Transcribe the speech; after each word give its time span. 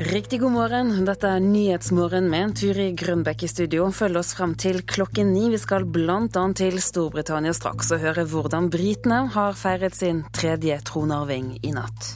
Riktig 0.00 0.40
god 0.40 0.52
morgen. 0.54 0.90
Dette 1.04 1.28
er 1.28 1.42
Nyhetsmorgen 1.44 2.30
med 2.32 2.44
en 2.46 2.54
tur 2.56 2.78
i 2.80 2.86
Grønbekk 2.96 3.42
i 3.44 3.50
studio. 3.52 3.90
Følg 3.92 4.16
oss 4.16 4.30
frem 4.32 4.54
til 4.56 4.78
klokken 4.88 5.34
ni. 5.34 5.50
Vi 5.52 5.60
skal 5.60 5.84
bl.a. 5.84 6.44
til 6.56 6.80
Storbritannia 6.80 7.52
straks 7.52 7.92
og 7.92 8.00
høre 8.06 8.24
hvordan 8.32 8.72
britene 8.72 9.26
har 9.36 9.60
feiret 9.60 10.00
sin 10.00 10.24
tredje 10.32 10.80
tronarving 10.88 11.58
i 11.60 11.76
natt. 11.76 12.14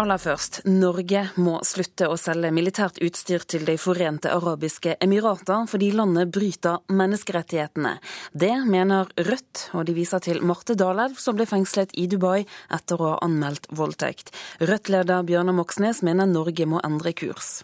Aller 0.00 0.16
først, 0.16 0.62
Norge 0.64 1.20
må 1.36 1.58
slutte 1.68 2.06
å 2.08 2.14
selge 2.16 2.48
militært 2.54 2.96
utstyr 3.04 3.42
til 3.44 3.66
De 3.68 3.74
forente 3.76 4.30
arabiske 4.32 4.94
emirater 5.04 5.66
fordi 5.68 5.90
landet 5.92 6.30
bryter 6.32 6.80
menneskerettighetene. 6.88 7.98
Det 8.32 8.54
mener 8.64 9.10
Rødt, 9.20 9.66
og 9.76 9.84
de 9.88 9.96
viser 9.96 10.24
til 10.24 10.40
Marte 10.48 10.78
Dalelv 10.80 11.20
som 11.20 11.36
ble 11.36 11.44
fengslet 11.50 11.92
i 12.00 12.06
Dubai 12.08 12.40
etter 12.72 12.96
å 12.96 13.10
ha 13.10 13.18
anmeldt 13.26 13.68
voldtekt. 13.76 14.32
Rødt-leder 14.64 15.28
Bjørnar 15.28 15.58
Moxnes 15.60 16.00
mener 16.06 16.30
Norge 16.30 16.66
må 16.66 16.80
endre 16.86 17.12
kurs. 17.12 17.60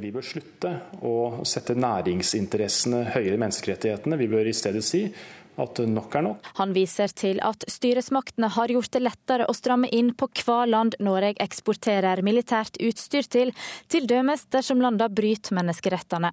Vi 0.00 0.10
bør 0.14 0.24
slutte 0.24 0.70
å 1.04 1.44
sette 1.46 1.76
næringsinteressene 1.78 3.04
høyere 3.14 3.36
enn 3.36 3.42
menneskerettighetene. 3.44 4.18
Vi 4.18 4.28
bør 4.32 4.48
i 4.48 4.56
stedet 4.56 4.82
si 4.86 5.04
at 5.60 5.80
nok 5.88 6.14
er 6.14 6.24
nok. 6.24 6.48
Han 6.60 6.72
viser 6.76 7.10
til 7.16 7.40
at 7.44 7.64
styresmaktene 7.70 8.50
har 8.54 8.72
gjort 8.72 8.92
det 8.94 9.02
lettere 9.02 9.48
å 9.50 9.54
stramme 9.56 9.90
inn 9.94 10.12
på 10.14 10.28
hva 10.44 10.62
land 10.68 10.96
Norge 11.02 11.34
eksporterer 11.42 12.22
militært 12.26 12.78
utstyr 12.80 13.26
til, 13.30 13.52
til 13.90 14.06
dømes 14.08 14.46
dersom 14.52 14.82
landene 14.82 15.10
bryter 15.12 15.56
menneskerettene. 15.58 16.30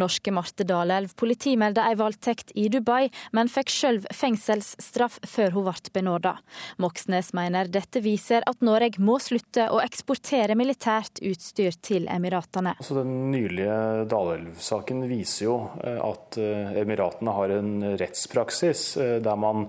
Norske 0.00 0.34
Marte 0.34 0.66
Dalelv 0.66 1.14
politimeldte 1.18 1.84
ei 1.86 1.96
voldtekt 1.98 2.52
i 2.58 2.68
Dubai, 2.72 3.08
men 3.36 3.50
fikk 3.52 3.72
sjøl 3.72 4.02
fengselsstraff 4.14 5.20
før 5.26 5.56
hun 5.56 5.68
ble 5.68 5.92
benåda. 5.94 6.36
Moxnes 6.82 7.32
mener 7.36 7.70
dette 7.70 8.02
viser 8.04 8.44
at 8.46 8.62
Norge 8.64 9.02
må 9.02 9.18
slutte 9.22 9.68
å 9.72 9.80
eksportere 9.82 10.56
militært 10.58 11.20
utstyr 11.24 11.76
til 11.82 12.06
Emiratene. 12.12 12.76
Altså, 12.76 12.98
den 13.00 13.30
nylige 13.32 14.06
Dalelv-saken 14.10 15.04
viser 15.10 15.46
jo 15.46 15.56
eh, 15.82 15.98
at 16.02 16.38
eh, 16.40 16.76
Emiratene 16.82 17.34
har 17.36 17.54
en 17.56 17.72
rettspraksis 17.98 18.55
praksis 18.56 18.96
eh, 18.96 19.20
der 19.22 19.36
man 19.36 19.68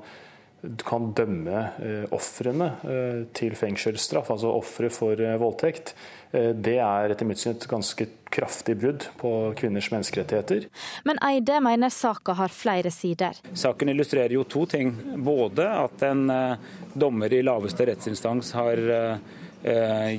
kan 0.83 1.11
dømme 1.13 1.59
eh, 1.79 2.05
ofrene 2.11 2.71
eh, 2.83 3.25
til 3.33 3.53
fengselsstraff, 3.55 4.31
altså 4.31 4.49
ofre 4.57 4.89
for 4.89 5.15
voldtekt. 5.39 5.95
Det 6.33 6.73
er 6.83 7.13
etter 7.13 7.25
mitt 7.25 7.39
syn 7.39 7.53
et 7.53 7.67
ganske 7.71 8.03
kraftig 8.33 8.73
brudd 8.81 9.05
på 9.21 9.29
kvinners 9.55 9.87
menneskerettigheter. 9.93 10.65
Men 11.07 11.21
Eide 11.23 11.61
mener 11.63 11.93
saka 11.93 12.35
har 12.35 12.51
flere 12.51 12.91
sider. 12.91 13.37
Saken 13.55 13.93
illustrerer 13.93 14.35
jo 14.35 14.43
to 14.43 14.65
ting. 14.67 14.91
Både 15.23 15.69
at 15.85 16.03
en 16.03 16.27
dommer 16.93 17.31
i 17.31 17.39
laveste 17.47 17.87
rettsinstans 17.87 18.51
har 18.57 18.83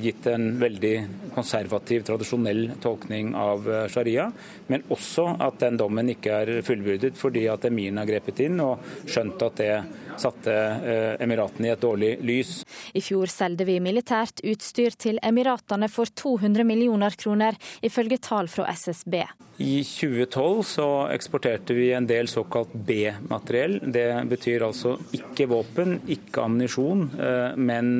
gitt 0.03 0.27
en 0.27 0.49
veldig 0.59 0.93
konservativ, 1.33 2.03
tradisjonell 2.07 2.73
tolkning 2.83 3.31
av 3.39 3.69
eh, 3.71 3.85
sharia, 3.91 4.27
men 4.67 4.83
også 4.91 5.25
at 5.39 5.59
den 5.63 5.79
dommen 5.79 6.11
ikke 6.11 6.41
er 6.41 6.51
fullbyrdet 6.65 7.15
fordi 7.17 7.45
at 7.51 7.65
emiren 7.69 8.01
har 8.01 8.09
grepet 8.09 8.43
inn 8.45 8.59
og 8.63 8.83
skjønt 9.07 9.45
at 9.47 9.61
det 9.61 9.73
satte 10.21 10.53
eh, 10.53 11.23
Emiratene 11.23 11.69
i 11.69 11.73
et 11.73 11.83
dårlig 11.83 12.13
lys. 12.25 12.53
I 12.93 13.03
fjor 13.03 13.31
solgte 13.31 13.67
vi 13.67 13.79
militært 13.83 14.43
utstyr 14.47 14.97
til 14.99 15.19
Emiratene 15.25 15.89
for 15.91 16.11
200 16.11 16.65
millioner 16.67 17.15
kroner, 17.19 17.57
ifølge 17.85 18.19
tall 18.23 18.51
fra 18.51 18.67
SSB. 18.73 19.21
I 19.59 19.81
2012 19.83 20.63
så 20.63 20.87
eksporterte 21.11 21.75
vi 21.75 21.89
en 21.91 22.07
del 22.07 22.29
såkalt 22.31 22.71
B-materiell. 22.73 23.79
Det 23.91 24.07
betyr 24.31 24.63
altså 24.69 24.95
ikke 25.15 25.49
våpen, 25.51 25.97
ikke 26.07 26.45
ammunisjon, 26.45 27.09
eh, 27.19 27.59
men 27.59 27.99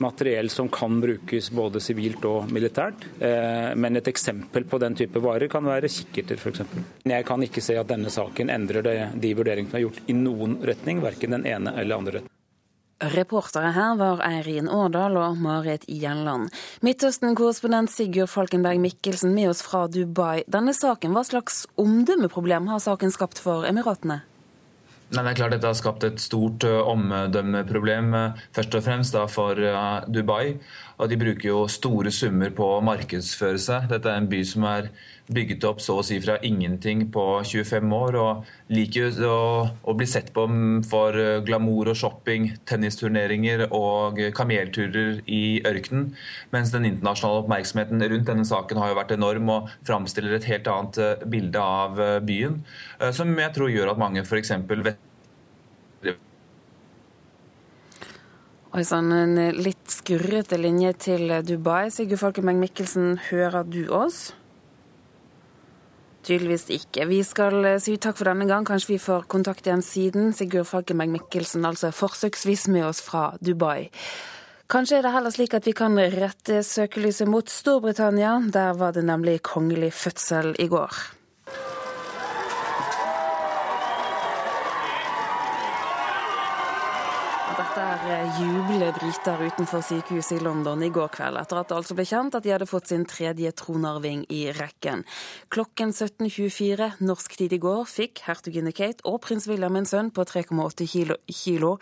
materiell 0.00 0.50
som 0.50 0.68
kan 0.68 1.00
brukes 1.00 1.50
både 1.50 1.80
sivilt 1.80 2.24
og 2.28 2.50
militært. 2.52 3.04
Eh, 3.20 3.74
men 3.76 3.96
et 3.96 4.08
eksempel 4.08 4.64
på 4.68 4.80
den 4.80 4.96
type 4.96 5.20
varer 5.22 5.50
kan 5.52 5.66
være 5.66 5.90
kikkerter 5.92 6.40
f.eks. 6.40 6.62
Jeg 7.04 7.26
kan 7.28 7.44
ikke 7.44 7.62
se 7.64 7.76
at 7.78 7.90
denne 7.90 8.12
saken 8.12 8.52
endrer 8.52 8.86
de 9.20 9.34
vurderingene 9.36 9.70
som 9.70 9.80
er 9.80 9.84
gjort 9.84 10.08
i 10.08 10.16
noen 10.16 10.56
retning, 10.66 11.02
verken 11.04 11.36
den 11.36 11.39
ene 11.46 11.74
eller 11.76 11.96
andre 11.96 12.18
retten. 12.18 12.36
Reportere 13.00 13.70
her 13.72 13.94
var 13.96 14.20
Eirin 14.26 14.68
Årdal 14.68 15.16
og 15.16 15.38
Marit 15.40 15.86
Gjelland. 15.88 16.50
Midtøsten-korrespondent 16.84 17.88
Sigurd 17.88 18.28
Falkenberg 18.28 18.82
Mikkelsen 18.82 19.32
med 19.32 19.48
oss 19.54 19.62
fra 19.64 19.86
Dubai. 19.88 20.42
Denne 20.44 20.74
saken, 20.76 21.16
Hva 21.16 21.24
slags 21.24 21.62
omdømmeproblem 21.80 22.68
har 22.68 22.82
saken 22.84 23.14
skapt 23.14 23.40
for 23.40 23.64
Emiratene? 23.64 24.20
Nei, 25.10 25.24
det 25.24 25.30
er 25.32 25.38
klart 25.40 25.54
Dette 25.56 25.66
har 25.66 25.74
skapt 25.74 26.04
et 26.06 26.20
stort 26.22 26.62
omdømmeproblem, 26.62 28.12
først 28.54 28.76
og 28.78 28.84
fremst 28.86 29.16
da 29.16 29.24
for 29.26 29.58
Dubai. 30.06 30.60
Og 31.00 31.08
de 31.10 31.16
bruker 31.18 31.48
jo 31.48 31.64
store 31.72 32.12
summer 32.12 32.52
på 32.54 32.66
å 32.76 32.82
markedsføre 32.84 33.58
seg. 33.58 33.88
Dette 33.90 34.10
er 34.10 34.20
en 34.20 34.28
by 34.30 34.42
som 34.46 34.66
er 34.68 34.90
bygget 35.30 35.64
opp 35.68 35.80
så 35.82 35.96
å 36.00 36.04
si 36.04 36.18
fra 36.22 36.36
ingenting 36.46 37.06
på 37.14 37.22
25 37.46 37.94
år, 37.94 38.18
og 38.18 38.74
liker 38.74 39.14
å, 39.26 39.40
å 39.82 39.94
bli 39.96 40.08
sett 40.10 40.32
på 40.34 40.46
for 40.90 41.18
glamour 41.46 41.92
og 41.92 41.98
shopping, 41.98 42.50
tennisturneringer 42.68 43.68
og 43.68 44.20
kamelturer 44.36 45.20
i 45.30 45.60
ørkenen. 45.66 46.10
Mens 46.54 46.74
den 46.74 46.88
internasjonale 46.88 47.44
oppmerksomheten 47.44 48.02
rundt 48.02 48.28
denne 48.30 48.46
saken 48.48 48.82
har 48.82 48.92
jo 48.92 48.98
vært 48.98 49.14
enorm 49.16 49.54
og 49.54 49.70
framstiller 49.86 50.36
et 50.36 50.48
helt 50.50 50.70
annet 50.70 51.00
eh, 51.00 51.26
bilde 51.30 51.62
av 51.62 52.00
eh, 52.02 52.18
byen, 52.26 52.60
eh, 52.98 53.14
som 53.14 53.32
jeg 53.38 53.54
tror 53.56 53.72
gjør 53.72 53.94
at 53.94 54.02
mange 54.02 54.24
f.eks. 54.26 54.52
Oi 58.70 58.84
sann, 58.86 59.08
en 59.10 59.32
litt 59.58 59.90
skurrete 59.90 60.54
linje 60.54 60.92
til 61.02 61.32
Dubai. 61.42 61.88
Sigurd 61.90 62.20
Folkemeng 62.20 62.60
Mikkelsen, 62.62 63.16
hører 63.26 63.66
du 63.66 63.80
oss? 63.90 64.28
Tydeligvis 66.22 66.68
ikke. 66.76 67.08
Vi 67.10 67.18
skal 67.26 67.66
si 67.82 67.96
takk 67.98 68.20
for 68.20 68.30
denne 68.30 68.46
gang. 68.46 68.62
Kanskje 68.68 68.92
vi 68.92 69.00
får 69.02 69.26
kontakt 69.34 69.66
igjen 69.66 69.82
siden. 69.82 70.30
Sigurd 70.30 70.70
Falkenberg 70.70 71.10
Mikkelsen, 71.16 71.66
altså 71.66 71.90
forsøksvis 71.90 72.68
med 72.70 72.86
oss 72.92 73.02
fra 73.02 73.32
Dubai. 73.42 73.88
Kanskje 74.70 75.00
er 75.00 75.08
det 75.08 75.16
heller 75.18 75.34
slik 75.34 75.58
at 75.58 75.66
vi 75.66 75.74
kan 75.74 75.98
rette 75.98 76.62
søkelyset 76.62 77.26
mot 77.26 77.50
Storbritannia. 77.50 78.36
Der 78.54 78.78
var 78.78 78.94
det 78.94 79.02
nemlig 79.02 79.40
kongelig 79.50 79.90
fødsel 79.98 80.54
i 80.62 80.70
går. 80.70 80.94
Er 88.10 88.24
eh, 88.24 88.38
jublende 88.42 88.88
briter 88.96 89.38
utenfor 89.38 89.82
sykehuset 89.86 90.40
i 90.40 90.42
London 90.42 90.80
i 90.82 90.88
går 90.90 91.12
kveld, 91.14 91.36
etter 91.38 91.60
at 91.60 91.68
det 91.70 91.76
altså 91.76 91.94
ble 91.94 92.06
kjent 92.08 92.34
at 92.34 92.42
de 92.42 92.50
hadde 92.50 92.66
fått 92.66 92.90
sin 92.90 93.04
tredje 93.06 93.52
tronarving 93.54 94.24
i 94.34 94.40
rekken. 94.56 95.04
Klokken 95.54 95.92
17.24 95.94 96.88
norsk 97.06 97.36
tid 97.38 97.54
i 97.54 97.60
går 97.62 97.84
fikk 97.86 98.24
hertuginne 98.26 98.74
Kate 98.74 99.06
og 99.06 99.20
prins 99.28 99.46
William 99.50 99.78
en 99.78 99.86
sønn 99.86 100.10
på 100.10 100.26
3,8 100.26 100.88
kilo. 100.90 101.76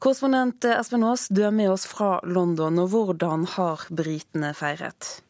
Korrespondent 0.00 0.64
Espen 0.72 1.04
Aas, 1.04 1.28
du 1.28 1.44
er 1.44 1.52
med 1.52 1.74
oss 1.74 1.84
fra 1.90 2.22
London, 2.24 2.80
og 2.80 2.94
hvordan 2.94 3.44
har 3.58 3.84
britene 3.92 4.56
feiret? 4.56 5.25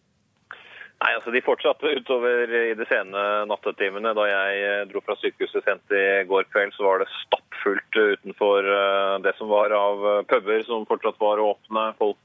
Nei, 0.97 1.13
altså 1.13 1.33
De 1.35 1.43
fortsatte 1.45 1.91
utover 1.99 2.53
i 2.57 2.75
de 2.77 2.85
sene 2.89 3.23
nattetimene. 3.51 4.15
Da 4.17 4.25
jeg 4.31 4.61
eh, 4.65 4.85
dro 4.89 5.03
fra 5.05 5.17
sykehuset 5.21 5.67
sent 5.67 5.93
i 5.93 6.05
går 6.29 6.47
kveld, 6.49 6.73
så 6.73 6.87
var 6.87 7.03
det 7.03 7.11
stappfullt 7.19 7.99
utenfor 7.99 8.65
eh, 8.65 9.17
det 9.27 9.35
som 9.37 9.51
var 9.53 9.75
av 9.77 10.07
eh, 10.13 10.23
puber 10.31 10.65
som 10.65 10.87
fortsatt 10.89 11.21
var 11.21 11.43
åpne. 11.45 11.91
Folk 12.01 12.23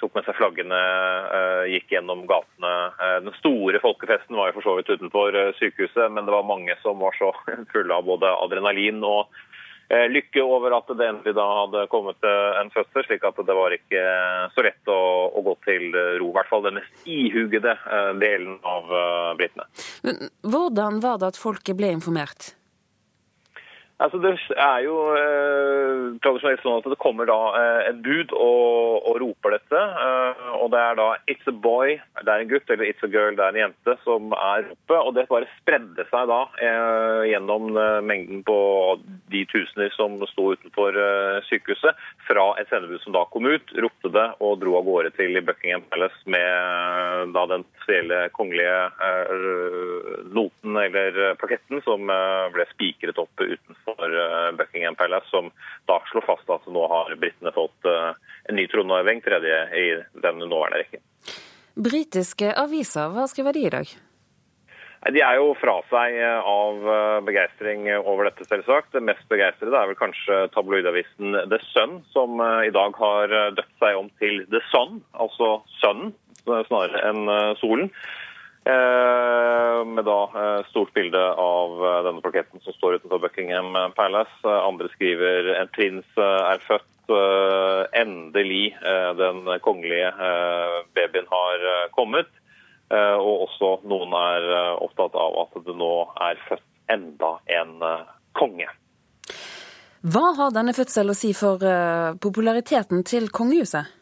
tok 0.00 0.16
med 0.16 0.26
seg 0.26 0.34
flaggene, 0.34 0.78
gikk 1.70 1.92
gjennom 1.94 2.24
gatene. 2.26 2.70
Den 3.22 3.36
store 3.36 3.78
folkefesten 3.78 4.34
var 4.34 4.48
jo 4.50 4.56
for 4.56 4.66
så 4.66 4.72
vidt 4.80 4.90
utenfor 4.90 5.36
sykehuset, 5.60 6.10
men 6.10 6.26
det 6.26 6.34
var 6.34 6.48
mange 6.48 6.74
som 6.82 6.98
var 6.98 7.14
så 7.14 7.30
fulle 7.72 7.94
av 7.94 8.02
både 8.08 8.32
adrenalin 8.34 8.98
og 9.06 9.30
lykke 9.90 10.42
over 10.42 10.74
at 10.78 10.88
det 10.96 11.06
endelig 11.08 11.34
da 11.36 11.44
hadde 11.60 11.84
kommet 11.92 12.24
eh, 12.24 12.60
en 12.60 12.72
fødsel, 12.74 13.04
slik 13.06 13.24
at 13.28 13.38
det 13.44 13.56
var 13.58 13.76
ikke 13.76 14.02
så 14.54 14.64
lett 14.64 14.90
å, 14.90 14.98
å 15.34 15.44
gå 15.44 15.56
til 15.66 15.88
ro. 15.92 16.30
I 16.30 16.36
hvert 16.38 16.50
fall 16.50 16.64
den 16.66 16.78
mest 16.80 17.08
ihugede 17.08 17.76
eh, 17.76 18.12
delen 18.22 18.58
av 18.64 18.92
britene. 19.38 19.68
Hvordan 20.42 21.00
var 21.04 21.20
det 21.20 21.34
at 21.34 21.40
folket 21.40 21.76
ble 21.78 21.92
informert? 21.98 22.54
Altså, 24.02 24.18
det 24.18 24.32
er 24.58 24.80
jo 24.82 24.94
eh, 25.14 26.16
tradisjonelt 26.24 26.62
sånn 26.64 26.80
at 26.80 26.86
det 26.90 26.98
kommer 26.98 27.28
da 27.30 27.36
eh, 27.54 27.90
et 27.92 28.00
bud 28.02 28.32
og, 28.34 29.04
og 29.06 29.20
roper 29.22 29.54
dette. 29.54 29.78
Eh, 29.78 30.48
og 30.58 30.72
det 30.72 30.80
er 30.82 30.96
da 30.98 31.06
'it's 31.30 31.46
a 31.46 31.54
boy', 31.54 32.00
det 32.26 32.32
er 32.32 32.42
en 32.42 32.50
gutt, 32.50 32.66
eller 32.70 32.90
'it's 32.90 33.06
a 33.06 33.10
girl', 33.12 33.36
det 33.38 33.44
er 33.44 33.54
en 33.54 33.62
jente, 33.62 33.94
som 34.02 34.34
er 34.34 34.66
oppe. 34.74 34.98
Og 34.98 35.14
det 35.14 35.28
bare 35.30 35.46
spredde 35.60 36.06
seg 36.10 36.26
da 36.26 36.40
eh, 36.58 37.22
gjennom 37.30 37.70
eh, 37.78 38.00
mengden 38.02 38.42
på 38.42 38.58
de 39.30 39.44
tusener 39.46 39.94
som 39.94 40.18
sto 40.26 40.50
utenfor 40.58 40.98
eh, 40.98 41.38
sykehuset, 41.46 41.94
fra 42.26 42.48
et 42.58 42.68
sendebud 42.74 42.98
som 43.04 43.14
da 43.14 43.24
kom 43.30 43.46
ut, 43.46 43.76
ropte 43.78 44.10
det 44.10 44.26
og 44.40 44.58
dro 44.58 44.74
av 44.80 44.84
gårde 44.90 45.14
til 45.14 45.38
Buckingham 45.38 45.86
Palace 45.86 46.18
med 46.26 47.30
da 47.36 47.46
den 47.46 47.62
spesielle 47.78 48.28
kongelige 48.32 48.90
noten 50.32 50.76
eller 50.80 51.34
plaketten 51.36 51.82
som 51.84 52.08
ble 52.08 52.64
spikret 52.72 53.20
opp 53.20 53.44
utenfor 53.44 53.83
for 53.84 54.16
eh, 54.20 54.50
Buckingham 54.58 54.96
Palace, 54.98 55.28
som 55.30 55.50
da 55.90 56.00
slår 56.10 56.26
fast 56.26 56.50
at 56.50 56.66
nå 56.72 56.86
har 56.90 57.14
britene 57.20 57.52
fått 57.54 57.90
eh, 57.90 58.12
en 58.48 58.54
en 58.54 58.56
ny 58.56 58.66
tronarving, 58.68 59.20
tredje 59.20 59.60
i 59.74 59.86
den 60.22 60.38
nåværende 60.38 60.82
rekken. 60.84 61.00
Britiske 61.74 62.52
aviser, 62.54 63.10
hva 63.10 63.26
skriver 63.26 63.56
de 63.56 63.62
i 63.66 63.72
dag? 63.72 63.94
De 65.14 65.20
er 65.20 65.36
jo 65.36 65.50
fra 65.60 65.74
seg 65.90 66.14
av 66.48 66.78
begeistring 67.26 67.90
over 67.98 68.24
dette, 68.24 68.46
selvsagt. 68.48 68.94
Det 68.94 69.02
mest 69.04 69.26
begeistrede 69.28 69.76
er 69.76 69.90
vel 69.90 69.98
kanskje 69.98 70.38
tabloidavisen 70.54 71.34
The 71.50 71.58
Sun, 71.74 71.98
som 72.14 72.40
i 72.40 72.70
dag 72.72 72.96
har 72.96 73.34
døpt 73.58 73.74
seg 73.82 73.98
om 73.98 74.08
til 74.22 74.46
The 74.54 74.62
Sun, 74.70 75.02
altså 75.12 75.58
sønnen 75.82 76.14
snarere 76.70 77.02
enn 77.10 77.28
solen. 77.60 77.90
Eh, 78.66 79.84
med 79.84 80.04
da 80.04 80.20
eh, 80.34 80.66
stort 80.70 80.94
bilde 80.94 81.20
av 81.32 81.72
eh, 81.84 82.02
denne 82.06 82.22
plaketten 82.24 82.62
som 82.64 82.72
står 82.72 82.94
utenfor 82.94 83.20
Buckingham 83.20 83.76
Palace. 83.92 84.40
Andre 84.44 84.88
skriver 84.94 85.50
en 85.58 85.68
prins 85.68 86.08
er 86.16 86.62
født. 86.64 86.90
Endelig 87.04 88.78
den 89.20 89.42
kongelige 89.60 90.08
babyen 90.96 91.26
har 91.28 91.64
kommet. 91.92 92.30
Og 92.88 93.42
også 93.44 93.68
noen 93.84 94.14
er 94.16 94.46
opptatt 94.80 95.12
av 95.20 95.36
at 95.42 95.58
det 95.66 95.74
nå 95.76 95.90
er 96.24 96.40
født 96.46 96.64
enda 96.94 97.34
en 97.58 97.74
konge. 98.32 98.70
Hva 100.00 100.24
har 100.40 100.56
denne 100.56 100.72
fødselen 100.72 101.12
å 101.12 101.18
si 101.18 101.34
for 101.36 101.60
populariteten 102.24 103.04
til 103.04 103.28
kongehuset? 103.28 103.92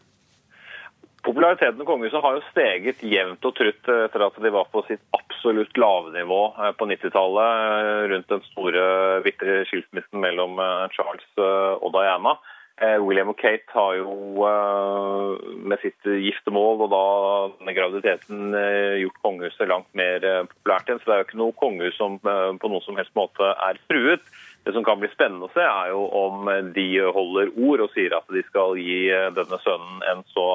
Populariteten 1.22 1.78
til 1.78 1.86
kongehuset 1.86 2.22
har 2.24 2.34
jo 2.34 2.46
steget 2.48 3.02
jevnt 3.06 3.44
og 3.46 3.54
trutt 3.54 3.90
etter 3.94 4.24
at 4.26 4.38
de 4.42 4.50
var 4.50 4.66
på 4.72 4.82
sitt 4.88 5.02
absolutt 5.14 5.78
lavnivå 5.78 6.40
eh, 6.58 6.72
på 6.78 6.88
90-tallet, 6.90 7.60
eh, 7.82 8.00
rundt 8.12 8.32
den 8.32 8.42
store 8.48 8.86
bitre 9.22 9.60
skilsmissen 9.70 10.19
mellom 10.22 10.58
eh, 10.58 10.88
Charles 10.96 11.28
og 11.38 11.92
Diana. 11.94 12.38
William 12.82 13.28
og 13.30 13.36
Kate 13.38 13.69
har 13.76 13.92
jo 13.94 14.42
med 15.70 15.78
sitt 15.84 16.02
giftermål 16.02 16.80
og 16.82 16.88
da 16.90 17.02
denne 17.60 17.75
graviditeten 17.76 18.56
gjort 18.98 19.20
kongehuset 19.22 19.68
langt 19.70 19.90
mer 19.94 20.25
populært 20.48 20.88
igjen. 20.88 20.98
Så 20.98 21.06
det 21.06 21.14
er 21.14 21.20
jo 21.20 21.26
ikke 21.28 21.40
noe 21.44 21.54
kongehus 21.60 22.00
som 22.00 22.16
på 22.25 22.70
noen 22.72 22.82
som 22.82 22.98
helst 22.98 23.14
måte 23.14 23.52
er 23.68 23.78
truet. 23.92 24.25
Det 24.64 24.75
som 24.75 24.86
kan 24.88 24.98
bli 24.98 25.12
spennende 25.12 25.46
å 25.46 25.52
se, 25.54 25.62
er 25.62 25.92
jo 25.92 26.08
om 26.25 26.48
de 26.75 26.88
holder 27.14 27.52
ord 27.68 27.84
og 27.86 27.94
sier 27.94 28.16
at 28.18 28.34
de 28.34 28.42
skal 28.48 28.75
gi 28.80 29.04
denne 29.36 29.60
sønnen 29.62 30.02
en 30.10 30.26
så 30.32 30.48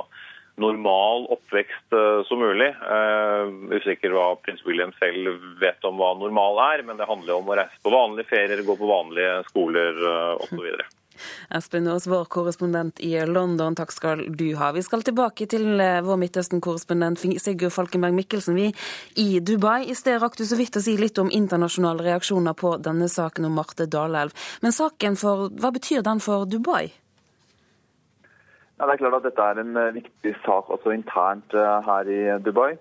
normal 0.58 1.28
oppvekst 1.30 1.94
eh, 1.94 2.20
som 2.28 2.42
mulig. 2.42 2.70
Jeg 2.74 3.48
er 3.48 3.80
usikker 3.80 4.14
hva 4.14 4.28
prins 4.42 4.64
William 4.66 4.94
selv 4.98 5.38
vet 5.62 5.86
om 5.88 6.00
hva 6.02 6.14
normal 6.18 6.62
er, 6.74 6.86
men 6.88 7.00
det 7.00 7.10
handler 7.10 7.38
om 7.38 7.50
å 7.50 7.58
reise 7.60 7.82
på 7.84 7.94
vanlige 7.94 8.32
ferier, 8.32 8.64
gå 8.66 8.78
på 8.78 8.90
vanlige 8.90 9.42
skoler 9.52 10.02
uh, 10.02 10.34
osv. 10.42 10.66
Espen 11.58 11.88
Aas, 11.90 12.06
vår 12.10 12.28
korrespondent 12.34 13.00
i 13.06 13.14
London, 13.26 13.78
takk 13.78 13.94
skal 13.94 14.22
du 14.38 14.52
ha. 14.60 14.70
Vi 14.76 14.84
skal 14.86 15.06
tilbake 15.06 15.48
til 15.50 15.66
vår 16.06 16.20
Midtøsten-korrespondent 16.22 17.24
Sigurd 17.42 17.74
Falkenberg 17.74 18.14
Mikkelsen. 18.18 18.58
Vi 18.58 18.70
i 19.24 19.40
Dubai. 19.42 19.88
I 19.90 19.98
sted 19.98 20.22
rakk 20.22 20.38
du 20.38 20.46
så 20.46 20.60
vidt 20.60 20.78
å 20.78 20.84
si 20.84 20.94
litt 21.02 21.18
om 21.18 21.34
internasjonale 21.34 22.06
reaksjoner 22.12 22.54
på 22.58 22.76
denne 22.86 23.10
saken 23.10 23.50
om 23.50 23.58
Marte 23.58 23.90
Dalelv. 23.90 24.38
Men 24.62 24.78
saken 24.78 25.18
for, 25.18 25.50
hva 25.58 25.74
betyr 25.74 26.06
den 26.06 26.22
for 26.22 26.46
Dubai? 26.46 26.86
Ja, 28.78 28.86
det 28.86 28.94
er 28.94 29.02
klart 29.02 29.16
at 29.18 29.26
Dette 29.26 29.42
er 29.46 29.60
en 29.62 29.78
eh, 29.80 29.96
viktig 29.96 30.36
sak 30.44 30.68
også 30.70 30.94
internt 30.94 31.54
eh, 31.58 31.78
her 31.88 32.10
i 32.14 32.20
Dubai. 32.46 32.76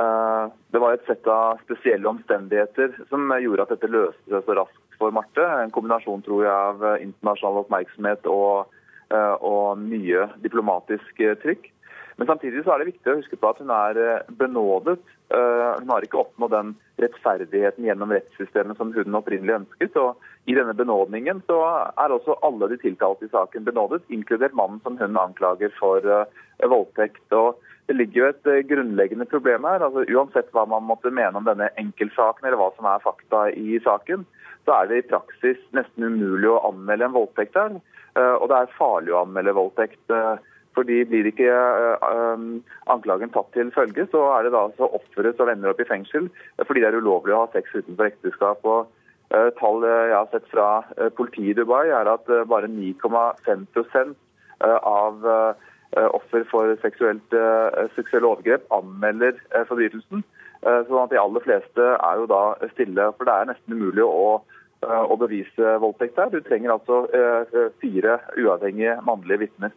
Eh, 0.00 0.44
det 0.72 0.80
var 0.80 0.94
et 0.96 1.04
sett 1.04 1.28
av 1.28 1.60
spesielle 1.66 2.08
omstendigheter 2.08 2.94
som 3.10 3.28
gjorde 3.36 3.66
at 3.66 3.74
dette 3.74 3.90
løste 3.92 4.32
seg 4.32 4.46
så 4.46 4.56
raskt 4.56 4.96
for 4.96 5.12
Marte. 5.12 5.44
En 5.44 5.74
kombinasjon 5.74 6.24
tror 6.24 6.46
jeg, 6.46 6.54
av 6.54 7.02
internasjonal 7.04 7.66
oppmerksomhet 7.66 8.28
og, 8.32 8.72
og 9.12 9.82
mye 9.82 10.24
diplomatisk 10.40 11.20
trykk. 11.42 11.68
Men 12.16 12.26
samtidig 12.26 12.64
så 12.64 12.74
er 12.74 12.82
det 12.82 12.90
viktig 12.92 13.12
å 13.12 13.18
huske 13.20 13.38
på 13.40 13.50
at 13.52 13.60
hun 13.62 13.72
er 13.72 13.98
eh, 14.00 14.30
benådet. 14.38 14.98
Eh, 15.32 15.70
hun 15.80 15.92
har 15.92 16.04
ikke 16.04 16.20
oppnådd 16.20 16.52
den 16.52 16.74
rettferdigheten 17.00 17.86
gjennom 17.88 18.12
rettssystemet 18.12 18.78
som 18.78 18.92
hun 18.94 19.18
opprinnelig 19.18 19.62
ønsket. 19.62 19.96
og 19.96 20.20
I 20.50 20.56
denne 20.58 20.76
benådningen 20.76 21.42
så 21.48 21.58
er 21.96 22.12
også 22.12 22.36
alle 22.44 22.68
de 22.72 22.80
tiltalte 22.82 23.26
i 23.26 23.32
saken 23.32 23.64
benådet, 23.68 24.02
inkludert 24.12 24.56
mannen 24.58 24.82
som 24.84 24.98
hun 25.00 25.20
anklager 25.20 25.72
for 25.78 26.04
eh, 26.04 26.68
voldtekt. 26.68 27.24
og 27.32 27.60
det 27.90 27.96
ligger 27.98 28.20
jo 28.20 28.28
et 28.28 28.68
grunnleggende 28.68 29.26
problem 29.26 29.64
her. 29.66 29.82
altså 29.82 30.04
Uansett 30.06 30.52
hva 30.54 30.62
man 30.70 30.84
måtte 30.86 31.10
mene 31.10 31.34
om 31.36 31.48
denne 31.48 31.72
enkeltsaken, 31.80 32.46
eller 32.46 32.60
hva 32.60 32.70
som 32.76 32.86
er 32.86 33.02
fakta 33.02 33.48
i 33.50 33.80
saken, 33.82 34.22
så 34.64 34.76
er 34.76 34.86
det 34.86 35.00
i 35.00 35.08
praksis 35.10 35.58
nesten 35.74 36.06
umulig 36.06 36.46
å 36.52 36.60
anmelde 36.68 37.08
en 37.08 37.16
voldtekt 37.16 37.58
her. 37.58 37.74
Og 38.14 38.46
det 38.48 38.56
er 38.60 38.76
farlig 38.78 39.12
å 39.12 39.24
anmelde 39.24 39.56
voldtekt. 39.58 39.98
Fordi 40.76 41.02
Blir 41.08 41.28
ikke 41.28 41.52
uh, 41.52 42.44
anklagen 42.92 43.32
tatt 43.34 43.50
til 43.56 43.72
følge, 43.74 44.06
så 44.12 44.24
er 44.36 44.46
det 44.46 44.54
da 44.54 44.64
altså 44.68 44.88
offeret 44.88 45.36
som 45.36 45.50
ender 45.52 45.72
opp 45.72 45.82
i 45.82 45.88
fengsel 45.88 46.30
fordi 46.64 46.80
det 46.82 46.90
er 46.92 46.98
ulovlig 47.00 47.34
å 47.36 47.44
ha 47.44 47.50
sex 47.52 47.74
utenfor 47.74 48.08
ekteskap. 48.08 48.64
Og 48.64 48.90
Tall 49.56 49.84
jeg 49.86 50.12
har 50.12 50.26
sett 50.28 50.48
fra 50.52 50.82
politiet 51.16 51.54
i 51.54 51.60
Dubai, 51.62 51.86
er 51.88 52.08
at 52.10 52.26
bare 52.50 52.68
9,5% 52.68 54.10
av 54.60 55.24
offer 56.12 56.44
for 56.50 56.74
seksuelt, 56.82 57.32
seksuelle 57.96 58.28
overgrep 58.28 58.66
anmelder 58.76 59.38
forbrytelsen. 59.70 60.20
Sånn 60.60 61.00
at 61.00 61.14
De 61.14 61.20
aller 61.22 61.46
fleste 61.46 61.86
er 61.94 62.20
jo 62.20 62.28
da 62.28 62.42
stille. 62.74 63.08
For 63.16 63.24
det 63.24 63.38
er 63.38 63.48
nesten 63.54 63.78
umulig 63.78 64.04
å, 64.04 64.42
å 64.84 65.16
bevise 65.24 65.78
voldtekt 65.80 66.20
her. 66.20 66.28
Du 66.28 66.44
trenger 66.44 66.76
altså 66.76 67.06
fire 67.80 68.18
uavhengige 68.36 68.98
mannlige 69.08 69.46
vitner. 69.46 69.72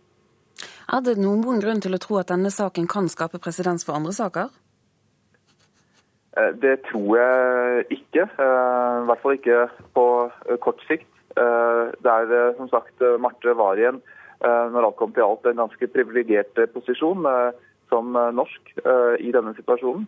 Er 0.85 1.01
det 1.01 1.15
noen 1.17 1.61
grunn 1.63 1.81
til 1.81 1.97
å 1.97 2.01
tro 2.01 2.19
at 2.21 2.29
denne 2.29 2.51
saken 2.53 2.85
kan 2.91 3.09
skape 3.09 3.41
presedens 3.41 3.85
for 3.87 3.97
andre 3.97 4.13
saker? 4.13 4.53
Eh, 6.37 6.51
det 6.61 6.75
tror 6.89 7.17
jeg 7.17 7.85
ikke. 7.99 8.27
Eh, 8.27 8.93
I 9.01 9.07
hvert 9.09 9.23
fall 9.23 9.37
ikke 9.37 9.61
på 9.95 10.05
eh, 10.49 10.59
kort 10.61 10.83
sikt. 10.89 11.09
Det 11.35 12.07
er 12.07 12.53
som 12.55 12.69
sagt 12.71 13.01
Marte 13.19 13.51
var 13.59 13.75
igjen, 13.75 13.97
når 14.39 14.85
alt 14.87 14.95
kom 14.95 15.11
til 15.11 15.25
alt, 15.25 15.43
en 15.49 15.57
ganske 15.59 15.89
privilegert 15.91 16.55
posisjon 16.71 17.27
som 17.91 18.15
norsk 18.15 18.71
i 19.19 19.33
denne 19.35 19.51
situasjonen. 19.57 20.05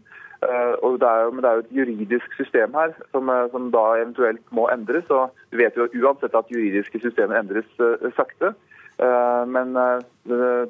Og 0.88 0.96
det 1.02 1.10
er 1.10 1.26
jo, 1.26 1.34
men 1.36 1.44
det 1.44 1.50
er 1.50 1.60
jo 1.60 1.66
et 1.66 1.76
juridisk 1.82 2.38
system 2.40 2.80
her 2.80 2.96
som, 3.12 3.28
som 3.52 3.68
da 3.76 3.84
eventuelt 3.98 4.56
må 4.56 4.70
endres. 4.72 5.12
og 5.12 5.36
Vi 5.52 5.60
vet 5.60 5.76
jo 5.76 5.90
uansett 6.00 6.40
at 6.40 6.48
juridiske 6.56 7.04
systemer 7.04 7.42
endres 7.42 7.68
sakte. 8.16 8.54
Eh, 8.98 9.44
men 9.46 9.78
eh, 9.78 10.66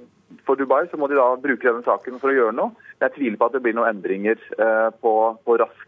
for 0.47 0.59
Dubai 0.59 0.87
så 0.91 0.99
må 0.99 1.07
de 1.07 1.15
da 1.19 1.29
bruke 1.39 1.63
denne 1.63 1.85
saken 1.85 2.19
for 2.21 2.31
å 2.31 2.35
gjøre 2.35 2.57
noe. 2.57 2.75
Jeg 2.99 3.15
tviler 3.15 3.39
på 3.39 3.47
at 3.47 3.55
det 3.55 3.63
blir 3.63 3.77
noen 3.77 3.93
endringer 3.93 4.41
eh, 4.59 4.89
på, 5.01 5.13
på 5.45 5.57
rask 5.61 5.83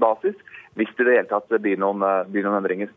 basis, 0.00 0.38
hvis 0.78 0.90
det 0.96 1.04
i 1.04 1.06
det 1.08 1.16
hele 1.18 1.28
tatt 1.28 1.50
blir 1.60 1.76
noen, 1.80 2.00
blir 2.32 2.46
noen 2.46 2.62
endringer. 2.62 2.94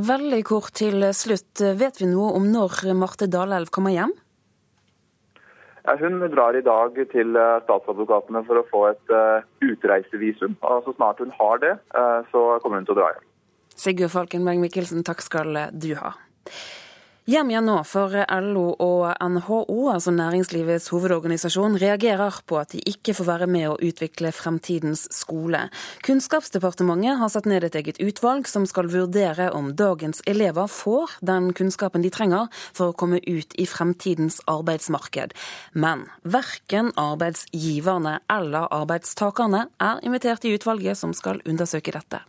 Veldig 0.00 0.40
kort 0.48 0.72
til 0.78 1.04
slutt. 1.12 1.60
Vet 1.76 2.00
vi 2.00 2.08
noe 2.08 2.30
om 2.38 2.46
når 2.48 2.94
Marte 2.96 3.28
Dalelv 3.28 3.68
kommer 3.74 3.92
hjem? 3.92 4.14
Hun 6.00 6.22
drar 6.32 6.56
i 6.56 6.62
dag 6.64 6.96
til 7.12 7.36
statsadvokatene 7.66 8.44
for 8.46 8.60
å 8.60 8.64
få 8.70 8.82
et 8.92 9.14
utreisevisum. 9.66 10.56
og 10.64 10.86
Så 10.86 10.94
snart 10.96 11.20
hun 11.20 11.34
har 11.36 11.60
det, 11.60 11.74
så 12.32 12.44
kommer 12.62 12.80
hun 12.80 12.88
til 12.88 12.96
å 12.96 13.00
dra 13.02 13.12
hjem. 13.12 13.26
Sigurd 13.74 14.14
Falkenberg 14.14 14.62
Mikkelsen, 14.64 15.04
takk 15.04 15.24
skal 15.26 15.66
du 15.76 15.90
ha. 16.00 16.14
Hjem 17.30 17.50
igjen 17.52 17.68
nå, 17.68 17.76
for 17.86 18.10
LO 18.42 18.62
og 18.82 19.04
NHO, 19.22 19.76
altså 19.92 20.10
næringslivets 20.10 20.88
hovedorganisasjon, 20.90 21.76
reagerer 21.78 22.40
på 22.42 22.56
at 22.58 22.72
de 22.74 22.80
ikke 22.90 23.14
får 23.14 23.28
være 23.28 23.46
med 23.46 23.68
å 23.70 23.76
utvikle 23.86 24.32
fremtidens 24.34 25.04
skole. 25.14 25.60
Kunnskapsdepartementet 26.02 27.20
har 27.20 27.30
satt 27.30 27.46
ned 27.46 27.68
et 27.68 27.78
eget 27.78 28.02
utvalg 28.02 28.50
som 28.50 28.66
skal 28.66 28.90
vurdere 28.90 29.46
om 29.54 29.70
dagens 29.78 30.24
elever 30.26 30.66
får 30.66 31.20
den 31.22 31.52
kunnskapen 31.54 32.02
de 32.02 32.10
trenger 32.10 32.50
for 32.72 32.90
å 32.90 32.98
komme 32.98 33.22
ut 33.22 33.54
i 33.54 33.70
fremtidens 33.70 34.42
arbeidsmarked. 34.50 35.38
Men 35.78 36.08
verken 36.26 36.90
arbeidsgiverne 36.98 38.24
eller 38.26 38.72
arbeidstakerne 38.74 39.68
er 39.78 40.02
invitert 40.02 40.50
i 40.50 40.56
utvalget 40.58 40.98
som 40.98 41.14
skal 41.14 41.44
undersøke 41.46 41.94
dette. 41.94 42.24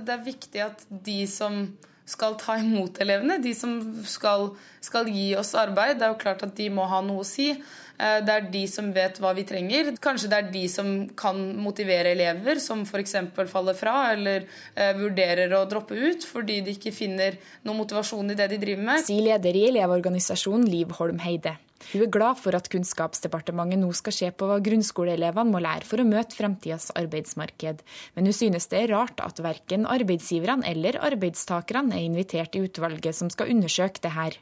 Det 0.00 0.16
er 0.16 0.30
viktig 0.32 0.70
at 0.72 0.88
de 0.88 1.26
som 1.28 1.66
skal 2.04 2.36
ta 2.40 2.58
imot 2.60 3.00
elevene, 3.00 3.38
de 3.42 3.54
som 3.56 3.78
skal, 4.08 4.50
skal, 4.84 5.08
gi 5.08 5.32
oss 5.40 5.54
arbeid. 5.56 5.98
Det 5.98 6.06
er 6.06 6.12
jo 6.12 6.20
klart 6.20 6.44
at 6.44 6.54
de 6.56 6.68
må 6.72 6.84
ha 6.90 7.00
noe 7.04 7.24
å 7.24 7.28
si. 7.28 7.50
Eh, 7.54 8.18
det 8.26 8.34
er 8.34 8.48
de 8.52 8.64
som 8.68 8.90
vet 8.94 9.18
hva 9.22 9.32
vi 9.36 9.46
trenger. 9.48 9.94
Kanskje 10.04 10.30
det 10.32 10.40
er 10.40 10.50
de 10.52 10.64
som 10.68 10.92
kan 11.16 11.40
motivere 11.56 12.12
elever 12.12 12.60
som 12.62 12.84
f.eks. 12.84 13.16
faller 13.50 13.78
fra 13.78 13.96
eller 14.12 14.44
eh, 14.74 14.92
vurderer 14.98 15.56
å 15.56 15.64
droppe 15.70 15.96
ut 15.96 16.26
fordi 16.28 16.60
de 16.66 16.76
ikke 16.76 16.94
finner 16.94 17.38
noe 17.64 17.78
motivasjon 17.80 18.34
i 18.34 18.38
det 18.38 18.50
de 18.52 18.60
driver 18.66 18.90
med. 18.92 19.06
Sier 19.06 19.24
leder 19.32 19.56
i 19.56 19.68
Elevorganisasjonen 19.72 20.68
Liv 20.68 20.92
Holm 21.00 21.22
Heide. 21.24 21.56
Hun 21.92 22.04
er 22.06 22.10
glad 22.12 22.38
for 22.40 22.56
at 22.56 22.68
Kunnskapsdepartementet 22.72 23.80
nå 23.82 23.90
skal 23.96 24.14
se 24.16 24.30
på 24.32 24.48
hva 24.48 24.60
grunnskoleelevene 24.64 25.52
må 25.52 25.60
lære 25.62 25.86
for 25.88 26.00
å 26.00 26.08
møte 26.08 26.38
fremtidas 26.38 26.90
arbeidsmarked, 26.96 27.82
men 28.16 28.30
hun 28.30 28.36
synes 28.36 28.70
det 28.72 28.80
er 28.84 28.94
rart 28.94 29.20
at 29.24 29.42
verken 29.44 29.86
arbeidsgiverne 29.90 30.66
eller 30.70 31.00
arbeidstakerne 31.04 31.98
er 31.98 32.06
invitert 32.08 32.56
i 32.56 32.64
utvalget 32.64 33.18
som 33.18 33.30
skal 33.32 33.52
undersøke 33.54 34.02
det 34.04 34.14
her. 34.16 34.40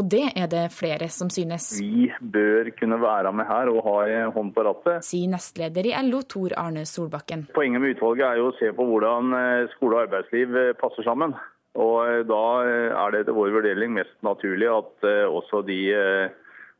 Og 0.00 0.08
det 0.08 0.24
er 0.32 0.48
det 0.48 0.64
flere 0.72 1.10
som 1.12 1.30
synes. 1.32 1.70
Vi 1.80 2.08
bør 2.20 2.70
kunne 2.78 3.00
være 3.02 3.32
med 3.36 3.48
her 3.48 3.70
og 3.72 3.82
ha 3.84 3.96
en 4.08 4.32
hånd 4.32 4.54
på 4.56 4.64
rattet. 4.64 5.04
Sier 5.04 5.28
nestleder 5.32 5.90
i 5.90 5.94
LO, 6.06 6.22
Tor 6.24 6.54
Arne 6.56 6.86
Solbakken. 6.88 7.48
Poenget 7.56 7.84
med 7.84 7.96
utvalget 7.96 8.26
er 8.30 8.40
jo 8.40 8.50
å 8.50 8.56
se 8.58 8.72
på 8.72 8.88
hvordan 8.88 9.36
eh, 9.36 9.68
skole 9.76 9.98
og 9.98 10.06
arbeidsliv 10.06 10.56
eh, 10.56 10.74
passer 10.80 11.06
sammen. 11.06 11.36
Og 11.78 11.96
eh, 12.06 12.22
Da 12.28 12.42
er 12.64 13.12
det 13.12 13.24
etter 13.24 13.36
vår 13.36 13.52
vurdering 13.58 13.92
mest 13.96 14.16
naturlig 14.26 14.70
at 14.72 15.08
også 15.28 15.62
de 15.68 15.82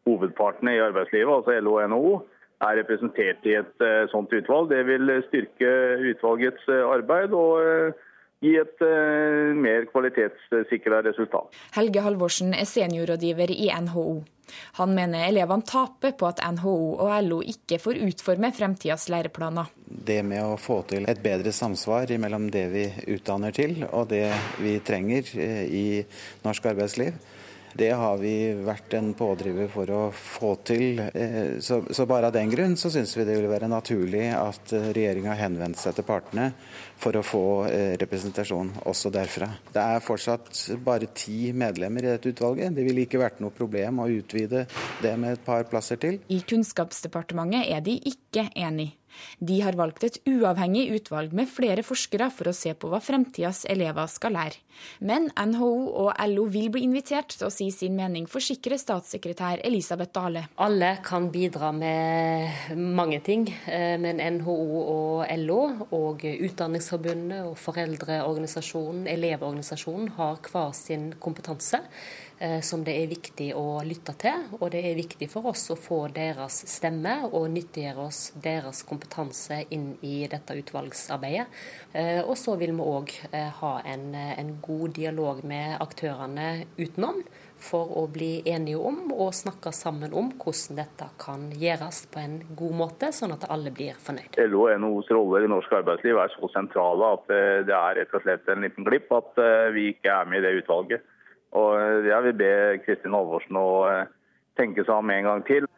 hovedpartene 0.09 0.75
i 0.77 0.83
arbeidslivet, 0.83 1.31
altså 1.37 1.61
LO 1.62 1.79
og 1.79 1.93
NHO, 1.93 2.12
er 2.67 2.81
representert 2.81 3.45
i 3.47 3.55
et 3.55 3.85
sånt 4.11 4.33
utvalg. 4.35 4.73
Det 4.73 4.81
vil 4.88 5.12
styrke 5.29 5.69
utvalgets 6.11 6.65
arbeid 6.75 7.37
og 7.38 7.93
gi 8.43 8.57
et 8.59 8.83
mer 9.55 9.87
kvalitetssikra 9.93 11.05
resultat. 11.07 11.55
Helge 11.77 12.03
Halvorsen 12.03 12.50
er 12.59 12.67
seniorrådgiver 12.67 13.55
i 13.55 13.71
NHO. 13.87 14.09
Han 14.79 14.95
mener 14.97 15.27
elevene 15.29 15.67
taper 15.67 16.15
på 16.19 16.29
at 16.29 16.43
NHO 16.57 16.75
og 16.97 17.12
LO 17.27 17.41
ikke 17.45 17.81
får 17.83 18.00
utforme 18.09 18.50
fremtidas 18.57 19.09
læreplaner. 19.12 19.71
Det 19.87 20.21
med 20.27 20.45
å 20.45 20.59
få 20.61 20.81
til 20.88 21.09
et 21.11 21.23
bedre 21.25 21.53
samsvar 21.55 22.11
mellom 22.21 22.49
det 22.53 22.67
vi 22.73 22.87
utdanner 23.15 23.55
til 23.57 23.83
og 23.91 24.09
det 24.12 24.27
vi 24.62 24.79
trenger 24.85 25.33
eh, 25.37 25.65
i 25.69 25.87
norsk 26.45 26.71
arbeidsliv, 26.73 27.19
det 27.77 27.91
har 27.91 28.17
vi 28.21 28.35
vært 28.65 28.95
en 28.99 29.11
pådriver 29.17 29.69
for 29.73 29.91
å 29.93 30.01
få 30.15 30.55
til. 30.67 31.01
Eh, 31.13 31.59
så, 31.61 32.07
bare 32.09 32.31
av 32.31 32.35
den 32.35 32.51
grunn 32.53 32.77
så 32.81 32.91
syns 32.93 33.15
vi 33.17 33.27
det 33.29 33.37
ville 33.37 33.51
være 33.51 33.71
naturlig 33.71 34.29
at 34.35 34.73
eh, 34.77 34.91
regjeringa 34.97 35.37
henvendte 35.39 35.83
seg 35.83 35.99
til 35.99 36.07
partene 36.09 36.51
for 36.99 37.19
å 37.19 37.25
få 37.27 37.45
eh, 37.69 37.95
representasjon 38.01 38.73
også 38.89 39.13
derfra. 39.15 39.51
Det 39.75 39.83
er 39.83 40.05
fortsatt 40.05 40.65
bare 40.85 41.11
ti 41.15 41.53
medlemmer 41.53 42.07
i 42.07 42.13
dette 42.15 42.33
utvalget. 42.33 42.75
Det 42.77 42.87
ville 42.87 43.05
ikke 43.07 43.23
vært 43.23 43.43
noe 43.45 43.55
problem 43.55 44.03
å 44.05 44.11
utvide 44.13 44.67
det 45.03 45.15
med 45.21 45.37
et 45.37 45.45
par 45.47 45.67
plasser 45.71 46.01
til. 46.01 46.21
I 46.33 46.41
Kunnskapsdepartementet 46.49 47.69
er 47.75 47.85
de 47.85 47.99
ikke 48.11 48.49
enig. 48.57 48.93
De 49.39 49.61
har 49.63 49.79
valgt 49.79 50.07
et 50.07 50.21
uavhengig 50.29 50.89
utvalg 50.97 51.35
med 51.37 51.51
flere 51.51 51.85
forskere 51.87 52.31
for 52.35 52.51
å 52.51 52.57
se 52.57 52.75
på 52.75 52.91
hva 52.91 53.01
fremtidas 53.03 53.65
elever 53.71 54.09
skal 54.11 54.37
lære. 54.39 54.63
Men 55.03 55.27
NHO 55.35 55.71
og 56.05 56.13
LO 56.31 56.45
vil 56.53 56.69
bli 56.71 56.85
invitert 56.87 57.35
til 57.35 57.49
å 57.49 57.53
si 57.53 57.67
sin 57.75 57.97
mening, 57.99 58.29
forsikrer 58.31 58.79
statssekretær 58.79 59.63
Elisabeth 59.67 60.15
Dale. 60.15 60.45
Alle 60.63 60.93
kan 61.05 61.29
bidra 61.35 61.73
med 61.75 62.77
mange 62.79 63.19
ting, 63.27 63.49
eh, 63.67 63.97
men 63.99 64.23
NHO 64.39 64.57
og 64.85 65.27
LO 65.43 65.61
og 65.99 66.23
Utdanningsforbundet 66.23 67.43
og 67.49 67.59
foreldreorganisasjonen, 67.59 69.09
Elevorganisasjonen 69.11 70.15
har 70.19 70.39
hver 70.47 70.73
sin 70.77 71.11
kompetanse. 71.19 71.83
Eh, 72.40 72.61
som 72.61 72.85
det 72.87 72.95
er 72.95 73.09
viktig 73.11 73.49
å 73.59 73.80
lytte 73.83 74.14
til. 74.23 74.45
Og 74.61 74.71
det 74.71 74.85
er 74.87 74.99
viktig 74.99 75.26
for 75.30 75.50
oss 75.50 75.64
å 75.75 75.76
få 75.78 76.04
deres 76.14 76.61
stemme 76.71 77.16
og 77.26 77.49
nyttiggjøre 77.50 78.04
oss 78.04 78.21
deres 78.38 78.85
kompetanse 78.87 79.64
inn 79.75 79.97
i 80.07 80.21
dette 80.30 80.54
utvalgsarbeidet. 80.61 81.49
Eh, 81.99 82.21
og 82.23 82.37
så 82.38 82.54
vil 82.61 82.76
vi 82.78 82.87
òg 82.87 83.16
eh, 83.33 83.50
ha 83.59 83.73
en, 83.83 84.14
en 84.14 84.54
god 84.62 84.95
dialog 85.00 85.42
med 85.42 85.80
aktørene 85.83 86.68
utenom 86.78 87.25
for 87.59 87.90
å 87.99 88.04
bli 88.07 88.45
enige 88.47 88.78
om 88.87 89.11
og 89.11 89.35
snakke 89.35 89.73
sammen 89.75 90.14
om 90.14 90.30
hvordan 90.38 90.78
dette 90.78 91.11
kan 91.18 91.49
gjøres 91.50 92.04
på 92.14 92.23
en 92.23 92.38
god 92.54 92.80
måte, 92.85 93.11
sånn 93.11 93.35
at 93.35 93.49
alle 93.50 93.75
blir 93.75 93.99
fornøyd. 93.99 94.38
LO 94.47 94.68
og 94.68 94.78
NHOs 94.78 95.11
roller 95.11 95.42
i 95.42 95.50
norsk 95.50 95.75
arbeidsliv 95.80 96.23
er 96.23 96.30
så 96.38 96.54
sentrale 96.54 97.14
at 97.18 97.26
det 97.66 97.75
er 97.75 97.99
rett 97.99 98.14
og 98.14 98.23
slett 98.23 98.47
en 98.47 98.62
liten 98.62 98.87
glipp 98.87 99.11
at 99.11 99.42
vi 99.75 99.88
ikke 99.97 100.21
er 100.21 100.30
med 100.30 100.38
i 100.38 100.47
det 100.47 100.61
utvalget. 100.62 101.02
Og 101.57 102.05
jeg 102.07 102.25
vil 102.26 102.38
be 102.43 102.52
Kristin 102.85 103.17
Halvorsen 103.17 103.57
å 103.57 103.69
eh, 103.88 104.07
tenke 104.59 104.85
seg 104.85 104.97
om 104.99 105.12
en 105.14 105.28
gang 105.31 105.45
til. 105.49 105.69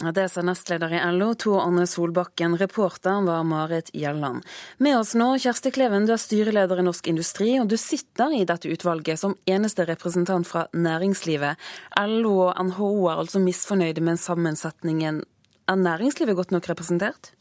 Det 0.00 0.28
sa 0.32 0.40
nestleder 0.40 0.94
i 0.96 1.00
LO, 1.12 1.34
Tor 1.34 1.60
Anne 1.60 1.82
Solbakken. 1.86 2.54
Reporter 2.56 3.18
var 3.26 3.42
Marit 3.44 3.90
Gjelland. 3.92 4.46
Med 4.78 4.96
oss 4.96 5.12
nå, 5.18 5.34
Kjersti 5.42 5.72
Kleven, 5.74 6.06
du 6.08 6.14
er 6.14 6.22
styreleder 6.22 6.80
i 6.80 6.84
Norsk 6.86 7.10
Industri, 7.10 7.50
og 7.60 7.68
du 7.68 7.76
sitter 7.76 8.32
i 8.38 8.46
dette 8.48 8.70
utvalget 8.70 9.20
som 9.20 9.34
eneste 9.50 9.84
representant 9.90 10.48
fra 10.48 10.64
næringslivet. 10.72 11.60
LO 12.06 12.32
og 12.46 12.62
NHO 12.70 12.94
er 13.10 13.20
altså 13.26 13.42
misfornøyde 13.44 14.06
med 14.06 14.22
sammensetningen. 14.22 15.20
Er 15.68 15.84
næringslivet 15.84 16.38
godt 16.38 16.56
nok 16.56 16.70
representert? 16.70 17.34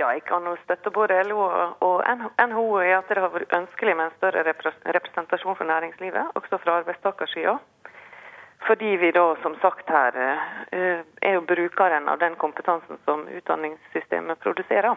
Ja, 0.00 0.14
jeg 0.16 0.22
kan 0.24 0.46
støtte 0.62 0.90
både 0.90 1.18
LO 1.28 1.42
og 1.84 1.98
NHO 2.48 2.68
i 2.80 2.92
at 2.96 3.10
det 3.10 3.20
har 3.20 3.32
vært 3.34 3.52
ønskelig 3.52 3.96
med 3.98 4.06
en 4.06 4.14
større 4.16 4.44
representasjon 4.96 5.58
for 5.58 5.68
næringslivet, 5.68 6.30
også 6.40 6.56
fra 6.62 6.78
arbeidstakersida. 6.80 7.58
Fordi 8.64 8.94
vi 9.02 9.10
da, 9.12 9.26
som 9.42 9.58
sagt 9.60 9.92
her, 9.92 10.16
eh, 10.72 11.04
er 11.22 11.36
jo 11.36 11.44
brukeren 11.44 12.08
av 12.08 12.18
den 12.18 12.36
kompetansen 12.36 12.96
som 13.04 13.26
utdanningssystemet 13.28 14.40
produserer. 14.40 14.96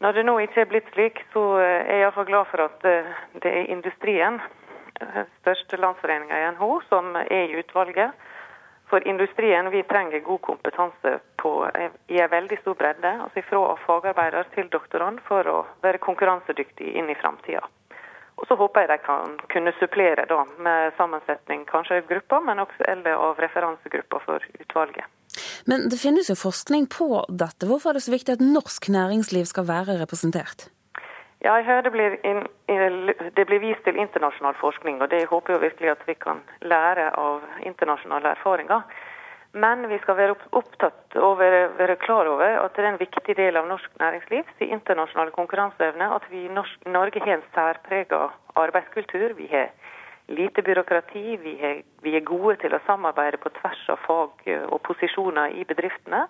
Når 0.00 0.12
det 0.12 0.26
nå 0.26 0.38
ikke 0.38 0.60
er 0.60 0.70
blitt 0.70 0.94
slik, 0.94 1.24
så 1.32 1.58
eh, 1.58 1.82
er 1.82 1.94
jeg 1.96 2.06
iallfall 2.06 2.30
glad 2.30 2.50
for 2.52 2.66
at 2.68 2.86
eh, 2.86 3.10
det 3.42 3.54
er 3.58 3.74
industrien, 3.74 4.40
største 5.40 5.78
landsforeninga 5.80 6.36
i 6.36 6.50
NHO, 6.54 6.80
som 6.90 7.16
er 7.16 7.48
i 7.48 7.58
utvalget 7.58 8.12
for 8.90 9.08
industrien 9.08 9.70
vi 9.70 9.82
trenger 9.82 10.20
god 10.20 10.40
kompetanse 10.42 11.18
på, 11.36 11.52
i 12.08 12.20
en 12.20 12.30
veldig 12.30 12.58
stor 12.60 12.74
bredde, 12.74 13.12
altså 13.24 13.42
fra 13.48 13.76
fagarbeider 13.86 14.48
til 14.54 14.70
doktorand, 14.72 15.22
for 15.28 15.46
å 15.46 15.60
være 15.84 16.02
konkurransedyktig 16.02 16.96
inn 16.98 17.10
i 17.12 17.18
framtida. 17.20 17.62
Og 18.40 18.48
så 18.48 18.56
håper 18.56 18.86
jeg 18.86 18.90
de 18.90 18.98
kan 19.04 19.36
kunne 19.52 19.72
supplere 19.78 20.24
da, 20.28 20.42
med 20.64 20.96
sammensetning 20.96 21.66
kanskje 21.68 22.00
av 22.00 22.08
grupper, 22.08 22.42
men 22.48 22.62
også 22.64 22.86
eller 22.88 23.20
av 23.28 23.40
referansegrupper 23.44 24.24
for 24.24 24.46
utvalget. 24.58 25.04
Men 25.68 25.86
det 25.92 26.00
finnes 26.00 26.30
jo 26.32 26.38
forskning 26.40 26.88
på 26.90 27.24
dette. 27.28 27.68
Hvorfor 27.68 27.92
er 27.92 28.00
det 28.00 28.06
så 28.08 28.14
viktig 28.14 28.38
at 28.38 28.44
norsk 28.44 28.88
næringsliv 28.90 29.44
skal 29.52 29.68
være 29.68 30.00
representert? 30.00 30.70
Ja, 31.40 31.54
jeg 31.56 31.64
hører 31.64 31.86
det 31.86 31.92
blir, 31.92 32.16
in, 32.28 32.42
det 33.36 33.46
blir, 33.48 33.62
vist 33.62 33.80
til 33.86 33.96
internasjonal 33.96 34.58
forskning, 34.60 34.98
og 35.00 35.08
det 35.08 35.22
håper 35.30 35.54
jeg 35.54 35.62
virkelig 35.62 35.90
at 35.94 36.02
vi 36.04 36.14
kan 36.20 36.42
lære 36.60 37.06
av 37.16 37.46
internasjonale 37.64 38.34
erfaringer. 38.36 38.82
Men 39.52 39.88
vi 39.88 39.98
skal 40.02 40.18
være 40.18 40.36
opptatt 40.52 41.16
og 41.16 41.38
være, 41.40 41.62
være 41.78 41.96
klar 42.04 42.28
over 42.28 42.60
at 42.60 42.76
det 42.76 42.84
er 42.84 42.90
en 42.92 43.00
viktig 43.00 43.34
del 43.38 43.56
av 43.56 43.66
norsk 43.66 43.96
næringsliv 43.98 44.52
sin 44.58 44.76
internasjonale 44.76 45.32
konkurranseevne 45.34 46.10
at 46.14 46.28
vi 46.30 46.44
i 46.44 46.52
Norge 46.52 47.24
har 47.24 47.32
en 47.38 47.48
særprega 47.56 48.20
arbeidskultur. 48.60 49.32
Vi 49.40 49.48
har 49.50 49.72
lite 50.28 50.62
byråkrati, 50.62 51.24
vi, 51.42 51.56
har, 51.62 51.82
vi 52.04 52.14
er 52.14 52.28
gode 52.28 52.60
til 52.60 52.76
å 52.76 52.84
samarbeide 52.86 53.40
på 53.42 53.50
tvers 53.56 53.82
av 53.90 54.04
fag 54.04 54.46
og 54.68 54.78
posisjoner 54.86 55.56
i 55.56 55.64
bedriftene. 55.64 56.26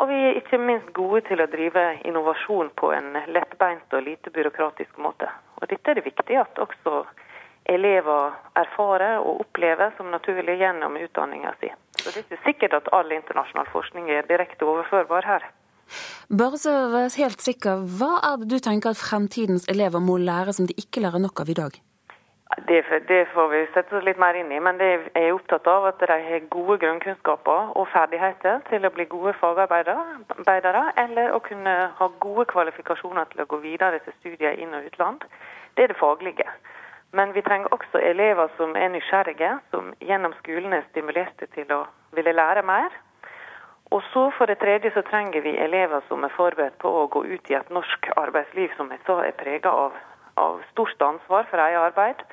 Og 0.00 0.08
vi 0.08 0.18
er 0.28 0.38
ikke 0.40 0.58
minst 0.58 0.92
gode 0.96 1.20
til 1.28 1.42
å 1.42 1.48
drive 1.52 1.82
innovasjon 2.08 2.70
på 2.80 2.92
en 2.96 3.12
lettbeint 3.28 3.92
og 3.92 4.06
lite 4.06 4.32
byråkratisk 4.32 4.96
måte. 5.04 5.28
Og 5.60 5.68
Dette 5.68 5.90
er 5.90 6.00
det 6.00 6.06
viktig 6.06 6.38
at 6.40 6.58
også 6.64 7.02
elever 7.70 8.32
erfarer 8.58 9.20
og 9.20 9.44
opplever 9.44 9.92
som 9.98 10.10
naturlig 10.10 10.56
gjennom 10.62 10.96
utdanninga 10.96 11.52
si. 11.60 11.70
Så 12.00 12.10
Det 12.10 12.16
er 12.16 12.24
ikke 12.24 12.44
sikkert 12.46 12.78
at 12.80 12.88
all 12.92 13.12
internasjonal 13.12 13.68
forskning 13.70 14.10
er 14.10 14.26
direkte 14.26 14.66
overførbar 14.66 15.28
her. 15.28 15.46
Bare 16.32 16.58
så 16.58 16.72
helt 17.18 17.40
sikker, 17.44 17.84
Hva 17.98 18.16
er 18.32 18.36
det 18.40 18.48
du 18.48 18.58
tenker 18.58 18.90
at 18.90 18.96
fremtidens 18.96 19.68
elever 19.68 20.00
må 20.00 20.16
lære 20.16 20.52
som 20.56 20.66
de 20.66 20.74
ikke 20.74 21.04
lærer 21.04 21.20
nok 21.20 21.44
av 21.44 21.50
i 21.50 21.58
dag? 21.58 21.76
Det, 22.56 22.84
det, 23.08 23.26
får 23.32 23.48
vi 23.48 23.66
sette 23.72 23.96
oss 23.96 24.04
litt 24.04 24.18
mer 24.20 24.36
inn 24.36 24.52
i. 24.52 24.60
Men 24.60 24.76
det 24.80 24.88
er 25.14 25.24
jeg 25.24 25.34
opptatt 25.34 25.66
av 25.72 25.86
at 25.88 26.02
de 26.02 26.08
har 26.12 26.48
gode 26.52 26.76
grunnkunnskaper 26.82 27.72
og 27.80 27.88
ferdigheter 27.92 28.60
til 28.68 28.84
å 28.84 28.90
bli 28.92 29.06
gode 29.08 29.32
fagarbeidere, 29.40 30.84
eller 31.04 31.32
å 31.32 31.40
kunne 31.40 31.74
ha 31.98 32.10
gode 32.20 32.44
kvalifikasjoner 32.52 33.30
til 33.32 33.44
å 33.44 33.48
gå 33.48 33.62
videre 33.64 34.02
til 34.04 34.16
studier 34.20 34.60
inn- 34.60 34.76
og 34.76 34.90
utland. 34.90 35.24
Det 35.76 35.84
er 35.86 35.94
det 35.94 36.00
faglige. 36.00 36.48
Men 37.12 37.32
vi 37.32 37.42
trenger 37.42 37.72
også 37.72 38.00
elever 38.00 38.52
som 38.56 38.76
er 38.76 38.92
nysgjerrige, 38.92 39.56
som 39.70 39.92
gjennom 40.00 40.36
skolen 40.40 40.76
er 40.76 40.84
stimulerte 40.90 41.48
til 41.56 41.72
å 41.72 41.82
ville 42.16 42.36
lære 42.36 42.62
mer. 42.68 42.92
Og 43.92 44.00
så 44.12 44.30
For 44.36 44.46
det 44.46 44.58
tredje 44.58 44.90
så 44.94 45.02
trenger 45.02 45.40
vi 45.40 45.56
elever 45.56 46.00
som 46.08 46.24
er 46.24 46.32
forberedt 46.36 46.78
på 46.80 46.88
å 46.88 47.08
gå 47.12 47.24
ut 47.24 47.50
i 47.50 47.54
et 47.54 47.70
norsk 47.70 48.08
arbeidsliv 48.16 48.72
som 48.76 48.90
jeg 48.90 49.00
sa 49.06 49.18
er 49.24 49.36
prega 49.36 49.68
av, 49.68 49.92
av 50.40 50.62
stort 50.72 51.02
ansvar 51.02 51.46
for 51.50 51.62
eget 51.62 51.82
arbeid 51.90 52.24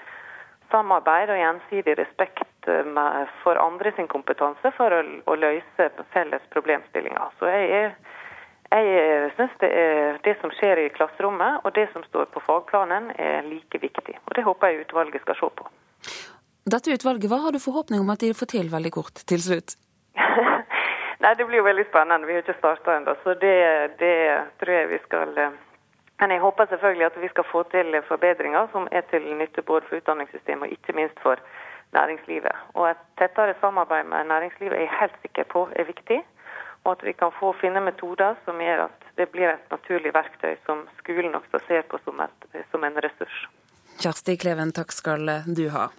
samarbeid 0.72 1.32
og 1.34 1.40
gjensidig 1.40 1.98
respekt 2.00 2.70
eh, 2.70 3.26
for 3.44 3.60
andre 3.62 3.94
sin 3.98 4.10
kompetanse 4.12 4.72
for 4.78 4.94
å, 4.94 5.02
å 5.26 5.38
løse 5.40 5.90
felles 6.14 6.46
problemstillinger. 6.54 7.36
Så 7.40 7.50
jeg, 7.50 7.92
jeg 8.70 9.30
syns 9.38 9.56
det, 9.64 9.72
det, 10.26 10.36
som 10.42 10.54
skjer 10.60 10.86
i 10.86 10.90
klasserommet 10.96 11.66
og 11.66 11.76
det 11.78 11.88
som 11.94 12.06
står 12.08 12.30
på 12.34 12.44
fagplanen 12.46 13.12
er 13.18 13.46
like 13.48 13.82
viktig. 13.82 14.18
Og 14.26 14.36
Det 14.38 14.46
håper 14.46 14.74
jeg 14.74 14.88
utvalget 14.88 15.26
skal 15.26 15.40
se 15.42 15.54
på. 15.62 15.70
Dette 16.70 16.94
utvalget, 16.94 17.30
hva 17.32 17.40
har 17.46 17.56
du 17.56 17.62
forhåpning 17.62 18.04
om 18.04 18.12
at 18.14 18.22
de 18.22 18.36
får 18.38 18.54
til 18.54 18.70
veldig 18.70 18.92
kort 18.94 19.24
til 19.32 19.42
slutt? 19.42 19.74
Nei, 21.24 21.34
Det 21.36 21.48
blir 21.48 21.60
jo 21.64 21.66
veldig 21.66 21.88
spennende. 21.90 22.28
Vi 22.30 22.38
har 22.38 22.46
ikke 22.46 22.60
starta 22.60 23.00
ennå, 23.00 23.16
så 23.24 23.34
det, 23.42 23.58
det, 24.00 24.14
tror 24.62 24.76
jeg 24.76 24.92
vi 24.94 25.02
skal 25.08 25.34
eh, 25.42 25.58
Men 26.20 26.32
jeg 26.32 26.40
håper 26.44 26.66
selvfølgelig 26.66 27.06
at 27.06 27.22
vi 27.22 27.30
skal 27.34 27.46
få 27.52 27.64
til 27.72 28.02
forbedringer 28.08 28.68
som 28.72 28.88
er 28.92 29.02
til 29.12 29.24
nytte 29.42 29.62
både 29.62 29.86
for 29.88 29.96
utdanningssystemet 30.00 30.68
og 30.68 30.72
ikke 30.76 30.96
minst 31.00 31.20
for 31.24 31.36
næringslivet. 31.94 32.56
Og 32.74 32.90
Et 32.90 33.06
tettere 33.18 33.54
samarbeid 33.62 34.04
med 34.04 34.24
næringslivet 34.34 34.76
er 34.76 34.82
jeg 34.86 35.00
helt 35.00 35.18
sikker 35.22 35.44
på 35.44 35.70
er 35.76 35.84
viktig. 35.84 36.20
Og 36.84 36.92
at 36.92 37.04
vi 37.04 37.12
kan 37.12 37.32
få 37.40 37.54
finne 37.62 37.82
metoder 37.82 38.36
som 38.46 38.60
gjør 38.60 38.84
at 38.84 39.08
det 39.18 39.30
blir 39.30 39.50
et 39.52 39.72
naturlig 39.72 40.14
verktøy 40.14 40.56
som 40.66 40.88
skolen 41.00 41.36
også 41.36 41.60
ser 41.68 41.82
på 41.82 42.00
som, 42.04 42.20
et, 42.20 42.64
som 42.72 42.84
en 42.84 43.02
ressurs. 43.04 43.48
Kjersti 44.00 44.36
Kleven, 44.40 44.72
takk 44.72 44.96
skal 44.96 45.28
du 45.60 45.66
ha. 45.76 45.90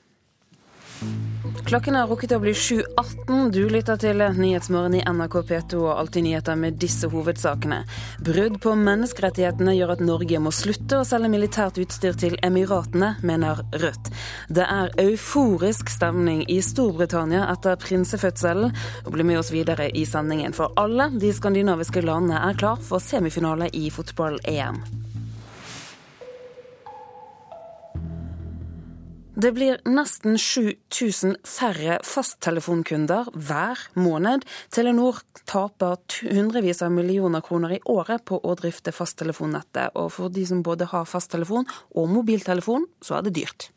Klokken 1.66 1.96
er 1.98 2.06
rukket 2.08 2.32
å 2.34 2.38
bli 2.42 2.52
7.18. 2.56 3.50
Du 3.54 3.60
lytter 3.70 3.98
til 4.00 4.22
Nyhetsmorgen 4.36 4.96
i 4.98 5.02
NRK 5.04 5.34
P2 5.48 5.80
og 5.82 5.98
Alltid 5.98 6.24
nyheter 6.26 6.56
med 6.58 6.78
disse 6.80 7.10
hovedsakene. 7.12 7.82
Brudd 8.26 8.56
på 8.64 8.72
menneskerettighetene 8.78 9.74
gjør 9.76 9.94
at 9.94 10.04
Norge 10.04 10.40
må 10.42 10.52
slutte 10.54 11.00
å 11.00 11.06
selge 11.06 11.30
militært 11.32 11.80
utstyr 11.82 12.16
til 12.20 12.38
Emiratene, 12.46 13.12
mener 13.26 13.62
Rødt. 13.82 14.12
Det 14.48 14.64
er 14.64 14.94
euforisk 15.04 15.92
stemning 15.92 16.42
i 16.48 16.60
Storbritannia 16.64 17.44
etter 17.52 17.78
prinsefødselen. 17.82 18.74
Og 19.04 19.12
bli 19.14 19.28
med 19.28 19.42
oss 19.42 19.52
videre 19.54 19.90
i 19.92 20.06
sendingen, 20.08 20.56
for 20.56 20.74
alle 20.80 21.10
de 21.20 21.34
skandinaviske 21.34 22.02
landene 22.06 22.40
er 22.50 22.58
klar 22.58 22.80
for 22.82 23.02
semifinale 23.04 23.70
i 23.76 23.88
fotball-EM. 23.94 24.99
Det 29.40 29.54
blir 29.56 29.78
nesten 29.88 30.34
7000 30.36 31.38
færre 31.48 31.94
fasttelefonkunder 32.04 33.30
hver 33.32 33.80
måned. 33.96 34.44
Telenor 34.74 35.22
taper 35.48 35.96
hundrevis 36.28 36.82
av 36.84 36.92
millioner 36.92 37.40
kroner 37.46 37.78
i 37.78 37.80
året 37.88 38.26
på 38.28 38.36
å 38.36 38.56
drifte 38.58 38.92
fasttelefonnettet. 38.92 39.96
Og 39.96 40.10
for 40.18 40.34
de 40.34 40.44
som 40.50 40.60
både 40.66 40.90
har 40.92 41.08
fasttelefon 41.08 41.64
og 41.94 42.12
mobiltelefon, 42.12 42.84
så 43.00 43.16
er 43.16 43.28
det 43.28 43.38
dyrt. 43.38 43.70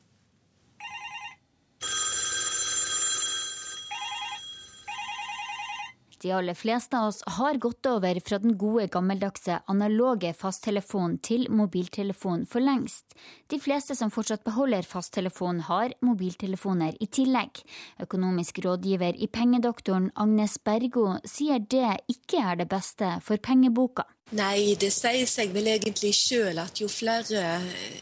De 6.23 6.31
aller 6.31 6.53
fleste 6.55 6.97
av 6.97 7.07
oss 7.07 7.23
har 7.35 7.57
gått 7.59 7.85
over 7.85 8.19
fra 8.23 8.37
den 8.39 8.53
gode, 8.57 8.85
gammeldagse 8.87 9.57
analoge 9.67 10.29
fasttelefonen 10.39 11.17
til 11.19 11.49
mobiltelefon 11.51 12.45
for 12.47 12.63
lengst. 12.63 13.17
De 13.51 13.59
fleste 13.59 13.97
som 13.99 14.11
fortsatt 14.13 14.45
beholder 14.47 14.87
fasttelefon, 14.87 15.59
har 15.67 15.91
mobiltelefoner 15.99 16.95
i 17.03 17.09
tillegg. 17.11 17.59
Økonomisk 18.07 18.63
rådgiver 18.63 19.19
i 19.19 19.27
Pengedoktoren 19.27 20.13
Agnes 20.15 20.55
Bergo 20.63 21.17
sier 21.27 21.59
det 21.59 21.97
ikke 22.15 22.39
er 22.39 22.63
det 22.63 22.71
beste 22.71 23.17
for 23.27 23.43
pengeboka. 23.43 24.07
Nei, 24.33 24.73
det 24.81 24.89
sier 24.89 25.27
seg 25.29 25.51
vel 25.53 25.67
egentlig 25.69 26.09
sjøl 26.17 26.57
at 26.57 26.79
jo 26.81 26.87
flere 26.89 27.43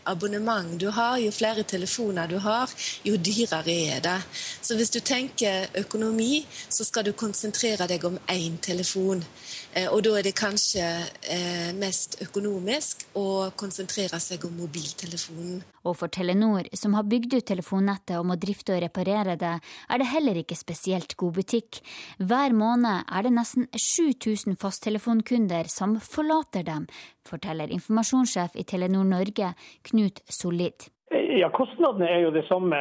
abonnement 0.07 0.77
du 0.79 0.85
har, 0.95 1.17
jo 1.19 1.31
flere 1.35 1.65
telefoner 1.67 2.29
du 2.31 2.37
har, 2.39 2.71
jo 3.03 3.17
dyrere 3.19 3.73
er 3.91 3.99
det. 4.05 4.15
Så 4.63 4.77
hvis 4.79 4.93
du 4.95 5.01
tenker 5.03 5.67
økonomi, 5.81 6.45
så 6.69 6.87
skal 6.87 7.09
du 7.09 7.11
konsentrere 7.19 7.89
deg 7.91 8.05
om 8.07 8.15
én 8.31 8.55
telefon. 8.63 9.25
Eh, 9.71 9.87
og 9.87 10.01
da 10.03 10.17
er 10.19 10.25
det 10.27 10.33
kanskje 10.35 10.83
eh, 11.31 11.69
mest 11.79 12.17
økonomisk 12.23 13.05
å 13.15 13.51
konsentrere 13.55 14.19
seg 14.19 14.43
om 14.47 14.57
mobiltelefonen. 14.59 15.61
Og 15.87 15.95
for 15.97 16.11
Telenor, 16.11 16.67
som 16.75 16.97
har 16.97 17.07
bygd 17.07 17.37
ut 17.37 17.47
telefonnettet 17.47 18.17
og 18.19 18.27
må 18.27 18.35
drifte 18.41 18.75
og 18.75 18.81
reparere 18.83 19.37
det, 19.39 19.53
er 19.63 20.01
det 20.01 20.09
heller 20.11 20.41
ikke 20.41 20.59
spesielt 20.59 21.15
god 21.19 21.39
butikk. 21.39 21.79
Hver 22.19 22.51
måned 22.57 23.07
er 23.07 23.27
det 23.27 23.33
nesten 23.37 23.69
7000 23.71 24.59
fasttelefonkunder 24.61 25.71
som 25.71 25.95
forlater 26.03 26.67
dem, 26.67 26.89
forteller 27.27 27.71
informasjonssjef 27.71 28.59
i 28.59 28.67
Telenor 28.67 29.07
Norge, 29.07 29.53
Knut 29.87 30.19
Solid. 30.27 30.91
Ja, 31.11 31.47
Kostnadene 31.55 32.11
er 32.11 32.25
jo 32.25 32.35
det 32.35 32.43
samme 32.51 32.77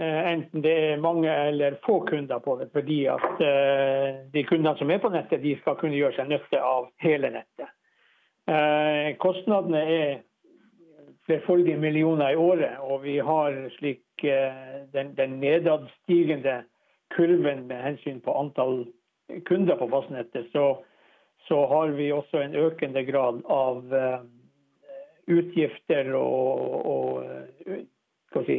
enten 0.00 0.62
det 0.62 0.72
er 0.72 1.00
mange 1.00 1.30
eller 1.30 1.78
få 1.84 2.00
kunder 2.06 2.38
på 2.38 2.56
det. 2.56 2.68
Fordi 2.72 3.04
at 3.06 3.40
eh, 3.44 4.22
de 4.32 4.44
kundene 4.44 4.76
som 4.78 4.90
er 4.90 4.98
på 5.02 5.10
nettet, 5.12 5.42
de 5.42 5.56
skal 5.60 5.76
kunne 5.80 5.98
gjøre 5.98 6.16
seg 6.16 6.30
nytte 6.30 6.60
av 6.62 6.88
hele 7.02 7.32
nettet. 7.34 7.72
Eh, 8.50 9.12
kostnadene 9.22 9.82
er 9.82 10.14
flerfoldige 11.26 11.78
millioner 11.78 12.32
i 12.32 12.40
året. 12.40 12.80
Og 12.82 13.04
vi 13.04 13.18
har 13.18 13.58
slik 13.78 14.24
eh, 14.24 14.82
den, 14.94 15.14
den 15.18 15.38
nedadstigende 15.42 16.62
kurven 17.14 17.66
med 17.68 17.84
hensyn 17.84 18.22
på 18.24 18.34
antall 18.38 18.86
kunder 19.48 19.76
på 19.76 19.88
fastnettet, 19.88 20.48
så, 20.52 20.82
så 21.48 21.66
har 21.68 21.92
vi 21.96 22.10
også 22.12 22.40
en 22.40 22.54
økende 22.56 23.04
grad 23.04 23.42
av 23.48 23.84
utgifter 25.30 26.10
og, 26.16 26.86
og 28.34 28.46
si, 28.46 28.58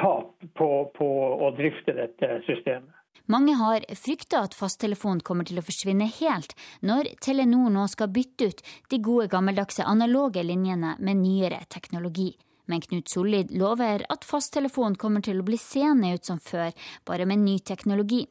tap 0.00 0.36
på, 0.58 0.68
på 0.96 1.08
å 1.46 1.50
drifte 1.56 1.96
dette 1.96 2.40
systemet. 2.48 2.92
Mange 3.30 3.54
har 3.56 3.84
frykta 3.96 4.42
at 4.44 4.54
fasttelefonen 4.56 5.22
kommer 5.24 5.46
til 5.48 5.56
å 5.56 5.64
forsvinne 5.64 6.10
helt 6.18 6.52
når 6.84 7.14
Telenor 7.24 7.70
nå 7.72 7.86
skal 7.88 8.10
bytte 8.12 8.50
ut 8.50 8.64
de 8.92 8.98
gode 9.00 9.30
gammeldagse 9.32 9.86
analoge 9.88 10.44
linjene 10.44 10.98
med 11.00 11.22
nyere 11.22 11.62
teknologi. 11.72 12.34
Men 12.66 12.80
Knut 12.80 13.08
Sollid 13.08 13.50
lover 13.52 14.04
at 14.08 14.24
fasttelefonen 14.24 14.96
kommer 15.00 15.24
til 15.24 15.40
å 15.40 15.44
bli 15.44 15.58
seende 15.60 16.14
ut 16.16 16.24
som 16.24 16.40
før, 16.40 16.72
bare 17.04 17.26
med 17.28 17.42
ny 17.44 17.58
teknologi. 17.60 18.22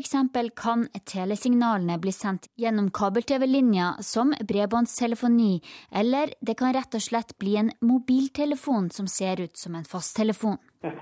Eksempel 0.00 0.50
kan 0.56 0.86
telesignalene 1.08 1.96
bli 2.00 2.12
sendt 2.12 2.50
gjennom 2.60 2.90
kabel-TV-linja 2.92 3.94
som 4.04 4.34
bredbåndstelefoni, 4.36 5.60
eller 5.92 6.34
det 6.40 6.56
kan 6.60 6.74
rett 6.76 6.96
og 6.96 7.04
slett 7.04 7.36
bli 7.40 7.56
en 7.60 7.72
mobiltelefon 7.80 8.90
som 8.92 9.08
ser 9.08 9.40
ut 9.40 9.56
som 9.56 9.76
en 9.76 9.88
fasttelefon. 9.88 10.60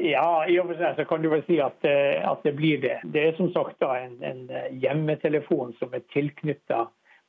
Ja, 0.00 0.46
i 0.48 0.54
og 0.56 0.70
for 0.70 0.80
seg 0.80 0.94
så 0.96 1.04
kan 1.04 1.20
du 1.20 1.26
vel 1.28 1.42
si 1.44 1.58
at, 1.60 1.84
at 1.84 2.46
det 2.46 2.54
blir 2.56 2.78
det. 2.80 2.94
Det 3.12 3.20
er 3.20 3.34
som 3.36 3.50
sagt 3.52 3.82
da 3.84 3.90
en, 4.00 4.14
en 4.24 4.46
hjemmetelefon 4.80 5.74
som 5.76 5.92
er 5.92 6.06
tilknytta 6.14 6.86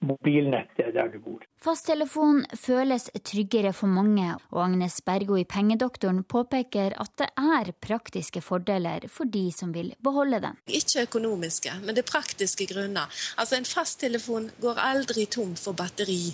mobilnettet 0.08 0.94
der 0.96 1.12
du 1.12 1.18
bor. 1.20 1.44
Fasttelefon 1.62 2.40
føles 2.58 3.04
tryggere 3.22 3.70
for 3.78 3.86
mange, 3.94 4.32
og 4.50 4.64
Agnes 4.64 4.96
Bergo 5.06 5.36
i 5.38 5.44
Pengedoktoren 5.46 6.24
påpeker 6.26 6.96
at 6.98 7.12
det 7.22 7.28
er 7.38 7.70
praktiske 7.86 8.42
fordeler 8.42 9.06
for 9.14 9.30
de 9.30 9.44
som 9.54 9.70
vil 9.76 9.92
beholde 10.02 10.40
den. 10.42 10.58
Ikke 10.66 11.04
økonomiske, 11.06 11.76
men 11.84 11.94
det 11.94 12.02
er 12.02 12.10
praktiske 12.10 12.66
grunner. 12.74 13.14
Altså 13.38 13.60
En 13.60 13.70
fasttelefon 13.70 14.50
går 14.58 14.82
aldri 14.88 15.28
tom 15.30 15.54
for 15.54 15.78
batteri. 15.78 16.34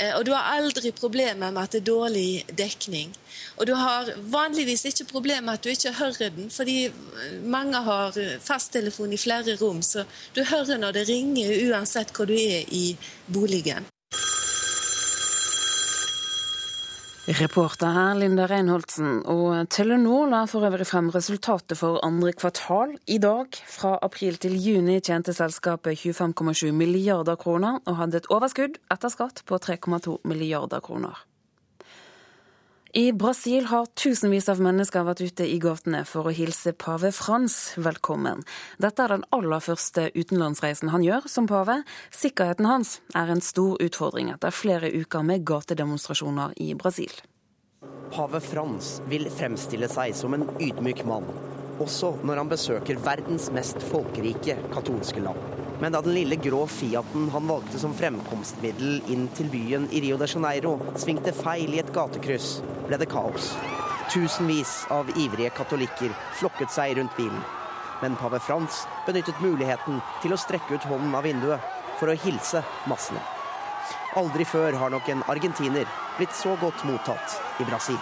Eh, 0.00 0.16
og 0.16 0.24
du 0.24 0.32
har 0.32 0.56
aldri 0.56 0.96
problemer 0.96 1.52
med 1.52 1.62
at 1.66 1.76
det 1.76 1.82
er 1.82 1.90
dårlig 1.92 2.56
dekning. 2.64 3.12
Og 3.60 3.68
du 3.68 3.76
har 3.76 4.08
vanligvis 4.24 4.88
ikke 4.88 5.10
problemer 5.12 5.50
med 5.50 5.60
at 5.60 5.64
du 5.64 5.68
ikke 5.76 5.96
hører 6.00 6.32
den, 6.32 6.48
fordi 6.48 6.88
mange 7.44 7.76
har 7.76 8.16
fasttelefon 8.40 9.12
i 9.12 9.20
flere 9.20 9.60
rom, 9.60 9.84
så 9.84 10.08
du 10.32 10.46
hører 10.48 10.80
når 10.80 10.96
det 10.96 11.08
ringer 11.12 11.58
uansett 11.68 12.16
hvor 12.16 12.24
du 12.24 12.38
er 12.40 12.64
i 12.72 12.86
boligen. 13.28 13.92
Reporter 17.22 17.86
her 17.94 18.16
Linda 18.18 18.48
Reinholdsen. 18.50 19.20
Og 19.30 19.68
Telenor 19.70 20.26
la 20.26 20.40
for 20.50 20.66
øvrig 20.66 20.88
frem 20.90 21.12
resultatet 21.14 21.78
for 21.78 22.00
andre 22.02 22.32
kvartal 22.34 22.96
i 23.06 23.20
dag. 23.22 23.46
Fra 23.70 23.94
april 24.02 24.40
til 24.42 24.58
juni 24.58 24.98
tjente 24.98 25.30
selskapet 25.30 26.02
25,7 26.02 26.72
milliarder 26.74 27.38
kroner 27.38 27.78
og 27.86 28.00
hadde 28.00 28.18
et 28.18 28.26
overskudd 28.26 28.80
etter 28.90 29.14
skatt 29.14 29.44
på 29.46 29.60
3,2 29.62 30.18
milliarder 30.26 30.82
kroner. 30.82 31.14
I 32.94 33.12
Brasil 33.12 33.64
har 33.70 33.86
tusenvis 33.96 34.50
av 34.52 34.58
mennesker 34.60 35.06
vært 35.06 35.22
ute 35.24 35.46
i 35.48 35.54
gatene 35.64 36.02
for 36.04 36.28
å 36.28 36.32
hilse 36.36 36.74
pave 36.76 37.08
Frans 37.16 37.54
velkommen. 37.80 38.42
Dette 38.84 39.06
er 39.06 39.14
den 39.14 39.24
aller 39.32 39.62
første 39.64 40.10
utenlandsreisen 40.12 40.90
han 40.92 41.06
gjør 41.06 41.24
som 41.32 41.48
pave. 41.48 41.78
Sikkerheten 42.12 42.68
hans 42.68 42.98
er 43.16 43.32
en 43.32 43.40
stor 43.40 43.80
utfordring 43.80 44.28
etter 44.34 44.52
flere 44.52 44.92
uker 44.92 45.24
med 45.24 45.46
gatedemonstrasjoner 45.48 46.52
i 46.60 46.74
Brasil. 46.76 47.16
Pave 48.12 48.42
Frans 48.44 48.98
vil 49.08 49.24
fremstille 49.32 49.88
seg 49.88 50.12
som 50.12 50.36
en 50.36 50.44
ydmyk 50.60 51.00
mann, 51.08 51.24
også 51.80 52.16
når 52.26 52.42
han 52.42 52.50
besøker 52.50 53.00
verdens 53.04 53.48
mest 53.54 53.82
folkerike 53.88 54.58
katolske 54.72 55.22
land. 55.24 55.38
Men 55.82 55.96
da 55.96 56.02
den 56.04 56.14
lille 56.14 56.36
grå 56.38 56.60
Fiaten 56.70 57.28
han 57.32 57.48
valgte 57.50 57.80
som 57.82 57.94
fremkomstmiddel 57.96 59.00
inn 59.10 59.24
til 59.34 59.48
byen 59.50 59.88
i 59.90 60.02
Rio 60.04 60.18
de 60.20 60.28
Janeiro, 60.30 60.76
svingte 61.00 61.34
feil 61.34 61.74
i 61.74 61.80
et 61.82 61.90
gatekryss, 61.94 62.60
ble 62.86 63.00
det 63.02 63.10
kaos. 63.10 63.52
Tusenvis 64.12 64.84
av 64.94 65.10
ivrige 65.16 65.50
katolikker 65.56 66.14
flokket 66.38 66.70
seg 66.70 66.94
rundt 67.00 67.16
bilen. 67.18 67.42
Men 68.02 68.18
pave 68.20 68.38
Frans 68.42 68.84
benyttet 69.06 69.42
muligheten 69.42 70.00
til 70.22 70.34
å 70.34 70.40
strekke 70.40 70.78
ut 70.78 70.90
hånden 70.90 71.14
av 71.18 71.26
vinduet 71.26 71.70
for 71.98 72.10
å 72.10 72.18
hilse 72.28 72.62
massene. 72.90 73.22
Aldri 74.18 74.44
før 74.46 74.76
har 74.78 74.92
nok 74.92 75.08
en 75.10 75.22
argentiner 75.32 75.88
blitt 76.18 76.34
så 76.36 76.54
godt 76.60 76.84
mottatt 76.86 77.40
i 77.62 77.66
Brasil. 77.66 77.98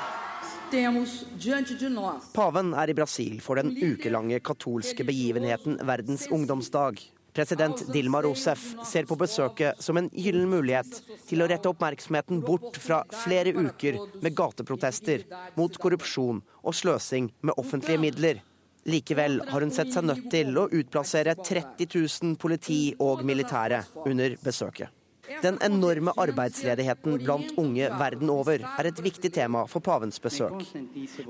Paven 2.35 2.75
er 2.79 2.91
i 2.91 2.95
Brasil 2.95 3.41
for 3.43 3.59
den 3.59 3.73
ukelange 3.75 4.39
katolske 4.45 5.07
begivenheten 5.07 5.81
Verdens 5.87 6.29
ungdomsdag. 6.31 7.01
President 7.35 7.83
Dilma 7.93 8.21
Rousef 8.23 8.63
ser 8.87 9.07
på 9.07 9.17
besøket 9.19 9.83
som 9.83 9.99
en 9.99 10.11
gyllen 10.15 10.47
mulighet 10.51 11.01
til 11.29 11.43
å 11.43 11.49
rette 11.51 11.71
oppmerksomheten 11.71 12.43
bort 12.47 12.79
fra 12.83 13.01
flere 13.25 13.55
uker 13.55 13.99
med 14.23 14.37
gateprotester 14.39 15.27
mot 15.59 15.79
korrupsjon 15.83 16.43
og 16.63 16.79
sløsing 16.83 17.31
med 17.41 17.59
offentlige 17.59 18.03
midler. 18.03 18.43
Likevel 18.91 19.41
har 19.51 19.67
hun 19.67 19.75
sett 19.75 19.93
seg 19.95 20.07
nødt 20.07 20.31
til 20.33 20.55
å 20.59 20.69
utplassere 20.71 21.35
30 21.39 21.91
000 21.99 22.39
politi 22.41 22.81
og 22.99 23.27
militære 23.27 23.85
under 24.07 24.39
besøket. 24.43 25.00
Den 25.43 25.59
enorme 25.63 26.13
arbeidsledigheten 26.17 27.19
blant 27.23 27.53
unge 27.59 27.91
verden 27.99 28.31
over 28.33 28.63
er 28.67 28.89
et 28.89 29.03
viktig 29.03 29.31
tema 29.35 29.65
for 29.71 29.85
pavens 29.85 30.19
besøk. 30.23 30.65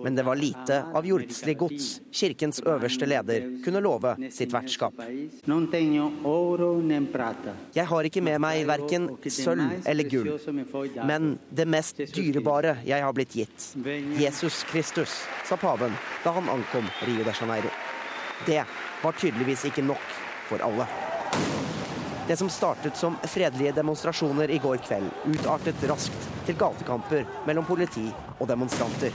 Men 0.02 0.16
det 0.16 0.24
var 0.24 0.40
lite 0.40 0.80
av 0.96 1.06
jordslig 1.06 1.56
gods 1.60 1.88
kirkens 2.12 2.62
øverste 2.64 3.08
leder 3.08 3.46
kunne 3.64 3.82
love 3.84 4.14
sitt 4.32 4.54
vertskap. 4.54 4.96
Jeg 7.74 7.86
har 7.92 8.08
ikke 8.10 8.24
med 8.24 8.40
meg 8.46 8.64
verken 8.70 9.10
sølv 9.28 9.84
eller 9.84 10.10
gull, 10.10 10.32
men 11.04 11.34
det 11.50 11.68
mest 11.68 12.00
dyrebare 12.16 12.78
jeg 12.88 13.04
har 13.04 13.16
blitt 13.16 13.36
gitt. 13.36 13.70
Jesus 14.20 14.64
Kristus, 14.72 15.20
sa 15.44 15.60
paven 15.60 15.92
da 16.24 16.34
han 16.38 16.48
ankom 16.48 16.88
Rio 17.04 17.24
de 17.26 17.36
Janeiro. 17.36 17.70
Det 18.46 18.64
var 19.02 19.12
tydeligvis 19.20 19.68
ikke 19.68 19.84
nok 19.84 20.20
for 20.48 20.64
alle. 20.64 20.88
Det 22.26 22.36
som 22.36 22.50
startet 22.50 22.96
som 22.96 23.16
fredelige 23.22 23.72
demonstrasjoner 23.72 24.50
i 24.50 24.58
går 24.58 24.76
kveld, 24.76 25.10
utartet 25.26 25.84
raskt 25.90 26.28
til 26.46 26.58
gatekamper 26.58 27.26
mellom 27.46 27.66
politi 27.66 28.06
og 28.38 28.48
demonstranter. 28.48 29.14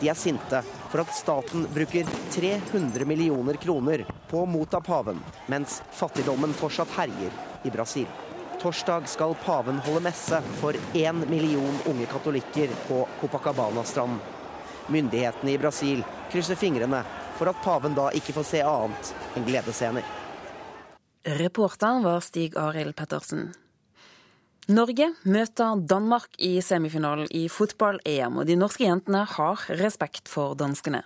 De 0.00 0.10
er 0.10 0.18
sinte 0.18 0.60
for 0.90 1.04
at 1.04 1.14
staten 1.14 1.68
bruker 1.74 2.08
300 2.34 3.06
millioner 3.06 3.58
kroner 3.62 4.02
på 4.30 4.42
å 4.42 4.48
motta 4.50 4.80
paven, 4.84 5.20
mens 5.46 5.80
fattigdommen 5.94 6.52
fortsatt 6.56 6.92
herjer 6.98 7.30
i 7.64 7.72
Brasil. 7.72 8.08
Torsdag 8.60 9.06
skal 9.08 9.36
paven 9.44 9.78
holde 9.86 10.02
messe 10.08 10.40
for 10.60 10.76
én 10.96 11.22
million 11.30 11.78
unge 11.90 12.06
katolikker 12.10 12.72
på 12.88 13.04
Copacabana-stranden. 13.20 14.20
Myndighetene 14.88 15.54
i 15.54 15.58
Brasil 15.58 16.04
krysser 16.32 16.58
fingrene 16.60 17.00
for 17.38 17.48
at 17.48 17.62
paven 17.64 17.96
da 17.96 18.10
ikke 18.16 18.34
får 18.36 18.50
se 18.50 18.60
annet 18.64 19.14
enn 19.36 19.48
gledesscener. 19.48 20.23
Reporter 21.24 22.02
var 22.02 22.20
Stig 22.20 22.52
Arild 22.60 22.92
Pettersen. 22.96 23.54
Norge 24.68 25.06
møter 25.24 25.80
Danmark 25.88 26.36
i 26.36 26.58
semifinalen 26.60 27.30
i 27.32 27.46
fotball-EM, 27.48 28.36
og 28.42 28.44
de 28.48 28.58
norske 28.60 28.84
jentene 28.84 29.22
har 29.32 29.62
respekt 29.80 30.28
for 30.28 30.52
danskene. 30.52 31.00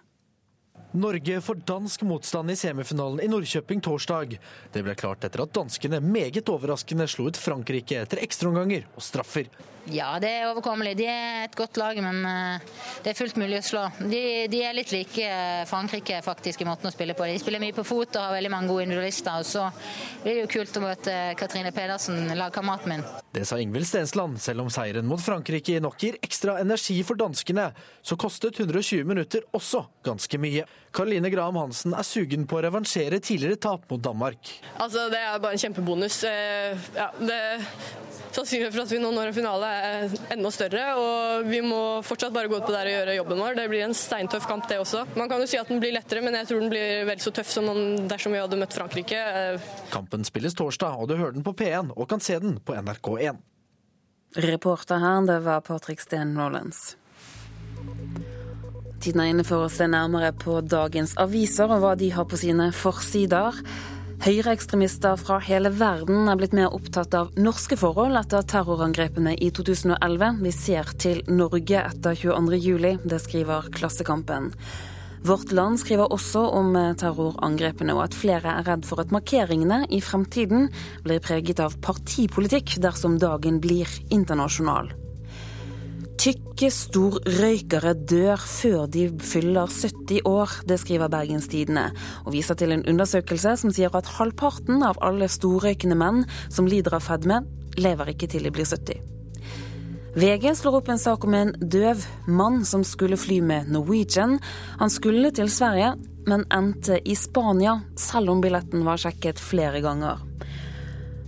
Norge 0.98 1.40
får 1.44 1.62
dansk 1.68 2.02
motstand 2.08 2.50
i 2.50 2.56
semifinalen 2.56 3.20
i 3.20 3.28
Nordkjøping 3.28 3.82
torsdag. 3.84 4.38
Det 4.72 4.84
ble 4.84 4.96
klart 4.98 5.26
etter 5.28 5.44
at 5.44 5.52
danskene 5.54 6.00
meget 6.00 6.48
overraskende 6.48 7.08
slo 7.10 7.28
ut 7.28 7.40
Frankrike 7.40 8.00
etter 8.02 8.22
ekstraomganger 8.24 8.88
og 8.94 9.04
straffer. 9.04 9.50
Ja, 9.88 10.08
det 10.20 10.28
er 10.28 10.46
overkommelig. 10.50 10.94
De 10.98 11.06
er 11.08 11.46
et 11.46 11.54
godt 11.56 11.78
lag, 11.80 11.96
men 12.04 12.20
eh, 12.28 12.64
det 13.04 13.12
er 13.12 13.16
fullt 13.16 13.38
mulig 13.40 13.60
å 13.60 13.64
slå. 13.64 13.84
De, 14.00 14.20
de 14.50 14.60
er 14.64 14.76
litt 14.76 14.92
like 14.92 15.24
eh, 15.24 15.62
Frankrike 15.68 16.18
faktisk 16.24 16.62
i 16.62 16.66
måten 16.68 16.90
å 16.90 16.92
spille 16.92 17.16
på. 17.16 17.24
De 17.24 17.38
spiller 17.40 17.62
mye 17.62 17.76
på 17.76 17.86
fot 17.88 18.18
og 18.18 18.26
har 18.26 18.34
veldig 18.36 18.52
mange 18.52 18.68
gode 18.72 18.84
individualister. 18.84 19.40
Og 19.40 19.48
så 19.48 19.64
blir 20.24 20.34
det 20.34 20.42
jo 20.42 20.50
kult 20.58 20.76
å 20.76 20.84
møte 20.84 21.16
Katrine 21.40 21.72
Pedersen, 21.72 22.20
lagkameraten 22.36 22.92
min. 22.92 23.06
Det 23.32 23.46
sa 23.48 23.60
Ingvild 23.62 23.88
Stensland. 23.88 24.36
Selv 24.44 24.66
om 24.66 24.72
seieren 24.72 25.08
mot 25.08 25.22
Frankrike 25.24 25.80
nok 25.84 25.96
gir 26.04 26.20
ekstra 26.20 26.58
energi 26.60 26.98
for 27.06 27.20
danskene, 27.20 27.70
så 28.04 28.18
kostet 28.20 28.60
120 28.60 29.08
minutter 29.08 29.46
også 29.56 29.86
ganske 30.04 30.42
mye. 30.42 30.67
Karoline 30.92 31.30
Graham 31.30 31.58
Hansen 31.60 31.92
er 31.94 32.06
sugen 32.06 32.46
på 32.48 32.58
å 32.58 32.62
revansjere 32.64 33.20
tidligere 33.20 33.60
tap 33.60 33.84
mot 33.90 34.00
Danmark. 34.02 34.54
Altså, 34.80 35.08
Det 35.12 35.20
er 35.20 35.38
bare 35.38 35.56
en 35.56 35.64
kjempebonus. 35.64 36.22
Eh, 36.24 36.78
ja, 36.96 37.10
det 37.20 37.40
Sannsynligheten 38.28 38.74
for 38.76 38.84
at 38.84 38.92
vi 38.92 38.98
nå 39.00 39.08
når 39.14 39.30
en 39.30 39.36
finale 39.36 39.68
er 39.82 40.12
enda 40.34 40.50
større, 40.52 40.82
og 41.00 41.46
vi 41.48 41.62
må 41.64 41.80
fortsatt 42.06 42.34
bare 42.34 42.50
gå 42.50 42.58
ut 42.60 42.66
på 42.66 42.74
der 42.74 42.90
og 42.90 42.94
gjøre 42.94 43.16
jobben 43.16 43.40
vår. 43.40 43.56
Det 43.56 43.64
blir 43.72 43.84
en 43.86 43.96
steintøff 43.96 44.46
kamp, 44.46 44.68
det 44.68 44.78
også. 44.82 45.06
Man 45.16 45.30
kan 45.30 45.40
jo 45.42 45.48
si 45.48 45.58
at 45.58 45.70
den 45.72 45.80
blir 45.82 45.94
lettere, 45.96 46.22
men 46.22 46.36
jeg 46.36 46.50
tror 46.50 46.62
den 46.62 46.72
blir 46.72 47.08
vel 47.08 47.24
så 47.24 47.32
tøff 47.34 47.50
som 47.50 47.70
dersom 48.10 48.36
vi 48.36 48.42
hadde 48.42 48.60
møtt 48.60 48.76
Frankrike. 48.76 49.22
Kampen 49.94 50.28
spilles 50.28 50.56
torsdag, 50.58 51.00
og 51.00 51.08
du 51.08 51.16
hører 51.16 51.38
den 51.38 51.46
på 51.46 51.56
P1 51.56 51.94
og 51.96 52.08
kan 52.10 52.22
se 52.22 52.36
den 52.42 52.60
på 52.60 52.76
NRK1. 52.76 53.40
Reporter 54.44 55.00
her, 55.00 55.24
det 55.26 55.40
var 55.48 55.64
Patrick 55.64 56.04
Steen 56.04 56.36
Nordlands. 56.36 56.98
Tiden 58.98 59.22
er 59.22 59.30
inne 59.30 59.46
for 59.46 59.62
å 59.62 59.70
se 59.70 59.86
nærmere 59.86 60.32
på 60.34 60.58
dagens 60.66 61.14
aviser 61.22 61.70
og 61.70 61.84
hva 61.84 61.94
de 61.98 62.10
har 62.10 62.26
på 62.26 62.38
sine 62.40 62.72
forsider. 62.74 63.54
Høyreekstremister 64.24 65.14
fra 65.20 65.36
hele 65.46 65.70
verden 65.78 66.26
er 66.26 66.38
blitt 66.40 66.56
mer 66.58 66.74
opptatt 66.74 67.14
av 67.14 67.30
norske 67.38 67.78
forhold 67.78 68.18
etter 68.18 68.42
terrorangrepene 68.50 69.36
i 69.38 69.52
2011. 69.54 70.42
Vi 70.42 70.54
ser 70.56 70.90
til 70.98 71.22
Norge 71.30 71.84
etter 71.84 72.18
22.07, 72.18 73.06
det 73.06 73.22
skriver 73.22 73.70
Klassekampen. 73.78 74.50
Vårt 75.22 75.54
Land 75.54 75.78
skriver 75.78 76.10
også 76.14 76.42
om 76.58 76.74
terrorangrepene, 76.98 77.94
og 77.94 78.08
at 78.08 78.18
flere 78.18 78.58
er 78.58 78.66
redd 78.66 78.86
for 78.86 79.02
at 79.02 79.14
markeringene 79.14 79.84
i 79.94 80.02
fremtiden 80.02 80.66
blir 81.06 81.22
preget 81.22 81.62
av 81.62 81.78
partipolitikk 81.82 82.80
dersom 82.82 83.20
dagen 83.22 83.62
blir 83.62 83.86
internasjonal. 84.10 84.90
Tykke 86.18 86.66
storrøykere 86.74 87.92
dør 88.10 88.40
før 88.42 88.88
de 88.90 89.04
fyller 89.22 89.70
70 89.70 90.24
år, 90.26 90.54
det 90.66 90.80
skriver 90.82 91.10
Bergens 91.12 91.46
Tidende, 91.46 91.84
og 92.26 92.32
viser 92.34 92.58
til 92.58 92.74
en 92.74 92.82
undersøkelse 92.90 93.52
som 93.60 93.70
sier 93.70 93.94
at 93.94 94.10
halvparten 94.16 94.82
av 94.82 94.98
alle 94.98 95.28
storrøykende 95.30 95.94
menn 96.00 96.24
som 96.50 96.66
lider 96.66 96.96
av 96.98 97.06
fedme, 97.06 97.44
lever 97.78 98.10
ikke 98.10 98.26
til 98.32 98.48
de 98.48 98.50
blir 98.56 98.66
70. 98.66 98.98
VG 100.18 100.48
slår 100.58 100.80
opp 100.80 100.90
en 100.90 100.98
sak 100.98 101.22
om 101.28 101.38
en 101.38 101.54
døv 101.62 102.02
mann 102.26 102.64
som 102.66 102.82
skulle 102.82 103.20
fly 103.20 103.38
med 103.38 103.70
Norwegian. 103.70 104.40
Han 104.82 104.90
skulle 104.90 105.30
til 105.30 105.52
Sverige, 105.54 105.92
men 106.26 106.42
endte 106.50 106.98
i 106.98 107.14
Spania, 107.14 107.76
selv 107.94 108.34
om 108.34 108.42
billetten 108.42 108.82
var 108.88 108.98
sjekket 108.98 109.38
flere 109.38 109.84
ganger. 109.86 110.18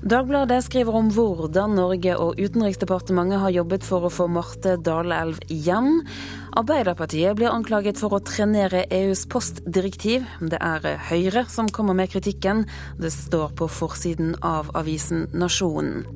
Dagbladet 0.00 0.62
skriver 0.64 0.94
om 0.96 1.10
hvordan 1.12 1.74
Norge 1.76 2.14
og 2.16 2.38
Utenriksdepartementet 2.40 3.42
har 3.42 3.52
jobbet 3.52 3.84
for 3.84 4.06
å 4.08 4.10
få 4.12 4.30
Marte 4.32 4.78
Dalelv 4.80 5.42
hjem. 5.52 6.00
Arbeiderpartiet 6.56 7.36
blir 7.36 7.52
anklaget 7.52 8.00
for 8.00 8.16
å 8.16 8.22
trenere 8.24 8.86
EUs 8.88 9.26
postdirektiv. 9.28 10.24
Det 10.40 10.56
er 10.56 10.96
Høyre 11.10 11.44
som 11.52 11.68
kommer 11.68 11.98
med 11.98 12.14
kritikken. 12.14 12.64
Det 12.96 13.12
står 13.12 13.52
på 13.60 13.68
forsiden 13.68 14.38
av 14.40 14.72
avisen 14.72 15.28
Nasjonen. 15.36 16.08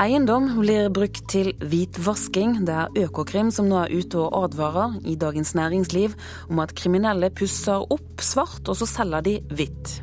Eiendom 0.00 0.48
blir 0.62 0.88
brukt 0.88 1.28
til 1.28 1.52
hvitvasking. 1.60 2.62
Det 2.64 2.80
er 2.80 3.00
Økokrim 3.04 3.52
som 3.52 3.68
nå 3.68 3.84
er 3.84 3.92
ute 3.92 4.24
og 4.24 4.44
advarer 4.46 4.96
i 5.04 5.20
Dagens 5.20 5.52
Næringsliv 5.58 6.16
om 6.48 6.64
at 6.64 6.72
kriminelle 6.72 7.28
pusser 7.28 7.84
opp 7.84 8.22
svart, 8.24 8.64
og 8.64 8.78
så 8.78 8.88
selger 8.88 9.26
de 9.26 9.40
hvitt. 9.52 9.98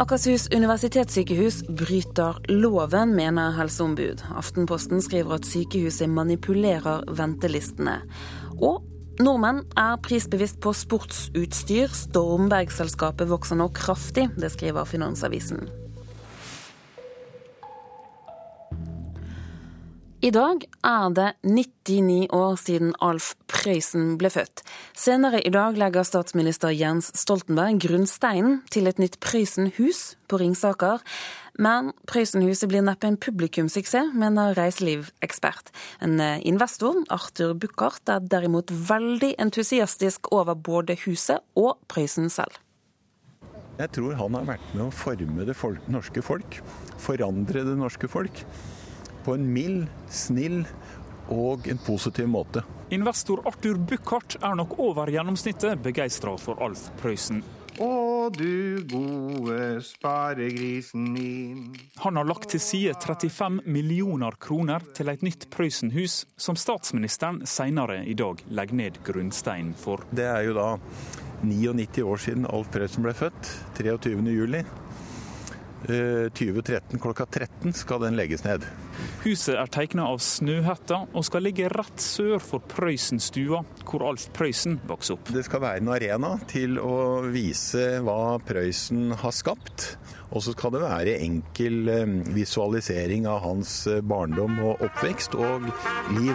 Akershus 0.00 0.46
universitetssykehus 0.56 1.58
bryter 1.68 2.38
loven, 2.48 3.12
mener 3.12 3.52
helseombud. 3.58 4.22
Aftenposten 4.40 5.02
skriver 5.04 5.36
at 5.36 5.48
sykehuset 5.48 6.08
manipulerer 6.08 7.04
ventelistene. 7.12 7.98
Og 8.56 8.80
nordmenn 9.20 9.60
er 9.76 10.00
prisbevisst 10.00 10.62
på 10.64 10.72
sportsutstyr. 10.72 11.92
Stormberg-selskapet 11.92 13.28
vokser 13.28 13.60
nå 13.60 13.68
kraftig, 13.76 14.30
det 14.40 14.54
skriver 14.56 14.88
Finansavisen. 14.88 15.68
I 20.22 20.28
dag 20.30 20.62
er 20.86 21.08
det 21.16 21.30
99 21.42 22.28
år 22.30 22.52
siden 22.62 22.92
Alf 23.02 23.32
Prøysen 23.50 24.12
ble 24.20 24.28
født. 24.30 24.60
Senere 24.94 25.40
i 25.42 25.50
dag 25.50 25.74
legger 25.74 26.06
statsminister 26.06 26.70
Jens 26.70 27.08
Stoltenberg 27.18 27.80
grunnsteinen 27.82 28.60
til 28.70 28.86
et 28.86 29.00
nytt 29.02 29.16
Prøysen-hus 29.18 30.12
på 30.30 30.38
Ringsaker. 30.38 31.02
Men 31.58 31.90
Prøysen-huset 32.06 32.70
blir 32.70 32.84
neppe 32.86 33.10
en 33.10 33.18
publikumssuksess, 33.18 34.12
mener 34.14 34.54
reiselivsekspert. 34.54 35.72
En 36.06 36.22
investor, 36.46 37.00
Arthur 37.10 37.56
Buchardt, 37.58 38.06
er 38.06 38.22
derimot 38.22 38.70
veldig 38.70 39.32
entusiastisk 39.42 40.30
over 40.30 40.54
både 40.54 41.00
huset 41.02 41.42
og 41.58 41.82
Prøysen 41.90 42.30
selv. 42.30 42.62
Jeg 43.80 43.90
tror 43.98 44.14
han 44.22 44.38
har 44.38 44.46
vært 44.52 44.70
med 44.76 44.84
å 44.86 44.94
forme 44.94 45.48
det 45.50 45.58
norske 45.90 46.22
folk. 46.22 46.60
Forandre 47.02 47.66
det 47.66 47.74
norske 47.80 48.06
folk 48.06 48.44
på 49.24 49.36
en 49.38 49.48
mild, 49.54 49.86
snill 50.10 50.62
og 51.32 51.68
en 51.70 51.80
positiv 51.86 52.28
måte. 52.28 52.64
Investor 52.92 53.40
Arthur 53.48 53.78
Buchardt 53.80 54.36
er 54.42 54.54
nok 54.58 54.76
over 54.82 55.10
gjennomsnittet 55.10 55.80
begeistra 55.82 56.36
for 56.40 56.60
Alf 56.64 56.90
Prøysen. 57.00 57.40
Å 57.80 58.28
du 58.28 58.84
gode 58.84 59.80
sparegrisen 59.86 61.06
min. 61.14 61.70
Han 62.04 62.20
har 62.20 62.28
lagt 62.28 62.50
til 62.52 62.60
side 62.60 62.92
35 63.00 63.62
millioner 63.64 64.36
kroner 64.36 64.84
til 64.92 65.08
et 65.08 65.24
nytt 65.24 65.48
Prøysenhus, 65.54 66.26
som 66.36 66.58
statsministeren 66.60 67.46
senere 67.48 68.02
i 68.04 68.16
dag 68.18 68.44
legger 68.52 68.76
ned 68.82 69.00
grunnsteinen 69.06 69.72
for. 69.78 70.04
Det 70.12 70.28
er 70.28 70.44
jo 70.50 70.58
da 70.58 70.68
99 71.40 72.04
år 72.04 72.20
siden 72.26 72.46
Alf 72.52 72.68
Prøysen 72.74 73.08
ble 73.08 73.16
født. 73.16 73.54
23. 73.80 74.20
juli. 74.36 74.66
2013 75.82 76.76
eh, 76.76 77.00
klokka 77.02 77.26
13 77.26 77.72
skal 77.74 78.04
den 78.04 78.20
legges 78.20 78.44
ned. 78.44 78.68
Huset 79.22 79.54
er 79.54 79.68
tegna 79.70 80.08
av 80.10 80.18
Snøhetta 80.18 80.96
og 81.14 81.22
skal 81.22 81.44
ligge 81.46 81.68
rett 81.70 82.02
sør 82.02 82.40
for 82.42 82.64
Prøysenstua, 82.66 83.60
hvor 83.86 84.02
Alf 84.08 84.24
Prøysen 84.34 84.80
vokste 84.90 85.14
opp. 85.14 85.30
Det 85.30 85.44
skal 85.46 85.62
være 85.62 85.78
en 85.78 85.90
arena 85.94 86.32
til 86.50 86.74
å 86.82 87.22
vise 87.30 88.00
hva 88.02 88.40
Prøysen 88.42 89.14
har 89.20 89.36
skapt. 89.36 89.92
Og 90.32 90.42
så 90.42 90.56
skal 90.56 90.74
det 90.74 90.82
være 90.82 91.14
enkel 91.22 91.92
eh, 91.92 92.16
visualisering 92.34 93.28
av 93.30 93.44
hans 93.44 93.76
eh, 93.86 94.02
barndom 94.02 94.58
og 94.58 94.82
oppvekst 94.88 95.38
og 95.38 95.70
liv. 96.16 96.34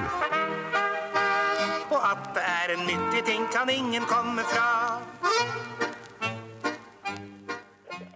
Og 1.92 2.00
at 2.00 2.32
det 2.40 2.48
er 2.54 2.76
en 2.78 2.88
nyttig 2.88 3.28
ting, 3.28 3.50
kan 3.52 3.68
ingen 3.74 4.08
komme 4.08 4.48
fra. 4.48 4.68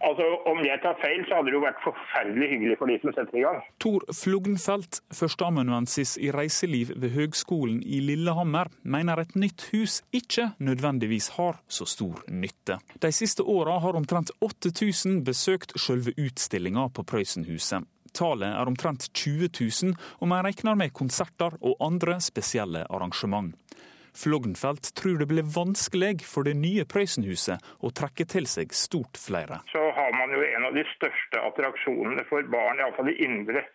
Altså, 0.02 0.26
Om 0.52 0.64
jeg 0.66 0.80
tar 0.84 0.98
feil, 1.02 1.24
så 1.28 1.38
hadde 1.38 1.52
det 1.52 1.56
jo 1.58 1.64
vært 1.64 1.82
forferdelig 1.84 2.50
hyggelig 2.54 2.78
for 2.80 2.90
de 2.90 2.98
som 3.02 3.14
setter 3.16 3.38
i 3.38 3.44
gang. 3.46 3.60
Tor 3.84 4.06
Fluggenfeldt, 4.16 5.02
førsteamanuensis 5.14 6.16
i 6.18 6.32
reiseliv 6.34 6.94
ved 6.96 7.14
Høgskolen 7.16 7.82
i 7.84 8.02
Lillehammer, 8.04 8.72
mener 8.84 9.22
et 9.22 9.36
nytt 9.36 9.68
hus 9.72 10.02
ikke 10.16 10.52
nødvendigvis 10.60 11.32
har 11.38 11.62
så 11.68 11.86
stor 11.86 12.24
nytte. 12.28 12.80
De 13.02 13.14
siste 13.16 13.46
åra 13.46 13.78
har 13.84 13.98
omtrent 14.00 14.34
8000 14.42 15.24
besøkt 15.28 15.78
selve 15.80 16.16
utstillinga 16.18 16.90
på 16.96 17.06
Prøysenhuset. 17.08 17.86
Tallet 18.14 18.52
er 18.52 18.68
omtrent 18.68 19.08
20 19.16 19.48
000 19.56 19.96
og 20.20 20.28
man 20.28 20.44
regner 20.44 20.76
med 20.76 20.92
konserter 20.94 21.56
og 21.62 21.78
andre 21.80 22.18
spesielle 22.20 22.84
arrangement. 22.90 23.54
Floggenfeldt 24.18 24.94
tror 25.00 25.20
det 25.22 25.30
blir 25.32 25.48
vanskelig 25.56 26.22
for 26.28 26.48
det 26.48 26.56
nye 26.60 26.86
Prøysenhuset 26.90 27.62
å 27.82 27.94
trekke 27.96 28.28
til 28.30 28.50
seg 28.50 28.74
stort 28.76 29.20
flere. 29.22 29.62
Så 29.72 29.84
har 29.98 30.16
man 30.18 30.34
jo 30.36 30.42
en 30.46 30.70
av 30.70 30.78
de 30.78 30.86
største 30.96 31.46
attraksjonene 31.52 32.26
for 32.30 32.46
barn, 32.52 32.82
iallfall 32.82 33.14
i 33.14 33.20
indre 33.26 33.66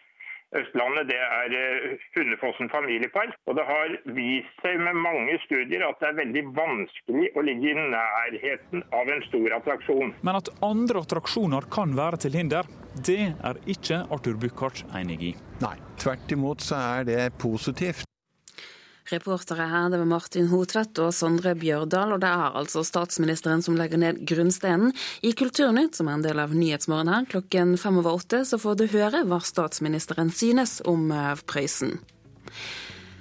Østlandet, 0.55 1.09
det 1.11 1.19
er 1.19 1.55
eh, 1.59 1.95
Hundefossen 2.15 2.71
familiepark. 2.71 3.35
Og 3.51 3.57
det 3.59 3.65
har 3.67 3.95
vist 4.15 4.63
seg 4.63 4.79
med 4.79 4.99
mange 5.03 5.35
studier 5.43 5.83
at 5.89 5.99
det 6.01 6.11
er 6.11 6.19
veldig 6.21 6.45
vanskelig 6.57 7.31
å 7.35 7.45
ligge 7.49 7.73
i 7.73 7.87
nærheten 7.97 8.85
av 8.95 9.11
en 9.11 9.25
stor 9.27 9.59
attraksjon. 9.59 10.15
Men 10.23 10.41
at 10.41 10.53
andre 10.65 11.03
attraksjoner 11.03 11.67
kan 11.75 11.97
være 11.99 12.23
til 12.27 12.39
hinder, 12.39 12.69
det 13.09 13.33
er 13.35 13.63
ikke 13.67 14.05
Arthur 14.07 14.39
Buchardt 14.41 14.87
enig 14.97 15.19
i. 15.33 15.37
Nei, 15.65 15.77
tvert 16.01 16.37
imot 16.37 16.63
så 16.65 16.79
er 17.01 17.09
det 17.11 17.23
positivt. 17.43 18.07
Reportere 19.07 19.69
her 19.71 19.91
det 19.93 20.01
var 20.01 20.09
Martin 20.11 20.49
Hotvedt 20.51 20.99
og 20.99 21.13
Sondre 21.15 21.53
Bjørdal, 21.59 22.17
og 22.17 22.23
det 22.25 22.31
er 22.31 22.57
altså 22.59 22.83
statsministeren 22.87 23.63
som 23.63 23.77
legger 23.79 24.01
ned 24.03 24.25
grunnsteinen. 24.27 24.91
I 25.23 25.31
Kulturnytt, 25.39 25.95
som 25.95 26.11
er 26.11 26.19
en 26.19 26.27
del 26.27 26.43
av 26.43 26.55
Nyhetsmorgen 26.57 27.13
her, 27.13 27.29
klokken 27.31 27.77
fem 27.79 28.01
over 28.03 28.19
åtte, 28.19 28.43
så 28.49 28.59
får 28.59 28.81
du 28.81 28.87
høre 28.97 29.23
hva 29.31 29.39
statsministeren 29.45 30.33
synes 30.35 30.81
om 30.91 31.13
eh, 31.15 31.35
Prøysen. 31.47 32.01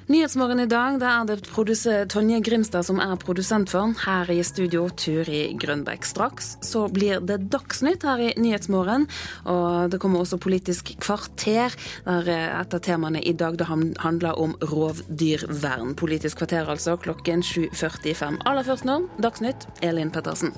Nyhetsmorgen 0.06 0.60
i 0.62 0.68
dag 0.70 1.00
det 1.02 1.08
er 1.10 1.26
det 1.26 2.06
Tonje 2.14 2.38
Grimstad 2.46 2.86
som 2.86 3.00
er 3.02 3.16
produsent 3.18 3.72
for. 3.74 3.90
Her 4.04 4.30
i 4.30 4.44
studio 4.46 4.84
Turi 4.94 5.56
Grønbekk. 5.58 6.06
Straks 6.06 6.52
så 6.62 6.84
blir 6.94 7.24
det 7.26 7.40
Dagsnytt 7.50 8.06
her 8.06 8.22
i 8.22 8.30
Nyhetsmorgen. 8.38 9.08
Og 9.50 9.90
det 9.90 9.98
kommer 10.04 10.22
også 10.22 10.38
Politisk 10.38 10.94
kvarter, 11.02 11.74
der 12.06 12.30
et 12.30 12.78
av 12.78 12.86
temaene 12.86 13.26
i 13.26 13.34
dag 13.34 13.58
det 13.58 13.66
handler 13.66 14.38
om 14.38 14.54
rovdyrvern. 14.62 15.98
Politisk 15.98 16.44
kvarter 16.44 16.70
altså 16.70 17.00
klokken 17.02 17.42
7.45. 17.42 18.44
Aller 18.46 18.70
først 18.70 18.86
nå, 18.86 19.08
Dagsnytt, 19.18 19.66
Elin 19.82 20.14
Pettersen. 20.14 20.54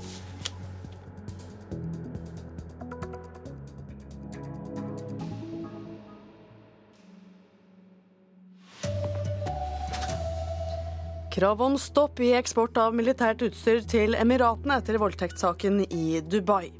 Krav 11.37 11.61
om 11.61 11.77
stopp 11.77 12.19
i 12.19 12.31
eksport 12.33 12.77
av 12.81 12.95
militært 12.97 13.43
utstyr 13.45 13.83
til 13.85 14.15
Emiratene 14.17 14.79
etter 14.79 14.97
voldtektssaken 14.97 15.83
i 15.85 16.17
Dubai. 16.25 16.71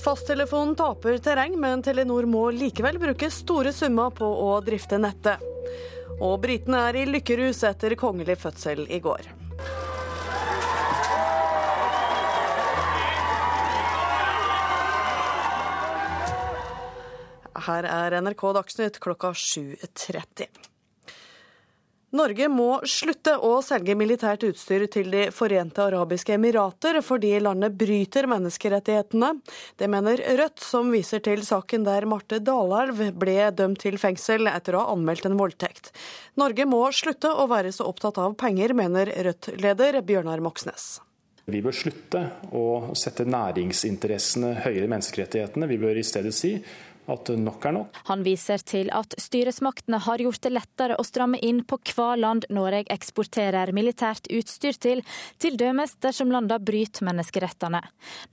Fasttelefonen 0.00 0.72
taper 0.78 1.18
terreng, 1.20 1.58
men 1.60 1.82
Telenor 1.84 2.24
må 2.24 2.46
likevel 2.56 2.96
bruke 3.02 3.28
store 3.28 3.74
summer 3.76 4.14
på 4.16 4.24
å 4.24 4.54
drifte 4.64 4.96
nettet. 4.96 5.44
Og 6.24 6.38
britene 6.40 6.86
er 6.88 7.02
i 7.02 7.04
lykkerus 7.10 7.60
etter 7.68 7.98
kongelig 8.00 8.38
fødsel 8.40 8.86
i 8.88 9.02
går. 9.04 9.28
Her 17.68 17.92
er 17.92 18.20
NRK 18.24 18.48
Dagsnytt 18.56 19.02
klokka 19.04 19.34
7.30. 19.36 20.69
Norge 22.10 22.48
må 22.50 22.80
slutte 22.90 23.36
å 23.46 23.60
selge 23.62 23.94
militært 23.94 24.42
utstyr 24.48 24.86
til 24.90 25.12
De 25.12 25.28
forente 25.34 25.82
arabiske 25.84 26.34
emirater 26.34 26.98
fordi 27.06 27.36
landet 27.38 27.76
bryter 27.78 28.26
menneskerettighetene. 28.30 29.28
Det 29.78 29.88
mener 29.90 30.22
Rødt, 30.40 30.58
som 30.64 30.90
viser 30.90 31.22
til 31.22 31.44
saken 31.46 31.86
der 31.86 32.08
Marte 32.10 32.40
Dalelv 32.42 33.04
ble 33.20 33.36
dømt 33.54 33.84
til 33.84 33.98
fengsel 34.02 34.50
etter 34.50 34.74
å 34.74 34.82
ha 34.82 34.96
anmeldt 34.96 35.28
en 35.30 35.38
voldtekt. 35.38 35.92
Norge 36.40 36.66
må 36.66 36.82
slutte 36.90 37.30
å 37.30 37.46
være 37.50 37.70
så 37.74 37.86
opptatt 37.86 38.18
av 38.18 38.34
penger, 38.40 38.74
mener 38.74 39.12
Rødt-leder 39.30 40.02
Bjørnar 40.02 40.42
Moxnes. 40.42 40.96
Vi 41.50 41.62
bør 41.62 41.74
slutte 41.74 42.20
å 42.54 42.92
sette 42.98 43.24
næringsinteressene 43.26 44.52
høyere 44.64 44.86
enn 44.86 44.92
menneskerettighetene. 44.94 45.70
Vi 45.70 45.78
bør 45.82 45.98
i 45.98 46.06
stedet 46.06 46.34
si 46.36 46.56
at 47.10 47.30
nok 47.40 47.66
er 47.66 47.74
nok. 47.76 48.00
Han 48.10 48.24
viser 48.26 48.62
til 48.66 48.90
at 48.94 49.14
styresmaktene 49.20 50.00
har 50.04 50.22
gjort 50.22 50.42
det 50.44 50.52
lettere 50.54 50.96
å 50.98 51.06
stramme 51.06 51.40
inn 51.44 51.62
på 51.64 51.78
hva 51.92 52.14
land 52.18 52.46
Norge 52.52 52.84
eksporterer 52.92 53.72
militært 53.76 54.28
utstyr 54.32 54.78
til, 54.80 55.02
til 55.42 55.56
dømes 55.60 55.96
dersom 56.02 56.32
landene 56.32 56.60
bryter 56.62 57.06
menneskerettene. 57.08 57.82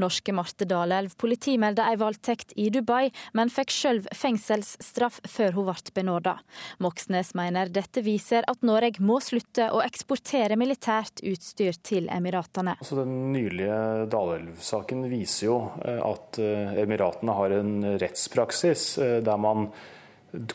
Norske 0.01 0.35
Marte 0.35 0.67
Dalelv 0.69 1.15
politimeldte 1.19 1.85
ei 1.87 1.97
voldtekt 1.99 2.53
i 2.59 2.69
Dubai, 2.73 3.09
men 3.37 3.51
fikk 3.53 3.73
sjøl 3.73 4.03
fengselsstraff 4.15 5.21
før 5.27 5.57
hun 5.57 5.69
ble 5.71 5.93
benåda. 5.95 6.37
Moxnes 6.83 7.33
mener 7.37 7.71
dette 7.73 8.03
viser 8.05 8.45
at 8.47 8.63
Norge 8.65 9.03
må 9.03 9.19
slutte 9.23 9.69
å 9.73 9.81
eksportere 9.83 10.57
militært 10.59 11.23
utstyr 11.25 11.79
til 11.83 12.09
Emiratene. 12.13 12.77
Altså, 12.77 12.99
den 13.01 13.31
nylige 13.33 14.07
Dalelv-saken 14.11 15.05
viser 15.11 15.49
jo 15.49 15.57
eh, 15.83 16.01
at 16.03 16.39
eh, 16.41 16.77
Emiratene 16.83 17.35
har 17.37 17.57
en 17.57 17.73
rettspraksis 18.01 18.66
praksis 18.67 18.97
eh, 18.97 19.23
der 19.23 19.37
man 19.37 19.69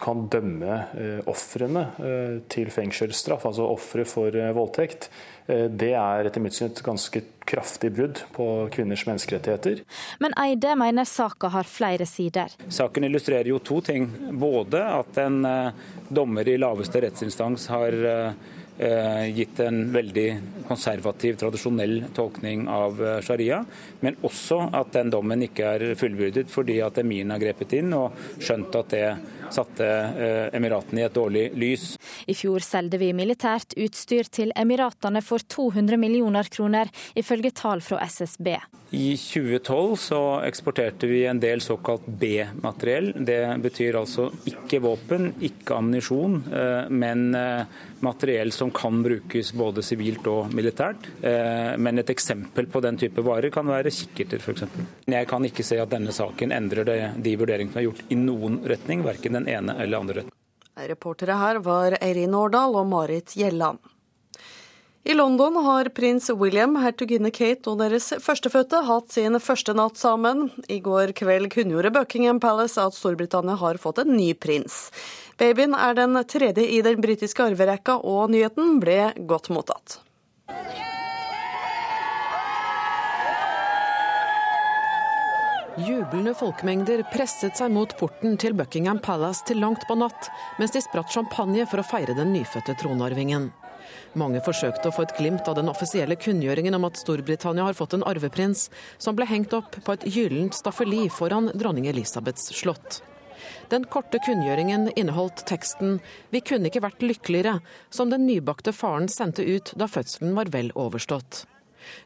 kan 0.01 0.29
dømme 0.29 0.75
eh, 0.94 1.20
ofrene 1.27 1.87
eh, 1.98 2.40
til 2.48 2.68
fengselsstraff, 2.70 3.46
altså 3.46 3.64
ofre 3.64 4.05
for 4.05 4.31
voldtekt. 4.55 5.11
Det 5.48 5.90
er 5.98 6.29
etter 6.29 6.40
mitt 6.40 6.55
syn 6.55 6.68
et 6.68 6.83
ganske 6.87 7.20
kraftig 7.48 7.90
brudd 7.96 8.20
på 8.33 8.68
kvinners 8.70 9.03
menneskerettigheter. 9.09 9.81
Men 10.22 10.37
Eide 10.38 10.77
mener 10.79 11.05
saka 11.05 11.48
har 11.51 11.66
flere 11.66 12.07
sider. 12.07 12.53
Saken 12.70 13.09
illustrerer 13.09 13.51
jo 13.51 13.59
to 13.59 13.81
ting. 13.83 14.07
Både 14.38 14.85
at 14.87 15.18
en 15.18 15.42
dommer 16.09 16.46
i 16.46 16.55
laveste 16.62 17.03
rettsinstans 17.03 17.66
har 17.75 17.98
gitt 19.37 19.61
en 19.62 19.85
veldig 19.95 20.27
konservativ, 20.68 21.37
tradisjonell 21.40 22.09
tolkning 22.16 22.66
av 22.71 23.03
eh, 23.03 23.21
sharia, 23.25 23.61
men 24.01 24.18
også 24.27 24.59
at 24.75 24.92
den 24.97 25.12
dommen 25.12 25.45
ikke 25.47 25.75
er 25.77 25.85
fullbyrdet 25.99 26.49
fordi 26.53 26.81
at 26.85 26.99
emiren 27.03 27.35
har 27.35 27.42
grepet 27.42 27.77
inn 27.79 27.92
og 27.97 28.18
skjønt 28.42 28.79
at 28.81 28.95
det 28.95 29.07
satte 29.55 29.87
eh, 29.87 30.57
Emiratene 30.57 31.03
i 31.03 31.07
et 31.07 31.17
dårlig 31.17 31.47
lys. 31.59 31.87
I 32.27 32.37
fjor 32.37 32.65
solgte 32.65 33.01
vi 33.03 33.12
militært 33.17 33.77
utstyr 33.81 34.31
til 34.33 34.53
Emiratene 34.59 35.23
for 35.25 35.45
200 35.45 36.01
millioner 36.01 36.49
kroner, 36.53 36.91
ifølge 37.19 37.53
tall 37.57 37.85
fra 37.85 38.01
SSB. 38.07 38.55
I 38.93 39.15
2012 39.17 39.97
så 39.97 40.23
eksporterte 40.45 41.09
vi 41.09 41.23
en 41.25 41.41
del 41.41 41.62
såkalt 41.65 42.05
B-materiell. 42.07 43.12
Det 43.25 43.41
betyr 43.65 43.97
altså 44.03 44.29
ikke 44.49 44.83
våpen, 44.85 45.31
ikke 45.41 45.79
ammunisjon, 45.79 46.43
eh, 46.53 46.93
men 46.93 47.31
materiell 48.03 48.53
som 48.53 48.71
kan 48.71 49.03
brukes 49.03 49.53
både 49.53 49.83
sivilt 49.83 50.27
og 50.31 50.53
militært. 50.55 51.07
Eh, 51.23 51.77
men 51.79 52.01
et 52.03 52.11
eksempel 52.11 52.67
på 52.71 52.83
den 52.83 52.99
type 52.99 53.23
varer 53.25 53.53
kan 53.55 53.69
være 53.69 53.93
kikkerter 53.95 54.43
f.eks. 54.43 54.65
Jeg 55.07 55.29
kan 55.31 55.47
ikke 55.47 55.65
se 55.67 55.79
at 55.81 55.93
denne 55.93 56.15
saken 56.15 56.55
endrer 56.55 56.88
de 57.23 57.37
vurderingene 57.38 57.73
som 57.73 57.83
er 57.83 57.87
gjort 57.87 58.11
i 58.11 58.19
noen 58.19 58.59
retning, 58.69 59.05
verken 59.07 59.38
den 59.38 59.41
ene 59.48 59.76
eller 59.83 59.98
andre 59.98 60.20
retning. 60.20 60.37
Reportere 60.88 61.37
her 61.37 61.59
var 61.64 61.98
Eirin 62.00 62.35
Årdal 62.35 62.76
og 62.81 62.87
Marit 62.88 63.35
Gjelland. 63.37 63.78
I 65.05 65.14
London 65.14 65.57
har 65.64 65.88
prins 65.90 66.31
William, 66.31 66.76
hertuginne 66.78 67.33
Kate 67.35 67.72
og 67.72 67.81
deres 67.81 68.12
førstefødte 68.22 68.85
hatt 68.87 69.11
sin 69.11 69.35
første 69.42 69.74
natt 69.74 69.98
sammen. 69.98 70.44
I 70.70 70.78
går 70.78 71.11
kveld 71.18 71.50
kunngjorde 71.50 71.90
Buckingham 71.90 72.38
Palace 72.40 72.78
at 72.78 72.94
Storbritannia 72.94 73.59
har 73.59 73.83
fått 73.83 73.98
en 74.05 74.14
ny 74.14 74.31
prins. 74.38 74.92
Babyen 75.42 75.74
er 75.74 75.98
den 75.98 76.14
tredje 76.31 76.68
i 76.70 76.78
den 76.87 77.02
britiske 77.02 77.42
arverekka, 77.50 77.98
og 77.98 78.31
nyheten 78.31 78.78
ble 78.78 79.11
godt 79.26 79.50
mottatt. 79.50 79.98
Jublende 85.80 86.35
folkemengder 86.37 87.00
presset 87.08 87.56
seg 87.56 87.70
mot 87.72 87.94
porten 87.96 88.35
til 88.37 88.52
Buckingham 88.52 88.98
Palace 89.00 89.40
til 89.48 89.56
langt 89.62 89.87
på 89.88 89.94
natt, 89.96 90.26
mens 90.61 90.74
de 90.74 90.82
spratt 90.85 91.08
champagne 91.14 91.64
for 91.64 91.80
å 91.80 91.85
feire 91.87 92.12
den 92.12 92.35
nyfødte 92.35 92.74
tronarvingen. 92.82 93.46
Mange 94.20 94.42
forsøkte 94.44 94.90
å 94.90 94.92
få 94.92 95.06
et 95.06 95.14
glimt 95.16 95.48
av 95.48 95.56
den 95.56 95.70
offisielle 95.72 96.18
kunngjøringen 96.20 96.76
om 96.76 96.85
at 96.85 97.00
Storbritannia 97.00 97.64
har 97.64 97.78
fått 97.78 97.96
en 97.96 98.04
arveprins, 98.04 98.66
som 99.00 99.16
ble 99.16 99.24
hengt 99.30 99.56
opp 99.56 99.78
på 99.87 99.94
et 99.96 100.04
gyllent 100.12 100.58
staffeli 100.58 101.06
foran 101.08 101.48
dronning 101.56 101.88
Elisabeths 101.88 102.52
slott. 102.58 103.00
Den 103.72 103.88
korte 103.88 104.20
kunngjøringen 104.20 104.90
inneholdt 104.92 105.46
teksten 105.48 106.02
'Vi 106.30 106.40
kunne 106.40 106.68
ikke 106.68 106.85
vært 106.85 107.00
lykkeligere', 107.00 107.62
som 107.88 108.11
den 108.11 108.26
nybakte 108.28 108.76
faren 108.76 109.08
sendte 109.08 109.40
ut 109.40 109.72
da 109.74 109.88
fødselen 109.88 110.37
var 110.37 110.52
vel 110.52 110.70
overstått. 110.76 111.46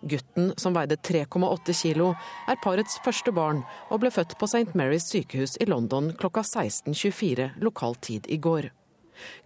Gutten, 0.01 0.53
som 0.57 0.77
veide 0.77 0.97
3,8 0.97 1.75
kilo, 1.77 2.13
er 2.49 2.61
parets 2.63 2.99
første 3.05 3.35
barn 3.35 3.63
og 3.91 4.01
ble 4.03 4.13
født 4.15 4.37
på 4.41 4.49
St. 4.51 4.75
Marys 4.79 5.09
sykehus 5.13 5.57
i 5.61 5.69
London 5.71 6.13
klokka 6.19 6.45
16.24 6.47 7.53
lokal 7.65 7.97
tid 8.01 8.27
i 8.29 8.41
går. 8.43 8.71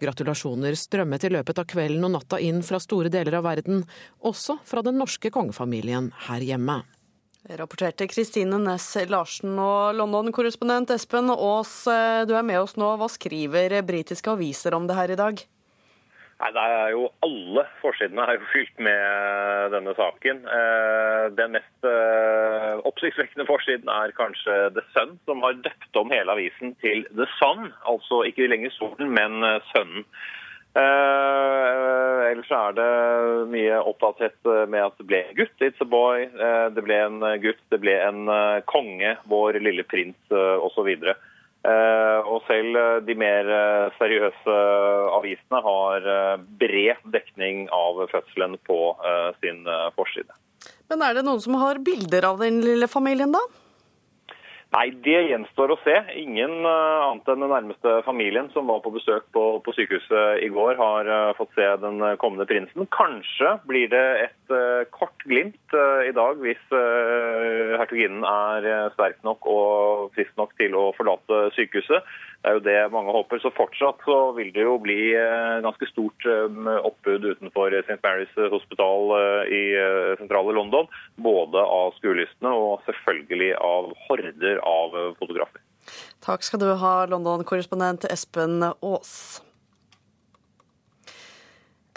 Gratulasjoner 0.01 0.75
strømmet 0.75 1.25
i 1.27 1.33
løpet 1.33 1.61
av 1.63 1.69
kvelden 1.71 2.07
og 2.09 2.15
natta 2.17 2.41
inn 2.43 2.63
fra 2.67 2.81
store 2.83 3.13
deler 3.13 3.39
av 3.39 3.47
verden, 3.47 3.85
også 4.27 4.59
fra 4.67 4.83
den 4.87 4.99
norske 4.99 5.31
kongefamilien 5.31 6.11
her 6.27 6.43
hjemme. 6.45 6.81
Rapporterte 7.57 8.05
Kristine 8.11 8.59
Næss 8.61 8.93
Larsen 9.09 9.55
og 9.63 9.95
London-korrespondent 9.97 10.93
Espen 10.93 11.33
Aas, 11.33 11.73
du 12.29 12.35
er 12.37 12.45
med 12.45 12.61
oss 12.61 12.77
nå. 12.77 12.91
Hva 13.01 13.09
skriver 13.09 13.79
britiske 13.87 14.35
aviser 14.35 14.77
om 14.77 14.91
det 14.91 14.99
her 14.99 15.15
i 15.15 15.19
dag? 15.21 15.41
Nei, 16.41 16.51
det 16.57 16.63
er 16.65 16.93
jo 16.95 17.05
Alle 17.27 17.67
forsidene 17.83 18.25
er 18.25 18.39
jo 18.39 18.49
fylt 18.55 18.79
med 18.81 19.75
denne 19.75 19.93
saken. 19.99 20.43
Eh, 20.59 21.25
den 21.37 21.57
mest 21.57 21.89
eh, 21.89 22.81
oppsiktsvekkende 22.89 23.45
forsiden 23.49 23.93
er 23.93 24.15
kanskje 24.17 24.57
The 24.77 24.85
Sun, 24.95 25.19
som 25.29 25.45
har 25.45 25.61
døpt 25.61 26.01
om 26.01 26.13
hele 26.15 26.33
avisen 26.33 26.73
til 26.81 27.05
The 27.13 27.29
Sun. 27.37 27.69
Altså 27.93 28.23
ikke 28.31 28.49
lenger 28.49 28.73
solen, 28.79 29.13
men 29.17 29.45
eh, 29.45 29.61
sønnen. 29.75 30.07
Uh, 30.71 32.29
ellers 32.29 32.51
er 32.55 32.75
det 32.77 32.91
mye 33.51 33.81
opptatthet 33.91 34.37
med 34.71 34.85
at 34.85 35.01
det 35.01 35.07
ble 35.09 35.19
en 35.25 35.39
gutt, 35.41 35.65
it's 35.67 35.83
a 35.83 35.87
boy. 35.97 36.29
Uh, 36.31 36.69
det 36.71 36.85
ble 36.87 36.95
en 37.09 37.17
gutt, 37.43 37.59
det 37.75 37.81
ble 37.83 37.97
en 37.99 38.31
konge, 38.71 39.17
vår 39.33 39.59
lille 39.67 39.83
prins 39.91 40.31
uh, 40.31 40.63
osv. 40.63 40.93
Uh, 41.03 41.19
og 41.61 42.39
selv 42.47 42.77
de 43.05 43.15
mer 43.21 43.49
seriøse 43.99 44.55
avisene 45.13 45.61
har 45.67 46.07
bred 46.61 47.03
dekning 47.13 47.67
av 47.75 48.01
fødselen 48.09 48.57
på 48.65 48.79
sin 49.43 49.67
forside. 49.97 50.33
Men 50.89 51.05
er 51.05 51.19
det 51.19 51.27
noen 51.27 51.43
som 51.45 51.59
har 51.61 51.83
bilder 51.85 52.31
av 52.31 52.41
den 52.41 52.63
lille 52.65 52.89
familien, 52.89 53.37
da? 53.37 53.43
Nei, 54.81 54.95
det 55.05 55.19
gjenstår 55.29 55.75
å 55.75 55.77
se. 55.85 55.93
Ingen 56.17 56.63
uh, 56.65 57.11
annet 57.11 57.27
enn 57.29 57.43
den 57.45 57.51
nærmeste 57.53 57.99
familien 58.07 58.47
som 58.55 58.71
var 58.71 58.79
på 58.81 58.95
besøk 58.95 59.27
på, 59.37 59.43
på 59.61 59.75
sykehuset 59.77 60.41
i 60.41 60.49
går, 60.49 60.79
har 60.81 61.11
uh, 61.11 61.33
fått 61.37 61.53
se 61.53 61.67
den 61.83 62.01
kommende 62.23 62.47
prinsen. 62.49 62.89
Kanskje 62.97 63.59
blir 63.69 63.91
det 63.93 64.07
et 64.25 64.55
kort 64.97 65.21
glimt 65.29 65.75
i 66.09 66.11
dag 66.17 66.41
hvis 66.43 66.73
hertuginnen 67.79 68.25
er 68.27 68.89
sterk 68.97 69.21
nok 69.23 69.47
og 69.47 70.09
frisk 70.17 70.33
nok 70.41 70.57
til 70.59 70.75
å 70.75 70.89
forlate 70.97 71.43
sykehuset. 71.55 72.09
Det 72.41 72.49
er 72.49 72.57
jo 72.57 72.63
det 72.65 72.77
mange 72.95 73.13
håper. 73.13 73.41
Så 73.43 73.51
fortsatt 73.53 74.01
så 74.07 74.19
vil 74.37 74.49
det 74.55 74.65
jo 74.65 74.79
bli 74.81 75.13
ganske 75.65 75.89
stort 75.91 76.25
oppbud 76.25 77.27
utenfor 77.35 77.75
St. 77.83 77.99
Mary's 78.01 78.33
Hospital 78.55 79.13
i 79.53 79.63
sentrale 80.23 80.55
London. 80.57 80.89
Både 81.21 81.61
av 81.61 81.93
skuelystne 81.99 82.55
og 82.57 82.81
selvfølgelig 82.89 83.53
av 83.61 83.93
horder 84.07 84.63
av 84.65 84.97
fotografer. 85.21 85.61
Takk 86.25 86.45
skal 86.45 86.65
du 86.65 86.71
ha, 86.81 86.95
London-korrespondent 87.13 88.09
Espen 88.09 88.63
Aas. 88.65 89.43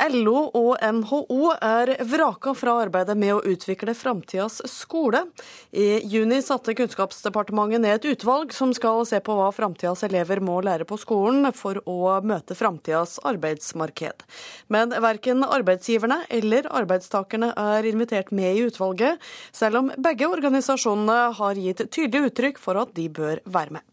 LO 0.02 0.48
og 0.58 0.82
NHO 0.82 1.52
er 1.62 1.92
vraka 2.10 2.54
fra 2.58 2.74
arbeidet 2.82 3.14
med 3.20 3.36
å 3.36 3.44
utvikle 3.46 3.94
framtidas 3.96 4.58
skole. 4.70 5.22
I 5.70 6.02
juni 6.10 6.42
satte 6.42 6.74
Kunnskapsdepartementet 6.78 7.84
ned 7.84 8.00
et 8.00 8.08
utvalg 8.16 8.56
som 8.58 8.74
skal 8.74 9.06
se 9.06 9.22
på 9.24 9.38
hva 9.38 9.52
framtidas 9.54 10.04
elever 10.08 10.42
må 10.44 10.60
lære 10.66 10.88
på 10.90 10.98
skolen 11.02 11.52
for 11.54 11.78
å 11.86 12.18
møte 12.26 12.58
framtidas 12.58 13.20
arbeidsmarked. 13.22 14.26
Men 14.74 14.98
verken 15.04 15.46
arbeidsgiverne 15.46 16.24
eller 16.34 16.72
arbeidstakerne 16.74 17.54
er 17.54 17.90
invitert 17.94 18.34
med 18.34 18.58
i 18.58 18.68
utvalget, 18.68 19.22
selv 19.54 19.84
om 19.84 19.94
begge 20.02 20.30
organisasjonene 20.30 21.34
har 21.38 21.66
gitt 21.70 21.86
tydelig 21.94 22.32
uttrykk 22.32 22.62
for 22.62 22.82
at 22.82 22.96
de 22.98 23.10
bør 23.14 23.46
være 23.46 23.78
med 23.78 23.93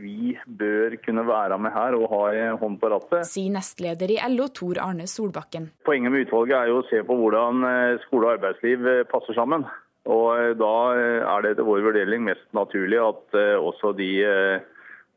vi 0.00 0.34
bør 0.46 0.96
kunne 1.04 1.24
være 1.28 1.58
med 1.62 1.74
her 1.74 1.96
og 1.98 2.08
ha 2.12 2.22
en 2.36 2.58
hånd 2.60 2.78
på 2.80 2.90
rattet. 2.92 3.28
Sier 3.28 3.52
nestleder 3.54 4.14
i 4.14 4.18
LO, 4.32 4.48
Tor 4.54 4.80
Arne 4.82 5.06
Solbakken. 5.10 5.70
Poenget 5.86 6.14
med 6.14 6.26
utvalget 6.26 6.56
er 6.56 6.72
jo 6.72 6.80
å 6.80 6.88
se 6.88 7.02
på 7.06 7.18
hvordan 7.20 7.66
eh, 7.68 8.00
skole 8.06 8.28
og 8.28 8.34
arbeidsliv 8.38 8.88
eh, 8.88 9.04
passer 9.10 9.36
sammen. 9.38 9.66
Og 10.10 10.26
eh, 10.38 10.50
Da 10.58 10.72
er 10.96 11.44
det 11.44 11.54
etter 11.54 11.68
vår 11.68 11.84
vurdering 11.90 12.24
mest 12.26 12.46
naturlig 12.56 13.00
at 13.02 13.38
også 13.60 13.92
de 13.98 14.10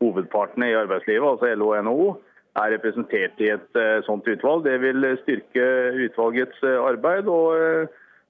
hovedpartene 0.02 0.70
i 0.70 0.78
arbeidslivet, 0.78 1.26
altså 1.26 1.52
LO 1.56 1.72
og 1.72 1.84
NHO, 1.86 2.08
er 2.60 2.70
representert 2.76 3.40
i 3.42 3.50
et 3.50 3.78
sånt 4.06 4.28
utvalg. 4.30 4.62
Det 4.66 4.76
vil 4.82 5.06
styrke 5.24 5.64
utvalgets 6.06 6.60
arbeid. 6.62 7.26
og 7.26 7.88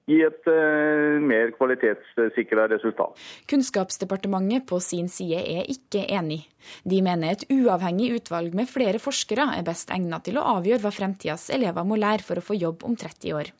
gi 0.09 0.19
et 0.25 0.49
uh, 0.51 1.17
mer 1.21 1.51
kvalitetssikra 1.55 2.67
resultat. 2.71 3.17
Kunnskapsdepartementet 3.49 4.67
på 4.69 4.79
sin 4.83 5.09
side 5.11 5.41
er 5.41 5.69
ikke 5.71 6.05
enig. 6.05 6.43
De 6.85 7.01
mener 7.05 7.33
et 7.33 7.45
uavhengig 7.53 8.11
utvalg 8.19 8.55
med 8.57 8.69
flere 8.69 9.01
forskere 9.01 9.49
er 9.57 9.65
best 9.65 9.93
egnet 9.93 10.27
til 10.27 10.39
å 10.39 10.47
avgjøre 10.57 10.85
hva 10.85 10.93
fremtidas 10.93 11.49
elever 11.53 11.85
må 11.87 11.97
lære 11.99 12.25
for 12.25 12.41
å 12.41 12.45
få 12.45 12.57
jobb 12.57 12.85
om 12.87 12.97
30 12.97 13.37
år. 13.37 13.53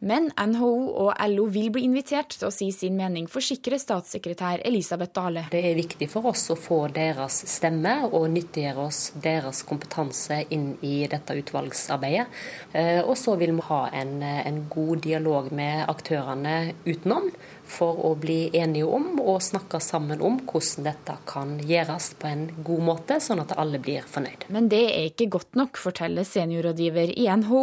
Men 0.00 0.30
NHO 0.36 0.72
og 1.06 1.12
LO 1.30 1.46
vil 1.52 1.70
bli 1.74 1.84
invitert 1.86 2.36
til 2.36 2.48
å 2.48 2.52
si 2.54 2.70
sin 2.74 2.96
mening, 2.98 3.28
forsikrer 3.30 3.80
statssekretær 3.80 4.64
Elisabeth 4.68 5.14
Dale. 5.16 5.46
Det 5.52 5.62
er 5.70 5.78
viktig 5.78 6.08
for 6.12 6.32
oss 6.32 6.48
å 6.52 6.58
få 6.58 6.84
deres 6.94 7.42
stemme 7.50 7.94
og 8.10 8.28
nyttiggjøre 8.34 8.86
oss 8.86 9.02
deres 9.22 9.62
kompetanse 9.68 10.42
inn 10.54 10.72
i 10.86 11.06
dette 11.10 11.36
utvalgsarbeidet. 11.38 12.26
Eh, 12.72 13.00
og 13.02 13.16
så 13.18 13.36
vil 13.40 13.54
vi 13.56 13.66
ha 13.68 13.82
en, 14.02 14.18
en 14.22 14.62
god 14.72 15.04
dialog 15.06 15.50
med 15.54 15.84
aktørene 15.90 16.56
utenom 16.86 17.30
for 17.68 17.98
å 18.06 18.12
bli 18.18 18.50
enige 18.56 18.88
om 18.88 19.20
og 19.22 19.42
snakke 19.44 19.80
sammen 19.82 20.22
om 20.24 20.38
hvordan 20.48 20.86
dette 20.86 21.16
kan 21.28 21.54
gjøres 21.62 22.12
på 22.20 22.28
en 22.30 22.44
god 22.64 22.84
måte, 22.88 23.18
sånn 23.22 23.42
at 23.42 23.54
alle 23.60 23.80
blir 23.82 24.06
fornøyd. 24.08 24.46
Men 24.52 24.68
det 24.72 24.82
er 24.90 25.08
ikke 25.10 25.30
godt 25.36 25.58
nok, 25.58 25.80
forteller 25.80 26.26
seniorrådgiver 26.28 27.14
i 27.16 27.28
NHO, 27.42 27.62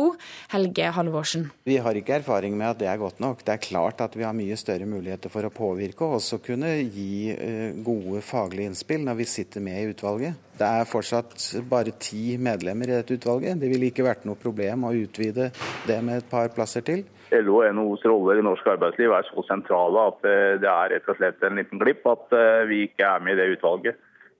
Helge 0.53 0.91
Halvorsen. 0.95 1.49
Vi 1.67 1.79
har 1.83 1.97
ikke 1.99 2.19
erfaring 2.19 2.57
med 2.57 2.71
at 2.71 2.81
det 2.81 2.89
er 2.91 3.01
godt 3.01 3.21
nok. 3.23 3.43
Det 3.45 3.55
er 3.55 3.63
klart 3.63 4.03
at 4.05 4.17
vi 4.17 4.25
har 4.27 4.35
mye 4.37 4.57
større 4.59 4.87
muligheter 4.89 5.33
for 5.33 5.45
å 5.45 5.53
påvirke 5.53 6.05
og 6.05 6.19
også 6.19 6.41
kunne 6.43 6.75
gi 6.81 7.33
eh, 7.35 7.77
gode 7.85 8.23
faglige 8.25 8.71
innspill 8.71 9.05
når 9.05 9.21
vi 9.21 9.29
sitter 9.29 9.63
med 9.65 9.81
i 9.81 9.93
utvalget. 9.93 10.47
Det 10.59 10.67
er 10.67 10.89
fortsatt 10.89 11.45
bare 11.69 11.93
ti 12.01 12.35
medlemmer 12.41 12.89
i 12.89 12.97
dette 12.97 13.15
utvalget. 13.15 13.61
Det 13.61 13.69
ville 13.71 13.91
ikke 13.91 14.07
vært 14.07 14.25
noe 14.27 14.39
problem 14.39 14.87
å 14.87 14.95
utvide 14.95 15.51
det 15.87 16.01
med 16.03 16.19
et 16.19 16.29
par 16.31 16.51
plasser 16.55 16.83
til. 16.85 17.05
LO 17.31 17.59
og 17.61 17.75
NHOs 17.75 18.05
roller 18.09 18.39
i 18.39 18.45
norsk 18.45 18.67
arbeidsliv 18.73 19.13
er 19.13 19.27
så 19.27 19.43
sentrale 19.47 20.05
at 20.11 20.27
eh, 20.27 20.57
det 20.61 20.69
er 20.69 20.93
rett 20.95 21.09
og 21.11 21.19
slett 21.19 21.43
en 21.45 21.59
liten 21.59 21.81
glipp 21.81 22.07
at 22.09 22.35
eh, 22.35 22.65
vi 22.69 22.83
ikke 22.87 23.05
er 23.05 23.25
med 23.25 23.35
i 23.35 23.39
det 23.39 23.57
utvalget. 23.57 23.99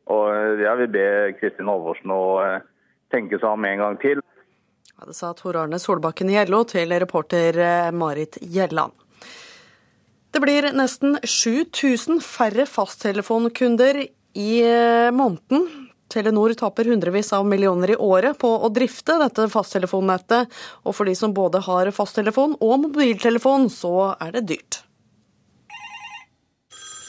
Og 0.10 0.26
eh, 0.34 0.64
Jeg 0.66 0.82
vil 0.82 0.92
be 0.96 1.08
Kristin 1.40 1.70
Halvorsen 1.70 2.14
å 2.14 2.24
tenke 3.14 3.40
seg 3.40 3.50
om 3.52 3.68
en 3.70 3.84
gang 3.84 4.00
til. 4.02 4.24
Ja, 4.96 5.08
det 5.08 5.16
sa 5.18 5.34
Tor 5.38 5.62
Arne 5.62 5.80
Solbakken 5.82 6.32
i 6.34 6.40
LO 6.50 6.64
til 6.70 6.94
reporter 7.02 7.60
Marit 7.96 8.38
Gjelland. 8.42 8.94
Det 10.30 10.42
blir 10.44 10.68
nesten 10.78 11.18
7000 11.26 12.20
færre 12.22 12.68
fasttelefonkunder 12.70 14.04
i 14.38 14.52
måneden 15.16 15.79
Telenor 16.10 16.56
taper 16.58 16.90
hundrevis 16.90 17.32
av 17.38 17.46
millioner 17.46 17.94
i 17.94 18.00
året 18.02 18.38
på 18.42 18.50
å 18.50 18.74
drifte 18.74 19.20
dette 19.22 19.48
fasttelefonnettet, 19.54 20.50
og 20.84 20.98
for 20.98 21.10
de 21.10 21.16
som 21.18 21.34
både 21.38 21.62
har 21.70 21.94
fasttelefon 21.96 22.58
og 22.60 22.78
mobiltelefon, 22.88 23.70
så 23.70 24.14
er 24.18 24.38
det 24.40 24.48
dyrt. 24.54 24.84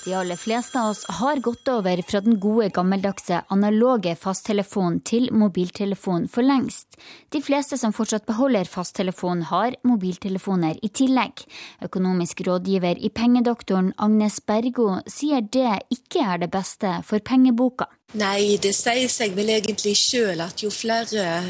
De 0.05 0.14
aller 0.16 0.36
fleste 0.36 0.80
av 0.80 0.90
oss 0.90 1.03
har 1.20 1.36
gått 1.44 1.68
over 1.68 2.01
fra 2.09 2.22
den 2.24 2.38
gode, 2.40 2.70
gammeldagse 2.72 3.42
analoge 3.53 4.14
fasttelefonen 4.16 5.03
til 5.05 5.28
mobiltelefon 5.36 6.24
for 6.32 6.46
lengst. 6.46 6.96
De 7.28 7.42
fleste 7.44 7.76
som 7.76 7.92
fortsatt 7.92 8.24
beholder 8.28 8.64
fasttelefon, 8.64 9.44
har 9.53 9.76
mobiltelefoner 9.84 10.80
i 10.80 10.88
tillegg. 10.88 11.44
Økonomisk 11.84 12.40
rådgiver 12.48 12.96
i 12.96 13.12
Pengedoktoren 13.12 13.92
Agnes 14.01 14.40
Bergo 14.40 14.94
sier 15.05 15.44
det 15.44 15.82
ikke 15.92 16.24
er 16.24 16.46
det 16.46 16.53
beste 16.57 16.96
for 17.05 17.20
pengeboka. 17.20 17.90
Nei, 18.18 18.56
det 18.58 18.72
sier 18.74 19.06
seg 19.06 19.36
vel 19.36 19.52
egentlig 19.54 19.92
sjøl 19.94 20.40
at 20.42 20.64
jo 20.64 20.70
flere 20.74 21.44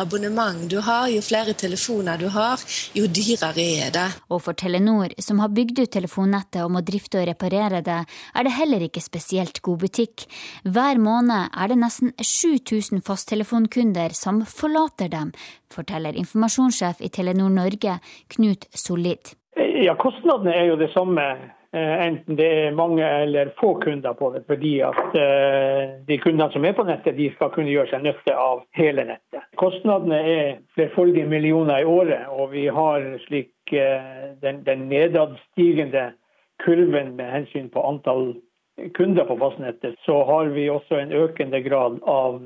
abonnement 0.00 0.62
du 0.64 0.78
har, 0.80 1.10
jo 1.12 1.20
flere 1.20 1.52
telefoner 1.52 2.16
du 2.16 2.30
har, 2.32 2.62
jo 2.96 3.04
dyrere 3.04 3.66
er 3.84 3.90
det. 3.92 4.06
Og 4.32 4.40
for 4.46 4.56
Telenor, 4.56 5.12
som 5.20 5.42
har 5.44 5.52
bygd 5.52 5.82
ut 5.82 5.92
telefonnettet 5.92 6.62
og 6.64 6.72
må 6.72 6.80
drifte 6.80 7.20
og 7.20 7.28
reparere 7.28 7.82
det, 7.84 7.98
er 8.32 8.48
det 8.48 8.54
heller 8.56 8.86
ikke 8.86 9.04
spesielt 9.04 9.60
god 9.60 9.84
butikk. 9.84 10.24
Hver 10.64 11.02
måned 11.04 11.52
er 11.52 11.68
det 11.68 11.76
nesten 11.82 12.14
7000 12.16 13.04
fasttelefonkunder 13.04 14.16
som 14.16 14.40
forlater 14.48 15.12
dem, 15.12 15.34
forteller 15.68 16.16
informasjonssjef 16.16 17.04
i 17.04 17.12
Telenor 17.12 17.52
Norge, 17.52 17.98
Knut 18.32 18.64
Solid. 18.72 19.36
Ja, 19.84 19.92
Kostnadene 20.00 20.56
er 20.56 20.70
jo 20.70 20.80
det 20.80 20.94
samme 20.96 21.28
Eh, 21.28 21.55
enten 21.78 22.36
det 22.38 22.46
er 22.46 22.76
mange 22.76 23.04
eller 23.04 23.52
få 23.60 23.74
kunder 23.80 24.12
på 24.12 24.30
det, 24.34 24.42
fordi 24.46 24.78
at 24.86 25.16
eh, 25.18 25.96
de 26.08 26.18
kundene 26.22 26.48
som 26.52 26.64
er 26.64 26.76
på 26.76 26.86
nettet, 26.88 27.16
de 27.18 27.28
skal 27.34 27.52
kunne 27.54 27.72
gjøre 27.72 27.90
seg 27.92 28.04
nytte 28.06 28.36
av 28.36 28.62
hele 28.78 29.04
nettet. 29.08 29.44
Kostnadene 29.60 30.20
er 30.32 30.50
flerfoldige 30.76 31.28
millioner 31.30 31.82
i 31.82 31.88
året, 31.88 32.28
og 32.30 32.52
vi 32.54 32.66
har 32.72 33.06
slik 33.26 33.74
eh, 33.74 34.32
den, 34.42 34.62
den 34.66 34.88
nedadstigende 34.92 36.10
kurven 36.64 37.14
med 37.18 37.32
hensyn 37.32 37.70
på 37.72 37.84
antall 37.84 38.34
kunder 38.96 39.24
på 39.24 39.38
fastnettet, 39.40 39.96
så 40.04 40.20
har 40.28 40.52
vi 40.52 40.68
også 40.68 40.98
en 41.00 41.12
økende 41.16 41.62
grad 41.64 41.96
av 42.04 42.42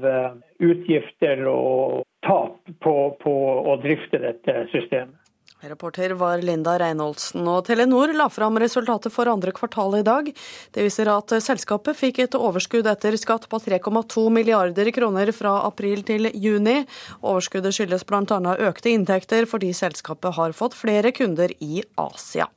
utgifter 0.63 1.43
og 1.51 2.05
tap 2.27 2.71
på, 2.85 2.95
på 3.19 3.35
å 3.67 3.75
drifte 3.83 4.21
dette 4.23 4.55
systemet. 4.71 5.20
Reporter 5.61 6.11
var 6.11 6.41
Linda 6.43 6.79
Reinholdsen. 6.81 7.45
Og 7.45 7.67
Telenor 7.67 8.15
la 8.17 8.31
fram 8.33 8.57
resultatet 8.61 9.13
for 9.13 9.29
andre 9.29 9.53
kvartal 9.53 9.99
i 9.99 10.05
dag. 10.07 10.31
Det 10.73 10.85
viser 10.87 11.11
at 11.13 11.35
selskapet 11.45 11.99
fikk 11.99 12.23
et 12.25 12.37
overskudd 12.39 12.89
etter 12.89 13.17
skatt 13.21 13.45
på 13.51 13.61
3,2 13.61 14.25
milliarder 14.33 14.89
kroner 14.97 15.33
fra 15.37 15.59
april 15.67 16.01
til 16.09 16.31
juni. 16.33 16.79
Overskuddet 17.21 17.77
skyldes 17.77 18.07
bl.a. 18.09 18.57
økte 18.71 18.95
inntekter 18.95 19.45
fordi 19.51 19.75
selskapet 19.77 20.39
har 20.39 20.57
fått 20.57 20.79
flere 20.79 21.13
kunder 21.13 21.53
i 21.61 21.83
Asia. 22.01 22.49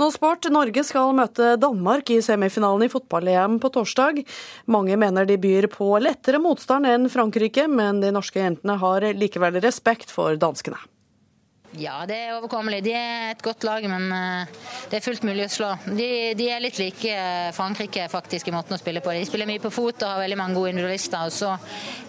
Nå 0.00 0.06
sport. 0.14 0.48
Norge 0.48 0.80
skal 0.88 1.12
møte 1.12 1.58
Danmark 1.60 2.08
i 2.08 2.22
semifinalen 2.24 2.86
i 2.86 2.88
fotball-EM 2.88 3.58
på 3.60 3.68
torsdag. 3.74 4.22
Mange 4.72 4.96
mener 4.96 5.28
de 5.28 5.36
byr 5.36 5.68
på 5.68 5.90
lettere 6.00 6.40
motstand 6.40 6.88
enn 6.88 7.04
Frankrike, 7.12 7.66
men 7.68 8.00
de 8.00 8.14
norske 8.16 8.40
jentene 8.40 8.78
har 8.80 9.04
likevel 9.12 9.60
respekt 9.60 10.08
for 10.14 10.40
danskene. 10.40 10.80
Ja, 11.78 12.00
det 12.08 12.16
er 12.18 12.32
overkommelig. 12.34 12.80
De 12.82 12.92
er 12.98 13.28
et 13.30 13.42
godt 13.44 13.62
lag, 13.62 13.84
men 13.86 14.08
eh, 14.10 14.54
det 14.90 14.98
er 14.98 15.04
fullt 15.04 15.22
mulig 15.26 15.44
å 15.46 15.52
slå. 15.52 15.68
De, 15.86 16.08
de, 16.34 16.48
er 16.50 16.62
litt 16.64 16.80
like 16.82 17.12
eh, 17.14 17.50
Frankrike 17.54 18.08
faktisk 18.10 18.50
i 18.50 18.54
måten 18.54 18.74
å 18.74 18.80
spille 18.80 19.02
på. 19.04 19.12
De 19.14 19.28
spiller 19.28 19.46
mye 19.46 19.62
på 19.62 19.70
fot 19.74 20.02
og 20.02 20.08
har 20.10 20.22
veldig 20.24 20.38
mange 20.40 20.58
gode 20.58 20.72
individualister. 20.74 21.30
Og 21.30 21.34
så 21.34 21.52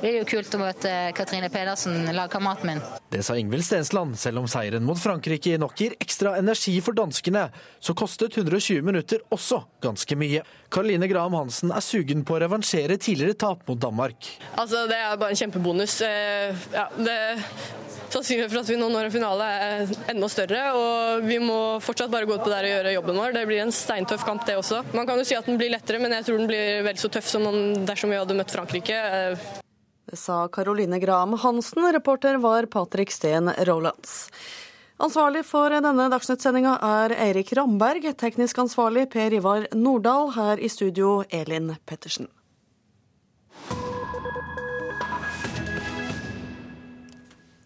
blir 0.01 0.15
det 0.15 0.23
jo 0.23 0.29
kult 0.33 0.57
å 0.57 0.63
møte 0.63 0.95
Katrine 1.17 1.51
Pedersen, 1.53 2.09
lagkameraten 2.17 2.71
min. 2.71 2.81
Det 3.13 3.21
sa 3.27 3.37
Ingvild 3.37 3.67
Stensland. 3.67 4.17
Selv 4.21 4.41
om 4.41 4.49
seieren 4.49 4.87
mot 4.87 4.99
Frankrike 4.99 5.59
nok 5.61 5.77
gir 5.77 5.97
ekstra 6.01 6.33
energi 6.41 6.79
for 6.81 6.97
danskene, 6.97 7.49
så 7.77 7.97
kostet 7.97 8.41
120 8.41 8.81
minutter 8.87 9.21
også 9.29 9.61
ganske 9.83 10.17
mye. 10.19 10.43
Karoline 10.71 11.09
Graham 11.11 11.35
Hansen 11.39 11.73
er 11.73 11.83
sugen 11.85 12.25
på 12.27 12.37
å 12.37 12.41
revansjere 12.45 12.97
tidligere 13.01 13.37
tap 13.37 13.65
mot 13.67 13.79
Danmark. 13.81 14.29
Altså, 14.55 14.87
Det 14.89 14.97
er 14.97 15.17
bare 15.17 15.35
en 15.35 15.41
kjempebonus. 15.41 16.01
Eh, 16.05 16.55
ja, 16.73 16.87
det 16.97 17.17
sannsynligheten 18.11 18.51
for 18.51 18.61
at 18.61 18.69
vi 18.69 18.77
nå 18.79 18.89
når 18.91 19.07
en 19.07 19.13
finale 19.13 19.47
er 19.47 19.93
enda 20.11 20.29
større. 20.31 20.61
Og 20.77 21.25
vi 21.27 21.39
må 21.43 21.59
fortsatt 21.83 22.11
bare 22.11 22.27
gå 22.29 22.37
ut 22.37 22.43
på 22.45 22.51
der 22.51 22.67
og 22.67 22.73
gjøre 22.75 22.95
jobben 22.97 23.21
vår. 23.21 23.35
Det 23.37 23.45
blir 23.49 23.63
en 23.63 23.75
steintøff 23.75 24.25
kamp, 24.27 24.45
det 24.47 24.57
også. 24.59 24.83
Man 24.95 25.07
kan 25.09 25.19
jo 25.19 25.27
si 25.27 25.37
at 25.37 25.47
den 25.47 25.59
blir 25.61 25.71
lettere, 25.73 26.01
men 26.01 26.15
jeg 26.17 26.27
tror 26.27 26.41
den 26.41 26.51
blir 26.51 26.83
vel 26.87 26.99
så 27.01 27.11
tøff 27.11 27.29
som 27.31 27.47
dersom 27.87 28.11
vi 28.11 28.19
hadde 28.19 28.37
møtt 28.37 28.53
Frankrike. 28.53 28.99
Det 30.11 30.19
sa 30.19 30.43
Caroline 30.51 30.99
Graham 30.99 31.37
Hansen. 31.39 31.85
Reporter 31.93 32.41
var 32.43 32.67
Patrick 32.71 33.13
Steen 33.15 33.51
Rolands. 33.69 34.27
Ansvarlig 35.01 35.41
for 35.49 35.73
denne 35.73 36.03
dagsnyttsendinga 36.13 36.75
er 36.85 37.13
Eirik 37.23 37.55
Ramberg. 37.57 38.03
Teknisk 38.21 38.59
ansvarlig 38.61 39.07
Per 39.09 39.33
Ivar 39.33 39.65
Nordahl. 39.73 40.29
Her 40.35 40.61
i 40.61 40.69
studio 40.69 41.23
Elin 41.33 41.71
Pettersen. 41.89 42.29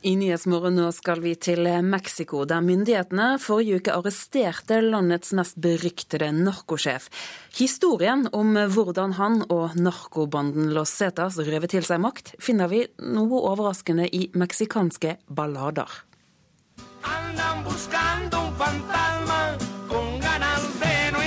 I 0.05 0.13
Nyhetsmorgen 0.15 0.77
nå 0.77 0.88
skal 0.93 1.19
vi 1.25 1.33
til 1.36 1.67
Mexico, 1.83 2.45
der 2.47 2.63
myndighetene 2.63 3.39
forrige 3.41 3.81
uke 3.81 3.97
arresterte 3.97 4.79
landets 4.86 5.33
mest 5.36 5.57
beryktede 5.59 6.29
narkosjef. 6.39 7.09
Historien 7.57 8.29
om 8.31 8.53
hvordan 8.77 9.17
han 9.19 9.41
og 9.49 9.75
narkobanden 9.75 10.71
Los 10.77 10.95
Cetas 10.95 11.41
røver 11.41 11.67
til 11.67 11.83
seg 11.83 12.05
makt, 12.05 12.36
finner 12.39 12.71
vi 12.71 12.86
noe 13.01 13.43
overraskende 13.49 14.07
i 14.07 14.29
meksikanske 14.38 15.17
ballader. 15.27 16.05
Andan 17.06 17.64
buscando 17.64 18.41
un 18.41 18.56
fantasma 18.56 19.58
con 19.88 20.20
ganas 20.20 20.64
de 20.80 21.12
no 21.12 21.20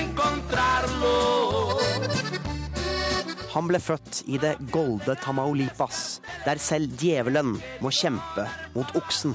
Han 3.55 3.67
ble 3.71 3.81
født 3.83 4.23
i 4.31 4.39
det 4.39 4.57
golde 4.71 5.17
Tamaulipas, 5.19 6.21
der 6.45 6.61
selv 6.63 6.93
djevelen 7.01 7.57
må 7.83 7.91
kjempe 7.91 8.45
mot 8.75 8.93
oksen. 8.99 9.35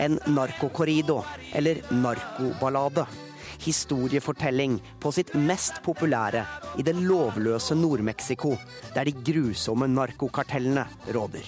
En 0.00 0.16
narkokorrido, 0.26 1.18
eller 1.52 1.82
narkoballade. 1.90 3.04
Historiefortelling 3.62 4.80
på 4.98 5.12
sitt 5.14 5.34
mest 5.38 5.78
populære 5.86 6.42
i 6.78 6.84
det 6.86 6.96
lovløse 6.98 7.76
Nord-Mexico, 7.78 8.56
der 8.94 9.06
de 9.06 9.14
grusomme 9.14 9.86
narkokartellene 9.86 10.86
råder. 11.14 11.46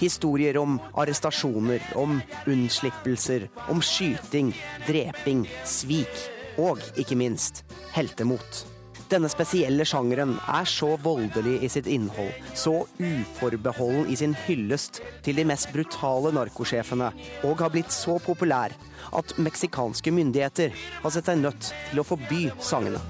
Historier 0.00 0.58
om 0.58 0.80
arrestasjoner, 0.94 1.84
om 1.94 2.18
unnslippelser, 2.46 3.46
om 3.68 3.82
skyting, 3.82 4.50
dreping, 4.88 5.46
svik 5.64 6.26
og 6.58 6.82
ikke 6.98 7.18
minst 7.18 7.62
heltemot. 7.94 8.66
Denne 9.08 9.28
spesielle 9.32 9.86
sjangeren 9.88 10.34
er 10.52 10.66
så 10.68 10.90
voldelig 11.00 11.54
i 11.64 11.68
sitt 11.72 11.86
innhold, 11.88 12.34
så 12.52 12.82
uforbeholden 13.00 14.10
i 14.12 14.16
sin 14.20 14.34
hyllest 14.44 15.00
til 15.24 15.38
de 15.38 15.46
mest 15.48 15.70
brutale 15.72 16.34
narkosjefene, 16.36 17.08
og 17.48 17.62
har 17.64 17.72
blitt 17.72 17.94
så 17.94 18.18
populær 18.20 18.74
at 19.16 19.32
meksikanske 19.40 20.12
myndigheter 20.12 20.76
har 21.00 21.14
sett 21.14 21.30
seg 21.30 21.40
nødt 21.40 21.70
til 21.72 22.02
å 22.02 22.06
forby 22.10 22.42
sangene. 22.60 23.00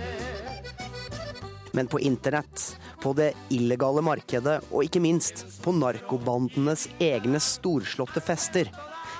Men 1.74 1.90
på 1.90 1.98
internett, 2.06 2.78
på 3.02 3.16
det 3.18 3.32
illegale 3.54 4.02
markedet 4.06 4.60
og 4.70 4.86
ikke 4.86 5.02
minst 5.02 5.44
på 5.66 5.74
narkobandenes 5.74 6.86
egne 7.02 7.42
storslåtte 7.42 8.22
fester, 8.22 8.70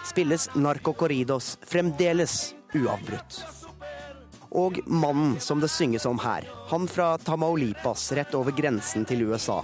spilles 0.07 0.47
narcocorridos 0.55 1.57
fremdeles 1.67 2.41
uavbrutt. 2.79 3.58
Og 4.57 4.81
mannen 4.87 5.37
som 5.41 5.61
det 5.61 5.69
synges 5.69 6.07
om 6.09 6.19
her, 6.23 6.47
han 6.71 6.87
fra 6.89 7.11
Tamaulipas 7.21 8.07
rett 8.17 8.35
over 8.39 8.55
grensen 8.57 9.05
til 9.09 9.27
USA, 9.29 9.61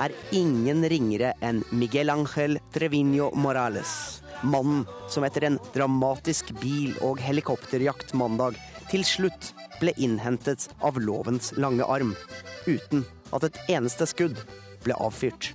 er 0.00 0.12
ingen 0.36 0.84
ringere 0.84 1.32
enn 1.40 1.62
Miguel 1.72 2.12
Ángel 2.12 2.58
Trevino 2.74 3.30
Morales. 3.34 4.22
Mannen 4.44 4.84
som 5.08 5.24
etter 5.24 5.48
en 5.48 5.60
dramatisk 5.72 6.52
bil- 6.60 6.98
og 7.00 7.22
helikopterjakt 7.24 8.12
mandag 8.14 8.58
til 8.90 9.04
slutt 9.08 9.54
ble 9.80 9.94
innhentet 9.96 10.68
av 10.84 11.00
lovens 11.00 11.54
lange 11.56 11.84
arm, 11.84 12.12
uten 12.66 13.06
at 13.32 13.48
et 13.48 13.62
eneste 13.78 14.08
skudd 14.08 14.36
ble 14.84 14.96
avfyrt. 15.00 15.54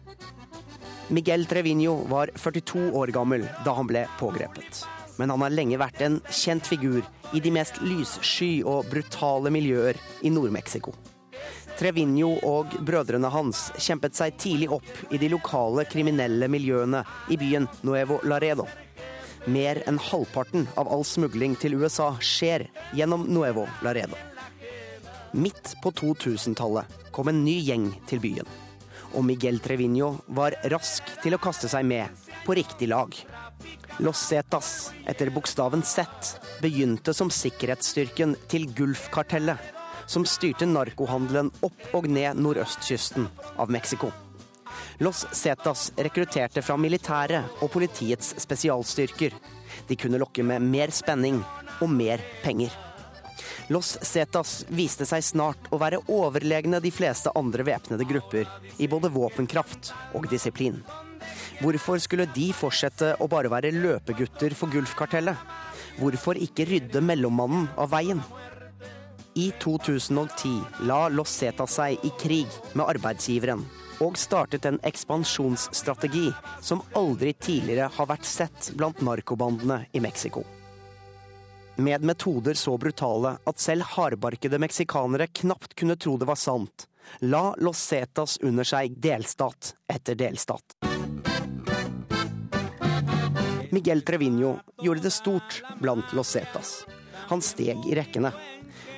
Miguel 1.12 1.46
Trevino 1.46 2.00
var 2.10 2.34
42 2.40 2.90
år 2.98 3.14
gammel 3.14 3.46
da 3.66 3.76
han 3.78 3.90
ble 3.90 4.08
pågrepet 4.18 4.86
men 5.22 5.30
han 5.30 5.46
har 5.46 5.54
lenge 5.54 5.78
vært 5.78 6.02
en 6.02 6.18
kjent 6.34 6.66
figur 6.66 7.06
i 7.38 7.40
de 7.44 7.54
mest 7.54 7.78
lyssky 7.86 8.64
og 8.66 8.90
brutale 8.90 9.54
miljøer 9.54 10.00
i 10.26 10.34
Nord-Mexico. 10.34 10.96
Treviño 11.78 12.36
og 12.46 12.74
brødrene 12.86 13.30
hans 13.34 13.70
kjempet 13.82 14.18
seg 14.18 14.36
tidlig 14.42 14.70
opp 14.76 14.90
i 15.14 15.20
de 15.22 15.30
lokale 15.32 15.86
kriminelle 15.90 16.50
miljøene 16.52 17.04
i 17.34 17.38
byen 17.42 17.70
Nuevo 17.88 18.20
Laredo. 18.28 18.68
Mer 19.50 19.80
enn 19.90 19.98
halvparten 20.02 20.68
av 20.78 20.90
all 20.94 21.06
smugling 21.08 21.56
til 21.58 21.80
USA 21.82 22.12
skjer 22.22 22.68
gjennom 22.98 23.26
Nuevo 23.30 23.66
Laredo. 23.86 24.18
Midt 25.32 25.74
på 25.82 25.94
2000-tallet 25.96 27.10
kom 27.16 27.32
en 27.32 27.42
ny 27.46 27.56
gjeng 27.64 27.88
til 28.10 28.22
byen. 28.22 28.50
Og 29.16 29.26
Miguel 29.28 29.58
Treviño 29.64 30.14
var 30.38 30.58
rask 30.72 31.08
til 31.24 31.36
å 31.36 31.42
kaste 31.42 31.72
seg 31.72 31.88
med 31.88 32.28
på 32.46 32.56
riktig 32.58 32.92
lag. 32.92 33.16
Los 34.02 34.18
Zetas, 34.18 34.92
etter 35.06 35.30
bokstaven 35.30 35.84
Z, 35.86 36.06
begynte 36.62 37.14
som 37.14 37.30
sikkerhetsstyrken 37.30 38.34
til 38.50 38.66
Gulf-kartellet. 38.74 39.58
som 40.12 40.26
styrte 40.26 40.66
narkohandelen 40.68 41.52
opp 41.64 41.94
og 41.96 42.08
ned 42.12 42.40
nordøstkysten 42.42 43.28
av 43.62 43.70
Mexico. 43.72 44.10
Los 44.98 45.26
Zetas 45.32 45.92
rekrutterte 45.96 46.62
fra 46.62 46.76
militæret 46.78 47.62
og 47.62 47.72
politiets 47.72 48.34
spesialstyrker. 48.42 49.32
De 49.88 49.96
kunne 49.96 50.20
lokke 50.20 50.44
med 50.44 50.66
mer 50.66 50.92
spenning 50.92 51.40
og 51.80 51.94
mer 51.94 52.24
penger. 52.44 52.74
Los 53.72 53.94
Zetas 54.04 54.66
viste 54.68 55.08
seg 55.08 55.24
snart 55.24 55.70
å 55.72 55.80
være 55.80 56.02
overlegne 56.12 56.82
de 56.84 56.92
fleste 56.92 57.32
andre 57.38 57.64
væpnede 57.70 58.10
grupper 58.10 58.52
i 58.84 58.90
både 58.92 59.14
våpenkraft 59.14 59.94
og 60.18 60.28
disiplin. 60.34 60.82
Hvorfor 61.60 62.00
skulle 62.02 62.30
de 62.32 62.48
fortsette 62.56 63.16
å 63.20 63.28
bare 63.32 63.52
være 63.52 63.74
løpegutter 63.76 64.56
for 64.58 64.72
Gulfkartellet? 64.72 65.36
Hvorfor 66.00 66.40
ikke 66.40 66.66
rydde 66.70 67.04
mellommannen 67.04 67.68
av 67.76 67.92
veien? 67.92 68.24
I 69.36 69.52
2010 69.64 70.88
la 70.88 71.06
Los 71.12 71.36
seg 71.40 72.04
i 72.04 72.12
krig 72.20 72.48
med 72.74 72.88
arbeidsgiveren 72.88 73.64
og 74.02 74.18
startet 74.18 74.66
en 74.66 74.80
ekspansjonsstrategi 74.84 76.32
som 76.62 76.82
aldri 76.98 77.34
tidligere 77.34 77.92
har 77.96 78.10
vært 78.10 78.26
sett 78.26 78.72
blant 78.76 79.02
narkobandene 79.06 79.86
i 79.94 80.02
Mexico. 80.04 80.44
Med 81.82 82.04
metoder 82.04 82.54
så 82.54 82.78
brutale 82.78 83.38
at 83.48 83.60
selv 83.60 83.88
hardbarkede 83.96 84.60
meksikanere 84.60 85.28
knapt 85.42 85.76
kunne 85.76 85.96
tro 85.96 86.18
det 86.18 86.28
var 86.30 86.40
sant, 86.40 86.88
la 87.22 87.54
Los 87.58 87.82
Zetas 87.82 88.38
under 88.42 88.68
seg 88.68 88.98
delstat 89.02 89.76
etter 89.90 90.18
delstat. 90.20 90.76
Miguel 93.72 94.02
Trevinho 94.02 94.60
gjorde 94.82 95.02
det 95.02 95.12
stort 95.12 95.64
blant 95.80 96.14
Los 96.14 96.28
Zetas. 96.28 96.86
Han 97.28 97.42
steg 97.42 97.86
i 97.88 97.96
rekkene. 97.96 98.34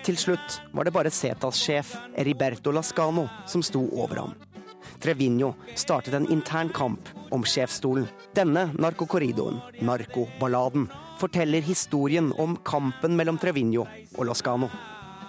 Til 0.03 0.17
slutt 0.17 0.57
var 0.74 0.88
det 0.88 0.93
bare 0.95 1.11
Zetas-sjef 1.13 1.93
Eriberto 2.17 2.74
Lascano 2.74 3.28
som 3.47 3.61
sto 3.63 3.84
over 3.93 4.24
ham. 4.24 4.34
Trevinho 4.99 5.53
startet 5.76 6.17
en 6.17 6.26
intern 6.32 6.74
kamp 6.74 7.09
om 7.30 7.45
sjefsstolen. 7.45 8.07
Denne 8.34 8.71
narkokorridoen, 8.74 9.61
narkoballaden, 9.86 10.89
forteller 11.21 11.61
historien 11.61 12.34
om 12.41 12.57
kampen 12.65 13.13
mellom 13.15 13.38
Trevinho 13.38 13.86
og 14.17 14.26
Lascano. 14.26 14.71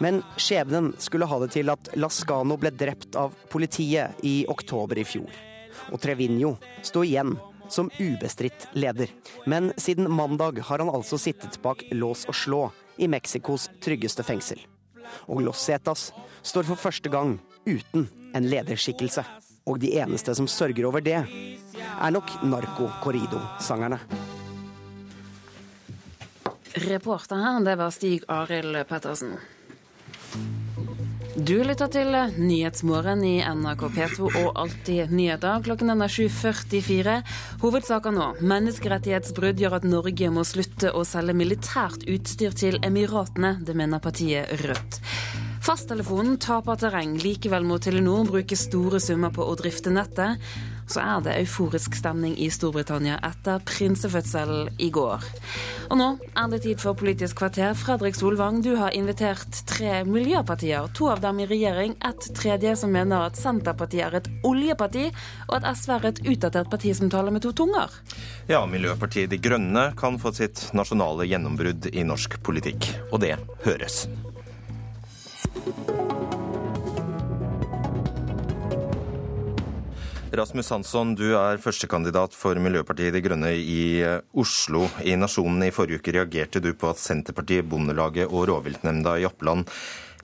Men 0.01 0.23
skjebnen 0.41 0.95
skulle 0.99 1.29
ha 1.29 1.39
det 1.45 1.53
til 1.53 1.69
at 1.71 1.93
Lascano 2.01 2.57
ble 2.57 2.73
drept 2.73 3.21
av 3.21 3.37
politiet 3.53 4.25
i 4.25 4.39
oktober 4.49 4.99
i 4.99 5.05
fjor. 5.05 5.29
Og 5.93 6.01
Trevinho 6.01 6.57
sto 6.81 7.05
igjen 7.05 7.37
som 7.69 7.91
ubestridt 7.99 8.69
leder. 8.73 9.11
Men 9.47 9.73
siden 9.77 10.11
mandag 10.11 10.59
har 10.59 10.79
han 10.79 10.91
altså 10.91 11.19
sittet 11.19 11.61
bak 11.63 11.85
lås 11.91 12.25
og 12.29 12.35
slå 12.35 12.63
i 12.97 13.09
Mexicos 13.09 13.69
tryggeste 13.83 14.23
fengsel. 14.23 14.61
Og 15.29 15.43
Los 15.43 15.65
Zetas 15.65 16.13
står 16.43 16.69
for 16.71 16.81
første 16.81 17.11
gang 17.13 17.39
uten 17.67 18.09
en 18.35 18.49
lederskikkelse. 18.51 19.25
Og 19.65 19.81
de 19.81 19.95
eneste 19.97 20.35
som 20.37 20.49
sørger 20.51 20.85
over 20.89 21.01
det, 21.05 21.21
er 21.25 22.11
nok 22.13 22.43
Narco 22.45 22.91
Corrido-sangerne. 23.03 24.01
Reporter 26.75 27.39
her, 27.39 27.61
det 27.65 27.79
var 27.79 27.95
Stig 27.95 28.25
Arild 28.29 28.83
Pettersen. 28.89 29.39
Du 31.35 31.57
lytter 31.67 31.89
til 31.91 32.15
Nyhetsmorgen 32.39 33.25
i 33.27 33.41
NRK 33.43 33.81
P2 33.97 34.29
og 34.29 34.53
Alltid 34.63 35.11
nyheter. 35.11 35.65
Klokken 35.67 35.91
er 35.91 36.07
7.44. 36.07 37.17
Hovedsaker 37.65 38.15
nå. 38.15 38.29
Menneskerettighetsbrudd 38.39 39.59
gjør 39.59 39.81
at 39.81 39.89
Norge 39.89 40.31
må 40.31 40.47
slutte 40.47 40.93
å 40.95 41.03
selge 41.03 41.35
militært 41.35 42.07
utstyr 42.07 42.55
til 42.55 42.79
Emiratene. 42.87 43.57
Det 43.67 43.75
mener 43.75 44.05
partiet 44.05 44.55
Rødt. 44.63 45.01
Fasttelefonen 45.65 46.35
taper 46.37 46.77
terreng. 46.77 47.15
Likevel 47.23 47.65
må 47.65 47.79
Telenor 47.81 48.27
bruke 48.29 48.57
store 48.59 48.99
summer 49.01 49.31
på 49.33 49.47
å 49.49 49.55
drifte 49.57 49.89
nettet. 49.89 50.43
Så 50.85 51.01
er 51.01 51.23
det 51.25 51.39
euforisk 51.41 51.95
stemning 51.97 52.35
i 52.37 52.51
Storbritannia 52.53 53.15
etter 53.25 53.63
prinsefødselen 53.65 54.75
i 54.85 54.91
går. 54.93 55.25
Og 55.89 55.97
nå 55.97 56.09
er 56.37 56.51
det 56.53 56.59
tid 56.67 56.83
for 56.85 56.99
Politisk 57.01 57.41
kvarter. 57.41 57.73
Fredrik 57.81 58.19
Solvang, 58.19 58.61
du 58.61 58.75
har 58.77 58.93
invitert 58.93 59.63
tre 59.71 60.03
miljøpartier. 60.05 60.91
To 61.01 61.09
av 61.15 61.25
dem 61.25 61.41
i 61.41 61.49
regjering, 61.49 61.97
et 62.05 62.29
tredje 62.37 62.77
som 62.83 62.93
mener 62.93 63.25
at 63.31 63.41
Senterpartiet 63.41 64.05
er 64.11 64.21
et 64.21 64.31
oljeparti, 64.45 65.07
og 65.49 65.57
at 65.63 65.71
SV 65.81 65.97
er 65.97 66.09
et 66.11 66.23
utdatert 66.35 66.69
parti 66.77 66.93
som 66.93 67.09
taler 67.09 67.33
med 67.33 67.47
to 67.47 67.55
tunger. 67.57 67.89
Ja, 68.53 68.67
Miljøpartiet 68.69 69.33
De 69.33 69.41
Grønne 69.41 69.95
kan 69.97 70.21
få 70.21 70.37
sitt 70.37 70.67
nasjonale 70.77 71.25
gjennombrudd 71.25 71.89
i 71.89 72.05
norsk 72.05 72.43
politikk. 72.45 72.93
Og 73.15 73.25
det 73.25 73.39
høres. 73.65 74.05
Rasmus 80.35 80.71
Hansson, 80.71 81.13
du 81.15 81.29
er 81.39 81.61
førstekandidat 81.63 82.35
for 82.35 82.59
Miljøpartiet 82.59 83.15
De 83.15 83.21
Grønne 83.23 83.53
i 83.55 84.01
eh, 84.03 84.19
Oslo. 84.35 84.89
I 85.07 85.15
Nasjonen 85.19 85.63
i 85.69 85.75
forrige 85.75 86.03
uke 86.03 86.15
reagerte 86.17 86.63
du 86.63 86.73
på 86.75 86.91
at 86.91 86.99
Senterpartiet, 86.99 87.67
Bondelaget 87.71 88.27
og 88.27 88.49
rovviltnemnda 88.51 89.15
i 89.21 89.29
Oppland 89.29 89.69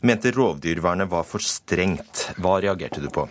mente 0.06 0.32
rovdyrvernet 0.34 1.10
var 1.12 1.26
for 1.28 1.44
strengt. 1.44 2.30
Hva 2.40 2.58
reagerte 2.62 3.02
du 3.04 3.10
på? 3.12 3.28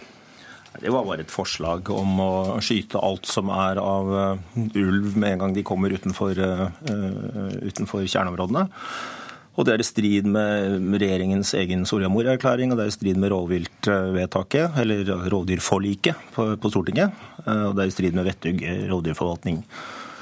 Det 0.79 0.91
var 0.93 1.03
bare 1.03 1.25
et 1.25 1.33
forslag 1.33 1.89
om 1.91 2.19
å 2.23 2.33
skyte 2.63 3.01
alt 3.03 3.27
som 3.27 3.49
er 3.51 3.81
av 3.81 4.11
eh, 4.15 4.67
ulv 4.79 5.17
med 5.17 5.33
en 5.33 5.43
gang 5.43 5.55
de 5.57 5.65
kommer 5.67 5.91
utenfor, 5.91 6.37
uh, 6.39 6.69
utenfor 7.65 8.05
kjerneområdene. 8.05 8.67
Og 9.59 9.65
det 9.67 9.73
er 9.73 9.81
i 9.83 9.85
strid 9.87 10.27
med 10.31 11.01
regjeringens 11.01 11.49
egen 11.59 11.81
Soria 11.87 12.07
Moria-erklæring, 12.07 12.71
og 12.71 12.79
det 12.79 12.85
er 12.85 12.91
i 12.93 12.95
strid 12.95 13.17
med 13.19 13.33
rovviltvedtaket, 13.33 14.77
eller 14.79 15.09
rovdyrforliket 15.33 16.29
på, 16.31 16.45
på 16.55 16.71
Stortinget. 16.71 17.11
Eh, 17.43 17.65
og 17.67 17.73
det 17.75 17.83
er 17.83 17.91
i 17.91 17.95
strid 17.97 18.15
med 18.15 18.29
vettug 18.29 18.63
rovdyrforvaltning. 18.87 19.59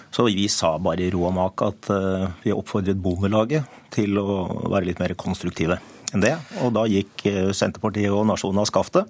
Så 0.10 0.26
vi 0.26 0.48
sa 0.50 0.72
bare 0.82 1.06
i 1.06 1.12
ro 1.14 1.28
og 1.30 1.36
mak 1.38 1.62
at 1.68 1.92
eh, 1.94 2.26
vi 2.48 2.56
oppfordret 2.56 2.98
Bondelaget 2.98 3.70
til 3.94 4.18
å 4.18 4.40
være 4.72 4.90
litt 4.90 5.04
mer 5.04 5.14
konstruktive 5.20 5.78
enn 6.16 6.24
det. 6.24 6.34
Og 6.66 6.74
da 6.74 6.88
gikk 6.90 7.28
eh, 7.30 7.54
Senterpartiet 7.54 8.10
og 8.10 8.26
nasjonen 8.32 8.66
av 8.66 8.72
skaftet. 8.72 9.06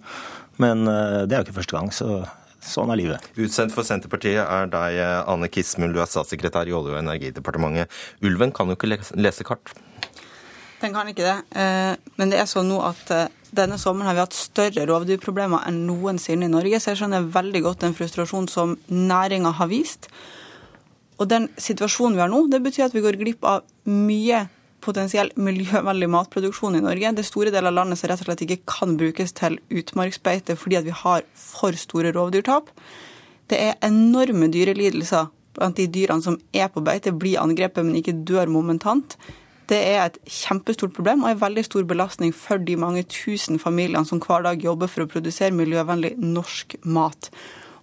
Men 0.59 0.87
det 0.89 1.35
er 1.35 1.43
jo 1.43 1.45
ikke 1.45 1.59
første 1.59 1.75
gang, 1.77 1.91
så 1.93 2.23
sånn 2.65 2.89
er 2.89 2.97
livet. 2.97 3.27
Utsendt 3.37 3.75
for 3.75 3.85
Senterpartiet 3.85 4.41
er 4.41 4.71
deg, 4.73 4.97
Anne 5.29 5.47
Kismul, 5.53 5.93
du 5.93 6.01
er 6.01 6.09
statssekretær 6.09 6.65
i 6.65 6.73
Olje- 6.73 6.95
og 6.95 7.03
energidepartementet. 7.03 7.93
Ulven 8.25 8.51
kan 8.57 8.73
jo 8.73 8.75
ikke 8.75 8.89
lese 8.97 9.45
kart? 9.45 9.77
Den 10.81 10.93
kan 10.93 11.09
ikke 11.09 11.25
det. 11.25 11.37
Eh, 11.57 11.93
men 12.19 12.31
det 12.31 12.39
er 12.41 12.49
sånn 12.49 12.69
nå 12.69 12.81
at 12.85 13.13
eh, 13.13 13.29
denne 13.55 13.79
sommeren 13.81 14.11
har 14.11 14.17
vi 14.17 14.25
hatt 14.25 14.37
større 14.37 14.85
rovdyrproblemer 14.89 15.65
enn 15.69 15.85
noensinne 15.87 16.45
i 16.45 16.51
Norge. 16.51 16.79
Så 16.79 16.91
jeg 16.91 17.01
skjønner 17.01 17.31
veldig 17.33 17.63
godt 17.65 17.85
den 17.85 17.95
frustrasjonen 17.97 18.49
som 18.51 18.75
næringa 18.91 19.55
har 19.57 19.71
vist. 19.71 20.09
Og 21.17 21.29
den 21.31 21.47
situasjonen 21.57 22.17
vi 22.17 22.23
har 22.25 22.29
nå, 22.29 22.43
det 22.51 22.61
betyr 22.65 22.87
at 22.87 22.95
vi 22.95 23.01
går 23.05 23.17
glipp 23.17 23.47
av 23.47 23.65
mye 23.89 24.45
potensiell 24.85 25.31
miljøvennlig 25.41 26.09
matproduksjon 26.13 26.77
i 26.77 26.83
Norge. 26.83 27.15
Det 27.15 27.23
er 27.23 27.29
store 27.31 27.53
deler 27.53 27.71
av 27.71 27.79
landet 27.79 27.99
som 27.99 28.11
rett 28.11 28.21
og 28.21 28.29
slett 28.29 28.43
ikke 28.45 28.61
kan 28.69 28.93
brukes 28.99 29.33
til 29.35 29.57
utmarksbeite 29.73 30.55
fordi 30.59 30.83
vi 30.85 30.93
har 31.01 31.25
for 31.33 31.75
store 31.79 32.13
rovdyrtap. 32.15 32.69
Det 33.49 33.57
er 33.63 33.81
enorme 33.87 34.51
dyrelidelser 34.53 35.31
blant 35.57 35.79
de 35.79 35.87
dyrene 35.89 36.21
som 36.21 36.37
er 36.53 36.69
på 36.69 36.83
beite, 36.85 37.15
blir 37.15 37.41
angrepet, 37.41 37.81
men 37.81 37.97
ikke 37.97 38.19
dør 38.27 38.51
momentant. 38.53 39.17
Det 39.67 39.77
er 39.77 40.05
et 40.05 40.17
kjempestort 40.31 40.93
problem 40.95 41.25
og 41.25 41.33
en 41.33 41.41
veldig 41.41 41.65
stor 41.67 41.87
belastning 41.87 42.33
for 42.35 42.61
de 42.63 42.77
mange 42.79 43.03
tusen 43.11 43.59
familiene 43.59 44.07
som 44.07 44.21
hver 44.23 44.45
dag 44.45 44.63
jobber 44.63 44.87
for 44.91 45.03
å 45.03 45.11
produsere 45.11 45.55
miljøvennlig 45.55 46.13
norsk 46.23 46.77
mat. 46.87 47.31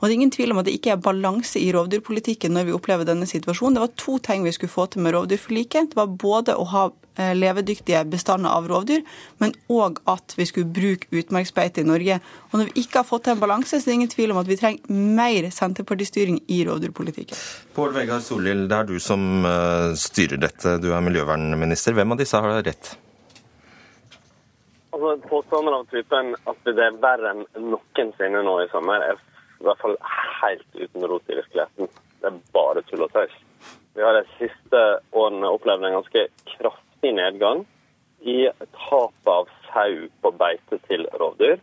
Og 0.05 0.11
det 0.11 0.13
er 0.13 0.21
ingen 0.21 0.35
tvil 0.35 0.53
om 0.53 0.59
at 0.61 0.67
det 0.69 0.75
ikke 0.77 0.91
er 0.93 1.01
balanse 1.01 1.57
i 1.57 1.71
rovdyrpolitikken 1.73 2.53
når 2.53 2.67
vi 2.69 2.73
opplever 2.77 3.07
denne 3.09 3.25
situasjonen. 3.25 3.79
Det 3.79 3.83
var 3.87 3.93
to 3.97 4.19
ting 4.21 4.43
vi 4.45 4.53
skulle 4.53 4.73
få 4.75 4.85
til 4.93 5.01
med 5.01 5.15
rovdyrforliket. 5.17 5.95
Det 5.95 5.97
var 5.97 6.11
både 6.21 6.57
å 6.61 6.67
ha 6.69 6.83
eh, 7.17 7.31
levedyktige 7.33 8.03
bestander 8.13 8.53
av 8.53 8.69
rovdyr, 8.69 9.01
men 9.41 9.57
òg 9.73 10.03
at 10.13 10.37
vi 10.37 10.45
skulle 10.51 10.69
bruke 10.77 11.09
utmarksbeite 11.09 11.81
i 11.81 11.89
Norge. 11.89 12.21
Og 12.51 12.61
når 12.61 12.69
vi 12.69 12.85
ikke 12.85 13.01
har 13.01 13.09
fått 13.09 13.25
til 13.25 13.39
en 13.39 13.41
balanse, 13.47 13.81
så 13.81 13.81
er 13.81 13.95
det 13.95 13.97
ingen 14.03 14.13
tvil 14.13 14.37
om 14.37 14.45
at 14.45 14.53
vi 14.53 14.61
trenger 14.61 14.93
mer 14.93 15.49
Senterpartistyring 15.49 16.43
i 16.53 16.61
rovdyrpolitikken. 16.69 17.41
Pål 17.73 17.97
Vegard 17.97 18.29
Solhjell, 18.29 18.67
det 18.69 18.83
er 18.83 18.93
du 18.93 18.99
som 19.01 19.49
eh, 19.49 19.97
styrer 20.05 20.45
dette. 20.45 20.77
Du 20.85 20.91
er 20.93 21.09
miljøvernminister. 21.09 21.97
Hvem 21.97 22.13
av 22.13 22.21
disse 22.21 22.45
har 22.45 22.61
rett? 22.61 22.97
Altså, 24.93 25.17
Påstander 25.33 25.81
av 25.81 25.89
typen 25.89 26.37
at 26.45 26.67
det 26.69 26.91
er 26.93 26.99
verre 27.01 27.33
enn 27.33 27.47
noensinne 27.73 28.45
nå 28.45 28.61
i 28.63 28.69
sommer, 28.77 29.01
er 29.01 29.31
i 29.65 29.69
hvert 29.71 29.83
fall 29.83 29.97
helt 30.43 30.77
uten 30.77 31.09
rot 31.09 31.31
i 31.31 31.39
virkeligheten. 31.41 31.91
Det 32.21 32.31
er 32.31 32.41
bare 32.57 32.83
tull 32.89 33.05
og 33.07 33.13
tøys. 33.15 33.37
Vi 33.95 34.03
har 34.03 34.17
de 34.17 34.25
siste 34.39 34.81
årene 35.15 35.53
opplevd 35.55 35.87
en 35.87 36.01
ganske 36.01 36.27
kraftig 36.57 37.13
nedgang 37.15 37.65
i 38.25 38.49
tapet 38.89 39.31
av 39.31 39.51
sau 39.69 40.09
på 40.25 40.33
beite 40.41 40.81
til 40.89 41.07
rovdyr, 41.21 41.61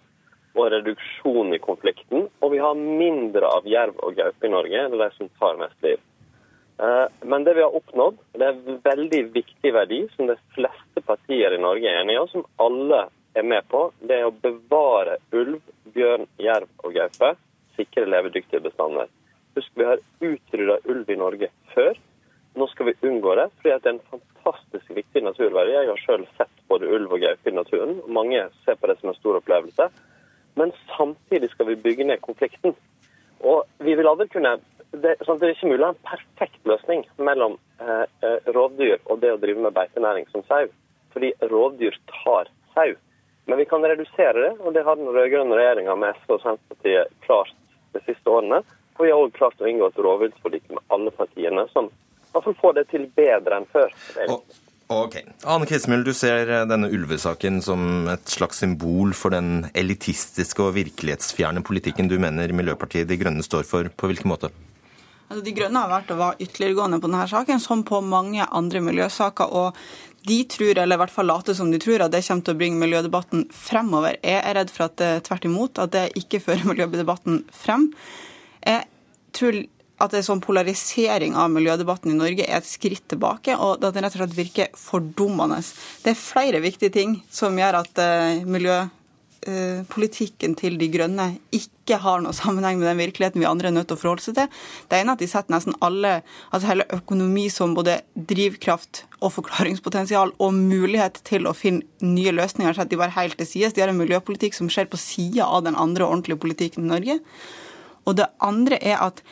og 0.56 0.72
reduksjon 0.74 1.54
i 1.56 1.62
konflikten. 1.64 2.28
Og 2.44 2.54
vi 2.54 2.62
har 2.62 2.78
mindre 2.78 3.48
av 3.48 3.68
jerv 3.68 4.00
og 4.06 4.18
gaupe 4.20 4.48
i 4.48 4.52
Norge 4.52 4.88
det 4.92 4.98
er 4.98 5.04
de 5.04 5.10
som 5.18 5.32
tar 5.40 5.60
mest 5.62 5.86
liv. 5.86 6.00
Eh, 6.82 7.08
men 7.30 7.44
det 7.44 7.56
vi 7.58 7.64
har 7.64 7.76
oppnådd, 7.78 8.20
det 8.34 8.48
er 8.48 8.58
en 8.58 8.82
veldig 8.84 9.22
viktig 9.36 9.74
verdi 9.76 10.02
som 10.16 10.30
de 10.32 10.38
fleste 10.56 11.04
partier 11.06 11.56
i 11.56 11.62
Norge 11.62 11.88
er 11.88 12.02
enige 12.02 12.24
om, 12.24 12.32
som 12.32 12.48
alle 12.64 13.06
er 13.38 13.48
med 13.48 13.68
på, 13.72 13.86
det 14.04 14.18
er 14.18 14.28
å 14.28 14.36
bevare 14.44 15.20
ulv, 15.32 15.62
bjørn, 15.96 16.28
jerv 16.42 16.68
og 16.84 16.96
gaupe. 16.98 17.36
Sikre 17.82 18.06
levedyktige 18.06 18.62
bestander. 18.62 19.10
Husk, 19.56 19.72
vi 19.76 19.86
har 19.88 20.02
utrydda 20.22 20.78
ulv 20.86 21.10
i 21.10 21.18
Norge 21.20 21.50
før. 21.74 21.98
Nå 22.56 22.68
skal 22.68 22.92
vi 22.92 23.08
unngå 23.08 23.34
det, 23.40 23.48
fordi 23.58 23.74
det 23.74 23.90
er 23.90 23.96
en 23.96 24.06
fantastisk 24.12 24.92
viktig 24.96 25.24
naturverdi. 25.24 25.74
Jeg 25.74 25.90
har 25.90 26.02
selv 26.06 26.28
sett 26.38 26.64
både 26.70 26.90
ulv 26.92 27.16
og 27.16 27.24
gaupe 27.24 27.50
i 27.50 27.56
naturen. 27.56 28.00
Mange 28.08 28.44
ser 28.66 28.78
på 28.80 28.90
det 28.92 29.00
som 29.00 29.12
en 29.12 29.18
stor 29.18 29.40
opplevelse. 29.40 29.88
Men 30.60 30.74
samtidig 30.96 31.50
skal 31.54 31.72
vi 31.72 31.80
bygge 31.80 32.08
ned 32.08 32.22
konflikten. 32.22 32.76
Og 33.40 33.64
vi 33.80 33.96
vil 33.98 34.08
aldri 34.08 34.28
kunne 34.30 34.58
det, 34.92 35.16
sånn 35.24 35.40
det 35.40 35.48
er 35.48 35.56
ikke 35.56 35.72
mulig 35.72 35.86
å 35.86 35.90
ha 35.90 35.94
en 35.96 36.04
perfekt 36.10 36.68
løsning 36.68 37.06
mellom 37.24 37.56
eh, 37.80 38.04
eh, 38.28 38.50
rovdyr 38.52 39.00
og 39.08 39.22
det 39.24 39.32
å 39.32 39.40
drive 39.40 39.64
med 39.64 39.76
beitenæring 39.78 40.28
som 40.34 40.44
sau. 40.50 40.68
Fordi 41.16 41.32
rovdyr 41.48 41.96
tar 42.12 42.52
sau. 42.76 42.92
Men 43.48 43.58
vi 43.58 43.66
kan 43.72 43.84
redusere 43.88 44.44
det, 44.44 44.52
og 44.60 44.76
det 44.76 44.84
har 44.86 45.00
den 45.00 45.10
rød-grønne 45.10 45.58
regjeringa 45.58 45.96
med 45.98 46.20
SV 46.20 46.36
og 46.36 46.44
Senterpartiet 46.44 47.16
klart 47.24 47.56
de 47.96 48.04
siste 48.06 48.30
årene. 48.30 48.62
Og 48.98 49.06
vi 49.06 49.12
har 49.12 49.20
òg 49.20 49.34
klart 49.34 49.62
å 49.62 49.70
inngå 49.70 49.88
et 49.90 50.02
rovviltforlik 50.02 50.68
med 50.70 50.84
alle 50.94 51.14
partiene, 51.16 51.66
som 51.74 51.88
iallfall 51.88 52.34
hvert 52.34 52.50
fall 52.50 52.60
får 52.62 52.76
det 52.80 52.90
til 52.92 53.08
bedre 53.18 53.58
enn 53.60 53.70
før. 53.72 53.96
Ok. 54.92 55.16
Anne 55.48 55.68
Kismul, 55.70 56.04
du 56.04 56.12
ser 56.16 56.50
denne 56.68 56.90
ulvesaken 56.92 57.62
som 57.64 58.10
et 58.12 58.28
slags 58.28 58.60
symbol 58.60 59.14
for 59.16 59.32
den 59.32 59.70
elitistiske 59.72 60.64
og 60.64 60.76
virkelighetsfjerne 60.76 61.64
politikken 61.64 62.12
du 62.12 62.18
mener 62.20 62.52
Miljøpartiet 62.52 63.08
De 63.08 63.16
Grønne 63.20 63.46
står 63.46 63.64
for. 63.68 63.88
På 63.96 64.12
hvilken 64.12 64.32
måte? 64.34 64.52
Altså, 65.32 65.46
de 65.46 65.54
Grønne 65.56 65.80
har 65.86 65.94
vært 65.94 66.12
og 66.12 66.20
var 66.20 66.42
ytterliggående 66.44 67.00
på 67.00 67.08
denne 67.08 67.28
saken, 67.32 67.64
som 67.64 67.86
på 67.88 68.02
mange 68.04 68.44
andre 68.52 68.84
miljøsaker. 68.84 69.48
og 69.48 69.78
de 70.28 70.38
tror, 70.46 70.78
eller 70.78 70.98
i 70.98 71.02
hvert 71.02 71.14
fall 71.14 71.30
later 71.30 71.56
som 71.58 71.72
de 71.74 71.80
tror, 71.82 72.04
at 72.04 72.14
det 72.14 72.24
kommer 72.28 72.46
til 72.46 72.56
å 72.56 72.60
bringe 72.60 72.82
miljødebatten 72.82 73.48
fremover. 73.56 74.20
Jeg 74.22 74.40
er 74.40 74.58
redd 74.60 74.74
for 74.74 74.88
at 74.88 74.98
det 75.02 75.12
tvert 75.28 75.48
imot, 75.50 75.82
at 75.82 75.94
det 75.96 76.08
ikke 76.22 76.42
fører 76.44 76.68
miljødebatten 76.72 77.44
frem. 77.56 77.90
Jeg 78.62 78.86
tror 79.38 79.62
at 80.02 80.16
en 80.18 80.26
sånn 80.26 80.42
polarisering 80.42 81.36
av 81.38 81.52
miljødebatten 81.54 82.14
i 82.14 82.18
Norge 82.18 82.46
er 82.48 82.58
et 82.58 82.70
skritt 82.70 83.06
tilbake, 83.12 83.54
og 83.58 83.84
at 83.86 83.94
det 83.94 84.02
rett 84.06 84.16
og 84.18 84.24
slett 84.24 84.38
virker 84.38 84.72
fordummende. 84.78 85.62
Det 86.02 86.14
er 86.14 86.22
flere 86.22 86.64
viktige 86.64 86.94
ting 86.94 87.20
som 87.34 87.58
gjør 87.60 87.82
at 87.84 88.02
miljøpolitikken 89.42 90.54
uh, 90.54 90.58
til 90.60 90.78
De 90.78 90.88
grønne 90.92 91.26
ikke 91.52 91.98
har 92.02 92.22
noe 92.22 92.34
sammenheng 92.38 92.80
med 92.80 92.88
den 92.90 93.00
virkeligheten 93.02 93.42
vi 93.42 93.50
andre 93.50 93.70
er 93.70 93.76
nødt 93.76 93.90
til 93.90 93.98
å 93.98 94.02
forholde 94.02 94.26
seg 94.26 94.38
til. 94.38 94.50
Det 94.90 95.00
ene 95.00 95.14
er 95.14 95.18
at 95.18 95.24
de 95.24 95.30
setter 95.30 95.56
nesten 95.56 95.78
alle, 95.82 96.22
altså 96.52 96.70
hele 96.70 96.88
økonomi 96.94 97.48
som 97.50 97.76
både 97.78 98.02
drivkraft 98.16 99.06
og 99.22 99.34
forklaringspotensial 99.38 100.34
og 100.38 100.58
mulighet 100.58 101.22
til 101.28 101.48
å 101.50 101.56
finne 101.58 101.86
nye 102.06 102.34
løsninger, 102.34 102.74
så 102.74 102.86
at 102.86 102.92
de 102.92 103.00
bare 103.02 103.18
helt 103.18 103.38
til 103.38 103.50
sides. 103.50 103.74
De 103.74 103.84
har 103.84 103.94
en 103.94 104.02
miljøpolitikk 104.02 104.58
som 104.58 104.70
skjer 104.72 104.90
på 104.90 105.00
sida 105.02 105.46
av 105.46 105.66
den 105.66 105.78
andre 105.80 106.08
ordentlige 106.08 106.42
politikken 106.42 106.86
i 106.88 106.94
Norge. 106.94 107.22
Og 108.10 108.18
det 108.18 108.30
andre 108.42 108.82
er 108.82 109.02
at 109.02 109.26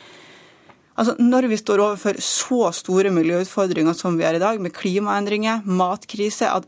Altså, 1.00 1.14
når 1.16 1.46
vi 1.48 1.56
står 1.56 1.80
overfor 1.80 2.18
så 2.20 2.66
store 2.76 3.08
miljøutfordringer 3.14 3.94
som 3.96 4.18
vi 4.18 4.24
er 4.28 4.36
i 4.36 4.42
dag, 4.42 4.58
med 4.60 4.74
klimaendringer, 4.76 5.62
matkrise, 5.64 6.50
at 6.50 6.66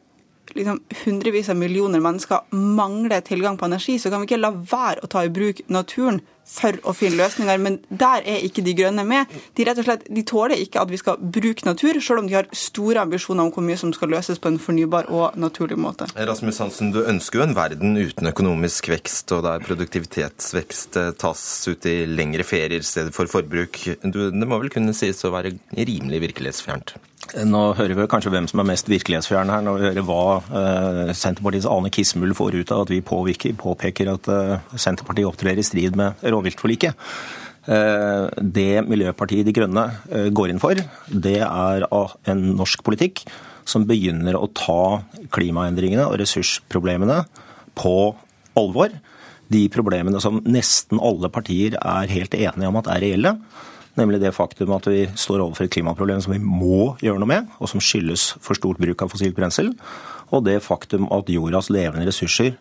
liksom 0.57 0.81
hundrevis 1.05 1.51
av 1.53 1.59
millioner 1.61 2.03
mennesker 2.03 2.53
mangler 2.53 3.25
tilgang 3.27 3.59
på 3.59 3.69
energi, 3.69 3.99
så 3.99 4.11
kan 4.11 4.23
vi 4.23 4.31
ikke 4.31 4.43
la 4.43 4.53
være 4.53 5.03
å 5.03 5.11
ta 5.11 5.25
i 5.25 5.33
bruk 5.33 5.65
naturen 5.73 6.23
for 6.49 6.77
å 6.89 6.93
finne 6.97 7.21
løsninger. 7.21 7.61
Men 7.63 7.79
der 7.89 8.25
er 8.29 8.43
ikke 8.47 8.63
De 8.63 8.75
grønne 8.79 9.03
med. 9.07 9.31
De 9.57 9.65
rett 9.67 9.79
og 9.81 9.87
slett, 9.87 10.05
de 10.07 10.23
tåler 10.27 10.61
ikke 10.63 10.83
at 10.83 10.91
vi 10.91 10.99
skal 11.01 11.19
bruke 11.19 11.67
natur, 11.67 11.99
selv 12.01 12.23
om 12.23 12.29
de 12.29 12.37
har 12.37 12.49
store 12.57 13.03
ambisjoner 13.03 13.47
om 13.47 13.53
hvor 13.55 13.65
mye 13.67 13.79
som 13.81 13.93
skal 13.95 14.13
løses 14.13 14.39
på 14.43 14.53
en 14.53 14.59
fornybar 14.63 15.09
og 15.11 15.39
naturlig 15.41 15.79
måte. 15.81 16.07
Rasmus 16.15 16.61
Hansen, 16.63 16.93
du 16.95 17.03
ønsker 17.03 17.41
jo 17.41 17.47
en 17.49 17.57
verden 17.59 17.97
uten 17.99 18.31
økonomisk 18.31 18.93
vekst, 18.93 19.35
og 19.35 19.45
der 19.49 19.65
produktivitetsvekst 19.67 21.01
eh, 21.01 21.13
tas 21.19 21.43
ut 21.69 21.89
i 21.91 22.03
lengre 22.07 22.47
ferier 22.47 22.83
i 22.83 22.87
stedet 22.87 23.15
for 23.17 23.31
forbruk. 23.31 23.83
Du, 24.05 24.25
det 24.31 24.49
må 24.49 24.61
vel 24.63 24.73
kunne 24.73 24.95
sies 24.97 25.25
å 25.27 25.35
være 25.35 25.57
rimelig 25.75 26.23
virkelighetsfjernt? 26.29 26.97
Nå 27.23 27.61
hører 27.79 27.95
vi 27.97 28.09
kanskje 28.11 28.33
hvem 28.35 28.49
som 28.51 28.61
er 28.61 28.67
mest 28.73 28.89
virkelighetsfjern 28.91 29.51
her, 29.53 29.63
når 29.65 29.79
vi 29.79 29.87
hører 29.87 30.07
hva 30.09 30.25
uh, 30.43 31.13
Senterpartiets 31.17 31.69
Ane 31.71 31.93
Kismul 31.95 32.35
får 32.37 32.59
ut 32.59 32.73
av 32.75 32.83
at 32.85 32.91
vi 32.93 32.99
påpeker 33.05 34.11
at 34.11 34.29
uh, 34.29 34.75
Senterpartiet 34.75 35.29
opptrer 35.31 35.61
i 35.61 35.65
strid 35.65 35.97
med 35.99 36.19
rovviltforliket. 36.35 36.99
Uh, 37.63 38.27
det 38.43 38.83
Miljøpartiet 38.89 39.47
De 39.47 39.55
Grønne 39.55 39.87
går 40.35 40.53
inn 40.53 40.61
for, 40.61 40.83
det 41.09 41.39
er 41.47 41.87
en 41.87 42.45
norsk 42.59 42.83
politikk 42.85 43.23
som 43.71 43.87
begynner 43.87 44.37
å 44.37 44.51
ta 44.51 45.05
klimaendringene 45.33 46.09
og 46.11 46.19
ressursproblemene 46.21 47.23
på 47.79 47.97
alvor. 48.59 48.99
De 49.53 49.67
problemene 49.73 50.21
som 50.21 50.43
nesten 50.43 51.01
alle 51.01 51.31
partier 51.33 51.79
er 51.79 52.13
helt 52.13 52.35
enige 52.35 52.69
om 52.69 52.83
at 52.83 52.91
er 52.91 53.07
reelle. 53.07 53.37
Nemlig 53.99 54.23
det 54.23 54.33
faktum 54.33 54.73
at 54.73 54.87
vi 54.89 55.05
står 55.21 55.43
overfor 55.45 55.67
et 55.67 55.75
klimaproblem 55.75 56.23
som 56.25 56.33
vi 56.33 56.41
må 56.41 56.95
gjøre 57.05 57.21
noe 57.21 57.29
med, 57.29 57.51
og 57.61 57.69
som 57.69 57.83
skyldes 57.83 58.33
for 58.41 58.57
stort 58.57 58.81
bruk 58.81 59.05
av 59.05 59.13
fossilt 59.13 59.37
brensel. 59.37 59.73
Og 60.33 60.47
det 60.47 60.63
faktum 60.65 61.11
at 61.13 61.29
jordas 61.29 61.69
levende 61.73 62.07
ressurser 62.09 62.55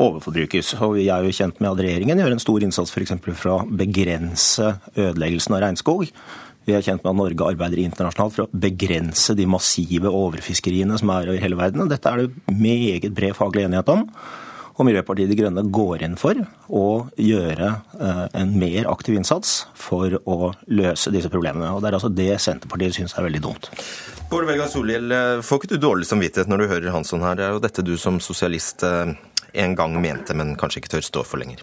overforbrukes. 0.00 0.74
Og 0.80 0.96
Vi 0.96 1.08
er 1.12 1.26
jo 1.26 1.34
kjent 1.36 1.60
med 1.60 1.72
at 1.72 1.82
regjeringen 1.84 2.22
gjør 2.22 2.36
en 2.36 2.42
stor 2.42 2.64
innsats 2.64 2.94
f.eks. 2.94 3.12
for 3.34 3.52
å 3.52 3.58
begrense 3.68 4.76
ødeleggelsen 4.96 5.56
av 5.56 5.64
regnskog. 5.66 6.06
Vi 6.68 6.76
er 6.76 6.84
kjent 6.84 7.04
med 7.04 7.12
at 7.12 7.18
Norge 7.18 7.48
arbeider 7.52 7.82
internasjonalt 7.82 8.36
for 8.36 8.46
å 8.46 8.60
begrense 8.64 9.36
de 9.36 9.48
massive 9.48 10.12
overfiskeriene 10.12 10.96
som 11.00 11.12
er 11.12 11.28
over 11.32 11.42
hele 11.44 11.58
verden. 11.60 11.88
Dette 11.92 12.08
er 12.08 12.24
det 12.24 12.56
meget 12.56 13.12
bred 13.16 13.36
faglig 13.36 13.66
enighet 13.66 13.92
om 13.92 14.06
og 14.80 14.86
Miljøpartiet 14.88 15.28
De 15.28 15.36
Grønne 15.36 15.64
går 15.68 16.06
inn 16.06 16.16
for 16.20 16.38
å 16.72 16.84
gjøre 17.20 17.68
eh, 18.00 18.22
en 18.40 18.54
mer 18.58 18.88
aktiv 18.88 19.18
innsats 19.18 19.66
for 19.76 20.16
å 20.24 20.54
løse 20.72 21.12
disse 21.12 21.28
problemene. 21.32 21.68
Og 21.74 21.82
Det 21.82 21.90
er 21.90 21.98
altså 21.98 22.12
det 22.12 22.30
Senterpartiet 22.40 22.96
syns 22.96 23.16
er 23.18 23.26
veldig 23.28 23.42
dumt. 23.44 23.68
Bård 24.30 24.46
Vegar 24.48 24.70
Solhjell, 24.72 25.12
eh, 25.12 25.42
får 25.44 25.60
ikke 25.60 25.74
du 25.74 25.82
dårlig 25.82 26.08
samvittighet 26.08 26.48
når 26.48 26.62
du 26.62 26.70
hører 26.72 26.94
Hansson 26.94 27.26
her? 27.26 27.36
Det 27.36 27.44
er 27.44 27.52
jo 27.56 27.64
dette 27.66 27.84
du 27.84 27.92
som 28.00 28.20
sosialist 28.24 28.86
eh, 28.86 29.12
en 29.52 29.76
gang 29.76 29.98
mente, 30.00 30.36
men 30.38 30.56
kanskje 30.56 30.80
ikke 30.80 30.94
tør 30.96 31.06
stå 31.10 31.26
for 31.28 31.42
lenger. 31.42 31.60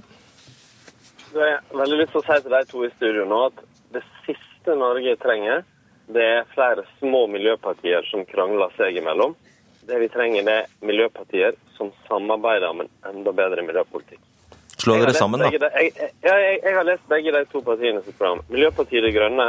Jeg 1.34 1.58
har 1.58 1.82
veldig 1.82 2.00
lyst 2.04 2.14
til 2.14 2.22
å 2.22 2.28
si 2.28 2.38
til 2.44 2.54
de 2.54 2.62
to 2.70 2.86
i 2.86 2.94
studio 2.98 3.26
nå 3.30 3.42
at 3.50 3.66
det 3.98 4.04
siste 4.28 4.78
Norge 4.78 5.18
trenger, 5.24 5.66
det 6.14 6.24
er 6.24 6.50
flere 6.54 6.86
små 7.00 7.26
miljøpartier 7.34 8.06
som 8.12 8.24
krangler 8.30 8.72
seg 8.78 9.00
imellom. 9.02 9.36
Det 9.88 10.00
vi 10.04 10.10
trenger, 10.12 10.44
det 10.44 10.56
er 10.62 10.72
miljøpartier 10.86 11.56
som 11.78 11.94
samarbeider 12.08 12.68
om 12.70 12.84
en 12.84 12.90
enda 13.08 13.32
bedre 13.36 13.64
miljøpolitikk. 13.64 14.20
Slå 14.78 14.98
dere 15.02 15.14
sammen, 15.16 15.42
da. 15.42 15.50
De, 15.50 15.70
jeg, 15.80 15.94
jeg, 15.98 16.12
jeg, 16.28 16.60
jeg, 16.64 16.74
har 16.76 16.86
lest 16.86 17.08
begge 17.10 17.34
de 17.34 17.46
to 17.52 17.64
partiene 17.66 18.04
sitt 18.06 18.18
program. 18.20 18.44
Miljøpartiet 18.54 19.08
De 19.08 19.14
Grønne 19.16 19.48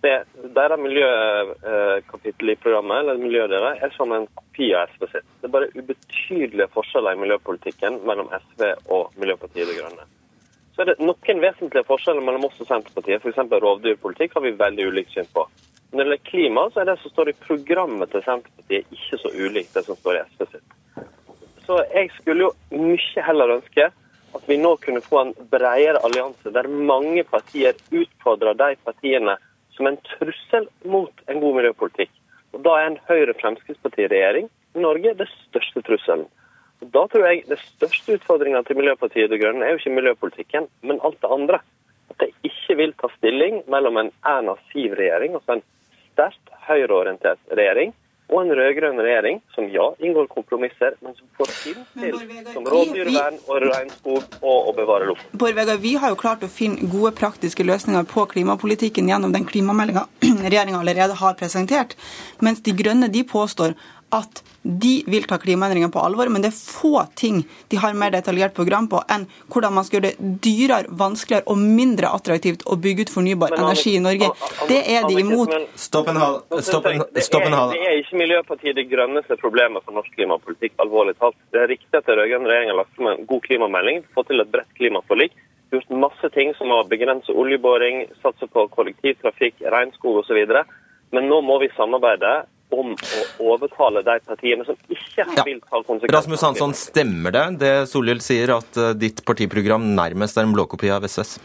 det, 0.00 0.14
deres 0.56 0.80
miljøkapittel 0.80 2.54
i 2.54 2.56
programmet 2.62 3.02
eller 3.02 3.20
miljødelen, 3.20 3.76
er 3.84 3.92
som 3.96 4.14
en 4.16 4.24
kopi 4.38 4.70
av 4.76 4.88
SV 4.94 5.10
sitt. 5.10 5.26
Det 5.42 5.50
er 5.50 5.52
bare 5.56 5.68
ubetydelige 5.74 6.70
forskjeller 6.76 7.18
i 7.18 7.20
miljøpolitikken 7.20 8.00
mellom 8.08 8.32
SV 8.38 8.64
og 8.88 9.12
Miljøpartiet 9.20 9.68
De 9.68 9.76
Grønne. 9.76 10.08
Så 10.74 10.82
er 10.82 10.92
det 10.92 11.02
noen 11.02 11.42
vesentlige 11.42 11.86
forskjeller 11.88 12.24
mellom 12.24 12.46
oss 12.48 12.60
og 12.62 12.68
Senterpartiet. 12.68 13.24
F.eks. 13.24 13.40
rovdyrpolitikk 13.64 14.36
har 14.36 14.44
vi 14.46 14.56
veldig 14.58 14.86
ulikt 14.92 15.14
syn 15.14 15.28
på. 15.34 15.46
Når 15.90 15.98
det 15.98 16.04
gjelder 16.04 16.28
klima, 16.30 16.66
så 16.70 16.80
er 16.80 16.90
det 16.90 16.98
som 17.02 17.12
står 17.14 17.32
i 17.32 17.38
programmet 17.42 18.12
til 18.12 18.22
Senterpartiet 18.26 18.94
ikke 18.94 19.18
så 19.18 19.32
ulikt 19.34 19.74
det 19.74 19.84
som 19.88 19.98
står 19.98 20.20
i 20.20 20.22
SV 20.28 20.46
sitt. 20.52 20.76
Så 21.66 21.80
jeg 21.94 22.10
skulle 22.18 22.48
jo 22.48 22.82
mye 22.82 23.24
heller 23.26 23.56
ønske 23.58 23.90
at 24.34 24.46
vi 24.46 24.56
nå 24.58 24.76
kunne 24.82 25.02
få 25.02 25.20
en 25.24 25.32
bredere 25.50 26.00
allianse 26.06 26.52
der 26.54 26.68
mange 26.70 27.24
partier 27.26 27.74
utfordrer 27.90 28.58
de 28.58 28.76
partiene 28.86 29.36
som 29.74 29.88
en 29.90 29.98
trussel 30.06 30.68
mot 30.84 31.24
en 31.26 31.40
god 31.42 31.56
miljøpolitikk. 31.58 32.12
Og 32.54 32.62
Da 32.62 32.76
er 32.78 32.86
en 32.90 33.00
Høyre-Fremskrittsparti-regjering 33.08 34.46
i 34.50 34.82
Norge 34.82 35.14
det 35.18 35.26
største 35.32 35.82
trusselen. 35.86 36.26
Da 36.80 37.04
tror 37.12 37.26
jeg 37.28 37.44
det 37.48 37.58
største 37.60 38.16
utfordringa 38.16 38.62
til 38.64 38.78
Miljøpartiet 38.80 39.30
De 39.30 39.38
Grønne 39.40 39.66
er 39.66 39.74
jo 39.74 39.80
ikke 39.82 39.96
miljøpolitikken, 39.98 40.68
men 40.82 41.00
alt 41.04 41.20
det 41.20 41.32
andre. 41.32 41.60
At 42.10 42.22
de 42.24 42.30
ikke 42.48 42.76
vil 42.80 42.94
ta 43.00 43.10
stilling 43.18 43.62
mellom 43.70 44.00
en 44.00 44.12
Erna 44.26 44.56
Siv-regjering 44.70 45.36
altså 45.36 45.58
en 45.58 45.66
sterkt 46.12 46.54
høyreorientert 46.68 47.42
regjering 47.52 47.92
og 48.30 48.44
en 48.44 48.52
rød-grønn 48.54 49.00
regjering 49.02 49.40
som 49.54 49.66
ja, 49.74 49.86
inngår 49.98 50.28
kompromisser, 50.30 50.94
men 51.02 51.16
som 51.18 51.26
får 51.38 51.50
til 51.64 51.78
til 51.98 52.52
som 52.54 52.66
rovdyrvern 52.70 53.38
og 53.42 53.64
regnskog 53.64 54.36
og 54.40 54.70
å 54.70 54.74
bevare 54.76 55.08
luft. 55.10 55.26
Bård 55.34 55.56
Vegar, 55.58 55.80
Vi 55.82 55.96
har 55.98 56.14
jo 56.14 56.18
klart 56.20 56.44
å 56.46 56.50
finne 56.50 56.88
gode 56.92 57.12
praktiske 57.18 57.66
løsninger 57.66 58.06
på 58.10 58.26
klimapolitikken 58.30 59.10
gjennom 59.10 59.34
den 59.34 59.48
klimameldinga 59.50 60.06
regjeringa 60.46 60.78
allerede 60.80 61.18
har 61.18 61.38
presentert, 61.40 61.96
mens 62.40 62.62
De 62.62 62.76
grønne 62.76 63.10
de 63.10 63.24
påstår 63.26 63.74
at 64.14 64.42
de 64.62 65.00
vil 65.08 65.24
ta 65.24 65.38
klimaendringene 65.40 65.92
på 65.92 66.02
alvor, 66.04 66.28
men 66.28 66.42
det 66.44 66.50
er 66.50 66.56
få 66.58 67.00
ting 67.16 67.40
de 67.72 67.78
har 67.80 67.96
mer 67.96 68.12
detaljert 68.12 68.54
program 68.56 68.88
på 68.92 69.00
enn 69.08 69.24
hvordan 69.48 69.74
man 69.76 69.86
skal 69.86 70.00
gjøre 70.00 70.10
det 70.10 70.30
dyrere, 70.44 70.92
vanskeligere 71.02 71.48
og 71.48 71.60
mindre 71.62 72.10
attraktivt 72.12 72.66
å 72.68 72.76
bygge 72.76 73.06
ut 73.06 73.12
fornybar 73.14 73.54
men, 73.54 73.64
energi 73.64 73.94
i 73.96 74.02
Norge. 74.04 74.30
Det 74.68 74.80
er 74.96 75.06
de 75.08 75.20
imot. 75.22 75.54
Stopp 75.80 76.10
en 76.12 76.20
hal. 76.20 76.40
Det 76.50 77.86
er 77.86 78.00
ikke 78.02 78.20
Miljøpartiet 78.20 78.76
De 78.76 78.84
Grønnes 78.90 79.30
problemer 79.40 79.84
for 79.84 79.96
norsk 79.96 80.12
klimapolitikk, 80.18 80.76
alvorlig 80.82 81.16
talt. 81.18 81.38
Det 81.54 81.62
er 81.62 81.72
riktig 81.72 81.94
at 81.96 82.08
den 82.08 82.20
rød-grønne 82.20 82.50
regjeringen 82.50 82.74
har 82.74 82.82
lagt 82.82 82.98
fram 82.98 83.14
en 83.14 83.24
god 83.30 83.46
klimamelding, 83.46 84.04
fått 84.16 84.28
til 84.32 84.44
et 84.44 84.52
bredt 84.52 84.76
klimaforlik 84.76 85.38
gjort 85.70 85.90
masse 85.94 86.30
ting 86.34 86.52
som 86.58 86.72
å 86.74 86.82
begrense 86.90 87.30
oljeboring, 87.30 88.04
satse 88.24 88.48
på 88.50 88.66
kollektivtrafikk, 88.74 89.62
regnskog 89.70 90.22
osv. 90.22 90.40
Men 91.14 91.28
nå 91.30 91.40
må 91.46 91.60
vi 91.62 91.70
samarbeide 91.76 92.32
om 92.74 92.92
å 92.94 93.54
overtale 93.54 94.02
de 94.06 94.16
partiene 94.26 94.66
som 94.66 94.78
ikke 94.88 95.24
ja. 95.24 95.44
vil 95.46 95.60
ta 95.64 95.80
konsekvenser. 95.80 96.14
Rasmus 96.16 96.44
Hansson, 96.46 96.76
stemmer 96.76 97.34
det 97.34 97.46
det 97.60 97.74
Solhjell 97.90 98.22
sier, 98.24 98.54
at 98.60 98.78
eh, 98.80 98.94
ditt 98.98 99.24
partiprogram 99.26 99.92
nærmest 99.96 100.38
er 100.38 100.48
en 100.48 100.54
blåkopi 100.56 100.92
av 100.94 101.06
SVs? 101.08 101.38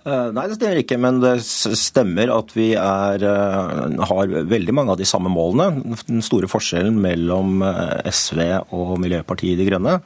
Eh, 0.00 0.28
nei, 0.32 0.46
det 0.48 0.56
stemmer 0.56 0.80
ikke, 0.80 0.98
men 1.00 1.20
det 1.22 1.36
stemmer 1.44 2.32
at 2.34 2.52
vi 2.56 2.72
er, 2.78 3.24
eh, 3.30 4.02
har 4.10 4.34
veldig 4.54 4.76
mange 4.76 4.94
av 4.94 5.00
de 5.00 5.08
samme 5.08 5.32
målene. 5.32 5.96
Den 6.08 6.24
store 6.24 6.50
forskjellen 6.50 7.00
mellom 7.00 7.64
SV 8.08 8.44
og 8.76 8.98
Miljøpartiet 9.02 9.60
De 9.60 9.68
Grønne 9.68 9.98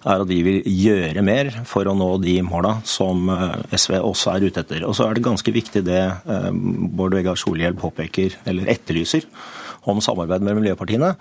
er 0.00 0.22
at 0.22 0.30
vi 0.30 0.38
vil 0.40 0.62
gjøre 0.64 1.20
mer 1.20 1.50
for 1.68 1.84
å 1.84 1.92
nå 1.92 2.14
de 2.22 2.38
måla 2.40 2.78
som 2.88 3.26
SV 3.68 3.98
også 3.98 4.30
er 4.32 4.46
ute 4.48 4.62
etter. 4.62 4.86
Og 4.88 4.94
så 4.96 5.04
er 5.04 5.18
det 5.18 5.26
ganske 5.26 5.52
viktig 5.52 5.82
det 5.84 6.00
Bård 6.24 7.18
Vegar 7.18 7.36
Solhjell 7.36 7.76
påpeker, 7.76 8.38
eller 8.48 8.70
etterlyser, 8.72 9.26
om 9.88 10.00
samarbeid 10.04 10.44
med 10.44 10.58
miljøpartiene. 10.58 11.14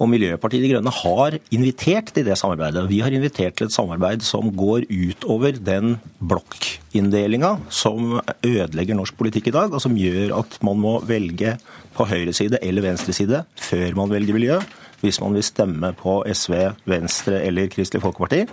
Og 0.00 0.10
Miljøpartiet 0.10 0.64
De 0.64 0.72
Grønne 0.74 0.92
har 0.92 1.38
invitert 1.54 2.12
til 2.12 2.26
det 2.26 2.36
samarbeidet. 2.40 2.84
Vi 2.90 3.00
har 3.04 3.14
invitert 3.14 3.56
til 3.56 3.68
et 3.68 3.74
samarbeid 3.74 4.24
som 4.26 4.50
går 4.56 4.86
utover 4.90 5.56
den 5.56 5.96
blokkinndelinga 6.20 7.56
som 7.72 8.18
ødelegger 8.44 8.98
norsk 8.98 9.16
politikk 9.18 9.48
i 9.50 9.56
dag, 9.56 9.72
og 9.72 9.82
som 9.82 9.96
gjør 9.96 10.36
at 10.42 10.58
man 10.64 10.80
må 10.82 10.98
velge 11.08 11.56
på 11.96 12.08
høyre 12.08 12.32
side 12.36 12.60
eller 12.62 12.84
venstre 12.84 13.14
side 13.16 13.44
før 13.60 13.98
man 13.98 14.12
velger 14.12 14.36
miljø 14.36 14.62
hvis 15.02 15.18
man 15.18 15.34
vil 15.34 15.42
stemme 15.42 15.88
på 15.98 16.20
SV, 16.30 16.54
Venstre 16.86 17.40
eller 17.42 17.66
Kristelig 17.72 18.04
Folkeparti. 18.04 18.44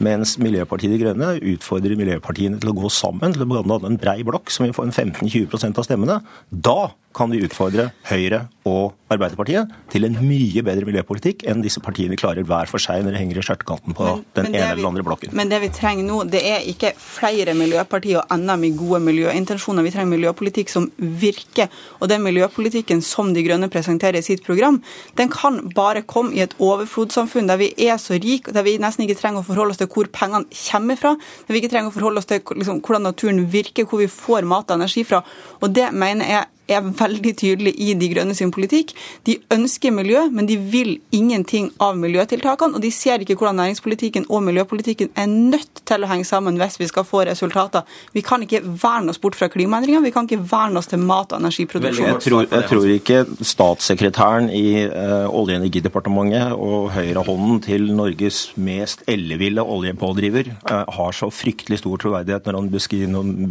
Mens 0.00 0.38
Miljøpartiet 0.40 0.94
De 0.94 1.00
Grønne 1.02 1.34
utfordrer 1.52 1.98
miljøpartiene 1.98 2.60
til 2.60 2.72
å 2.72 2.76
gå 2.78 2.88
sammen 2.94 3.34
til 3.34 3.44
å 3.44 3.60
danne 3.60 3.90
en 3.90 4.00
brei 4.00 4.22
blokk 4.24 4.52
som 4.52 4.64
vil 4.64 4.72
få 4.76 4.86
en 4.86 4.94
15-20% 4.94 5.76
av 5.76 5.84
stemmene. 5.84 6.20
Da 6.48 6.92
kan 7.16 7.30
vi 7.32 7.40
utfordre 7.42 7.88
Høyre 8.06 8.44
og 8.68 8.94
Arbeiderpartiet 9.10 9.70
til 9.90 10.06
en 10.06 10.14
mye 10.22 10.62
bedre 10.62 10.86
miljøpolitikk 10.86 11.42
enn 11.50 11.64
disse 11.64 11.82
partiene 11.82 12.18
klarer 12.18 12.46
hver 12.46 12.70
for 12.70 12.82
seg 12.82 13.02
når 13.02 13.16
det 13.16 13.22
henger 13.22 13.40
i 13.40 13.44
skjørtekanten 13.48 13.96
på 13.98 14.06
men, 14.06 14.22
den 14.36 14.46
men 14.46 14.58
ene 14.60 14.68
eller 14.76 14.90
andre 14.92 15.04
blokken. 15.06 15.34
Men 15.34 15.50
det 15.50 15.58
vi 15.64 15.70
trenger 15.74 16.06
nå, 16.06 16.20
det 16.30 16.42
er 16.46 16.68
ikke 16.70 16.92
flere 17.02 17.56
miljøpartier 17.58 18.20
og 18.20 18.34
enda 18.36 18.54
med 18.60 18.78
gode 18.78 19.02
miljøintensjoner. 19.08 19.86
Vi 19.86 19.94
trenger 19.96 20.12
miljøpolitikk 20.12 20.70
som 20.70 20.86
virker. 20.98 21.66
Og 21.98 22.12
den 22.12 22.22
miljøpolitikken 22.22 23.02
som 23.04 23.34
De 23.34 23.42
Grønne 23.46 23.70
presenterer 23.72 24.20
i 24.20 24.24
sitt 24.24 24.44
program, 24.46 24.78
den 25.18 25.34
kan 25.34 25.58
bare 25.74 26.04
komme 26.06 26.36
i 26.38 26.44
et 26.46 26.54
overflodssamfunn 26.62 27.50
der 27.50 27.58
vi 27.60 27.72
er 27.90 27.98
så 27.98 28.20
rike, 28.22 28.54
der 28.54 28.66
vi 28.66 28.78
nesten 28.78 29.08
ikke 29.08 29.18
trenger 29.18 29.42
å 29.42 29.48
forholde 29.50 29.74
oss 29.74 29.82
til 29.82 29.89
hvor 29.90 30.08
pengene 30.14 30.46
kommer 30.54 30.98
fra, 31.00 31.14
men 31.16 31.54
vi 31.54 31.62
ikke 31.62 31.72
trenger 31.74 31.90
å 31.90 31.96
forholde 31.96 32.22
oss 32.22 32.30
til 32.30 32.42
liksom, 32.42 32.80
hvordan 32.84 33.08
naturen 33.10 33.44
virker, 33.52 33.88
hvor 33.88 34.02
vi 34.02 34.10
får 34.10 34.48
mat 34.48 34.70
og 34.70 34.80
energi 34.80 35.04
fra. 35.08 35.22
Og 35.60 35.74
det 35.74 35.90
mener 35.96 36.30
jeg 36.30 36.48
er 36.70 36.86
veldig 37.00 37.34
tydelig 37.42 37.74
i 37.78 37.94
De 38.00 38.08
grønne 38.12 38.34
sin 38.36 38.52
politikk. 38.54 38.94
De 39.26 39.36
ønsker 39.52 39.94
miljø, 39.94 40.26
men 40.32 40.48
de 40.48 40.56
vil 40.56 40.96
ingenting 41.12 41.70
av 41.82 41.98
miljøtiltakene. 42.00 42.78
Og 42.78 42.84
de 42.84 42.90
ser 42.94 43.22
ikke 43.22 43.36
hvordan 43.38 43.58
næringspolitikken 43.60 44.28
og 44.28 44.44
miljøpolitikken 44.46 45.12
er 45.18 45.28
nødt 45.30 45.82
til 45.88 46.04
å 46.04 46.10
henge 46.10 46.28
sammen 46.28 46.58
hvis 46.60 46.78
vi 46.80 46.88
skal 46.90 47.06
få 47.08 47.24
resultater. 47.28 47.86
Vi 48.14 48.22
kan 48.26 48.42
ikke 48.44 48.62
verne 48.64 49.12
oss 49.12 49.20
bort 49.20 49.38
fra 49.38 49.50
klimaendringer, 49.52 50.02
vi 50.04 50.12
kan 50.14 50.28
ikke 50.28 50.42
verne 50.50 50.80
oss 50.80 50.90
til 50.90 51.02
mat- 51.02 51.34
og 51.34 51.40
energiproduksjon. 51.40 52.08
Jeg 52.10 52.24
tror, 52.26 52.46
jeg 52.50 52.68
tror 52.70 52.88
ikke 52.94 53.20
statssekretæren 53.52 54.50
i 54.54 54.66
uh, 54.86 55.28
Olje- 55.28 55.56
og 55.56 55.60
energidepartementet 55.60 56.54
og 56.54 56.90
høyrehånden 56.94 57.60
til 57.64 57.90
Norges 57.96 58.42
mest 58.60 59.04
elleville 59.10 59.62
oljepådriver 59.62 60.52
uh, 60.70 60.84
har 60.96 61.16
så 61.16 61.30
fryktelig 61.32 61.80
stor 61.82 62.00
troverdighet 62.02 62.46
når 62.46 62.60
han 62.60 62.70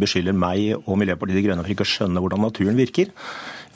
beskylder 0.00 0.36
meg 0.36 0.74
og 0.80 0.98
Miljøpartiet 1.00 1.40
De 1.40 1.46
Grønne 1.46 1.64
for 1.64 1.74
ikke 1.74 1.86
å 1.86 1.92
skjønne 1.94 2.22
hvordan 2.22 2.44
naturen 2.46 2.78
virker. 2.78 3.09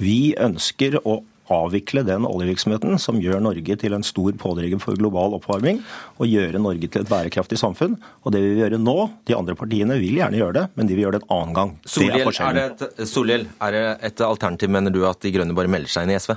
Vi 0.02 0.34
ønsker 0.40 0.98
å 1.04 1.22
avvikle 1.52 2.04
den 2.06 2.24
oljevirksomheten 2.24 2.96
som 3.00 3.18
gjør 3.20 3.42
Norge 3.44 3.76
til 3.80 3.96
en 3.96 4.04
stor 4.06 4.32
pådriver 4.40 4.80
for 4.82 4.96
global 4.96 5.36
oppvarming, 5.36 5.82
og 6.16 6.30
gjøre 6.30 6.62
Norge 6.62 6.88
til 6.88 7.04
et 7.04 7.10
bærekraftig 7.10 7.58
samfunn. 7.60 7.98
Og 8.24 8.32
det 8.34 8.40
vil 8.40 8.56
vi 8.56 8.64
gjøre 8.64 8.80
nå. 8.80 8.96
De 9.28 9.36
andre 9.36 9.56
partiene 9.58 9.98
vil 10.00 10.20
gjerne 10.22 10.40
gjøre 10.40 10.56
det, 10.60 10.64
men 10.74 10.88
de 10.88 10.96
vil 10.96 11.06
gjøre 11.06 11.20
det 11.20 11.26
en 11.26 11.36
annen 11.36 11.58
gang. 11.58 11.76
Solhjell, 11.84 12.32
er, 12.32 12.62
er, 12.62 12.72
et, 12.72 13.06
Solhjell, 13.10 13.46
er 13.60 13.76
det 13.76 13.84
et 14.10 14.24
alternativ, 14.24 14.72
mener 14.72 14.94
du, 14.94 15.04
at 15.08 15.20
De 15.20 15.32
Grønne 15.34 15.56
bare 15.56 15.72
melder 15.72 15.92
seg 15.92 16.08
inn 16.08 16.16
i 16.16 16.20
SV? 16.20 16.36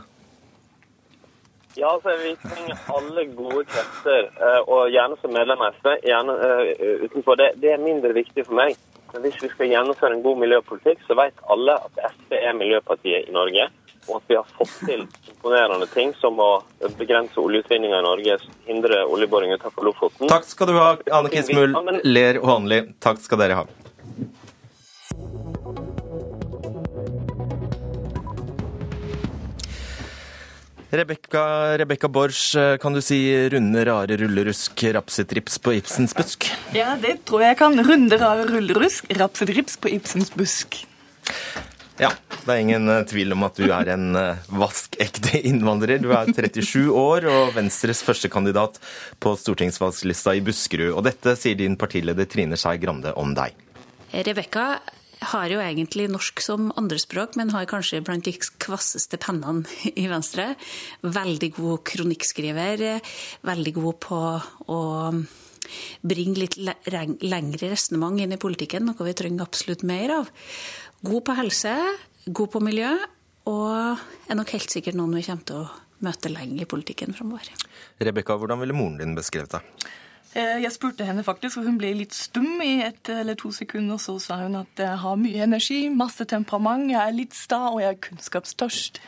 Ja, 1.77 1.91
altså 1.93 2.09
Vi 2.17 2.31
trenger 2.41 2.77
alle 2.89 3.23
gode 3.37 3.63
krefter, 3.69 4.31
eh, 4.33 4.61
og 4.65 4.89
gjerne 4.89 5.17
som 5.21 5.33
medlem 5.33 5.61
av 5.61 5.75
SV. 5.77 5.91
gjerne 6.09 6.37
uh, 6.41 7.03
utenfor 7.05 7.37
det. 7.37 7.51
Det 7.61 7.75
er 7.75 7.83
mindre 7.83 8.15
viktig 8.17 8.47
for 8.47 8.57
meg. 8.57 8.79
Hvis 9.23 9.37
vi 9.41 9.49
skal 9.49 9.71
gjennomføre 9.71 10.17
en 10.17 10.23
god 10.25 10.39
miljøpolitikk, 10.43 11.01
så 11.07 11.17
vet 11.17 11.43
alle 11.51 11.77
at 11.87 12.01
SV 12.13 12.37
er 12.37 12.55
miljøpartiet 12.57 13.29
i 13.29 13.35
Norge. 13.35 13.67
Og 14.07 14.21
at 14.21 14.29
vi 14.29 14.37
har 14.37 14.51
fått 14.55 14.75
til 14.87 15.01
imponerende 15.27 15.87
ting 15.91 16.13
som 16.21 16.37
å 16.39 16.51
begrense 16.99 17.39
oljeutvinninga 17.41 17.99
i 17.99 18.05
Norge, 18.05 18.37
hindre 18.69 19.01
oljeboring 19.03 19.51
utenfor 19.57 19.89
Lofoten. 19.89 20.29
Takk 20.31 20.47
skal 20.47 20.71
du 20.71 20.77
ha, 20.79 20.93
Anne 21.19 21.33
Kismul, 21.33 21.75
Ler 22.07 22.39
Hånli. 22.43 22.83
Takk 23.03 23.19
skal 23.25 23.43
dere 23.43 23.59
ha. 23.59 23.67
Rebekka, 30.97 31.43
Rebekka 31.77 32.09
Borch, 32.09 32.55
kan 32.81 32.95
du 32.95 33.01
si 33.05 33.19
runde, 33.53 33.83
rare 33.85 34.17
rullerusk, 34.17 34.81
rapsetrips 34.95 35.59
på 35.61 35.75
Ibsens 35.77 36.15
busk? 36.17 36.49
Ja, 36.73 36.95
det 36.97 37.19
tror 37.29 37.43
jeg 37.45 37.59
kan. 37.59 37.77
Runde, 37.85 38.17
rare 38.17 38.47
rullerusk, 38.49 39.05
rapsetrips 39.19 39.77
på 39.83 39.91
Ibsens 39.93 40.33
busk. 40.33 40.79
Ja, 41.97 42.11
det 42.45 42.53
er 42.53 42.61
ingen 42.61 42.89
eh, 42.93 43.03
tvil 43.09 43.33
om 43.33 43.45
at 43.47 43.57
du 43.57 43.71
er 43.73 43.89
en 43.93 44.11
eh, 44.17 44.43
vaskekte 44.53 45.39
innvandrer. 45.49 45.97
Du 46.01 46.11
er 46.13 46.29
37 46.29 46.91
år 46.93 47.25
og 47.29 47.55
Venstres 47.55 48.03
førstekandidat 48.05 48.77
på 49.23 49.33
stortingsvalgslista 49.37 50.35
i 50.37 50.43
Buskerud. 50.45 50.93
Og 50.93 51.01
dette 51.07 51.33
sier 51.41 51.57
din 51.57 51.77
partileder 51.79 52.29
Trine 52.29 52.59
Skei 52.59 52.77
Grande 52.81 53.15
om 53.17 53.33
deg. 53.37 53.57
Rebekka 54.13 54.75
har 55.21 55.49
jo 55.49 55.59
egentlig 55.63 56.07
norsk 56.11 56.41
som 56.43 56.69
andrespråk, 56.77 57.35
men 57.39 57.51
har 57.53 57.67
kanskje 57.69 58.03
blant 58.05 58.27
de 58.27 58.33
kvasseste 58.61 59.19
pennene 59.21 59.65
i 59.95 60.05
Venstre. 60.11 60.51
Veldig 61.01 61.51
god 61.57 61.83
kronikkskriver. 61.89 62.85
Veldig 63.47 63.73
god 63.79 63.99
på 64.03 64.21
å 64.73 64.81
bringe 66.07 66.39
litt 66.39 66.57
lengre 66.59 67.71
resonnement 67.73 68.21
inn 68.23 68.35
i 68.35 68.39
politikken, 68.39 68.87
noe 68.87 69.07
vi 69.09 69.15
trenger 69.17 69.47
absolutt 69.47 69.83
mer 69.87 70.13
av. 70.21 70.31
God 71.03 71.25
på 71.27 71.35
helse, 71.37 71.73
god 72.25 72.53
på 72.53 72.63
miljø, 72.63 72.93
og 73.47 73.99
er 74.27 74.39
nok 74.39 74.53
helt 74.55 74.73
sikkert 74.73 74.97
noen 74.99 75.15
vi 75.17 75.25
kommer 75.27 75.47
til 75.47 75.61
å 75.63 75.67
møte 76.05 76.29
lenge 76.31 76.61
i 76.61 76.69
politikken 76.69 77.15
framover. 77.17 77.49
Rebekka, 78.03 78.37
hvordan 78.37 78.61
ville 78.61 78.75
moren 78.77 78.99
din 79.01 79.15
beskrevet 79.17 79.57
deg? 79.57 79.87
Eh, 80.37 80.59
jeg 80.61 80.73
spurte 80.75 81.05
henne 81.07 81.25
faktisk, 81.25 81.57
og 81.57 81.65
hun 81.65 81.79
ble 81.81 81.95
litt 81.97 82.13
stum 82.13 82.59
i 82.61 82.77
ett 82.85 83.09
eller 83.09 83.37
to 83.39 83.49
sekunder. 83.55 83.97
Så 84.01 84.19
sa 84.21 84.43
hun 84.43 84.59
at 84.59 84.83
jeg 84.83 85.01
har 85.01 85.17
mye 85.17 85.47
energi, 85.47 85.87
masse 85.89 86.27
temperament, 86.29 86.91
jeg 86.93 87.01
er 87.01 87.15
litt 87.15 87.37
sta 87.37 87.67
og 87.71 87.81
jeg 87.81 87.95
er 87.95 88.03
kunnskapstørst. 88.09 89.01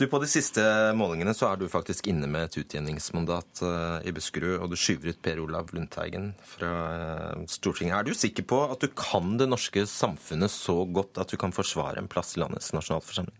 Du, 0.00 0.06
På 0.08 0.18
de 0.22 0.26
siste 0.30 0.62
målingene 0.96 1.34
så 1.36 1.50
er 1.50 1.60
du 1.60 1.66
faktisk 1.68 2.08
inne 2.08 2.26
med 2.30 2.48
et 2.48 2.56
utjevningsmandat 2.62 3.60
eh, 3.68 4.08
i 4.08 4.14
Buskerud, 4.16 4.56
og 4.64 4.72
du 4.72 4.78
skyver 4.80 5.12
ut 5.12 5.20
Per 5.22 5.42
Olav 5.44 5.68
Lundteigen 5.76 6.32
fra 6.48 6.72
eh, 6.96 7.44
Stortinget. 7.52 7.98
Er 7.98 8.08
du 8.08 8.16
sikker 8.16 8.48
på 8.48 8.64
at 8.72 8.80
du 8.80 8.88
kan 8.96 9.36
det 9.36 9.50
norske 9.52 9.84
samfunnet 9.84 10.50
så 10.54 10.80
godt 10.88 11.20
at 11.20 11.28
du 11.28 11.36
kan 11.36 11.52
forsvare 11.52 12.00
en 12.00 12.08
plass 12.10 12.38
i 12.38 12.42
landets 12.42 12.72
nasjonalforsamling? 12.72 13.36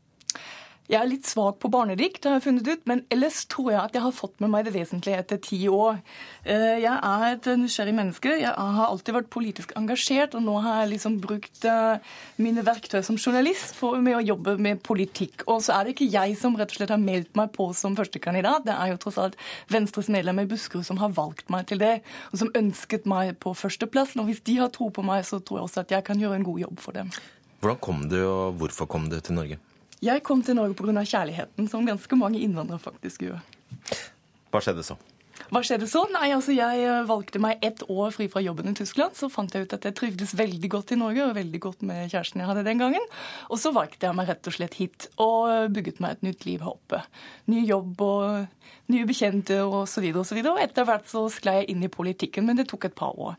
Jeg 0.90 0.98
er 0.98 1.06
litt 1.06 1.28
svak 1.30 1.60
på 1.62 1.68
barnedikt, 1.70 2.24
har 2.26 2.40
jeg 2.40 2.42
funnet 2.48 2.66
ut, 2.66 2.80
men 2.90 3.04
ellers 3.14 3.44
tror 3.46 3.68
jeg 3.70 3.78
at 3.78 3.94
jeg 3.94 4.02
har 4.02 4.14
fått 4.16 4.40
med 4.42 4.50
meg 4.50 4.66
det 4.66 4.72
vesentlige 4.74 5.20
etter 5.22 5.38
ti 5.40 5.60
år. 5.70 6.00
Eh, 6.42 6.82
jeg 6.82 6.90
er 6.90 7.26
et 7.28 7.46
nysgjerrig 7.60 7.94
menneske. 7.94 8.32
Jeg 8.40 8.50
har 8.50 8.88
alltid 8.88 9.14
vært 9.14 9.30
politisk 9.30 9.76
engasjert, 9.78 10.34
og 10.34 10.42
nå 10.42 10.56
har 10.64 10.80
jeg 10.80 10.90
liksom 10.96 11.20
brukt 11.22 11.64
eh, 11.70 12.02
mine 12.42 12.66
verktøy 12.66 12.98
som 13.06 13.16
journalist 13.16 13.78
for 13.78 14.02
med 14.02 14.18
å 14.18 14.24
jobbe 14.26 14.56
med 14.58 14.82
politikk. 14.82 15.46
Og 15.46 15.62
så 15.62 15.78
er 15.78 15.86
det 15.86 15.94
ikke 15.94 16.10
jeg 16.12 16.36
som 16.42 16.58
rett 16.58 16.74
og 16.74 16.80
slett 16.80 16.94
har 16.96 17.04
meldt 17.06 17.30
meg 17.38 17.54
på 17.54 17.70
som 17.78 17.94
førstekandidat. 17.96 18.66
Det 18.66 18.74
er 18.74 18.92
jo 18.92 19.00
tross 19.06 19.22
alt 19.22 19.38
Venstres 19.70 20.10
medlem 20.10 20.42
i 20.42 20.48
Buskerud 20.50 20.84
som 20.90 20.98
har 20.98 21.14
valgt 21.14 21.46
meg 21.54 21.70
til 21.70 21.78
det, 21.80 22.00
og 22.34 22.42
som 22.42 22.50
ønsket 22.58 23.06
meg 23.06 23.36
på 23.38 23.54
førsteplass. 23.54 24.18
Og 24.18 24.32
hvis 24.32 24.42
de 24.50 24.58
har 24.58 24.74
tro 24.74 24.90
på 24.90 25.06
meg, 25.06 25.22
så 25.30 25.38
tror 25.38 25.62
jeg 25.62 25.70
også 25.70 25.86
at 25.86 25.94
jeg 26.00 26.10
kan 26.10 26.18
gjøre 26.18 26.42
en 26.42 26.48
god 26.52 26.66
jobb 26.66 26.82
for 26.82 26.98
dem. 26.98 27.14
Hvordan 27.62 27.84
kom 27.86 28.08
du, 28.10 28.18
og 28.26 28.58
hvorfor 28.58 28.90
kom 28.90 29.06
du 29.06 29.22
til 29.22 29.38
Norge? 29.38 29.62
Jeg 30.02 30.24
kom 30.26 30.40
til 30.42 30.56
Norge 30.58 30.74
pga. 30.74 31.04
kjærligheten, 31.06 31.68
som 31.70 31.86
ganske 31.86 32.16
mange 32.18 32.40
innvandrere 32.42 32.82
faktisk 32.82 33.22
gjør. 33.22 33.40
Hva 34.50 34.60
skjedde 34.60 34.82
så? 34.82 34.96
Hva 35.52 35.60
skjedde 35.62 35.86
så? 35.86 36.02
Nei, 36.12 36.30
altså 36.34 36.54
Jeg 36.56 36.82
eh, 36.82 37.04
valgte 37.06 37.38
meg 37.42 37.62
ett 37.62 37.84
år 37.86 38.10
fri 38.14 38.26
fra 38.32 38.42
jobben 38.42 38.70
i 38.70 38.74
Tyskland. 38.74 39.14
Så 39.14 39.28
fant 39.30 39.54
jeg 39.54 39.66
ut 39.66 39.74
at 39.76 39.86
jeg 39.86 39.94
trivdes 39.94 40.34
veldig 40.34 40.70
godt 40.74 40.90
i 40.94 40.98
Norge, 40.98 41.26
og 41.28 41.36
veldig 41.36 41.60
godt 41.62 41.84
med 41.86 42.10
kjæresten 42.10 42.42
jeg 42.42 42.50
hadde 42.50 42.64
den 42.66 42.82
gangen. 42.82 43.06
Og 43.48 43.60
så 43.62 43.70
valgte 43.76 44.08
jeg 44.08 44.18
meg 44.18 44.30
rett 44.32 44.50
og 44.50 44.56
slett 44.56 44.74
hit, 44.80 45.06
og 45.22 45.52
eh, 45.52 45.68
bygget 45.70 46.02
meg 46.02 46.16
et 46.16 46.26
nytt 46.26 46.46
liv 46.48 46.64
her 46.66 46.74
oppe. 46.74 47.02
Ny 47.52 47.62
jobb 47.68 48.02
og 48.02 48.90
nye 48.92 49.06
bekjente 49.06 49.60
og 49.62 49.84
så 49.90 50.02
videre 50.02 50.24
og 50.24 50.28
så 50.28 50.34
videre. 50.38 50.56
Og 50.56 50.64
etter 50.66 50.88
hvert 50.88 51.06
så 51.10 51.28
sklei 51.30 51.60
jeg 51.60 51.70
inn 51.76 51.86
i 51.86 51.92
politikken, 51.92 52.48
men 52.48 52.58
det 52.58 52.66
tok 52.72 52.90
et 52.90 52.98
par 52.98 53.14
år. 53.14 53.38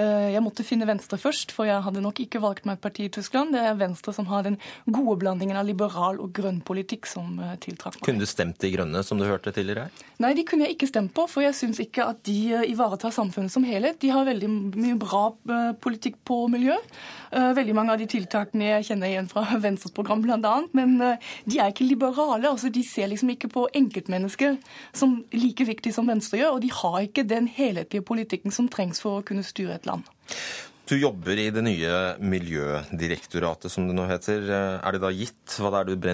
Eh, 0.00 0.30
jeg 0.34 0.42
måtte 0.44 0.64
finne 0.66 0.88
Venstre 0.88 1.18
først, 1.20 1.52
for 1.54 1.68
jeg 1.68 1.82
hadde 1.84 2.02
nok 2.04 2.20
ikke 2.22 2.40
valgt 2.42 2.66
meg 2.68 2.78
et 2.78 2.84
parti 2.84 3.06
i 3.06 3.12
Tyskland. 3.12 3.54
Det 3.54 3.62
er 3.62 3.78
Venstre 3.80 4.14
som 4.16 4.28
har 4.30 4.46
den 4.46 4.56
gode 4.86 5.18
blandingen 5.20 5.58
av 5.60 5.66
liberal 5.68 6.20
og 6.22 6.32
grønn 6.36 6.60
politikk 6.66 7.08
som 7.10 7.38
eh, 7.42 7.56
tiltrakk 7.62 7.98
meg. 7.98 8.06
Kunne 8.06 8.24
du 8.24 8.30
stemt 8.30 8.60
De 8.62 8.70
Grønne, 8.72 9.02
som 9.06 9.20
du 9.20 9.26
hørte 9.28 9.52
tidligere 9.54 9.88
her? 9.88 10.06
Nei, 10.20 10.32
de 10.36 10.44
kunne 10.48 10.66
jeg 10.66 10.76
ikke 10.76 10.90
stemt 10.90 11.12
på, 11.16 11.26
for 11.30 11.44
jeg 11.44 11.56
syns 11.58 11.80
ikke 11.82 12.06
at 12.12 12.22
de 12.28 12.38
eh, 12.54 12.68
ivaretar 12.72 13.14
samfunnet 13.14 13.52
som 13.52 13.66
helhet. 13.66 14.00
De 14.00 14.12
har 14.14 14.28
veldig 14.28 14.50
mye 14.50 14.98
bra 15.00 15.24
politikk 15.80 16.20
på 16.26 16.42
miljø. 16.52 16.74
Veldig 17.30 17.74
mange 17.76 17.94
av 17.94 18.00
de 18.00 18.06
tiltakene 18.10 18.66
jeg 18.66 18.88
kjenner 18.90 19.10
igjen 19.10 19.28
fra 19.30 19.44
Venstres 19.64 19.94
program 19.94 20.22
bl.a. 20.24 20.54
Men 20.76 20.96
de 20.98 21.58
er 21.58 21.70
ikke 21.70 21.86
liberale. 21.86 22.48
altså 22.48 22.70
De 22.72 22.82
ser 22.86 23.10
liksom 23.10 23.32
ikke 23.34 23.50
på 23.52 23.66
enkeltmennesker 23.76 24.56
som 24.96 25.20
like 25.34 25.66
viktig 25.68 25.92
som 25.94 26.10
Venstre 26.10 26.40
gjør. 26.40 26.56
Og 26.58 26.64
de 26.64 26.72
har 26.74 26.98
ikke 27.06 27.26
den 27.28 27.48
helhetlige 27.50 28.06
politikken 28.06 28.54
som 28.54 28.68
trengs 28.72 29.02
for 29.02 29.20
å 29.20 29.26
kunne 29.26 29.46
styre 29.46 29.78
et 29.78 29.86
land. 29.86 29.89
Du 30.90 30.96
jobber 30.98 31.38
i 31.38 31.50
det 31.54 31.62
nye 31.62 31.98
Miljødirektoratet, 32.18 33.70
som 33.70 33.86
det 33.86 33.94
nå 33.94 34.08
heter. 34.10 34.48
Er 34.50 34.96
det 34.96 35.02
da 35.04 35.12
gitt 35.14 35.58
hva 35.62 35.70
det 35.70 35.82
er 35.82 35.90
du 35.92 36.08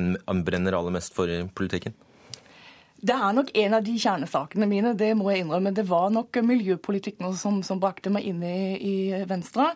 brenner 0.44 0.76
aller 0.76 0.92
mest 0.98 1.16
for 1.16 1.32
i 1.32 1.42
politikken? 1.56 1.96
Det 3.06 3.14
er 3.14 3.34
nok 3.36 3.50
en 3.60 3.74
av 3.76 3.84
de 3.86 3.92
kjernesakene 4.00 4.66
mine, 4.66 4.90
det 4.98 5.12
må 5.14 5.28
jeg 5.30 5.44
innrømme. 5.44 5.70
Det 5.76 5.84
var 5.86 6.08
nok 6.10 6.40
miljøpolitikken 6.42 7.34
som, 7.38 7.60
som 7.62 7.78
brakte 7.78 8.10
meg 8.10 8.24
inn 8.26 8.40
i, 8.42 8.56
i 8.82 8.94
Venstre. 9.28 9.68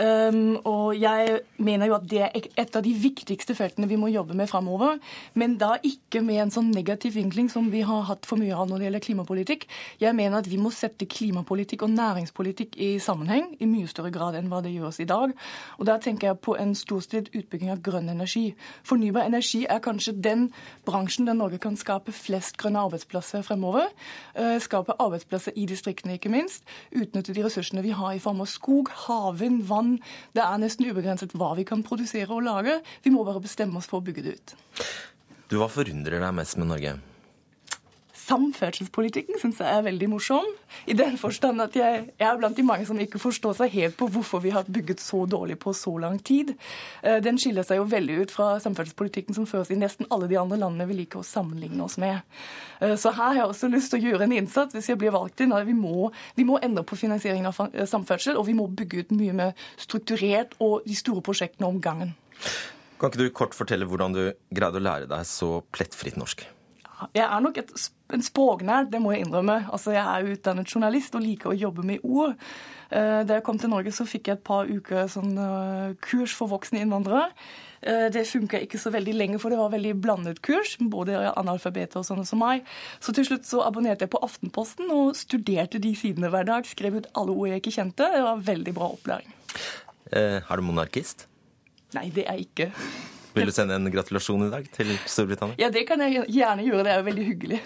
Um, 0.00 0.54
og 0.64 0.94
jeg 0.96 1.40
mener 1.60 1.90
jo 1.90 1.96
at 1.98 2.06
det 2.08 2.22
er 2.24 2.46
et 2.62 2.78
av 2.78 2.84
de 2.86 2.92
viktigste 2.96 3.56
feltene 3.58 3.88
vi 3.90 3.98
må 4.00 4.08
jobbe 4.08 4.36
med 4.38 4.48
framover. 4.48 4.96
Men 5.36 5.58
da 5.60 5.74
ikke 5.84 6.22
med 6.24 6.44
en 6.46 6.54
sånn 6.54 6.70
negativ 6.72 7.18
vinkling 7.18 7.50
som 7.52 7.68
vi 7.74 7.82
har 7.84 8.06
hatt 8.08 8.28
for 8.28 8.40
mye 8.40 8.56
av 8.56 8.70
når 8.70 8.80
det 8.80 8.88
gjelder 8.88 9.04
klimapolitikk. 9.08 9.68
Jeg 10.00 10.16
mener 10.16 10.40
at 10.40 10.48
vi 10.48 10.62
må 10.62 10.72
sette 10.72 11.10
klimapolitikk 11.10 11.84
og 11.84 11.92
næringspolitikk 11.98 12.80
i 12.80 12.90
sammenheng 13.02 13.58
i 13.60 13.68
mye 13.68 13.90
større 13.92 14.14
grad 14.14 14.38
enn 14.38 14.48
hva 14.48 14.62
det 14.64 14.72
gjøres 14.72 15.02
i 15.04 15.08
dag. 15.10 15.36
Og 15.76 15.90
da 15.90 15.98
tenker 16.00 16.30
jeg 16.30 16.40
på 16.48 16.56
en 16.56 16.72
storstilt 16.78 17.28
utbygging 17.34 17.74
av 17.74 17.84
grønn 17.84 18.08
energi. 18.14 18.54
Fornybar 18.88 19.28
energi 19.28 19.66
er 19.68 19.84
kanskje 19.84 20.16
den 20.16 20.48
bransjen 20.88 21.28
der 21.28 21.36
Norge 21.36 21.60
kan 21.60 21.76
skape 21.76 22.16
flest 22.16 22.56
grønne 22.56 22.69
arbeidsplasser 22.78 23.42
fremover. 23.46 23.90
Eh, 24.34 24.58
skape 24.62 24.96
arbeidsplasser 24.98 25.56
i 25.56 25.66
distriktene, 25.70 26.18
ikke 26.18 26.32
minst. 26.32 26.64
Utnytte 26.94 27.34
de 27.34 27.44
ressursene 27.44 27.82
vi 27.82 27.94
har 27.96 28.14
i 28.14 28.22
form 28.22 28.40
av 28.44 28.50
skog, 28.50 28.90
havvind, 29.06 29.64
vann. 29.70 29.98
Det 30.36 30.44
er 30.44 30.62
nesten 30.62 30.86
ubegrenset 30.90 31.34
hva 31.34 31.54
vi 31.58 31.66
kan 31.68 31.82
produsere 31.86 32.30
og 32.30 32.44
lage. 32.46 32.80
Vi 33.04 33.10
må 33.14 33.24
bare 33.26 33.42
bestemme 33.42 33.80
oss 33.80 33.90
for 33.90 34.00
å 34.00 34.06
bygge 34.06 34.26
det 34.26 34.38
ut. 34.38 34.56
Du, 35.50 35.58
Hva 35.58 35.66
forundrer 35.66 36.22
deg 36.22 36.34
mest 36.34 36.58
med 36.60 36.70
Norge? 36.70 36.98
Samferdselspolitikken 38.30 39.40
syns 39.40 39.58
jeg 39.58 39.74
er 39.74 39.82
veldig 39.82 40.08
morsom. 40.12 40.46
I 40.86 40.94
den 40.94 41.16
forstand 41.18 41.62
at 41.64 41.74
jeg, 41.74 42.04
jeg, 42.12 42.26
er 42.28 42.38
blant 42.38 42.54
de 42.56 42.64
mange 42.66 42.86
som 42.86 42.98
ikke 43.02 43.18
forstår 43.18 43.56
seg 43.58 43.72
helt 43.74 43.96
på 43.98 44.06
hvorfor 44.14 44.42
vi 44.44 44.52
har 44.54 44.68
bygget 44.70 45.02
så 45.02 45.24
dårlig 45.26 45.56
på 45.58 45.72
så 45.74 45.96
lang 45.98 46.20
tid. 46.22 46.52
Eh, 47.02 47.18
den 47.24 47.40
skiller 47.42 47.66
seg 47.66 47.80
jo 47.80 47.88
veldig 47.90 48.20
ut 48.22 48.34
fra 48.34 48.52
samferdselspolitikken 48.62 49.34
som 49.34 49.48
føres 49.50 49.72
i 49.74 49.78
nesten 49.80 50.06
alle 50.14 50.30
de 50.30 50.38
andre 50.38 50.60
landene 50.60 50.86
vi 50.86 51.00
liker 51.00 51.24
å 51.24 51.26
sammenligne 51.26 51.82
oss 51.82 51.98
med. 51.98 52.22
Eh, 52.78 52.94
så 52.94 53.10
her 53.16 53.32
har 53.32 53.40
jeg 53.40 53.48
også 53.48 53.72
lyst 53.74 53.94
til 53.94 53.98
å 53.98 54.12
gjøre 54.12 54.28
en 54.28 54.36
innsats 54.38 54.78
hvis 54.78 54.92
jeg 54.92 55.00
blir 55.02 55.16
valgt 55.16 55.42
inn. 55.42 55.56
Vi 55.66 55.74
må, 55.74 56.12
vi 56.38 56.46
må 56.46 56.60
endre 56.62 56.86
på 56.86 57.00
finansieringen 57.00 57.50
av 57.50 57.58
samferdsel, 57.90 58.38
og 58.38 58.46
vi 58.46 58.54
må 58.54 58.68
bygge 58.70 59.02
ut 59.02 59.16
mye 59.18 59.34
mer 59.42 59.66
strukturert 59.80 60.54
og 60.62 60.86
de 60.86 60.94
store 60.98 61.24
prosjektene 61.26 61.66
om 61.66 61.82
gangen. 61.82 62.14
Kan 63.00 63.10
ikke 63.10 63.24
du 63.24 63.34
kort 63.34 63.58
fortelle 63.58 63.88
hvordan 63.88 64.14
du 64.14 64.24
greide 64.54 64.78
å 64.78 64.86
lære 64.86 65.10
deg 65.10 65.26
så 65.26 65.58
plettfritt 65.74 66.20
norsk? 66.20 66.46
Jeg 67.14 67.24
er 67.24 67.40
nok 67.42 67.58
et, 67.62 67.70
en 68.14 68.22
språknerd, 68.24 68.90
det 68.92 69.00
må 69.02 69.14
jeg 69.14 69.24
innrømme. 69.24 69.62
Altså, 69.72 69.94
Jeg 69.94 70.04
er 70.04 70.34
utdannet 70.34 70.68
journalist 70.74 71.14
og 71.14 71.24
liker 71.24 71.52
å 71.52 71.58
jobbe 71.58 71.84
med 71.86 72.04
ord. 72.04 72.36
Eh, 72.90 73.22
da 73.26 73.38
jeg 73.38 73.44
kom 73.46 73.58
til 73.58 73.70
Norge, 73.70 73.92
så 73.94 74.06
fikk 74.08 74.28
jeg 74.28 74.38
et 74.38 74.46
par 74.46 74.66
uker 74.66 75.06
sånn, 75.10 75.36
uh, 75.38 75.92
kurs 76.02 76.34
for 76.34 76.50
voksne 76.50 76.82
innvandrere. 76.82 77.28
Uh, 77.80 78.08
det 78.12 78.26
funka 78.28 78.58
ikke 78.64 78.80
så 78.82 78.90
veldig 78.92 79.14
lenge, 79.14 79.38
for 79.40 79.52
det 79.52 79.60
var 79.60 79.70
veldig 79.72 79.94
blandet 80.02 80.42
kurs. 80.44 80.74
Både 80.80 81.22
analfabeter 81.30 82.02
og 82.02 82.08
sånne 82.08 82.26
som 82.28 82.42
meg. 82.42 82.66
Så 82.98 83.14
til 83.16 83.28
slutt 83.28 83.46
så 83.48 83.62
abonnerte 83.66 84.06
jeg 84.06 84.14
på 84.14 84.22
Aftenposten 84.26 84.90
og 84.94 85.14
studerte 85.18 85.82
de 85.82 85.94
sidene 85.98 86.32
hver 86.32 86.48
dag. 86.50 86.66
Skrev 86.66 86.98
ut 86.98 87.08
alle 87.14 87.36
ord 87.36 87.52
jeg 87.52 87.62
ikke 87.62 87.76
kjente. 87.78 88.10
Det 88.10 88.26
var 88.26 88.44
veldig 88.50 88.76
bra 88.76 88.90
opplæring. 88.98 89.38
Er 90.10 90.42
du 90.42 90.66
monarkist? 90.66 91.28
Nei, 91.94 92.10
det 92.14 92.26
er 92.26 92.38
jeg 92.38 92.50
ikke. 92.50 92.70
Vil 93.34 93.46
du 93.46 93.54
sende 93.54 93.76
en 93.78 93.86
gratulasjon 93.92 94.48
i 94.48 94.50
dag 94.50 94.66
til 94.74 94.90
Storbritannia? 95.06 95.58
Ja, 95.60 95.70
det 95.70 95.84
kan 95.88 96.02
jeg 96.02 96.24
gjerne 96.26 96.66
gjøre. 96.66 96.82
Det 96.86 96.92
er 96.94 96.98
jo 97.02 97.06
veldig 97.10 97.26
hyggelig. 97.28 97.60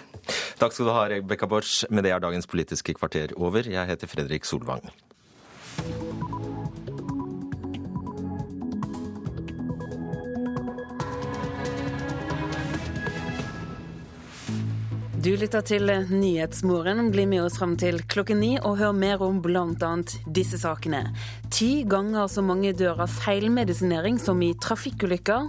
Takk 0.61 0.75
skal 0.75 0.89
du 0.89 0.93
ha, 0.93 1.07
Rebekka 1.15 1.49
Borch. 1.49 1.79
Med 1.89 2.05
det 2.05 2.13
er 2.13 2.21
dagens 2.21 2.49
Politiske 2.49 2.93
kvarter 2.97 3.33
over. 3.37 3.65
Jeg 3.65 3.89
heter 3.89 4.11
Fredrik 4.11 4.45
Solvang. 4.45 4.85
Du 15.25 15.31
lytter 15.33 15.63
til 15.65 15.89
Nyhetsmorgen. 15.89 17.07
Bli 17.09 17.23
med 17.25 17.47
oss 17.47 17.55
fram 17.57 17.71
til 17.81 17.95
klokken 18.13 18.37
ni 18.43 18.51
og 18.59 18.75
hør 18.77 18.91
mer 18.93 19.23
om 19.25 19.39
bl.a. 19.41 19.93
disse 20.29 20.59
sakene. 20.61 20.99
Ti 21.49 21.81
ganger 21.89 22.27
så 22.29 22.43
mange 22.45 22.75
dør 22.77 23.01
av 23.07 23.15
feilmedisinering 23.23 24.19
som 24.21 24.43
i 24.45 24.51
trafikkulykker. 24.61 25.47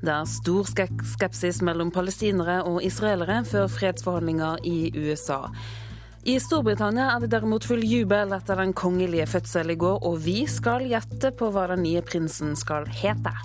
Det 0.00 0.14
er 0.14 0.30
stor 0.32 0.70
skepsis 0.70 1.60
mellom 1.60 1.92
palestinere 1.92 2.62
og 2.70 2.80
israelere 2.88 3.42
før 3.44 3.68
fredsforhandlinger 3.74 4.64
i 4.64 4.94
USA. 4.96 5.42
I 6.24 6.38
Storbritannia 6.40 7.10
er 7.12 7.20
det 7.26 7.32
derimot 7.36 7.68
full 7.68 7.84
jubel 7.84 8.32
etter 8.32 8.64
den 8.64 8.72
kongelige 8.72 9.28
fødsel 9.28 9.76
i 9.76 9.78
går, 9.84 10.00
og 10.08 10.24
vi 10.24 10.38
skal 10.48 10.88
gjette 10.88 11.34
på 11.36 11.52
hva 11.52 11.68
den 11.74 11.84
nye 11.84 12.00
prinsen 12.00 12.56
skal 12.56 12.88
hete. 12.88 13.36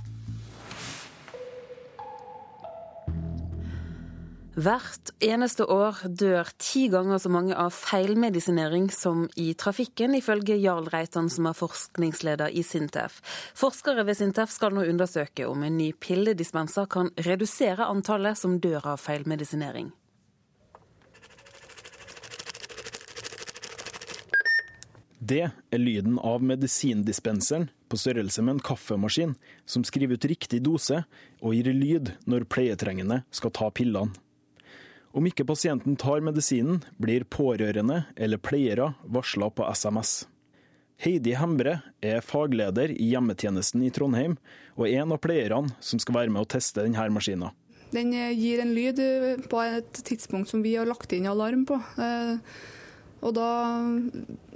Hvert 4.53 5.09
eneste 5.17 5.65
år 5.65 6.03
dør 6.13 6.45
ti 6.61 6.83
ganger 6.93 7.17
så 7.17 7.29
mange 7.33 7.55
av 7.57 7.73
feilmedisinering 7.73 8.91
som 8.93 9.23
i 9.33 9.47
trafikken, 9.57 10.13
ifølge 10.13 10.59
Jarl 10.61 10.91
Reitan, 10.93 11.25
som 11.33 11.47
er 11.49 11.57
forskningsleder 11.57 12.53
i 12.53 12.61
Sintef. 12.61 13.17
Forskere 13.57 14.05
ved 14.05 14.19
Sintef 14.19 14.53
skal 14.53 14.75
nå 14.77 14.83
undersøke 14.85 15.47
om 15.49 15.65
en 15.65 15.79
ny 15.79 15.89
pilledispenser 15.97 16.85
kan 16.85 17.09
redusere 17.25 17.87
antallet 17.89 18.37
som 18.37 18.59
dør 18.61 18.91
av 18.93 19.01
feilmedisinering. 19.01 19.89
Det 25.17 25.47
er 25.49 25.81
lyden 25.81 26.19
av 26.21 26.43
medisindispenseren 26.45 27.71
på 27.89 27.97
størrelse 27.97 28.45
med 28.45 28.59
en 28.59 28.65
kaffemaskin, 28.69 29.33
som 29.65 29.81
skriver 29.87 30.19
ut 30.19 30.29
riktig 30.29 30.61
dose 30.61 31.01
og 31.41 31.57
gir 31.57 31.73
lyd 31.73 32.13
når 32.29 32.45
pleietrengende 32.53 33.23
skal 33.33 33.55
ta 33.55 33.71
pillene. 33.73 34.13
Om 35.13 35.27
ikke 35.29 35.45
pasienten 35.45 35.95
tar 35.99 36.23
medisinen, 36.25 36.79
blir 36.97 37.25
pårørende 37.29 38.03
eller 38.17 38.41
pleiere 38.41 38.95
varsla 39.05 39.51
på 39.53 39.67
SMS. 39.69 40.23
Heidi 41.03 41.35
Hembre 41.37 41.75
er 42.01 42.23
fagleder 42.25 42.89
i 42.95 43.11
hjemmetjenesten 43.11 43.83
i 43.85 43.91
Trondheim, 43.93 44.39
og 44.73 44.87
en 44.89 45.13
av 45.13 45.19
pleierne 45.21 45.75
som 45.83 46.01
skal 46.01 46.17
være 46.17 46.33
med 46.33 46.45
å 46.45 46.49
teste 46.55 46.81
denne 46.81 47.05
maskinen. 47.13 47.53
Den 47.93 48.09
gir 48.13 48.63
en 48.63 48.73
lyd 48.73 49.01
på 49.51 49.59
et 49.61 49.99
tidspunkt 50.07 50.49
som 50.49 50.63
vi 50.65 50.73
har 50.79 50.89
lagt 50.89 51.13
inn 51.13 51.29
alarm 51.29 51.67
på. 51.69 51.77
Eh, 52.01 52.39
og 53.23 53.35
da 53.37 53.51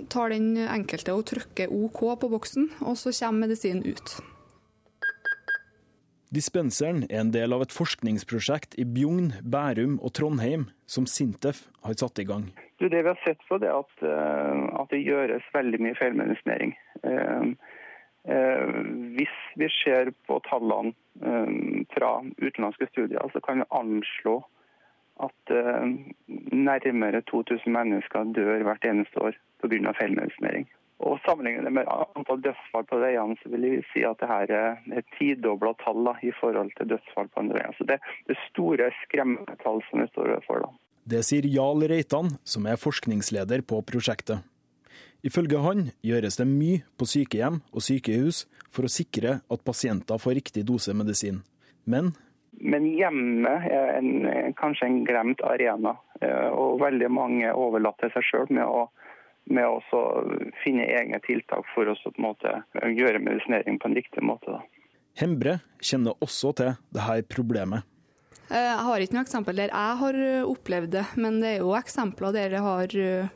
tar 0.09 0.33
den 0.33 0.55
enkelte 0.65 1.13
og 1.13 1.27
trykker 1.29 1.69
OK 1.69 2.01
på 2.23 2.31
boksen, 2.33 2.71
og 2.81 2.97
så 2.97 3.13
kommer 3.13 3.45
medisinen 3.45 3.85
ut. 3.85 4.17
Dispenseren 6.27 7.05
er 7.07 7.21
en 7.21 7.29
del 7.31 7.55
av 7.55 7.61
et 7.63 7.71
forskningsprosjekt 7.71 8.73
i 8.75 8.83
Bjugn, 8.83 9.29
Bærum 9.47 9.93
og 10.03 10.11
Trondheim 10.17 10.65
som 10.83 11.05
Sintef 11.07 11.61
har 11.85 11.95
satt 11.95 12.19
i 12.19 12.25
gang. 12.27 12.49
Det 12.81 12.91
vi 12.91 13.07
har 13.07 13.19
sett 13.23 13.39
på, 13.47 13.55
er 13.55 13.71
at, 13.71 13.93
eh, 14.03 14.65
at 14.81 14.91
det 14.91 15.05
gjøres 15.05 15.47
veldig 15.53 15.79
mye 15.85 15.95
feilmedisinering. 15.95 16.75
Eh, 17.07 17.45
eh, 18.27 18.75
hvis 19.15 19.37
vi 19.55 19.71
ser 19.79 20.11
på 20.27 20.41
tallene 20.49 20.93
fra 21.95 22.11
utenlandske 22.43 22.85
studier, 22.91 23.23
så 23.33 23.39
kan 23.41 23.63
vi 23.63 23.71
anslå 23.73 24.35
at 25.23 25.49
nærmere 26.53 27.23
2000 27.25 27.73
mennesker 27.73 28.27
dør 28.35 28.67
hvert 28.67 28.85
eneste 28.85 29.17
år 29.17 29.39
pga. 29.63 29.95
feilmedisinering. 29.97 30.67
Og 31.05 31.19
Sammenlignet 31.25 31.69
med 31.73 31.89
antall 31.93 32.39
dødsfall 32.41 32.87
på 32.89 32.97
veiene, 33.03 33.37
så 33.43 33.51
vil 33.53 33.67
jeg 33.67 33.85
si 33.91 34.01
at 34.07 34.17
det 34.21 34.29
her 34.31 34.53
er 34.57 35.05
tidobla 35.17 35.75
tall 35.83 36.01
da, 36.07 36.15
i 36.25 36.33
forhold 36.39 36.73
til 36.77 36.89
dødsfall 36.89 37.29
på 37.29 37.43
andre 37.43 37.59
veier. 37.59 37.75
Så 37.77 37.85
det, 37.85 37.99
det 38.25 38.33
er 38.33 38.45
store 38.47 38.89
skremmetall 39.03 39.83
som 39.89 40.01
vi 40.01 40.09
står 40.09 40.33
overfor. 40.37 40.65
da. 40.65 40.71
Det 41.07 41.21
sier 41.23 41.45
Jarl 41.47 41.85
Reitan, 41.87 42.33
som 42.43 42.65
er 42.67 42.81
forskningsleder 42.81 43.61
på 43.69 43.79
prosjektet. 43.87 44.41
Ifølge 45.25 45.61
han 45.63 45.89
gjøres 46.05 46.37
det 46.39 46.47
mye 46.49 46.81
på 46.97 47.07
sykehjem 47.09 47.61
og 47.71 47.83
sykehus 47.85 48.45
for 48.73 48.87
å 48.87 48.91
sikre 48.91 49.39
at 49.41 49.65
pasienter 49.65 50.19
får 50.21 50.37
riktig 50.41 50.65
dose 50.67 50.93
medisin. 50.97 51.43
Men 51.85 52.13
Men 52.57 52.87
hjemmet 52.89 53.69
er 53.69 53.97
en, 53.99 54.53
kanskje 54.57 54.87
en 54.87 55.01
glemt 55.05 55.41
arena, 55.45 55.93
eh, 56.21 56.49
og 56.49 56.79
veldig 56.81 57.09
mange 57.13 57.51
overlater 57.53 58.09
seg 58.13 58.25
sjøl 58.25 58.47
med 58.49 58.65
å 58.65 58.87
med 59.49 59.67
å 59.67 59.81
finne 60.63 60.87
egne 60.97 61.19
tiltak 61.25 61.67
for 61.73 61.89
å 61.89 61.95
gjøre 61.95 63.23
medisinering 63.23 63.79
på 63.79 63.89
en 63.89 63.97
riktig 63.97 64.23
måte. 64.25 64.57
Da. 64.57 64.63
Hembre 65.17 65.59
kjenner 65.81 66.17
også 66.21 66.53
til 66.57 66.75
dette 66.93 67.21
problemet. 67.33 67.87
Eh, 68.47 68.63
jeg 68.63 68.83
har 68.87 69.03
ikke 69.03 69.17
noe 69.17 69.25
eksempel 69.25 69.59
der 69.59 69.73
jeg 69.73 69.99
har 70.01 70.17
eh, 70.23 70.47
opplevd 70.47 70.93
det, 70.95 71.05
men 71.19 71.41
det 71.41 71.55
er 71.55 71.63
jo 71.65 71.75
eksempler 71.75 72.35
der 72.35 72.53
det 72.55 72.63
har, 72.63 72.93
eh, 72.95 73.31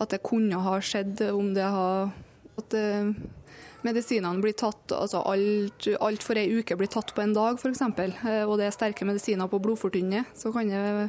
at 0.00 0.12
det 0.12 0.24
kunne 0.26 0.60
ha 0.64 0.74
skjedd 0.84 1.22
om 1.30 1.52
det 1.56 1.64
har 1.64 2.10
at 2.60 2.74
medisinene 3.86 4.42
blir 4.44 4.52
tatt 4.58 4.92
altså 4.92 5.22
alt, 5.24 5.86
alt 6.04 6.24
for 6.24 6.36
ei 6.36 6.50
uke 6.58 6.76
blir 6.76 6.90
tatt 6.92 7.14
på 7.16 7.22
en 7.24 7.32
dag 7.32 7.56
f.eks., 7.56 7.80
og 8.44 8.54
det 8.60 8.66
er 8.66 8.74
sterke 8.74 9.06
medisiner 9.08 9.48
på 9.48 9.60
blodfortynnet, 9.64 10.28
så 10.36 10.52
kan 10.52 10.68
det, 10.68 11.08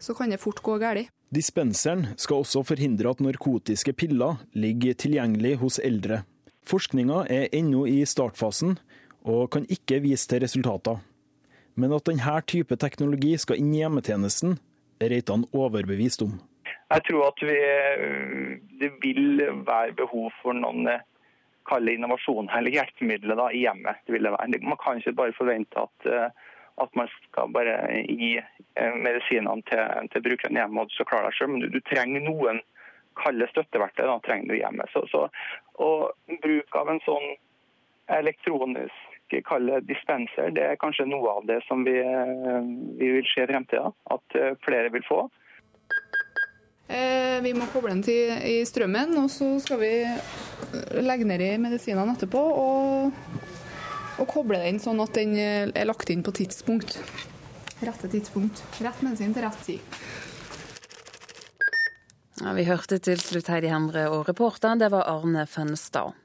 så 0.00 0.16
kan 0.16 0.32
det 0.32 0.40
fort 0.40 0.62
gå 0.64 0.78
galt. 0.80 1.10
Dispenseren 1.30 2.08
skal 2.18 2.42
også 2.42 2.64
forhindre 2.66 3.12
at 3.12 3.20
narkotiske 3.22 3.92
piller 3.94 4.40
ligger 4.58 4.96
tilgjengelig 4.98 5.60
hos 5.60 5.78
eldre. 5.78 6.24
Forskninga 6.66 7.22
er 7.30 7.52
ennå 7.54 7.84
i 7.86 8.00
startfasen 8.08 8.78
og 9.22 9.50
kan 9.54 9.68
ikke 9.70 10.00
vise 10.02 10.26
til 10.28 10.42
resultater. 10.42 10.98
Men 11.78 11.94
at 11.94 12.08
denne 12.08 12.40
type 12.50 12.76
teknologi 12.76 13.36
skal 13.38 13.60
inn 13.60 13.70
i 13.74 13.84
hjemmetjenesten, 13.84 14.58
er 15.00 15.12
Reitan 15.14 15.46
overbevist 15.56 16.24
om. 16.26 16.34
Jeg 16.90 17.04
tror 17.06 17.30
at 17.30 17.44
vi, 17.46 17.56
det 18.82 18.90
vil 19.00 19.38
være 19.64 19.94
behov 19.96 20.32
for 20.42 20.56
noen 20.56 20.90
kalle 21.70 21.94
innovasjon 21.94 22.50
eller 22.56 22.74
hjelpemidler 22.74 23.38
da, 23.38 23.48
i 23.54 23.62
hjemmet. 23.64 24.02
Man 24.66 24.78
kan 24.82 24.98
ikke 24.98 25.16
bare 25.22 25.36
forvente 25.36 25.86
at, 25.86 26.10
at 26.80 26.96
man 26.98 27.08
skal 27.14 27.52
bare 27.54 27.76
gi 28.08 28.34
eh, 28.40 28.94
medisinene 28.96 29.62
til, 29.68 30.10
til 30.12 30.24
brukeren 30.24 30.58
hjemme 30.58 30.82
og 30.82 30.90
du 30.90 30.96
skal 30.96 31.10
klare 31.12 31.30
deg 31.30 31.38
selv, 31.38 31.54
men 31.54 31.64
du, 31.64 31.68
du 31.74 31.80
trenger 31.90 32.24
noen 32.24 32.62
kalde 33.20 33.48
støtteverktøy 33.50 34.06
da, 34.06 34.18
trenger 34.24 34.52
du 34.52 34.58
hjemme. 34.58 34.86
Så, 34.94 35.04
så, 35.12 35.26
og 35.82 36.38
Bruk 36.42 36.76
av 36.78 36.92
en 36.92 37.02
sånn 37.04 37.32
elektronisk 38.10 39.06
kalle 39.46 39.78
dispenser, 39.86 40.50
det 40.56 40.64
er 40.66 40.80
kanskje 40.80 41.06
noe 41.06 41.36
av 41.38 41.44
det 41.46 41.60
som 41.68 41.84
vi, 41.86 41.94
vi 42.98 43.12
vil 43.14 43.28
se 43.30 43.44
i 43.44 43.50
fremtida. 43.50 43.92
At 44.10 44.38
eh, 44.38 44.56
flere 44.64 44.90
vil 44.90 45.06
få. 45.06 45.20
Eh, 46.90 47.38
vi 47.44 47.54
må 47.54 47.68
koble 47.70 47.94
den 47.94 48.02
til 48.02 48.32
i 48.50 48.56
strømmen, 48.66 49.14
og 49.22 49.30
så 49.30 49.52
skal 49.62 49.78
vi 49.84 49.92
legge 50.98 51.28
ned 51.28 51.44
i 51.46 51.52
medisinene 51.62 52.16
etterpå. 52.16 52.42
Og, 52.64 53.14
og 54.20 54.28
koble 54.28 54.60
den 54.60 54.80
sånn 54.82 55.00
at 55.02 55.16
den 55.16 55.36
er 55.40 55.88
lagt 55.88 56.12
inn 56.12 56.24
på 56.24 56.34
tidspunkt. 56.36 56.98
Rette 57.80 58.10
tidspunkt. 58.12 58.60
Rett 58.84 59.00
medisin 59.04 59.32
til 59.32 59.46
rett 59.46 59.62
tid. 59.64 60.00
Ja, 62.40 62.52
vi 62.56 62.64
hørte 62.64 62.96
til 63.04 63.20
slutt 63.20 63.48
Heidi 63.52 63.68
Hemre 63.72 64.06
og 64.12 64.28
reporteren, 64.28 64.80
det 64.80 64.88
var 64.92 65.08
Arne 65.08 65.46
Fønstad. 65.48 66.16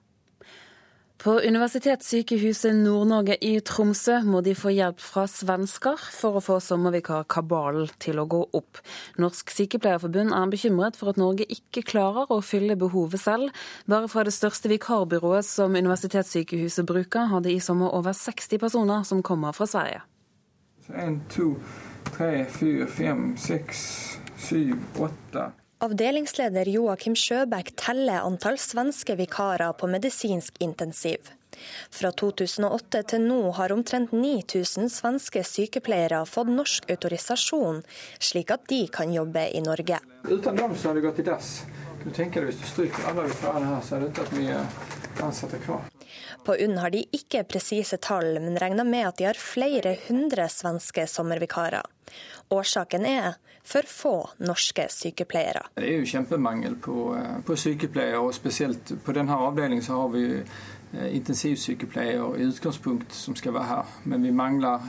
På 1.18 1.40
Universitetssykehuset 1.40 2.76
Nord-Norge 2.76 3.38
i 3.42 3.56
Tromsø 3.64 4.18
må 4.28 4.42
de 4.44 4.52
få 4.58 4.74
hjelp 4.76 5.00
fra 5.02 5.24
svensker 5.32 6.02
for 6.12 6.38
å 6.38 6.44
få 6.44 6.58
sommervikarkabalen 6.62 7.88
til 8.04 8.20
å 8.20 8.28
gå 8.30 8.42
opp. 8.60 8.82
Norsk 9.22 9.54
Sykepleierforbund 9.56 10.36
er 10.36 10.52
bekymret 10.52 11.00
for 11.00 11.14
at 11.14 11.20
Norge 11.22 11.48
ikke 11.48 11.86
klarer 11.88 12.30
å 12.36 12.42
fylle 12.44 12.78
behovet 12.78 13.24
selv. 13.24 13.66
Bare 13.90 14.12
fra 14.12 14.26
det 14.28 14.36
største 14.36 14.70
vikarbyrået 14.70 15.48
som 15.48 15.80
Universitetssykehuset 15.80 16.86
bruker, 16.86 17.32
har 17.32 17.46
de 17.46 17.56
i 17.56 17.64
sommer 17.64 17.96
over 17.96 18.14
60 18.14 18.62
personer 18.62 19.08
som 19.08 19.24
kommer 19.24 19.56
fra 19.56 19.70
Sverige. 19.72 20.04
Så 20.86 20.94
en, 21.02 21.22
to, 21.32 21.54
tre, 22.12 22.44
fire, 22.46 22.86
fem, 22.92 23.32
seks, 23.40 23.86
syv, 24.38 24.76
åtte. 25.00 25.50
Avdelingsleder 25.84 26.70
Joakim 26.72 27.18
Sjøbæk 27.20 27.74
teller 27.76 28.24
antall 28.24 28.56
svenske 28.56 29.18
vikarer 29.20 29.74
på 29.76 29.90
medisinsk 29.92 30.56
intensiv. 30.64 31.34
Fra 31.92 32.14
2008 32.16 33.02
til 33.12 33.26
nå 33.28 33.40
har 33.58 33.74
omtrent 33.76 34.14
9000 34.16 34.88
svenske 34.92 35.44
sykepleiere 35.44 36.22
fått 36.32 36.52
norsk 36.52 36.88
autorisasjon, 36.96 37.82
slik 38.24 38.54
at 38.56 38.64
de 38.72 38.86
kan 38.88 39.12
jobbe 39.12 39.50
i 39.52 39.64
Norge. 39.66 40.00
Uten 40.24 40.56
dem 40.56 40.78
så 40.80 40.90
har 40.90 40.96
det 40.96 41.04
gått 41.10 41.20
i 41.20 41.28
dass. 41.28 41.66
Du 42.06 42.12
tenker 42.12 42.46
Hvis 42.46 42.62
du 42.62 42.68
stryker 42.70 43.10
alle 43.10 43.28
vikarene 43.28 43.74
her, 43.74 43.82
så 43.84 43.98
er 43.98 44.06
det 44.06 44.14
ikke 44.14 44.40
mye 44.40 44.62
ansatte 45.26 45.60
kvar. 45.66 45.84
På 46.46 46.56
UNN 46.56 46.78
har 46.78 46.94
de 46.94 47.04
ikke 47.18 47.44
presise 47.50 47.98
tall, 47.98 48.38
men 48.40 48.60
regner 48.62 48.88
med 48.88 49.10
at 49.10 49.18
de 49.20 49.28
har 49.28 49.40
flere 49.40 49.98
hundre 50.08 50.48
svenske 50.54 51.08
sommervikarer. 51.10 51.84
Årsaken 52.54 53.08
er 53.10 53.34
for 53.66 53.90
få 53.90 54.16
norske 54.46 54.88
sykepleiere. 54.94 55.66
Det 55.76 55.90
er 55.90 56.00
jo 56.00 56.08
kjempemangel 56.14 56.78
på, 56.82 57.16
eh, 57.18 57.36
på 57.46 57.58
sykepleiere, 57.58 58.22
og 58.22 58.34
spesielt 58.34 58.94
på 59.04 59.16
denne 59.16 59.36
avdelingen 59.36 59.84
så 59.84 60.02
har 60.02 60.10
vi 60.14 60.26
intensivsykepleier 60.96 61.14
intensivsykepleiere 61.16 62.40
i 62.40 62.44
utgangspunkt 62.44 63.14
som 63.14 63.36
skal 63.36 63.54
være 63.54 63.64
her. 63.64 63.86
Men 64.04 64.24
vi 64.24 64.32
mangler 64.32 64.80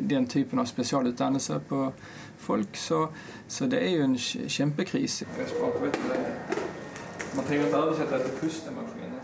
den 0.00 0.26
typen 0.26 0.58
av 0.58 0.64
spesialutdannelse 0.64 1.60
på 1.68 1.92
folk, 2.38 2.76
så, 2.76 3.08
så 3.48 3.66
det 3.66 3.82
er 3.82 3.96
jo 3.96 4.04
en 4.04 4.18
kjempekrise. 4.18 5.26
Man 7.36 7.44
trenger 7.44 7.66
ikke 7.66 7.82
oversette 7.82 8.18
etter 8.18 8.36
pustemaskin. 8.40 9.14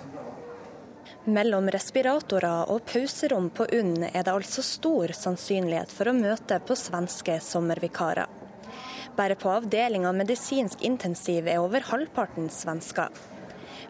Mellom 1.24 1.70
respiratorer 1.72 2.68
og 2.68 2.82
pauserom 2.84 3.46
på 3.56 3.64
UNN 3.72 4.10
er 4.10 4.26
det 4.26 4.32
altså 4.32 4.60
stor 4.62 5.14
sannsynlighet 5.16 5.92
for 5.92 6.10
å 6.10 6.16
møte 6.16 6.58
på 6.60 6.76
svenske 6.76 7.38
sommervikarer. 7.40 8.43
Bare 9.16 9.34
på 9.38 9.50
avdelinga 9.50 10.10
medisinsk 10.12 10.82
intensiv 10.82 11.46
er 11.46 11.62
over 11.62 11.84
halvparten 11.86 12.48
svensker. 12.50 13.08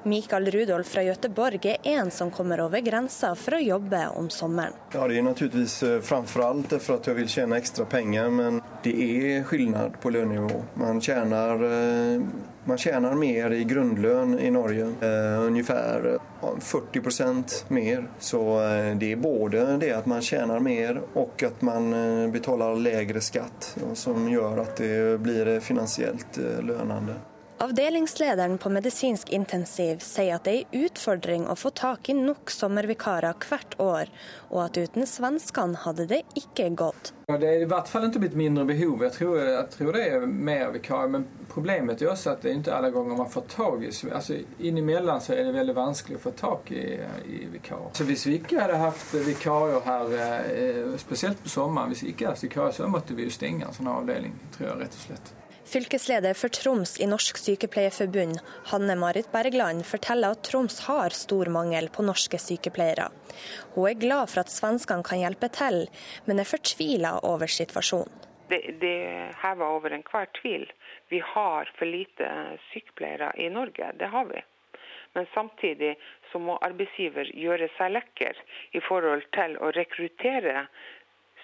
Mikael 0.04 0.50
Rudolf 0.52 0.90
fra 0.92 1.02
Göteborg 1.02 1.64
er 1.66 1.78
en 1.82 2.10
som 2.10 2.30
kommer 2.30 2.60
over 2.60 2.82
grensa 2.84 3.30
for 3.34 3.56
å 3.56 3.60
jobbe 3.62 4.02
om 4.18 4.28
sommeren. 4.30 4.76
Ja, 4.92 5.06
det 5.08 5.16
er 5.16 5.24
naturligvis 5.24 5.78
eh, 5.82 6.00
framfor 6.04 6.44
alt 6.44 6.74
for 6.76 6.98
at 6.98 7.08
jeg 7.08 7.16
vil 7.16 7.30
tjene 7.32 7.56
ekstra 7.56 7.86
penger, 7.88 8.28
men 8.28 8.60
det 8.84 8.92
er 8.92 9.46
forskjell 9.48 9.96
på 10.02 10.12
lønnsnivå. 10.12 10.60
Man 10.82 11.00
tjener, 11.00 11.64
eh, 11.70 12.26
man 12.66 12.78
tjener 12.78 13.14
mer 13.18 13.52
i 13.56 13.64
grunnlønn 13.68 14.38
i 14.38 14.50
Norge, 14.54 14.86
eh, 15.00 15.40
omtrent 15.44 16.62
40% 16.64 17.64
mer. 17.68 18.06
Så 18.18 18.40
det 19.00 19.12
er 19.12 19.20
både 19.20 19.66
det 19.80 19.92
at 19.96 20.06
man 20.06 20.22
tjener 20.22 20.60
mer 20.60 21.00
og 21.14 21.42
at 21.46 21.62
man 21.64 21.90
betaler 22.32 22.76
lavere 22.80 23.22
skatt, 23.24 23.74
som 23.94 24.28
gjør 24.28 24.60
at 24.64 24.76
det 24.80 25.22
blir 25.24 25.54
finansielt 25.64 26.36
lønnende. 26.62 27.16
Avdelingslederen 27.58 28.58
på 28.58 28.70
medisinsk 28.70 29.28
intensiv 29.30 30.00
sier 30.02 30.34
at 30.36 30.44
det 30.44 30.54
er 30.54 30.62
en 30.64 30.86
utfordring 30.88 31.44
å 31.46 31.54
få 31.54 31.70
tak 31.70 32.08
i 32.10 32.16
nok 32.18 32.50
sommervikarer 32.50 33.36
hvert 33.46 33.76
år, 33.78 34.10
og 34.50 34.58
at 34.64 34.78
uten 34.80 35.06
svenskene 35.06 35.78
hadde 35.84 36.08
det 36.10 36.24
ikke 36.34 36.66
gått. 36.74 37.12
Det 37.30 37.48
er 37.48 37.62
i 37.62 37.68
hvert 37.70 37.88
fall 37.88 38.08
ikke 38.08 38.24
blitt 38.24 38.34
mindre 38.36 38.66
behov. 38.68 39.04
Jeg 39.06 39.14
tror, 39.14 39.38
jeg 39.38 39.68
tror 39.72 39.96
det 39.96 40.02
er 40.02 40.26
mer 40.26 40.74
vikarer. 40.74 41.12
Men 41.14 41.24
problemet 41.48 42.02
er 42.02 42.10
også 42.12 42.34
at 42.34 42.42
det 42.44 42.50
er 42.50 42.58
ikke 42.58 42.74
alle 42.76 42.90
ganger 42.92 43.22
man 43.22 43.30
får 43.32 43.46
tak 43.54 43.86
i 43.86 43.92
altså, 44.10 44.40
Innimellom 44.58 45.22
så 45.24 45.32
er 45.36 45.46
det 45.46 45.54
veldig 45.54 45.76
vanskelig 45.78 46.18
å 46.18 46.24
få 46.26 46.34
tak 46.36 46.74
i, 46.74 46.84
i 47.30 47.46
vikarer. 47.54 47.94
Så 47.96 48.04
hvis 48.08 48.26
vi 48.28 48.36
ikke 48.42 48.58
hadde 48.60 48.82
hatt 48.82 49.14
vikarer 49.24 49.80
her, 49.86 50.12
eh, 50.18 50.98
spesielt 51.00 51.40
på 51.46 51.54
sommeren, 51.54 51.94
hvis 51.94 52.04
vi 52.04 52.12
ikke 52.12 52.28
hadde 52.28 52.36
hatt 52.36 52.48
vikarer, 52.50 52.76
så 52.76 52.90
måtte 52.92 53.16
vi 53.16 53.30
jo 53.30 53.38
stenge 53.38 53.70
en 53.70 53.78
sånn 53.78 53.94
avdeling, 53.94 54.36
tror 54.58 54.68
jeg 54.68 54.82
rett 54.82 55.00
og 55.00 55.06
slett. 55.06 55.34
Fylkesleder 55.74 56.34
for 56.38 56.48
Troms 56.48 57.00
i 57.00 57.06
Norsk 57.06 57.36
Sykepleierforbund, 57.36 58.38
Hanne 58.70 58.94
Marit 58.94 59.32
Bergland, 59.32 59.82
forteller 59.86 60.36
at 60.36 60.44
Troms 60.46 60.76
har 60.86 61.10
stor 61.10 61.50
mangel 61.50 61.88
på 61.90 62.04
norske 62.06 62.38
sykepleiere. 62.38 63.08
Hun 63.74 63.88
er 63.88 63.98
glad 64.04 64.30
for 64.30 64.44
at 64.44 64.52
svenskene 64.54 65.02
kan 65.02 65.18
hjelpe 65.18 65.50
til, 65.56 65.80
men 66.28 66.38
er 66.38 66.46
fortvila 66.46 67.16
over 67.26 67.50
situasjonen. 67.50 68.22
Det, 68.52 68.60
det 68.84 68.94
hever 69.42 69.66
over 69.66 69.98
enhver 69.98 70.30
tvil. 70.38 70.68
Vi 71.10 71.18
har 71.34 71.74
for 71.74 71.90
lite 71.90 72.30
sykepleiere 72.68 73.34
i 73.42 73.50
Norge, 73.58 73.90
det 73.98 74.14
har 74.14 74.30
vi. 74.30 74.46
Men 75.18 75.26
samtidig 75.34 75.96
så 76.30 76.38
må 76.38 76.60
arbeidsgiver 76.62 77.34
gjøre 77.34 77.72
seg 77.80 77.96
lekker 77.98 78.46
i 78.78 78.86
forhold 78.92 79.26
til 79.34 79.58
å 79.58 79.74
rekruttere 79.74 80.68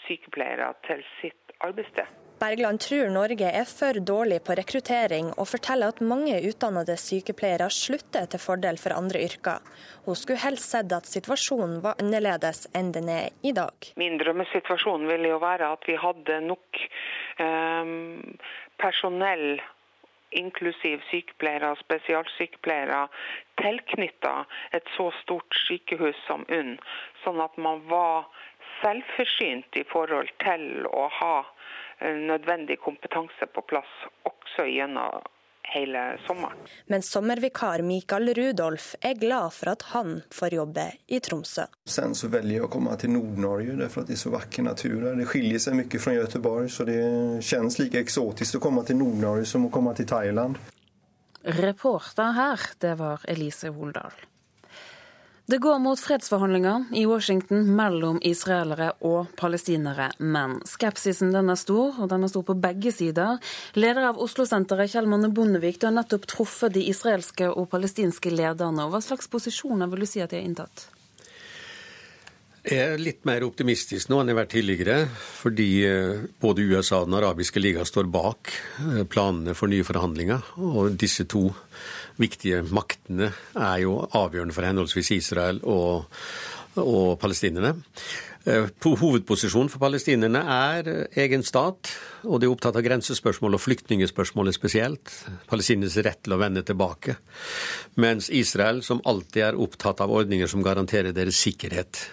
sykepleiere 0.06 0.76
til 0.86 1.08
sitt 1.18 1.58
arbeidssted. 1.66 2.29
Bergland 2.40 2.80
tror 2.80 3.10
Norge 3.12 3.48
er 3.52 3.66
for 3.68 3.98
dårlig 4.00 4.38
på 4.46 4.54
rekruttering, 4.56 5.26
og 5.36 5.48
forteller 5.50 5.92
at 5.92 5.98
mange 6.00 6.38
utdannede 6.48 6.94
sykepleiere 6.96 7.66
slutter 7.68 8.30
til 8.32 8.40
fordel 8.40 8.80
for 8.80 8.96
andre 8.96 9.20
yrker. 9.26 9.60
Hun 10.06 10.16
skulle 10.16 10.40
helst 10.40 10.72
sett 10.72 10.94
at 10.96 11.10
situasjonen 11.10 11.82
var 11.84 12.00
annerledes 12.00 12.64
enn 12.72 12.94
den 12.96 13.12
er 13.12 13.28
i 13.44 13.52
dag. 13.52 13.90
Min 14.00 14.16
drømmesituasjon 14.22 15.04
ville 15.10 15.34
jo 15.34 15.42
være 15.42 15.68
at 15.74 15.84
vi 15.90 15.98
hadde 16.00 16.40
nok 16.46 16.80
personell 18.80 19.60
inklusiv 20.32 21.04
sykepleiere 21.10 21.74
og 21.74 21.80
spesialsykepleiere, 21.84 23.04
tilknytta 23.60 24.34
et 24.76 24.88
så 24.96 25.10
stort 25.20 25.60
sykehus 25.66 26.16
som 26.24 26.48
UNN, 26.48 26.78
sånn 27.24 27.40
at 27.44 27.56
man 27.60 27.84
var 27.90 28.30
selvforsynt 28.80 29.76
i 29.76 29.84
forhold 29.92 30.30
til 30.40 30.86
å 30.88 31.08
ha 31.20 31.34
nødvendig 32.00 32.78
kompetanse 32.80 33.46
på 33.54 33.64
plass 33.68 33.92
også 34.28 34.66
gjennom 34.70 35.22
hele 35.74 36.18
sommeren. 36.26 36.58
Men 36.86 37.02
sommervikar 37.02 37.82
Mikael 37.82 38.34
Rudolf 38.34 38.94
er 39.00 39.14
glad 39.14 39.52
for 39.54 39.72
at 39.74 39.84
han 39.92 40.22
får 40.34 40.56
jobbe 40.56 40.86
i 41.06 41.20
Tromsø. 41.20 41.66
Sen 41.84 42.14
så 42.18 42.30
velger 42.32 42.56
jeg 42.56 42.66
å 42.66 42.72
komme 42.72 42.96
til 43.00 43.14
Nord-Norge 43.14 43.90
for 43.92 44.08
det 44.08 44.16
er 44.16 44.22
så 44.24 44.34
vakker 44.34 44.66
natur. 44.66 45.06
Det 45.18 45.28
skiljer 45.30 45.62
seg 45.62 45.78
mye 45.78 46.02
fra 46.02 46.16
Göteborg, 46.16 46.70
så 46.72 46.86
det 46.88 47.00
kjennes 47.46 47.78
like 47.82 48.02
eksotisk 48.02 48.58
å 48.58 48.64
komme 48.66 48.84
til 48.88 49.00
Nord-Norge 49.00 49.46
som 49.48 49.68
å 49.68 49.72
komme 49.72 49.94
til 49.98 50.08
Thailand. 50.10 50.58
Reporter 51.60 52.34
her, 52.36 52.66
det 52.82 52.96
var 53.00 53.22
Elise 53.30 53.70
Holdal. 53.72 54.12
Det 55.50 55.58
går 55.58 55.78
mot 55.78 56.00
fredsforhandlinger 56.00 56.84
i 56.94 57.06
Washington 57.06 57.64
mellom 57.74 58.20
israelere 58.22 58.92
og 59.02 59.32
palestinere, 59.40 60.12
men 60.22 60.60
skepsisen 60.68 61.32
den 61.34 61.50
er 61.50 61.58
stor, 61.58 61.96
og 61.98 62.06
den 62.12 62.22
er 62.22 62.30
stor 62.30 62.44
på 62.46 62.54
begge 62.54 62.92
sider. 62.94 63.40
Leder 63.74 64.12
av 64.12 64.20
Oslo-senteret, 64.22 64.92
Kjell 64.92 65.10
Manne 65.10 65.32
Bondevik, 65.34 65.80
du 65.80 65.88
har 65.88 65.96
nettopp 65.96 66.28
truffet 66.30 66.76
de 66.76 66.84
israelske 66.92 67.50
og 67.50 67.66
palestinske 67.72 68.30
lederne. 68.30 68.86
Hva 68.92 69.02
slags 69.02 69.26
posisjoner 69.32 69.90
vil 69.90 70.06
du 70.06 70.10
si 70.12 70.22
at 70.22 70.30
de 70.30 70.38
har 70.38 70.46
inntatt? 70.46 70.86
Jeg 72.60 72.92
er 72.92 73.00
litt 73.00 73.24
mer 73.24 73.42
optimistisk 73.42 74.10
nå 74.12 74.18
enn 74.20 74.30
jeg 74.30 74.36
har 74.36 74.42
vært 74.42 74.50
tidligere, 74.52 74.96
fordi 75.40 75.68
eh, 75.88 76.26
både 76.44 76.66
USA 76.68 77.00
og 77.00 77.08
Den 77.08 77.16
arabiske 77.16 77.58
liga 77.58 77.86
står 77.88 78.06
bak 78.12 78.52
eh, 78.52 79.02
planene 79.08 79.56
for 79.56 79.72
nye 79.72 79.86
forhandlinger. 79.88 80.52
Og 80.60 80.92
disse 81.00 81.24
to 81.24 81.48
viktige 82.20 82.62
maktene 82.70 83.32
er 83.56 83.78
jo 83.84 83.98
avgjørende 84.06 84.56
for 84.56 84.68
henholdsvis 84.68 85.14
Israel 85.16 85.62
og, 85.68 86.10
og 86.80 87.16
palestinerne. 87.20 87.76
Eh, 88.48 88.70
hovedposisjonen 88.80 89.68
for 89.68 89.82
palestinerne 89.82 90.40
er 90.40 90.86
egen 91.20 91.42
stat, 91.44 91.90
og 92.24 92.40
de 92.40 92.48
er 92.48 92.54
opptatt 92.54 92.78
av 92.78 92.86
grensespørsmål 92.86 93.58
og 93.58 93.60
flyktningspørsmålet 93.60 94.56
spesielt. 94.56 95.12
Palestinernes 95.50 95.98
rett 96.06 96.22
til 96.24 96.36
å 96.36 96.40
vende 96.40 96.64
tilbake. 96.64 97.18
Mens 98.00 98.30
Israel, 98.32 98.80
som 98.86 99.02
alltid 99.04 99.44
er 99.50 99.60
opptatt 99.60 100.00
av 100.00 100.14
ordninger 100.16 100.48
som 100.48 100.64
garanterer 100.64 101.12
deres 101.16 101.40
sikkerhet. 101.40 102.06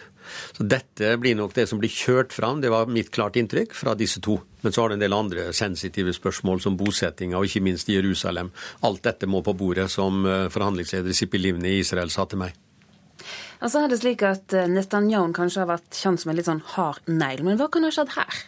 Så 0.58 0.66
Dette 0.68 1.16
blir 1.22 1.38
nok 1.38 1.56
det 1.58 1.68
som 1.70 1.82
blir 1.82 1.94
kjørt 1.94 2.36
fram, 2.36 2.62
det 2.62 2.72
var 2.74 2.90
mitt 2.92 3.12
klart 3.16 3.40
inntrykk 3.40 3.76
fra 3.78 3.96
disse 3.98 4.22
to. 4.24 4.40
Men 4.62 4.74
så 4.74 4.84
har 4.84 4.90
det 4.90 5.00
en 5.00 5.06
del 5.06 5.16
andre 5.18 5.50
sensitive 5.56 6.14
spørsmål, 6.16 6.62
som 6.64 6.78
bosettinga 6.80 7.40
og 7.40 7.48
ikke 7.48 7.64
minst 7.66 7.90
Jerusalem. 7.92 8.52
Alt 8.88 9.04
dette 9.08 9.30
må 9.30 9.44
på 9.46 9.56
bordet, 9.58 9.90
som 9.94 10.26
eh, 10.26 10.48
forhandlingsleder 10.54 11.16
Sippi 11.16 11.42
Livni 11.42 11.78
i 11.78 11.84
Israel 11.86 12.12
sa 12.14 12.26
til 12.28 12.42
meg. 12.44 12.58
Altså 13.58 13.82
er 13.82 13.90
det 13.90 14.02
slik 14.02 14.22
at 14.28 14.54
eh, 14.54 14.70
Netanyahu 14.70 15.32
kanskje 15.38 15.64
har 15.64 15.72
vært 15.72 15.98
kjent 15.98 16.22
som 16.22 16.34
en 16.34 16.38
litt 16.38 16.50
sånn 16.50 16.64
hard 16.76 17.10
negl, 17.10 17.46
men 17.48 17.60
hva 17.60 17.70
kan 17.74 17.88
ha 17.88 17.94
skjedd 17.94 18.14
her? 18.18 18.46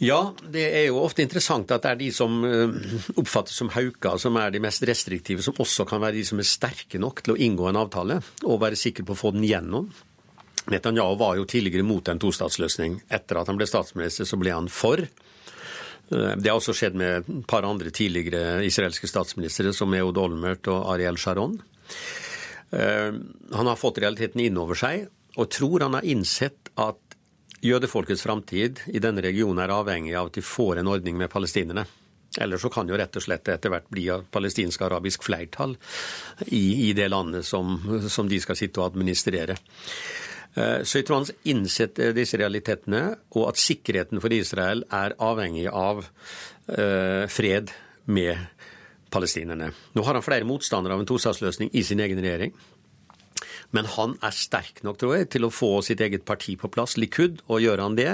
Ja, 0.00 0.32
det 0.48 0.62
er 0.64 0.86
jo 0.88 1.02
ofte 1.02 1.20
interessant 1.20 1.70
at 1.74 1.84
det 1.84 1.90
er 1.90 1.98
de 2.00 2.06
som 2.16 2.38
eh, 2.48 2.92
oppfattes 3.20 3.58
som 3.60 3.68
hauker, 3.74 4.16
som 4.20 4.38
er 4.40 4.54
de 4.54 4.62
mest 4.64 4.84
restriktive, 4.88 5.44
som 5.44 5.58
også 5.60 5.84
kan 5.88 6.00
være 6.00 6.16
de 6.16 6.22
som 6.24 6.40
er 6.40 6.48
sterke 6.48 7.00
nok 7.02 7.20
til 7.26 7.34
å 7.34 7.40
inngå 7.44 7.66
en 7.68 7.78
avtale 7.82 8.16
og 8.46 8.62
være 8.62 8.80
sikre 8.80 9.04
på 9.04 9.12
å 9.12 9.20
få 9.20 9.34
den 9.36 9.44
gjennom. 9.44 9.90
Netanyahu 10.72 11.18
var 11.20 11.36
jo 11.36 11.44
tidligere 11.48 11.84
mot 11.84 12.08
en 12.08 12.20
tostatsløsning. 12.20 12.96
Etter 13.12 13.42
at 13.42 13.52
han 13.52 13.60
ble 13.60 13.68
statsminister, 13.68 14.28
så 14.28 14.40
ble 14.40 14.54
han 14.56 14.72
for. 14.72 15.04
Eh, 15.04 16.32
det 16.40 16.48
har 16.48 16.56
også 16.56 16.76
skjedd 16.80 16.96
med 16.96 17.20
et 17.20 17.44
par 17.50 17.68
andre 17.68 17.92
tidligere 17.92 18.64
israelske 18.64 19.10
statsministre, 19.10 19.74
som 19.76 19.92
Eod 20.00 20.20
Olmert 20.20 20.70
og 20.72 20.94
Ariel 20.94 21.20
Sharon. 21.20 21.58
Eh, 22.72 23.12
han 23.52 23.68
har 23.68 23.76
fått 23.76 24.00
realiteten 24.00 24.40
innover 24.48 24.80
seg, 24.80 25.10
og 25.36 25.52
tror 25.52 25.84
han 25.84 26.00
har 26.00 26.08
innsett 26.08 26.72
at 26.80 27.09
Jødefolkets 27.60 28.22
framtid 28.24 28.80
i 28.88 29.00
denne 29.02 29.22
regionen 29.24 29.60
er 29.64 29.74
avhengig 29.74 30.14
av 30.16 30.30
at 30.30 30.38
de 30.38 30.44
får 30.44 30.80
en 30.80 30.88
ordning 30.88 31.18
med 31.20 31.30
palestinerne. 31.32 31.84
Eller 32.38 32.60
så 32.62 32.70
kan 32.70 32.88
jo 32.88 32.96
rett 32.96 33.16
og 33.18 33.24
slett 33.24 33.48
etter 33.50 33.72
hvert 33.72 33.88
bli 33.90 34.06
palestinsk-arabisk 34.32 35.24
flertall 35.26 35.74
i, 36.46 36.88
i, 36.88 36.92
det 36.96 37.08
landet 37.10 37.46
som, 37.46 37.74
som, 38.08 38.28
de 38.30 38.38
skal 38.40 38.58
sitte 38.58 38.80
og 38.80 38.92
administrere. 38.92 39.58
Eh, 40.54 40.80
så 40.86 41.00
jeg 41.00 41.08
tror 41.08 41.20
han 41.20 41.42
innsetter 41.50 42.14
disse 42.14 42.38
realitetene, 42.38 43.02
og 43.34 43.50
at 43.50 43.60
sikkerheten 43.60 44.22
for 44.22 44.32
Israel 44.34 44.86
er 44.94 45.18
avhengig 45.18 45.66
av 45.68 46.04
uh, 46.06 47.26
fred 47.30 47.74
med 48.10 48.38
palestinerne. 49.10 49.72
Nå 49.98 50.06
har 50.06 50.16
han 50.16 50.24
flere 50.24 50.46
motstandere 50.46 50.94
av 50.94 51.02
en 51.02 51.10
tostatsløsning 51.10 51.74
i 51.74 51.82
sin 51.86 52.02
egen 52.02 52.22
regjering. 52.22 52.54
Men 53.76 53.86
han 53.86 54.16
er 54.26 54.34
sterk 54.34 54.82
nok, 54.86 54.98
tror 54.98 55.14
jeg, 55.14 55.28
til 55.34 55.46
å 55.46 55.52
få 55.54 55.70
sitt 55.86 56.00
eget 56.02 56.24
parti 56.26 56.56
på 56.58 56.70
plass, 56.74 56.96
Likud. 56.98 57.38
Og 57.46 57.62
gjør 57.62 57.84
han 57.84 57.98
det, 57.98 58.10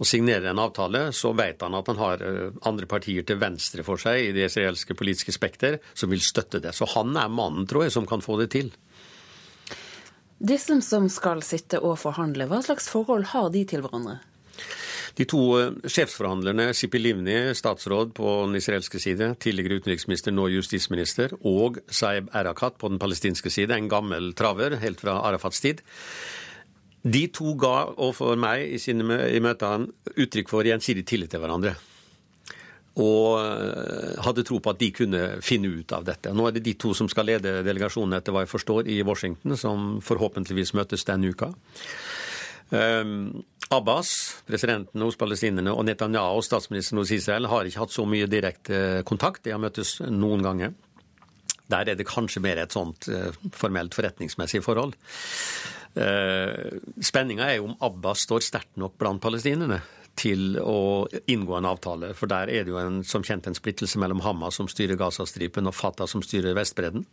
og 0.00 0.08
signerer 0.08 0.50
en 0.52 0.62
avtale, 0.62 1.06
så 1.12 1.34
vet 1.36 1.60
han 1.64 1.76
at 1.76 1.90
han 1.92 2.00
har 2.00 2.24
eh, 2.24 2.56
andre 2.68 2.88
partier 2.88 3.26
til 3.28 3.40
venstre 3.42 3.84
for 3.86 4.00
seg 4.00 4.30
i 4.30 4.32
det 4.36 4.48
israelske 4.48 4.96
politiske 4.96 5.34
spekter 5.36 5.80
som 5.92 6.12
vil 6.12 6.24
støtte 6.24 6.62
det. 6.64 6.72
Så 6.76 6.88
han 6.96 7.12
er 7.20 7.32
mannen, 7.32 7.68
tror 7.68 7.86
jeg, 7.86 7.96
som 7.96 8.08
kan 8.08 8.24
få 8.24 8.38
det 8.40 8.50
til. 8.56 8.72
Disse 10.44 10.80
som 10.84 11.06
skal 11.12 11.44
sitte 11.46 11.78
og 11.84 11.98
forhandle, 12.00 12.48
hva 12.50 12.62
slags 12.64 12.88
forhold 12.92 13.30
har 13.32 13.52
de 13.54 13.62
til 13.68 13.84
hverandre? 13.84 14.18
De 15.14 15.26
to 15.30 15.40
eh, 15.60 15.74
sjefsforhandlerne, 15.86 16.72
Sipi 16.74 16.98
Livni, 16.98 17.36
statsråd 17.54 18.14
på 18.16 18.30
den 18.48 18.58
israelske 18.58 18.98
side, 19.02 19.34
tidligere 19.42 19.78
utenriksminister, 19.82 20.34
nå 20.34 20.48
justisminister, 20.56 21.36
og 21.46 21.78
Saeb 21.86 22.32
Erakat 22.34 22.78
på 22.80 22.90
den 22.90 22.98
palestinske 23.02 23.52
side, 23.52 23.76
en 23.76 23.90
gammel 23.90 24.32
traver 24.38 24.80
helt 24.82 25.02
fra 25.04 25.20
Arafats 25.28 25.62
tid. 25.62 25.84
De 27.04 27.26
to 27.28 27.54
ga 27.60 27.76
overfor 27.92 28.38
meg 28.40 28.64
i, 28.74 28.78
sine, 28.80 29.20
i 29.28 29.42
møtene 29.44 29.92
uttrykk 30.16 30.50
for 30.50 30.66
gjensidig 30.66 31.04
tillit 31.06 31.30
til 31.30 31.42
hverandre. 31.44 31.76
Og 32.98 33.38
eh, 33.38 34.18
hadde 34.24 34.46
tro 34.46 34.58
på 34.62 34.74
at 34.74 34.82
de 34.82 34.90
kunne 34.98 35.24
finne 35.44 35.70
ut 35.78 35.94
av 35.94 36.06
dette. 36.08 36.34
Nå 36.34 36.48
er 36.48 36.56
det 36.56 36.66
de 36.66 36.74
to 36.80 36.90
som 36.96 37.10
skal 37.12 37.28
lede 37.30 37.60
delegasjonen, 37.66 38.18
etter 38.18 38.34
hva 38.34 38.42
jeg 38.46 38.54
forstår, 38.54 38.90
i 38.90 39.02
Washington, 39.06 39.54
som 39.60 39.98
forhåpentligvis 40.02 40.74
møtes 40.78 41.06
denne 41.06 41.30
uka. 41.30 41.52
Um, 42.74 43.44
Abbas, 43.72 44.08
presidenten 44.46 45.02
hos 45.04 45.16
palestinerne, 45.16 45.72
og 45.72 45.86
Netanyahu, 45.88 46.42
statsministeren 46.44 47.00
hos 47.00 47.12
Israel, 47.16 47.48
har 47.48 47.68
ikke 47.68 47.80
hatt 47.84 47.94
så 47.94 48.04
mye 48.08 48.28
direkte 48.30 49.02
kontakt. 49.08 49.44
De 49.46 49.54
har 49.54 49.62
møttes 49.62 49.96
noen 50.04 50.44
ganger. 50.44 50.74
Der 51.72 51.88
er 51.88 51.96
det 51.96 52.06
kanskje 52.08 52.42
mer 52.44 52.60
et 52.60 52.76
sånt 52.76 53.08
uh, 53.08 53.32
formelt 53.56 53.96
forretningsmessig 53.96 54.60
forhold. 54.66 54.92
Uh, 55.96 56.76
Spenninga 57.00 57.48
er 57.48 57.60
jo 57.60 57.70
om 57.70 57.76
Abbas 57.86 58.26
står 58.26 58.44
sterkt 58.44 58.76
nok 58.80 58.98
blant 59.00 59.22
palestinerne 59.24 59.80
til 60.18 60.58
å 60.60 61.06
inngå 61.30 61.56
en 61.58 61.68
avtale. 61.68 62.12
For 62.18 62.30
der 62.30 62.50
er 62.52 62.66
det 62.66 62.72
jo 62.72 62.78
en, 62.80 63.02
som 63.06 63.24
kjent 63.26 63.48
en 63.50 63.56
splittelse 63.56 63.98
mellom 64.00 64.22
Hamas, 64.24 64.58
som 64.60 64.68
styrer 64.70 64.98
Gazastripen, 65.00 65.68
og 65.70 65.76
Fatah, 65.76 66.08
som 66.10 66.22
styrer 66.24 66.56
Vestbredden. 66.56 67.06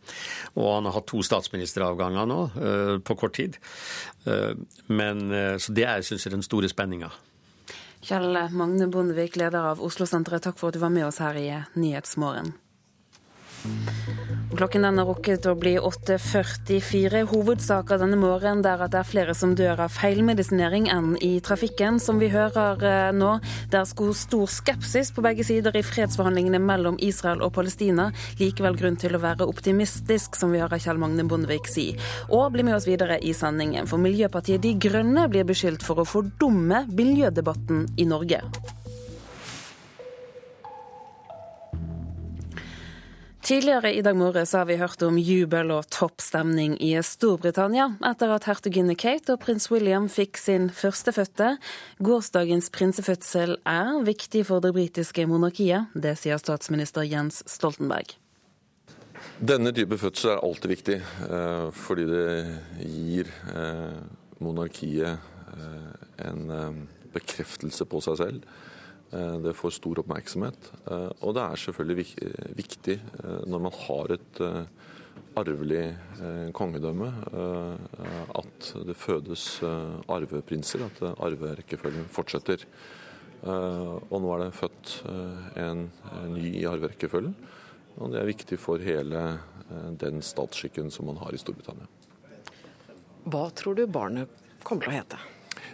Og 0.54 0.68
han 0.68 0.88
har 0.88 0.96
hatt 0.98 1.08
to 1.10 1.22
statsministeravganger 1.26 2.30
nå 2.30 2.40
uh, 2.54 2.94
på 3.02 3.18
kort 3.18 3.36
tid. 3.40 3.58
Uh, 4.26 4.54
men, 4.86 5.26
uh, 5.34 5.58
så 5.58 5.74
det 5.74 5.88
er 5.88 6.06
synes 6.06 6.26
jeg, 6.26 6.34
den 6.36 6.46
store 6.46 6.70
spenninga. 6.72 7.10
Kjell 8.02 8.34
Magne 8.50 8.88
Bondevik, 8.90 9.36
leder 9.38 9.72
av 9.72 9.82
Oslo-senteret, 9.82 10.42
takk 10.42 10.58
for 10.58 10.70
at 10.70 10.78
du 10.78 10.82
var 10.82 10.94
med 10.94 11.06
oss 11.06 11.22
her 11.22 11.38
i 11.38 11.48
Nyhetsmorgen. 11.78 12.54
Klokken 14.52 14.82
den 14.84 14.98
har 15.00 15.06
rukket 15.08 15.46
å 15.48 15.54
bli 15.56 15.78
8.44. 15.80 17.22
Hovedsaker 17.30 18.00
denne 18.02 18.18
morgenen 18.20 18.60
er 18.68 18.82
at 18.84 18.92
det 18.92 18.98
er 19.00 19.08
flere 19.08 19.34
som 19.36 19.54
dør 19.56 19.80
av 19.86 19.94
feilmedisinering 19.94 20.90
enn 20.92 21.14
i 21.24 21.38
trafikken. 21.44 21.96
Som 22.02 22.20
vi 22.20 22.28
hører 22.34 22.84
eh, 22.84 23.14
nå, 23.16 23.30
det 23.72 23.80
er 23.80 23.88
stor 23.88 24.52
skepsis 24.52 25.14
på 25.16 25.24
begge 25.24 25.46
sider 25.48 25.78
i 25.78 25.84
fredsforhandlingene 25.86 26.60
mellom 26.60 27.00
Israel 27.00 27.40
og 27.46 27.54
Palestina. 27.56 28.10
Likevel 28.42 28.76
grunn 28.76 29.00
til 29.00 29.16
å 29.16 29.22
være 29.24 29.48
optimistisk, 29.48 30.36
som 30.36 30.52
vi 30.52 30.60
hører 30.60 30.84
Kjell 30.84 31.00
Magne 31.00 31.24
Bondevik 31.24 31.72
si. 31.72 31.88
Og 32.28 32.52
bli 32.52 32.68
med 32.68 32.76
oss 32.76 32.90
videre 32.90 33.16
i 33.24 33.32
sendingen, 33.36 33.88
for 33.88 34.04
Miljøpartiet 34.04 34.60
De 34.66 34.76
Grønne 34.76 35.30
blir 35.32 35.48
beskyldt 35.48 35.86
for 35.86 36.04
å 36.04 36.08
fordumme 36.08 36.84
miljødebatten 36.92 37.86
i 37.96 38.08
Norge. 38.12 38.44
Tidligere 43.42 43.90
i 43.94 44.02
dag 44.06 44.14
morges 44.14 44.52
har 44.54 44.68
vi 44.68 44.76
hørt 44.78 45.02
om 45.02 45.16
jubel 45.18 45.72
og 45.74 45.88
toppstemning 45.90 46.76
i 46.78 46.92
Storbritannia 47.02 47.88
etter 48.06 48.30
at 48.30 48.44
hertuginne 48.46 48.94
Kate 48.94 49.34
og 49.34 49.40
prins 49.42 49.66
William 49.72 50.06
fikk 50.06 50.38
sin 50.38 50.68
førstefødte. 50.70 51.56
Gårsdagens 52.06 52.70
prinsefødsel 52.70 53.56
er 53.66 53.90
viktig 54.06 54.44
for 54.46 54.62
det 54.62 54.70
britiske 54.76 55.26
monarkiet. 55.26 55.90
Det 55.90 56.14
sier 56.20 56.38
statsminister 56.38 57.02
Jens 57.02 57.42
Stoltenberg. 57.50 58.14
Denne 59.42 59.74
type 59.74 59.98
fødsel 59.98 60.36
er 60.36 60.46
alltid 60.46 60.76
viktig, 60.76 61.00
eh, 61.02 61.66
fordi 61.74 62.06
det 62.12 62.26
gir 62.78 63.36
eh, 63.56 64.02
monarkiet 64.38 65.18
eh, 65.58 65.94
en 66.30 66.46
bekreftelse 67.10 67.90
på 67.90 68.06
seg 68.06 68.22
selv. 68.22 68.46
Det 69.12 69.52
får 69.56 69.74
stor 69.76 70.00
oppmerksomhet. 70.00 70.70
Og 71.20 71.34
det 71.36 71.42
er 71.44 71.60
selvfølgelig 71.60 72.06
viktig 72.56 72.96
når 73.50 73.64
man 73.68 73.74
har 73.84 74.14
et 74.16 74.40
arvelig 75.36 75.84
kongedømme, 76.56 77.08
at 78.40 78.70
det 78.88 78.96
fødes 78.96 79.44
arveprinser, 80.08 80.86
at 80.88 81.02
arverekkefølgen 81.12 82.08
fortsetter. 82.12 82.64
Og 83.44 84.16
nå 84.16 84.32
er 84.32 84.44
det 84.46 84.56
født 84.56 84.94
en 85.60 85.86
ny 86.32 86.46
i 86.62 86.64
arverekkefølgen. 86.68 87.34
Og 88.00 88.12
det 88.12 88.22
er 88.22 88.30
viktig 88.32 88.56
for 88.60 88.80
hele 88.80 89.26
den 90.00 90.24
statsskikken 90.24 90.88
som 90.92 91.10
man 91.10 91.20
har 91.20 91.36
i 91.36 91.40
Storbritannia. 91.40 91.88
Hva 93.28 93.44
tror 93.56 93.76
du 93.76 93.84
barnet 93.86 94.32
kommer 94.64 94.88
til 94.88 94.94
å 94.94 94.98
hete? 95.02 95.20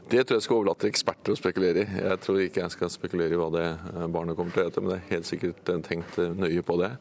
Det 0.08 0.22
tror 0.24 0.38
jeg 0.38 0.42
skal 0.46 0.56
overlate 0.56 0.80
til 0.86 0.88
eksperter 0.94 1.34
å 1.34 1.36
spekulere 1.36 1.82
i. 1.82 1.98
Jeg 2.00 2.20
tror 2.24 2.38
ikke 2.40 2.62
jeg 2.62 2.72
skal 2.72 2.92
spekulere 2.92 3.36
i 3.36 3.40
hva 3.40 3.48
det 3.52 3.66
barnet 4.14 4.38
kommer 4.38 4.54
til 4.54 4.62
å 4.62 4.68
hete, 4.70 4.80
men 4.80 4.94
det 4.94 4.96
er 4.96 5.10
helt 5.10 5.28
sikkert 5.28 5.72
tenkt 5.84 6.16
nøye 6.38 6.64
på 6.64 6.78
det. 6.80 6.94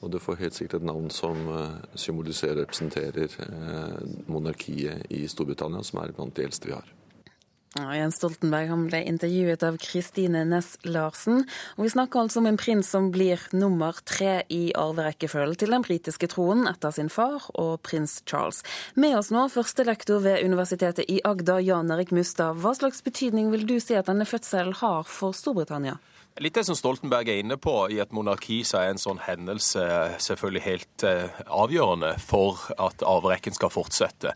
Og 0.00 0.12
du 0.12 0.16
får 0.20 0.40
helt 0.40 0.56
sikkert 0.56 0.80
et 0.80 0.88
navn 0.88 1.12
som 1.12 1.44
symboliserer 1.92 2.62
og 2.62 2.64
representerer 2.64 4.24
monarkiet 4.32 5.12
i 5.12 5.26
Storbritannia, 5.28 5.84
som 5.84 6.00
er 6.00 6.16
blant 6.16 6.36
de 6.36 6.48
eldste 6.48 6.70
vi 6.70 6.76
har. 6.76 6.88
Jens 7.74 8.20
Stoltenberg 8.20 8.70
ble 8.86 9.00
intervjuet 9.10 9.64
av 9.66 9.76
Kristine 9.82 10.44
Næss 10.46 10.76
Larsen. 10.86 11.42
Og 11.74 11.82
vi 11.86 11.90
snakker 11.90 12.22
altså 12.22 12.38
om 12.38 12.46
en 12.46 12.58
prins 12.60 12.86
som 12.86 13.08
blir 13.14 13.42
nummer 13.50 13.98
tre 14.06 14.44
i 14.52 14.68
arverekkefølgen 14.78 15.58
til 15.58 15.74
den 15.74 15.82
britiske 15.82 16.30
tronen 16.30 16.68
etter 16.70 16.94
sin 16.94 17.10
far 17.10 17.48
og 17.58 17.82
prins 17.82 18.20
Charles. 18.30 18.62
Med 18.94 19.18
oss 19.18 19.32
nå 19.34 19.48
førstelektor 19.50 20.22
ved 20.22 20.46
Universitetet 20.46 21.10
i 21.10 21.18
Agder, 21.26 21.58
Jan 21.66 21.90
Erik 21.90 22.14
Mustad. 22.14 22.62
Hva 22.62 22.76
slags 22.78 23.02
betydning 23.02 23.50
vil 23.50 23.66
du 23.66 23.80
si 23.82 23.98
at 23.98 24.06
denne 24.06 24.28
fødselen 24.28 24.76
har 24.78 25.02
for 25.10 25.34
Storbritannia? 25.34 25.98
Litt 26.42 26.56
det 26.58 26.64
som 26.66 26.74
Stoltenberg 26.74 27.28
er 27.30 27.38
inne 27.44 27.54
på. 27.62 27.72
I 27.94 28.00
et 28.02 28.10
monarki 28.14 28.56
så 28.66 28.80
er 28.80 28.88
en 28.90 28.98
sånn 28.98 29.20
hendelse 29.22 29.84
selvfølgelig 30.18 30.62
helt 30.64 31.04
avgjørende 31.46 32.10
for 32.18 32.58
at 32.74 33.04
arverekken 33.06 33.54
skal 33.54 33.70
fortsette. 33.70 34.32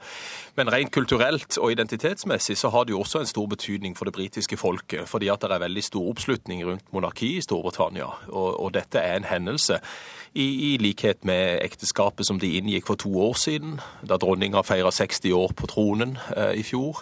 Men 0.58 0.72
rent 0.74 0.90
kulturelt 0.90 1.54
og 1.62 1.70
identitetsmessig 1.70 2.56
så 2.58 2.72
har 2.74 2.84
det 2.84 2.96
jo 2.96 3.00
også 3.04 3.22
en 3.22 3.30
stor 3.30 3.46
betydning 3.46 3.94
for 3.96 4.08
det 4.08 4.16
britiske 4.16 4.58
folket. 4.58 5.06
Fordi 5.06 5.30
at 5.30 5.44
det 5.44 5.54
er 5.54 5.62
veldig 5.62 5.84
stor 5.86 6.08
oppslutning 6.10 6.64
rundt 6.66 6.92
monarkiet 6.92 7.38
i 7.38 7.46
Storbritannia. 7.46 8.08
Og, 8.28 8.48
og 8.64 8.72
dette 8.74 8.98
er 8.98 9.20
en 9.20 9.28
hendelse 9.30 9.78
i, 10.32 10.74
i, 10.74 10.76
likhet 10.78 11.24
med 11.24 11.58
ekteskapet 11.64 12.26
som 12.26 12.38
de 12.40 12.50
inngikk 12.58 12.86
for 12.86 13.00
to 13.00 13.10
år 13.22 13.36
siden, 13.40 13.78
da 14.06 14.18
dronninga 14.20 14.62
feira 14.66 14.90
60 14.92 15.32
år 15.34 15.54
på 15.56 15.68
tronen 15.70 16.16
eh, 16.36 16.52
i 16.60 16.64
fjor. 16.66 17.00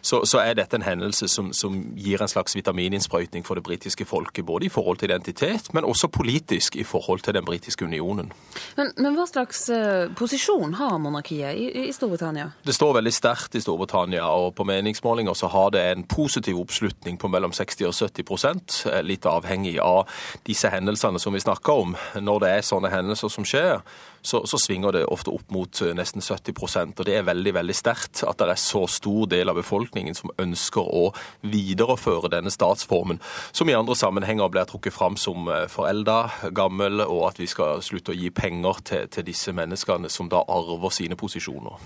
Så, 0.00 0.22
så, 0.24 0.40
er 0.42 0.54
dette 0.58 0.78
en 0.78 0.86
hendelse 0.86 1.28
som, 1.28 1.50
som 1.52 1.74
gir 1.98 2.22
en 2.22 2.30
slags 2.30 2.56
vitamininnsprøytning 2.56 3.44
for 3.46 3.58
det 3.58 3.64
britiske 3.66 4.06
folket. 4.08 4.46
Både 4.46 4.68
i 4.68 4.72
forhold 4.72 5.00
til 5.02 5.10
identitet, 5.10 5.72
men 5.74 5.84
også 5.84 6.08
politisk 6.08 6.76
i 6.76 6.86
forhold 6.86 7.20
til 7.26 7.34
den 7.34 7.44
britiske 7.44 7.84
unionen. 7.84 8.32
Men, 8.76 8.92
men 8.96 9.18
hva 9.18 9.26
slags 9.28 9.66
uh, 9.72 10.08
posisjon 10.16 10.78
har 10.78 10.96
monarkiet 11.02 11.58
i, 11.58 11.68
i 11.88 11.92
Storbritannia? 11.92 12.52
Det 12.64 12.76
står 12.76 12.97
veldig 12.98 13.14
sterkt 13.14 13.56
i 13.58 13.62
Storbritannia, 13.62 14.26
og 14.26 14.52
på 14.58 14.66
meningsmålinger 14.68 15.36
så 15.38 15.50
har 15.52 15.72
det 15.74 15.84
en 15.86 16.04
positiv 16.08 16.58
oppslutning 16.60 17.18
på 17.20 17.30
mellom 17.32 17.54
60 17.54 17.88
og 17.88 17.96
70% 17.96 18.78
litt 19.06 19.26
avhengig 19.28 19.78
av 19.82 20.08
disse 20.46 20.70
hendelsene 20.72 21.20
som 21.22 21.36
vi 21.36 21.42
snakker 21.42 21.84
om. 21.84 21.96
Når 22.20 22.44
det 22.44 22.52
er 22.52 22.66
sånne 22.66 22.92
hendelser 22.92 23.32
som 23.32 23.46
skjer, 23.48 23.82
så, 24.22 24.42
så, 24.46 24.58
svinger 24.58 24.92
det 24.92 25.04
ofte 25.06 25.30
opp 25.30 25.50
mot 25.54 25.80
nesten 25.94 26.22
70% 26.24 26.98
og 26.98 27.06
Det 27.06 27.14
er 27.14 27.26
veldig 27.26 27.52
veldig 27.54 27.76
sterkt 27.76 28.24
at 28.26 28.40
det 28.40 28.48
er 28.50 28.60
så 28.60 28.82
stor 28.90 29.28
del 29.30 29.48
av 29.48 29.58
befolkningen 29.60 30.16
som 30.16 30.32
ønsker 30.42 30.82
å 30.82 31.12
videreføre 31.46 32.32
denne 32.32 32.50
statsformen, 32.52 33.22
som 33.52 33.70
i 33.70 33.76
andre 33.78 33.96
sammenhenger 33.96 34.50
blir 34.52 34.66
trukket 34.68 34.96
fram 34.96 35.16
som 35.16 35.48
forelda, 35.70 36.50
gammel, 36.50 37.04
og 37.06 37.28
at 37.30 37.40
vi 37.40 37.46
skal 37.50 37.82
slutte 37.84 38.12
å 38.12 38.18
gi 38.18 38.32
penger 38.34 38.82
til, 38.84 39.08
til 39.14 39.28
disse 39.30 39.54
menneskene 39.54 40.10
som 40.12 40.28
da 40.32 40.42
arver 40.48 40.92
sine 40.94 41.16
posisjoner. 41.18 41.78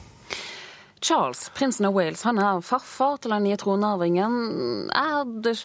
Charles, 1.03 1.51
prinsen 1.55 1.89
av 1.89 1.97
Wales, 1.97 2.23
han 2.23 2.39
er 2.39 2.61
farfar 2.63 3.19
til 3.23 3.35
den 3.35 3.43
nye 3.49 3.59
tronarvingen. 3.59 4.37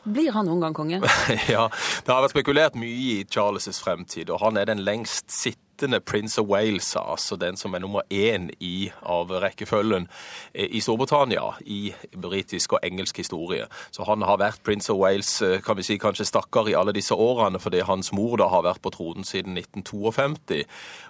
blir 0.10 0.34
han 0.34 0.50
noen 0.50 0.66
gang 0.66 0.78
konge? 0.78 1.02
ja, 1.56 1.68
det 1.70 2.14
har 2.14 2.26
vært 2.26 2.34
spekulert 2.34 2.80
mye 2.80 3.22
i 3.22 3.24
Charles' 3.30 3.82
fremtid, 3.84 4.32
og 4.34 4.42
han 4.42 4.58
er 4.58 4.72
den 4.72 4.82
lengst 4.88 5.30
sittende 5.78 6.00
Prince 6.00 6.42
of 6.42 6.48
Wales, 6.48 6.96
altså 6.96 7.36
den 7.36 7.58
som 7.58 7.74
er 7.74 7.80
nummer 7.80 8.02
én 8.10 8.50
i 8.60 8.90
av 9.06 9.30
rekkefølgen 9.30 10.08
i 10.54 10.80
Storbritannia 10.82 11.54
i 11.66 11.94
britisk 12.18 12.74
og 12.74 12.80
engelsk 12.84 13.18
historie. 13.18 13.68
Så 13.92 14.04
han 14.08 14.26
har 14.26 14.40
vært 14.42 14.64
Prince 14.66 14.90
of 14.92 14.98
Wales 14.98 15.44
kan 15.66 15.78
vi 15.78 15.84
si, 15.86 16.00
kanskje 16.02 16.26
stakkar 16.26 16.68
i 16.68 16.74
alle 16.74 16.96
disse 16.98 17.14
årene, 17.14 17.60
fordi 17.60 17.84
hans 17.86 18.10
mor 18.12 18.40
da 18.42 18.48
har 18.50 18.66
vært 18.66 18.82
på 18.82 18.90
tronen 18.90 19.24
siden 19.24 19.58
1952. 19.58 20.66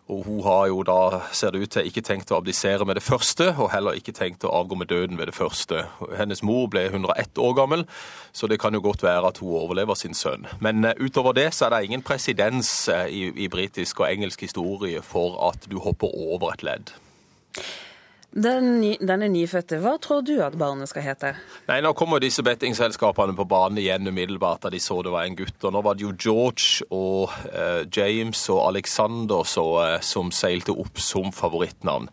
Og 0.08 0.24
hun 0.24 0.44
har 0.44 0.68
jo 0.68 0.84
da, 0.88 1.22
ser 1.32 1.52
det 1.52 1.64
ut 1.64 1.72
til, 1.72 1.88
ikke 1.88 2.04
tenkt 2.04 2.32
å 2.32 2.42
abdisere 2.42 2.86
med 2.88 3.00
det 3.00 3.04
første, 3.04 3.54
og 3.56 3.72
heller 3.72 3.96
ikke 3.96 4.16
tenkt 4.16 4.44
å 4.44 4.52
avgå 4.52 4.76
med 4.80 4.92
døden 4.92 5.20
ved 5.20 5.32
det 5.32 5.36
første. 5.36 5.86
Hennes 6.20 6.44
mor 6.44 6.68
ble 6.72 6.90
101 6.92 7.40
år 7.40 7.56
gammel, 7.56 7.88
så 8.36 8.52
det 8.52 8.60
kan 8.60 8.76
jo 8.76 8.84
godt 8.84 9.04
være 9.04 9.32
at 9.32 9.40
hun 9.44 9.56
overlever 9.64 9.96
sin 10.00 10.16
sønn. 10.16 10.48
Men 10.60 10.84
utover 11.00 11.36
det 11.36 11.50
så 11.56 11.68
er 11.68 11.76
det 11.76 11.84
ingen 11.88 12.04
presedens 12.08 12.72
i, 13.08 13.28
i 13.32 13.48
britisk 13.52 14.04
og 14.04 14.12
engelsk 14.12 14.44
historie 14.44 14.57
for 15.02 15.50
at 15.50 15.70
du 15.70 15.80
hopper 15.80 16.08
over 16.08 16.52
et 16.54 16.64
ledd. 16.64 16.94
Den, 18.36 18.84
denne 19.00 19.30
nyfødte, 19.32 19.78
hva 19.80 19.94
tror 20.04 20.20
du 20.28 20.34
at 20.44 20.58
barnet 20.60 20.90
skal 20.92 21.02
hete? 21.06 21.30
Nei, 21.70 21.78
Nå 21.82 21.94
kommer 21.98 22.20
disse 22.20 22.44
bettingselskapene 22.46 23.36
på 23.38 23.46
banen 23.48 23.78
igjen 23.80 24.08
umiddelbart 24.08 24.62
da 24.66 24.70
de 24.74 24.80
så 24.84 25.02
det 25.02 25.12
var 25.14 25.24
en 25.26 25.36
gutt. 25.40 25.64
og 25.64 25.74
Nå 25.74 25.82
var 25.82 25.94
det 25.96 26.04
jo 26.04 26.12
George 26.12 26.84
og 26.92 27.32
eh, 27.48 27.88
James 27.88 28.50
og 28.54 28.68
Alexander 28.68 29.44
så, 29.48 29.66
eh, 29.86 30.02
som 30.06 30.32
seilte 30.36 30.72
opp 30.76 31.00
som 31.02 31.32
favorittnavn. 31.32 32.10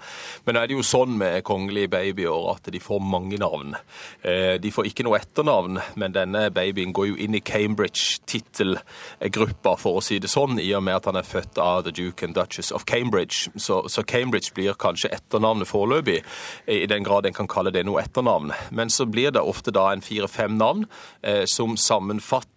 Men 0.46 0.54
nå 0.54 0.60
er 0.62 0.66
det 0.70 0.76
jo 0.78 0.82
sånn 0.86 1.18
med 1.18 1.44
kongelige 1.44 1.88
babyer 1.92 2.50
at 2.54 2.64
de 2.72 2.80
får 2.80 3.00
mange 3.02 3.38
navn. 3.42 3.74
Eh, 4.22 4.54
de 4.62 4.70
får 4.72 4.86
ikke 4.92 5.04
noe 5.08 5.18
etternavn, 5.18 5.80
men 6.00 6.12
denne 6.14 6.50
babyen 6.54 6.92
går 6.94 7.06
jo 7.10 7.16
inn 7.26 7.34
i 7.36 7.42
Cambridge-tittelgruppa, 7.44 9.72
for 9.82 9.92
å 9.98 10.04
si 10.04 10.16
det 10.22 10.30
sånn, 10.32 10.60
i 10.62 10.74
og 10.78 10.82
med 10.86 10.94
at 11.02 11.08
han 11.10 11.18
er 11.18 11.26
født 11.26 11.58
av 11.58 11.82
The 11.84 11.92
Duke 11.92 12.22
and 12.24 12.34
Duchess 12.38 12.70
of 12.72 12.86
Cambridge. 12.88 13.50
Så, 13.58 13.82
så 13.90 14.02
Cambridge 14.06 14.54
blir 14.54 14.72
kanskje 14.78 15.10
etternavnet 15.18 15.68
foreløpig 15.68 16.03
i 16.08 16.86
den 16.90 17.04
grad 17.06 17.26
en 17.26 17.36
kan 17.36 17.48
kalle 17.50 17.72
det 17.74 17.84
noe 17.86 18.02
etternavn. 18.02 18.52
Men 18.70 18.90
så 18.90 19.06
blir 19.06 19.34
det 19.34 19.42
ofte 19.42 19.74
da 19.74 19.90
en 19.92 20.04
fire-fem 20.04 20.58
navn 20.58 20.86
eh, 21.22 21.44
som 21.50 21.76
sammenfatter 21.76 22.53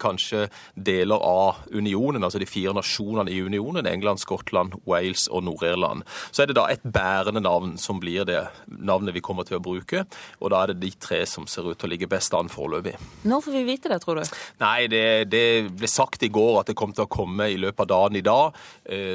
kanskje 0.00 0.48
deler 0.74 1.20
av 1.20 1.56
unionen, 1.72 2.24
altså 2.24 2.38
de 2.40 2.48
fire 2.48 2.72
nasjonene 2.76 3.30
i 3.30 3.40
unionen, 3.42 3.86
England, 3.86 4.20
Skottland, 4.20 4.74
Wales 4.86 5.28
og 5.28 5.44
Nord-Irland. 5.44 6.02
Så 6.30 6.42
er 6.42 6.50
det 6.50 6.56
da 6.56 6.66
et 6.70 6.82
bærende 6.82 7.40
navn 7.40 7.76
som 7.78 8.00
blir 8.00 8.24
det 8.24 8.46
navnet 8.66 9.14
vi 9.14 9.20
kommer 9.20 9.44
til 9.44 9.58
å 9.58 9.62
bruke, 9.64 10.04
og 10.40 10.50
da 10.50 10.62
er 10.62 10.72
det 10.72 10.80
de 10.80 10.92
tre 11.00 11.24
som 11.26 11.46
ser 11.46 11.68
ut 11.70 11.78
til 11.78 11.88
å 11.88 11.92
ligge 11.92 12.08
best 12.10 12.34
an 12.34 12.48
foreløpig. 12.48 12.96
Når 13.24 13.44
får 13.44 13.52
vi 13.52 13.64
vite 13.68 13.92
det, 13.92 14.00
tror 14.02 14.20
du? 14.20 14.36
Nei, 14.60 14.86
det, 14.90 15.04
det 15.30 15.44
ble 15.76 15.90
sagt 15.90 16.22
i 16.22 16.32
går 16.32 16.60
at 16.60 16.70
det 16.70 16.78
kom 16.78 16.94
til 16.96 17.06
å 17.06 17.10
komme 17.10 17.50
i 17.50 17.58
løpet 17.60 17.84
av 17.84 17.90
dagen 17.90 18.20
i 18.20 18.24
dag, 18.24 18.56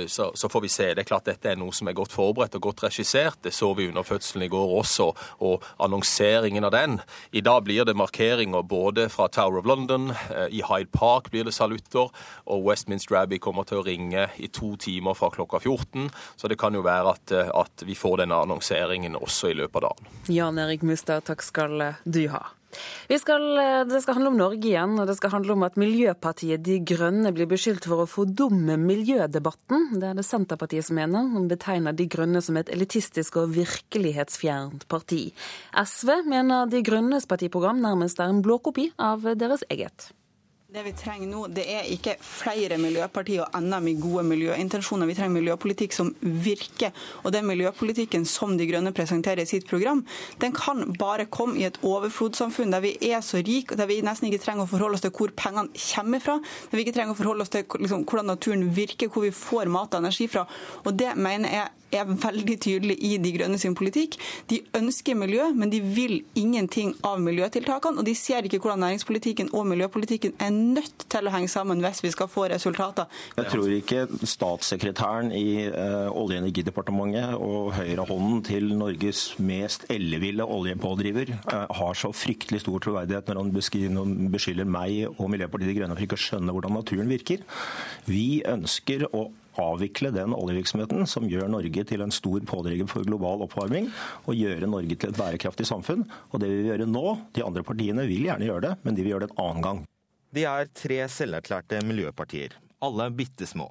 så, 0.07 0.29
så 0.35 0.49
får 0.51 0.65
vi 0.65 0.71
se. 0.71 0.91
Det 0.93 1.05
er 1.05 1.09
klart 1.09 1.27
dette 1.29 1.51
er 1.51 1.59
noe 1.59 1.73
som 1.75 1.89
er 1.89 1.97
godt 1.97 2.13
forberedt 2.15 2.57
og 2.59 2.67
godt 2.69 2.85
regissert. 2.87 3.41
Det 3.43 3.53
så 3.55 3.71
vi 3.77 3.89
under 3.89 4.05
fødselen 4.05 4.45
i 4.45 4.51
går 4.51 4.75
også, 4.79 5.09
og 5.45 5.65
annonseringen 5.83 6.67
av 6.67 6.73
den. 6.75 6.99
I 7.35 7.43
dag 7.45 7.63
blir 7.65 7.87
det 7.87 7.97
markeringer 7.97 8.65
både 8.65 9.07
fra 9.13 9.27
Tower 9.31 9.61
of 9.61 9.69
London, 9.69 10.11
i 10.49 10.63
Hyde 10.65 10.91
Park 10.93 11.31
blir 11.33 11.47
det 11.47 11.55
salutter, 11.55 12.11
og 12.45 12.65
Westminster 12.67 13.19
Abbey 13.21 13.39
kommer 13.41 13.67
til 13.67 13.81
å 13.81 13.85
ringe 13.85 14.27
i 14.37 14.49
to 14.51 14.73
timer 14.81 15.17
fra 15.17 15.31
klokka 15.33 15.61
14. 15.61 16.09
Så 16.35 16.51
det 16.51 16.59
kan 16.61 16.75
jo 16.75 16.83
være 16.85 17.15
at, 17.15 17.37
at 17.53 17.85
vi 17.87 17.97
får 17.97 18.23
denne 18.23 18.43
annonseringen 18.47 19.17
også 19.19 19.53
i 19.53 19.57
løpet 19.61 19.81
av 19.81 19.89
dagen. 19.89 20.13
Jan 20.33 20.61
Erik 20.61 20.85
Mustad, 20.85 21.25
takk 21.29 21.45
skal 21.45 21.91
du 22.03 22.25
ha. 22.33 22.45
Skal, 23.19 23.43
det 23.87 24.01
skal 24.03 24.17
handle 24.17 24.31
om 24.33 24.39
Norge 24.39 24.67
igjen, 24.67 24.97
og 24.99 25.07
det 25.07 25.15
skal 25.19 25.35
handle 25.35 25.55
om 25.55 25.63
at 25.67 25.77
Miljøpartiet 25.79 26.63
De 26.65 26.79
Grønne 26.87 27.31
blir 27.35 27.47
beskyldt 27.49 27.87
for 27.87 28.03
å 28.03 28.09
fordumme 28.09 28.77
miljødebatten. 28.81 29.93
Det 30.01 30.09
er 30.09 30.19
det 30.19 30.25
Senterpartiet 30.27 30.87
som 30.87 30.99
mener. 30.99 31.29
De 31.35 31.45
betegner 31.51 31.95
De 31.95 32.09
Grønne 32.11 32.41
som 32.43 32.59
et 32.59 32.71
elitistisk 32.73 33.39
og 33.41 33.55
virkelighetsfjernt 33.55 34.87
parti. 34.91 35.29
SV 35.71 36.17
mener 36.27 36.69
De 36.71 36.83
Grønnes 36.85 37.29
partiprogram 37.29 37.81
nærmest 37.83 38.19
er 38.19 38.33
en 38.33 38.43
blåkopi 38.45 38.91
av 38.99 39.23
deres 39.39 39.65
eget. 39.71 40.11
Det 40.65 40.81
vi 40.81 40.91
trenger 40.97 41.29
nå, 41.29 41.43
det 41.53 41.63
er 41.69 41.85
ikke 41.93 42.15
flere 42.25 42.79
miljøpartier 42.81 43.43
og 43.45 43.61
NM 43.61 43.85
i 43.91 43.93
gode 44.01 44.23
miljøintensjoner. 44.25 45.05
Vi 45.05 45.13
trenger 45.13 45.35
miljøpolitikk 45.37 45.93
som 45.93 46.09
virker. 46.21 46.89
Og 47.21 47.35
den 47.35 47.45
miljøpolitikken 47.45 48.25
som 48.25 48.55
De 48.57 48.65
Grønne 48.65 48.89
presenterer 48.97 49.43
i 49.43 49.45
sitt 49.45 49.69
program, 49.69 50.01
den 50.41 50.57
kan 50.57 50.81
bare 50.97 51.27
komme 51.29 51.61
i 51.61 51.67
et 51.69 51.77
overflodssamfunn 51.85 52.73
der 52.73 52.81
vi 52.81 52.95
er 53.11 53.21
så 53.21 53.43
rike, 53.45 53.77
der 53.77 53.85
vi 53.91 54.01
nesten 54.03 54.31
ikke 54.31 54.41
trenger 54.47 54.65
å 54.65 54.73
forholde 54.73 54.97
oss 54.97 55.05
til 55.05 55.13
hvor 55.13 55.37
pengene 55.37 55.85
kommer 55.85 56.25
fra, 56.25 56.39
der 56.41 56.79
vi 56.79 56.87
ikke 56.87 56.97
trenger 56.97 57.13
å 57.13 57.21
forholde 57.21 57.45
oss 57.45 57.53
til 57.53 57.69
liksom, 57.85 58.09
hvordan 58.09 58.33
naturen 58.33 58.65
virker, 58.73 59.13
hvor 59.13 59.29
vi 59.29 59.35
får 59.37 59.69
mat 59.69 59.93
og 59.93 60.01
energi 60.01 60.25
fra. 60.33 60.47
Og 60.81 60.97
det 60.97 61.13
mener 61.13 61.59
jeg 61.59 61.84
er 61.99 62.09
veldig 62.09 62.57
tydelig 62.61 62.97
i 63.03 63.15
De 63.21 63.31
grønne 63.35 63.57
sin 63.61 63.75
politikk. 63.77 64.17
De 64.51 64.61
ønsker 64.77 65.17
miljø, 65.17 65.49
men 65.55 65.71
de 65.71 65.81
vil 65.81 66.19
ingenting 66.35 66.93
av 67.05 67.19
miljøtiltakene. 67.23 67.99
Og 68.01 68.07
de 68.07 68.15
ser 68.17 68.45
ikke 68.45 68.59
hvordan 68.63 68.83
næringspolitikken 68.85 69.51
og 69.55 69.67
miljøpolitikken 69.71 70.35
er 70.39 70.53
nødt 70.55 71.07
til 71.11 71.27
å 71.27 71.33
henge 71.33 71.51
sammen 71.51 71.83
hvis 71.83 72.03
vi 72.05 72.11
skal 72.13 72.29
få 72.31 72.47
resultater. 72.51 73.09
Jeg 73.37 73.49
tror 73.51 73.71
ikke 73.77 74.05
statssekretæren 74.25 75.31
i 75.35 75.67
uh, 75.67 76.11
Olje- 76.11 76.39
og 76.39 76.43
energidepartementet 76.43 77.35
og 77.39 77.73
høyrehånden 77.77 78.43
til 78.45 78.71
Norges 78.77 79.27
mest 79.39 79.87
elleville 79.93 80.45
oljepådriver 80.45 81.33
uh, 81.35 81.65
har 81.79 81.97
så 81.97 82.11
fryktelig 82.15 82.63
stor 82.65 82.81
troverdighet 82.83 83.31
når 83.31 83.41
han 83.41 83.53
beskylder 84.33 84.69
meg 84.69 85.05
og 85.15 85.29
Miljøpartiet 85.31 85.71
De 85.71 85.79
Grønne 85.79 85.97
for 85.97 86.05
ikke 86.05 86.19
å 86.19 86.25
skjønne 86.25 86.55
hvordan 86.55 86.77
naturen 86.77 87.11
virker. 87.11 87.43
Vi 88.09 88.43
ønsker 88.47 89.07
å 89.11 89.27
avvikle 89.61 90.11
den 90.15 90.35
oljevirksomheten 90.35 91.07
som 91.09 91.27
gjør 91.29 91.49
Norge 91.51 91.85
til 91.87 92.03
en 92.05 92.13
stor 92.13 92.43
pådriver 92.47 92.89
for 92.91 93.07
global 93.07 93.45
oppvarming, 93.45 93.89
og 94.25 94.37
gjøre 94.39 94.69
Norge 94.69 94.97
til 94.99 95.13
et 95.13 95.19
bærekraftig 95.19 95.67
samfunn. 95.69 96.05
Og 96.31 96.41
det 96.41 96.51
vil 96.51 96.63
vi 96.63 96.71
gjøre 96.73 96.89
nå. 96.89 97.05
De 97.35 97.45
andre 97.45 97.65
partiene 97.67 98.07
vil 98.09 98.27
gjerne 98.29 98.49
gjøre 98.49 98.67
det, 98.69 98.75
men 98.83 98.97
de 98.97 99.05
vil 99.05 99.15
gjøre 99.15 99.27
det 99.27 99.33
en 99.35 99.43
annen 99.47 99.65
gang. 99.69 99.81
De 100.35 100.43
er 100.49 100.71
tre 100.75 100.99
selverklærte 101.11 101.79
miljøpartier 101.87 102.57
alle 102.85 103.09
bitte 103.15 103.47
små. 103.49 103.67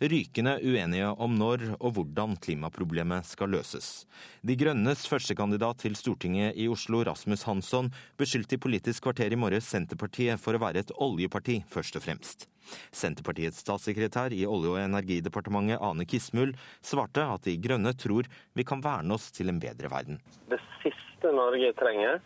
Rykende 0.00 0.58
uenige 0.62 1.08
om 1.16 1.34
når 1.38 1.64
og 1.78 1.96
hvordan 1.96 2.36
klimaproblemet 2.44 3.26
skal 3.26 3.52
løses. 3.56 4.06
De 4.44 4.56
Grønnes 4.58 5.06
førstekandidat 5.08 5.82
til 5.84 5.96
Stortinget 5.98 6.56
i 6.56 6.68
Oslo, 6.70 7.02
Rasmus 7.08 7.46
Hansson, 7.48 7.90
beskyldte 8.20 8.58
i 8.58 8.62
Politisk 8.62 9.08
kvarter 9.08 9.32
i 9.32 9.40
morges 9.40 9.68
Senterpartiet 9.72 10.40
for 10.42 10.54
å 10.56 10.62
være 10.62 10.84
et 10.84 10.94
oljeparti, 10.94 11.62
først 11.72 11.98
og 11.98 12.06
fremst. 12.06 12.48
Senterpartiets 12.92 13.62
statssekretær 13.64 14.34
i 14.36 14.44
Olje- 14.46 14.74
og 14.74 14.80
energidepartementet, 14.82 15.80
Ane 15.80 16.04
Kismul, 16.08 16.54
svarte 16.84 17.24
at 17.24 17.46
De 17.48 17.56
Grønne 17.56 17.94
tror 17.96 18.28
vi 18.54 18.66
kan 18.68 18.82
verne 18.84 19.16
oss 19.16 19.30
til 19.32 19.48
en 19.52 19.60
bedre 19.62 19.90
verden. 19.92 20.20
Det 20.50 20.60
siste 20.82 21.32
Norge 21.34 21.72
trenger, 21.80 22.20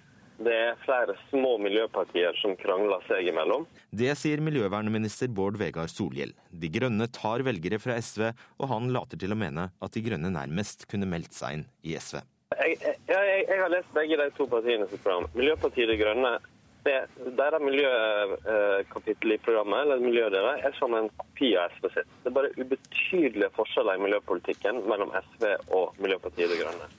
det 0.47 0.55
er 0.55 0.79
flere 0.85 1.17
små 1.31 1.57
miljøpartier 1.63 2.37
som 2.41 2.55
krangler 2.61 3.03
seg 3.09 3.29
imellom. 3.33 3.67
Det 3.91 4.13
sier 4.19 4.43
miljøvernminister 4.45 5.31
Bård 5.33 5.59
Vegar 5.61 5.91
Solhjell. 5.93 6.35
De 6.51 6.71
Grønne 6.73 7.09
tar 7.13 7.45
velgere 7.47 7.81
fra 7.83 7.99
SV, 8.01 8.31
og 8.59 8.71
han 8.73 8.93
later 8.95 9.21
til 9.21 9.35
å 9.35 9.39
mene 9.39 9.69
at 9.73 9.97
De 9.97 10.05
Grønne 10.05 10.33
nærmest 10.35 10.87
kunne 10.91 11.09
meldt 11.11 11.37
seg 11.37 11.61
inn 11.61 11.67
i 11.87 11.97
SV. 11.99 12.21
Jeg, 12.53 12.79
jeg, 12.83 12.97
jeg, 13.09 13.45
jeg 13.49 13.61
har 13.63 13.71
lest 13.73 13.95
begge 13.97 14.19
de 14.21 14.33
to 14.37 14.47
partiene 14.51 14.89
sitt 14.91 15.05
program. 15.05 15.31
Miljøpartiet 15.39 15.89
De 15.89 16.01
Grønne 16.01 16.37
det, 16.83 16.97
deres 17.39 17.63
miljøkapittel 17.63 19.37
i 19.37 19.39
programmet 19.45 19.85
eller 19.85 20.03
miljødelen, 20.03 20.63
er 20.67 20.75
som 20.79 20.95
en 20.99 21.09
kopi 21.21 21.53
av 21.59 21.75
SV 21.77 21.91
sitt. 21.95 22.17
Det 22.25 22.33
er 22.33 22.37
bare 22.39 22.51
ubetydelige 22.59 23.53
forskjeller 23.59 23.99
i 23.99 24.03
miljøpolitikken 24.07 24.83
mellom 24.91 25.15
SV 25.21 25.47
og 25.79 26.03
Miljøpartiet 26.03 26.51
De 26.51 26.59
Grønne. 26.59 26.91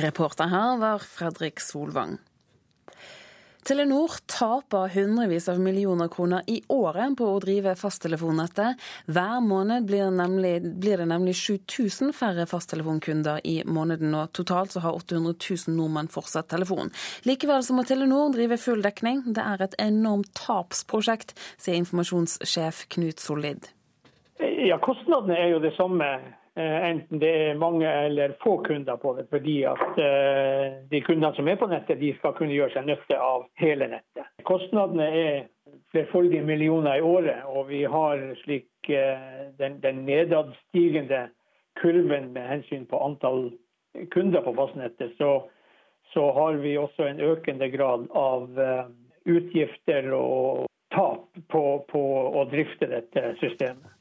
Reporter 0.00 0.50
her 0.50 0.80
var 0.80 1.04
Fredrik 1.04 1.60
Solvang. 1.62 2.16
Telenor 3.66 4.10
taper 4.26 4.88
hundrevis 4.88 5.48
av 5.48 5.60
millioner 5.60 6.08
kroner 6.08 6.42
i 6.46 6.60
året 6.68 7.16
på 7.18 7.26
å 7.26 7.40
drive 7.42 7.72
fasttelefonnettet. 7.74 8.78
Hver 9.10 9.40
måned 9.42 9.88
blir, 9.88 10.12
nemlig, 10.14 10.60
blir 10.78 11.02
det 11.02 11.08
nemlig 11.10 11.34
7000 11.34 12.12
færre 12.14 12.44
fasttelefonkunder 12.46 13.40
i 13.42 13.56
måneden, 13.66 14.14
og 14.14 14.30
totalt 14.38 14.76
så 14.76 14.84
har 14.84 14.94
800 15.00 15.34
000 15.66 15.74
nordmenn 15.80 16.12
fortsatt 16.14 16.46
telefon. 16.54 16.94
Likevel 17.26 17.66
så 17.66 17.74
må 17.74 17.82
Telenor 17.82 18.30
drive 18.38 18.60
full 18.62 18.86
dekning. 18.86 19.24
Det 19.34 19.42
er 19.42 19.66
et 19.66 19.74
enormt 19.82 20.30
tapsprosjekt, 20.38 21.34
sier 21.58 21.74
informasjonssjef 21.82 22.86
Knut 22.94 23.18
Solid. 23.18 23.66
Ja, 24.38 24.78
Kostnadene 24.78 25.42
er 25.42 25.56
jo 25.56 25.62
det 25.66 25.74
samme 25.74 26.06
enten 26.62 27.18
det 27.20 27.30
er 27.50 27.58
mange 27.60 27.88
eller 27.88 28.32
få 28.40 28.56
kunder 28.64 28.96
på 28.96 29.12
det, 29.18 29.26
fordi 29.30 29.56
at 29.68 29.98
eh, 30.00 30.78
de 30.90 31.00
kundene 31.04 31.34
som 31.36 31.48
er 31.48 31.58
på 31.60 31.68
nettet, 31.68 32.00
de 32.00 32.14
skal 32.16 32.32
kunne 32.38 32.56
gjøre 32.56 32.72
seg 32.72 32.86
nytte 32.88 33.18
av 33.20 33.44
hele 33.60 33.90
nettet. 33.92 34.30
Kostnadene 34.48 35.08
er 35.20 35.36
flerfoldige 35.92 36.44
millioner 36.46 36.96
i 36.96 37.04
året, 37.04 37.44
og 37.44 37.68
vi 37.68 37.82
har 37.84 38.22
slik 38.44 38.88
eh, 38.88 39.50
den, 39.60 39.80
den 39.84 40.04
nedadstigende 40.08 41.26
kurven 41.80 42.32
med 42.32 42.48
hensyn 42.48 42.86
på 42.88 43.02
antall 43.04 43.50
kunder 44.12 44.44
på 44.44 44.54
fastnettet, 44.56 45.12
så, 45.20 45.42
så 46.14 46.30
har 46.36 46.56
vi 46.62 46.78
også 46.80 47.10
en 47.10 47.20
økende 47.20 47.68
grad 47.72 48.08
av 48.16 48.48
utgifter 49.26 50.08
og 50.16 50.64
tap 50.94 51.28
på, 51.52 51.62
på 51.90 52.02
å 52.40 52.44
drifte 52.48 52.88
dette 52.88 53.34
systemet. 53.40 53.95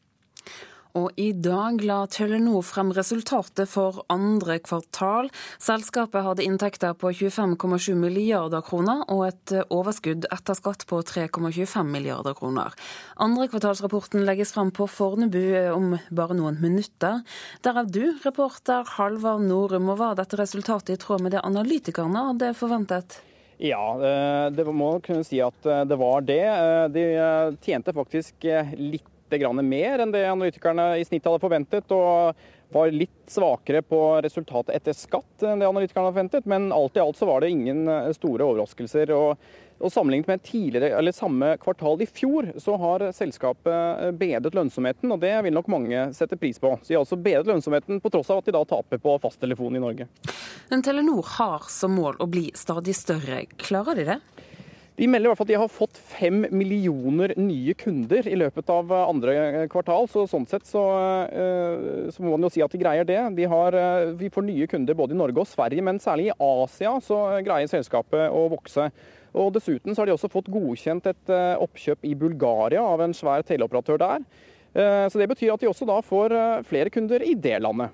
Og 0.95 1.11
i 1.19 1.33
dag 1.35 1.81
la 1.83 1.97
Telenor 2.07 2.63
frem 2.63 2.93
resultatet 2.95 3.67
for 3.67 4.05
andre 4.11 4.55
kvartal. 4.63 5.27
Selskapet 5.59 6.23
hadde 6.23 6.45
inntekter 6.45 6.95
på 6.95 7.11
25,7 7.11 7.97
milliarder 7.99 8.63
kroner 8.63 9.03
og 9.11 9.25
et 9.27 9.55
overskudd 9.67 10.29
etter 10.31 10.55
skatt 10.55 10.87
på 10.87 11.01
3,25 11.03 11.91
milliarder 11.91 12.37
kroner. 12.39 12.71
Andre 13.19 13.49
kvartalsrapporten 13.51 14.23
legges 14.23 14.55
frem 14.55 14.71
på 14.71 14.87
Fornebu 14.87 15.43
om 15.75 15.97
bare 16.15 16.39
noen 16.39 16.61
minutter. 16.63 17.25
Der 17.67 17.83
er 17.83 17.91
du, 17.91 18.15
reporter 18.23 18.87
Halvard 18.95 19.43
Norum, 19.43 19.91
og 19.91 19.99
var 19.99 20.15
dette 20.15 20.39
resultatet 20.39 20.95
i 20.95 21.01
tråd 21.01 21.27
med 21.27 21.35
det 21.35 21.43
analytikerne 21.43 22.29
hadde 22.31 22.55
forventet? 22.55 23.19
Ja, 23.57 23.95
eh, 23.95 24.51
det 24.51 24.65
må 24.67 24.95
kunne 25.03 25.23
si 25.27 25.39
at 25.43 25.67
eh, 25.67 25.83
det 25.87 25.99
var 25.99 26.23
det. 26.27 26.43
Eh, 26.43 26.85
de 26.91 27.05
tjente 27.63 27.95
faktisk 27.95 28.47
litt 28.75 29.11
mer 29.65 29.99
enn 29.99 30.11
det 30.11 30.25
analytikerne 30.29 30.99
i 30.99 31.05
snitt 31.05 31.25
hadde 31.25 31.41
forventet. 31.41 31.91
og 31.91 32.35
var 32.69 32.91
litt 32.91 33.29
svakere 33.29 33.81
på 33.81 33.99
resultatet 34.25 34.75
etter 34.75 34.95
skatt 34.97 35.43
enn 35.45 35.61
det 35.61 35.67
analytikerne 35.67 36.07
hadde 36.07 36.15
forventet. 36.15 36.49
Men 36.49 36.71
alt 36.75 36.97
i 36.97 37.03
alt 37.03 37.17
så 37.17 37.27
var 37.29 37.41
det 37.41 37.53
ingen 37.53 37.87
eh, 37.87 38.11
store 38.15 38.45
overraskelser. 38.45 39.11
og, 39.15 39.45
og 39.79 39.91
Sammenlignet 39.91 40.27
med 40.27 40.91
eller 40.91 41.15
samme 41.15 41.55
kvartal 41.61 42.01
i 42.01 42.07
fjor, 42.09 42.51
så 42.61 42.77
har 42.81 43.07
selskapet 43.15 43.73
eh, 43.73 44.11
bedret 44.11 44.55
lønnsomheten. 44.57 45.11
og 45.11 45.21
Det 45.23 45.33
vil 45.45 45.55
nok 45.55 45.69
mange 45.71 46.07
sette 46.17 46.37
pris 46.37 46.59
på. 46.59 46.75
Så 46.81 46.91
de 46.91 46.97
har 46.97 47.05
altså 47.05 47.19
bedret 47.19 47.47
lønnsomheten 47.47 48.01
på 48.01 48.11
tross 48.13 48.31
av 48.31 48.41
at 48.41 48.49
de 48.49 48.57
da 48.57 48.63
taper 48.65 49.01
på 49.01 49.17
fasttelefonen 49.23 49.79
i 49.79 49.85
Norge. 49.85 50.09
Men 50.69 50.83
Telenor 50.85 51.25
har 51.37 51.69
som 51.69 51.95
mål 51.95 52.19
å 52.19 52.29
bli 52.29 52.49
stadig 52.57 52.95
større. 52.97 53.45
Klarer 53.61 54.01
de 54.01 54.09
det? 54.13 54.19
De 54.95 55.07
melder 55.11 55.27
i 55.27 55.31
hvert 55.31 55.39
fall 55.41 55.47
at 55.49 55.51
de 55.51 55.57
har 55.59 55.71
fått 55.71 55.97
fem 56.07 56.45
millioner 56.55 57.33
nye 57.35 57.73
kunder 57.75 58.27
i 58.31 58.37
løpet 58.39 58.69
av 58.71 58.93
eh, 58.95 59.09
andre 59.11 59.33
eh, 59.41 59.65
kvartal. 59.71 60.07
så 60.07 60.23
Sånn 60.31 60.47
sett 60.47 60.63
så, 60.69 60.83
eh, 61.27 62.07
så 62.15 62.23
må 62.23 62.31
man 62.31 62.47
jo 62.47 62.53
si 62.55 62.63
at 62.63 62.71
de 62.71 62.79
greier 62.79 63.07
det. 63.07 63.19
De 63.35 63.49
har, 63.51 63.75
vi 64.15 64.31
får 64.31 64.47
nye 64.47 64.69
kunder 64.71 64.95
både 64.95 65.15
i 65.15 65.19
Norge 65.19 65.43
og 65.43 65.51
Sverige, 65.51 65.83
men 65.83 65.99
særlig 65.99 66.29
i 66.29 66.37
Asia 66.39 66.95
så 67.03 67.19
greier 67.43 67.71
selskapet 67.71 68.31
å 68.31 68.47
vokse. 68.55 68.87
Og 69.35 69.51
Dessuten 69.57 69.91
så 69.91 70.01
har 70.01 70.07
de 70.07 70.15
også 70.15 70.31
fått 70.31 70.47
godkjent 70.53 71.11
et 71.11 71.31
oppkjøp 71.59 72.07
i 72.07 72.13
Bulgaria 72.15 72.79
av 72.79 73.03
en 73.03 73.15
svær 73.15 73.43
teleoperatør 73.43 73.99
der. 73.99 74.23
Så 74.75 75.21
Det 75.21 75.29
betyr 75.31 75.53
at 75.53 75.61
de 75.61 75.69
også 75.69 75.85
da 75.87 76.01
får 76.03 76.33
flere 76.67 76.91
kunder 76.91 77.23
i 77.23 77.31
det 77.39 77.61
landet. 77.63 77.93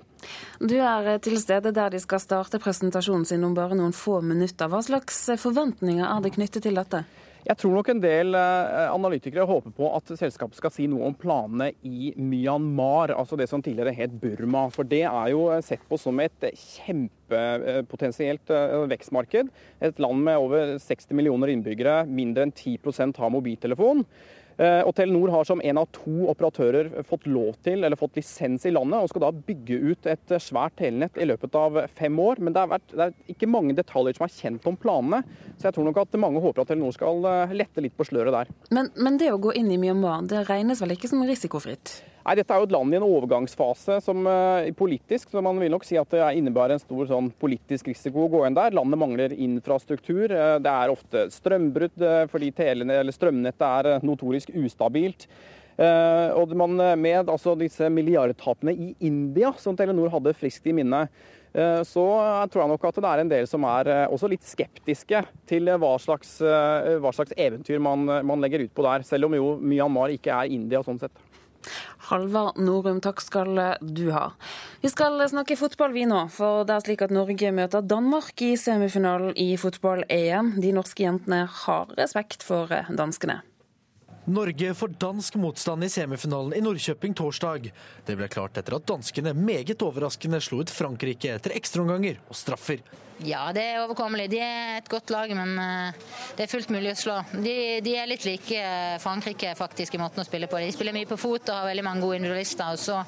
Du 0.58 0.74
er 0.74 1.20
til 1.22 1.38
stede 1.38 1.70
der 1.70 1.94
de 1.94 2.00
skal 2.02 2.18
starte 2.18 2.58
presentasjonen 2.62 3.26
sin 3.28 3.44
om 3.46 3.54
bare 3.54 3.78
noen 3.78 3.94
få 3.94 4.18
minutter. 4.20 4.66
Hva 4.66 4.82
slags 4.82 5.28
forventninger 5.38 6.02
er 6.02 6.24
det 6.24 6.34
knyttet 6.34 6.66
til 6.66 6.78
dette? 6.78 7.04
Jeg 7.42 7.58
tror 7.58 7.72
nok 7.74 7.88
en 7.90 8.00
del 8.02 8.36
eh, 8.38 8.84
analytikere 8.86 9.44
håper 9.48 9.72
på 9.74 9.88
at 9.96 10.12
selskapet 10.14 10.60
skal 10.60 10.70
si 10.70 10.84
noe 10.90 11.08
om 11.08 11.14
planene 11.18 11.72
i 11.82 12.12
Myanmar, 12.14 13.10
altså 13.18 13.34
det 13.38 13.48
som 13.50 13.62
tidligere 13.64 13.94
het 13.96 14.14
Burma. 14.22 14.68
For 14.70 14.86
det 14.86 15.02
er 15.08 15.32
jo 15.32 15.48
sett 15.66 15.82
på 15.88 15.98
som 15.98 16.20
et 16.22 16.46
kjempepotensielt 16.52 18.52
eh, 18.54 18.76
vekstmarked. 18.92 19.50
Et 19.82 20.04
land 20.04 20.22
med 20.28 20.38
over 20.38 20.76
60 20.84 21.18
millioner 21.18 21.50
innbyggere, 21.50 22.04
mindre 22.06 22.46
enn 22.46 22.54
10% 22.54 23.18
har 23.18 23.34
mobiltelefon. 23.34 24.06
Eh, 24.56 24.80
og 24.84 24.94
Telenor 24.96 25.32
har 25.32 25.48
som 25.48 25.62
en 25.64 25.80
av 25.80 25.88
to 25.94 26.28
operatører 26.32 26.90
fått 27.08 27.26
lov 27.30 27.56
til, 27.64 27.84
eller 27.84 27.98
fått 27.98 28.18
lisens 28.20 28.66
i 28.68 28.74
landet, 28.74 29.00
og 29.00 29.12
skal 29.12 29.26
da 29.26 29.32
bygge 29.32 29.78
ut 29.92 30.10
et 30.12 30.36
svært 30.42 30.76
telenett 30.80 31.18
i 31.20 31.28
løpet 31.28 31.56
av 31.58 31.80
fem 31.96 32.20
år. 32.22 32.42
Men 32.42 32.56
det, 32.56 32.66
vært, 32.74 32.86
det, 32.92 33.08
er 33.08 33.34
ikke 33.36 33.50
mange 33.50 33.76
detaljer 33.78 34.18
som 34.18 34.28
er 34.28 34.36
kjent 34.36 34.68
om 34.68 34.78
planene, 34.78 35.22
så 35.56 35.68
jeg 35.68 35.78
tror 35.78 35.88
nok 35.88 36.02
at 36.04 36.20
mange 36.20 36.42
håper 36.44 36.64
at 36.64 36.72
Telenor 36.72 36.96
skal 36.96 37.28
eh, 37.28 37.58
lette 37.62 37.84
litt 37.84 37.96
på 37.96 38.06
sløret 38.08 38.34
der. 38.34 38.54
Men, 38.74 38.92
men 39.00 39.20
det 39.20 39.32
å 39.32 39.40
gå 39.42 39.54
inn 39.58 39.72
i 39.72 39.80
Myanmar, 39.80 40.26
det 40.28 40.46
regnes 40.50 40.82
vel 40.84 40.96
ikke 40.96 41.10
som 41.10 41.24
risikofritt? 41.26 42.00
Nei, 42.22 42.36
Dette 42.38 42.54
er 42.54 42.62
jo 42.62 42.68
et 42.68 42.74
land 42.74 42.94
i 42.94 42.98
en 43.00 43.06
overgangsfase 43.06 43.96
som 44.04 44.26
uh, 44.28 44.68
politisk, 44.78 45.32
så 45.32 45.42
man 45.42 45.58
vil 45.58 45.72
nok 45.74 45.86
si 45.86 45.98
at 45.98 46.12
det 46.14 46.22
innebærer 46.38 46.76
en 46.76 46.82
stor 46.82 47.08
sånn, 47.10 47.32
politisk 47.42 47.90
risiko 47.90 48.26
å 48.26 48.30
gå 48.30 48.44
inn 48.46 48.58
der. 48.58 48.74
Landet 48.78 49.00
mangler 49.02 49.34
infrastruktur. 49.34 50.30
Uh, 50.30 50.58
det 50.62 50.70
er 50.70 50.92
ofte 50.92 51.26
strømbrudd 51.34 52.04
uh, 52.06 52.22
fordi 52.30 52.52
strømnettet 52.52 53.66
er 53.66 54.06
notorisk 54.06 54.54
ustabilt. 54.54 55.26
og 55.82 56.52
man, 56.54 56.76
Med 57.00 57.28
altså, 57.28 57.54
disse 57.56 57.88
milliardtapene 57.90 58.72
i 58.72 58.94
India, 59.00 59.52
som 59.58 59.74
Telenor 59.76 60.12
hadde 60.12 60.34
friskt 60.36 60.66
i 60.66 60.72
minne, 60.76 61.08
så 61.88 62.04
tror 62.48 62.62
jeg 62.62 62.70
nok 62.70 62.84
at 62.88 63.00
det 63.00 63.08
er 63.08 63.22
en 63.22 63.32
del 63.32 63.48
som 63.48 63.64
er 63.68 63.88
også 64.12 64.28
litt 64.30 64.44
skeptiske 64.46 65.24
til 65.48 65.72
hva 65.80 65.96
slags, 66.00 66.38
hva 66.40 67.12
slags 67.12 67.34
eventyr 67.36 67.80
man, 67.82 68.04
man 68.04 68.40
legger 68.44 68.64
ut 68.64 68.72
på 68.76 68.84
der. 68.86 69.04
Selv 69.08 69.28
om 69.28 69.36
jo 69.36 69.56
Myanmar 69.60 70.12
ikke 70.14 70.32
er 70.32 70.52
India 70.52 70.84
sånn 70.84 71.00
sett. 71.00 71.16
Halvard 72.12 72.58
Norum, 72.60 73.00
takk 73.00 73.22
skal 73.24 73.56
du 73.80 74.10
ha. 74.12 74.26
Vi 74.82 74.90
skal 74.92 75.16
snakke 75.32 75.56
fotball 75.56 75.94
vi 75.94 76.04
nå, 76.08 76.26
for 76.34 76.66
det 76.68 76.74
er 76.74 76.84
slik 76.84 77.04
at 77.06 77.14
Norge 77.14 77.52
møter 77.56 77.80
Danmark 77.80 78.42
i 78.44 78.50
semifinalen 78.60 79.32
i 79.40 79.54
fotball-EM. 79.56 80.58
De 80.60 80.74
norske 80.76 81.06
jentene 81.06 81.46
har 81.64 81.94
respekt 81.96 82.44
for 82.44 82.68
danskene. 82.92 83.40
Norge 84.28 84.74
får 84.78 84.92
dansk 85.02 85.34
motstand 85.40 85.82
i 85.82 85.88
semifinalen 85.90 86.52
i 86.54 86.60
Nordkjøping 86.62 87.16
torsdag. 87.18 87.72
Det 88.06 88.14
ble 88.18 88.28
klart 88.30 88.60
etter 88.60 88.76
at 88.76 88.84
danskene 88.86 89.32
meget 89.34 89.82
overraskende 89.82 90.38
slo 90.44 90.60
ut 90.62 90.70
Frankrike 90.70 91.32
etter 91.32 91.56
ekstraomganger 91.56 92.20
og 92.28 92.38
straffer. 92.38 92.84
Ja, 93.22 93.42
det 93.54 93.62
er 93.62 93.80
overkommelig. 93.84 94.26
De 94.32 94.38
er 94.42 94.78
et 94.80 94.88
godt 94.90 95.10
lag, 95.14 95.30
men 95.36 95.54
eh, 95.60 95.98
det 96.36 96.44
er 96.44 96.50
fullt 96.50 96.72
mulig 96.74 96.92
å 96.92 96.98
slå. 96.98 97.16
De, 97.32 97.54
de, 97.84 97.94
er 97.98 98.08
litt 98.10 98.24
like 98.26 98.58
eh, 98.58 98.96
Frankrike 99.02 99.52
faktisk 99.58 99.94
i 99.94 100.00
måten 100.02 100.22
å 100.22 100.26
spille 100.26 100.48
på. 100.50 100.58
De 100.58 100.72
spiller 100.74 100.96
mye 100.96 101.08
på 101.08 101.18
fot 101.20 101.46
og 101.46 101.54
har 101.54 101.68
veldig 101.70 101.84
mange 101.86 102.02
gode 102.02 102.18
individualister. 102.18 102.74
Og 102.74 102.82
så 102.82 102.98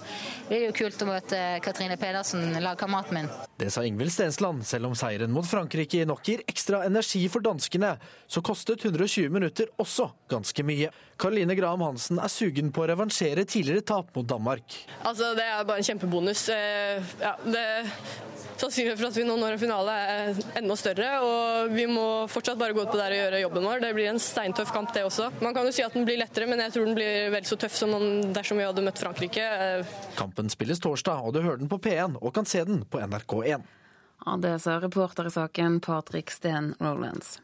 blir 0.48 0.60
det 0.60 0.68
jo 0.68 0.76
kult 0.78 1.02
å 1.02 1.08
møte 1.08 1.40
Katrine 1.64 1.98
Pedersen, 2.00 2.46
lagkameraten 2.62 3.18
min. 3.18 3.30
Det 3.58 3.70
sa 3.74 3.82
Ingvild 3.86 4.14
Stensland. 4.14 4.62
Selv 4.68 4.90
om 4.90 4.94
seieren 4.98 5.34
mot 5.34 5.48
Frankrike 5.48 6.04
nok 6.08 6.22
gir 6.30 6.44
ekstra 6.50 6.84
energi 6.86 7.24
for 7.32 7.44
danskene, 7.44 7.96
så 8.30 8.42
kostet 8.44 8.86
120 8.86 9.32
minutter 9.34 9.72
også 9.82 10.10
ganske 10.30 10.66
mye. 10.66 10.92
Karoline 11.18 11.58
Graham 11.58 11.82
Hansen 11.86 12.22
er 12.22 12.30
sugen 12.30 12.70
på 12.74 12.84
å 12.84 12.88
revansjere 12.90 13.46
tidligere 13.46 13.86
tap 13.86 14.14
mot 14.14 14.26
Danmark. 14.26 14.78
Altså, 15.02 15.34
Det 15.34 15.42
er 15.42 15.66
bare 15.66 15.82
en 15.82 15.90
kjempebonus. 15.90 16.48
Eh, 16.54 17.02
ja, 17.22 17.34
det 17.42 17.66
Sannsynligheten 18.54 19.00
for 19.00 19.10
at 19.10 19.16
vi 19.18 19.24
nå 19.26 19.34
når 19.38 19.56
en 19.56 19.60
finale 19.60 19.94
enda 20.58 20.76
større, 20.78 21.10
og 21.24 21.74
vi 21.74 21.86
må 21.90 22.06
fortsatt 22.30 22.58
bare 22.60 22.76
gå 22.76 22.84
ut 22.84 22.92
på 22.92 22.98
der 23.00 23.14
og 23.14 23.20
gjøre 23.20 23.42
jobben 23.42 23.68
vår. 23.68 23.82
Det 23.84 23.92
blir 23.96 24.10
en 24.12 24.20
steintøff 24.22 24.72
kamp, 24.74 24.92
det 24.94 25.04
også. 25.06 25.30
Man 25.44 25.56
kan 25.56 25.68
jo 25.68 25.74
si 25.74 25.84
at 25.84 25.96
den 25.96 26.06
blir 26.08 26.20
lettere, 26.20 26.48
men 26.50 26.62
jeg 26.64 26.74
tror 26.74 26.88
den 26.88 26.98
blir 26.98 27.30
vel 27.34 27.48
så 27.48 27.58
tøff 27.60 27.76
som 27.78 27.94
dersom 28.34 28.60
vi 28.60 28.66
hadde 28.66 28.84
møtt 28.84 29.00
Frankrike. 29.02 29.46
Kampen 30.18 30.52
spilles 30.52 30.82
torsdag, 30.82 31.24
og 31.24 31.36
du 31.36 31.42
hører 31.42 31.62
den 31.62 31.72
på 31.72 31.80
P1 31.82 32.18
og 32.20 32.34
kan 32.36 32.48
se 32.48 32.64
den 32.68 32.84
på 32.88 33.02
NRK1. 33.02 33.64
Ja, 34.24 34.36
det 34.40 34.56
sa 34.64 34.78
reporter 34.80 35.28
i 35.28 35.34
saken 35.34 35.80
Patrick 35.84 36.32
Steen 36.32 36.72
Rowlands. 36.80 37.38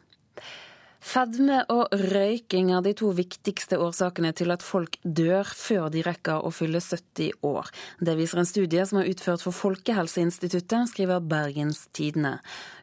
Fedme 1.01 1.63
og 1.73 1.89
røyking 1.97 2.69
er 2.75 2.83
de 2.85 2.91
to 2.93 3.09
viktigste 3.17 3.79
årsakene 3.81 4.29
til 4.37 4.53
at 4.53 4.61
folk 4.61 4.99
dør 5.01 5.49
før 5.49 5.89
de 5.89 6.03
rekker 6.05 6.45
å 6.45 6.51
fylle 6.53 6.77
70 6.77 7.41
år. 7.47 7.71
Det 7.97 8.13
viser 8.19 8.43
en 8.43 8.47
studie 8.49 8.85
som 8.85 9.01
er 9.01 9.09
utført 9.09 9.41
for 9.41 9.57
Folkehelseinstituttet, 9.57 10.91
skriver 10.93 11.25
Bergens 11.25 11.87
Tidende. 11.97 12.35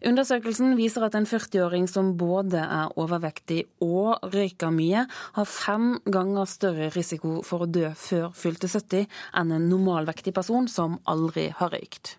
Undersøkelsen 0.02 0.74
viser 0.80 1.06
at 1.06 1.14
en 1.14 1.30
40-åring 1.30 1.86
som 1.86 2.16
både 2.18 2.66
er 2.66 2.98
overvektig 2.98 3.62
og 3.86 4.18
røyker 4.34 4.74
mye, 4.74 5.06
har 5.38 5.52
fem 5.54 5.92
ganger 6.10 6.50
større 6.50 6.90
risiko 6.98 7.38
for 7.46 7.64
å 7.64 7.70
dø 7.70 7.92
før 7.94 8.32
fylte 8.34 8.66
70 8.66 9.06
enn 9.38 9.54
en 9.54 9.70
normalvektig 9.70 10.34
person 10.34 10.66
som 10.66 10.98
aldri 11.06 11.52
har 11.54 11.70
røykt. 11.70 12.18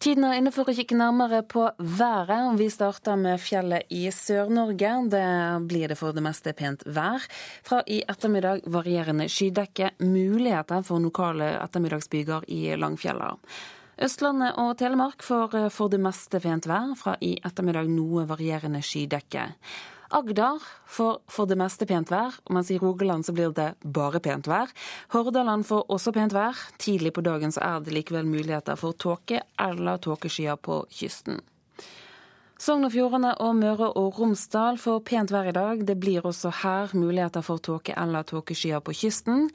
Tiden 0.00 0.24
er 0.24 0.38
inne 0.38 0.48
for 0.48 0.64
å 0.64 0.72
kikke 0.72 0.96
nærmere 0.96 1.42
på 1.44 1.60
været. 1.76 2.54
Vi 2.56 2.70
starter 2.72 3.18
med 3.20 3.36
fjellet 3.36 3.90
i 3.92 4.06
Sør-Norge. 4.08 4.92
Det 5.12 5.24
blir 5.68 5.92
det 5.92 5.98
for 6.00 6.16
det 6.16 6.22
meste 6.24 6.54
pent 6.56 6.86
vær. 6.88 7.26
Fra 7.68 7.82
i 7.84 7.98
ettermiddag 8.08 8.64
varierende 8.72 9.26
skydekke. 9.28 9.90
Muligheter 10.00 10.80
for 10.88 11.04
lokale 11.04 11.50
ettermiddagsbyger 11.58 12.48
i 12.48 12.62
Langfjella. 12.80 13.28
Østlandet 14.00 14.56
og 14.64 14.72
Telemark 14.80 15.20
får 15.20 15.68
for 15.68 15.92
det 15.92 16.00
meste 16.00 16.40
pent 16.40 16.64
vær. 16.72 16.96
Fra 16.96 17.18
i 17.20 17.34
ettermiddag 17.36 17.92
noe 17.92 18.24
varierende 18.32 18.80
skydekke. 18.80 19.50
Agder 20.10 20.58
får 20.90 21.20
for 21.30 21.46
det 21.46 21.54
meste 21.60 21.86
pent 21.86 22.10
vær, 22.10 22.34
mens 22.50 22.70
i 22.74 22.78
Rogaland 22.82 23.22
så 23.26 23.34
blir 23.34 23.52
det 23.54 23.68
bare 23.84 24.18
pent 24.22 24.48
vær. 24.50 24.72
Hordaland 25.12 25.62
får 25.68 25.84
også 25.86 26.10
pent 26.16 26.34
vær. 26.34 26.58
Tidlig 26.82 27.12
på 27.14 27.22
dagen 27.22 27.54
så 27.54 27.62
er 27.62 27.84
det 27.86 27.94
likevel 27.94 28.26
muligheter 28.26 28.78
for 28.80 28.96
tåke 28.98 29.44
eller 29.54 30.02
tåkeskyer 30.02 30.58
på 30.58 30.82
kysten. 30.90 31.38
Sogn 32.60 32.84
og 32.84 32.92
Fjordane 32.92 33.36
og 33.40 33.54
Møre 33.56 33.92
og 33.96 34.18
Romsdal 34.18 34.82
får 34.82 34.98
pent 35.06 35.30
vær 35.32 35.46
i 35.48 35.54
dag. 35.56 35.86
Det 35.86 35.96
blir 36.02 36.26
også 36.26 36.50
her 36.64 36.90
muligheter 36.92 37.46
for 37.46 37.62
tåke 37.62 37.94
eller 37.96 38.26
tåkeskyer 38.26 38.82
på 38.82 38.96
kysten. 39.04 39.46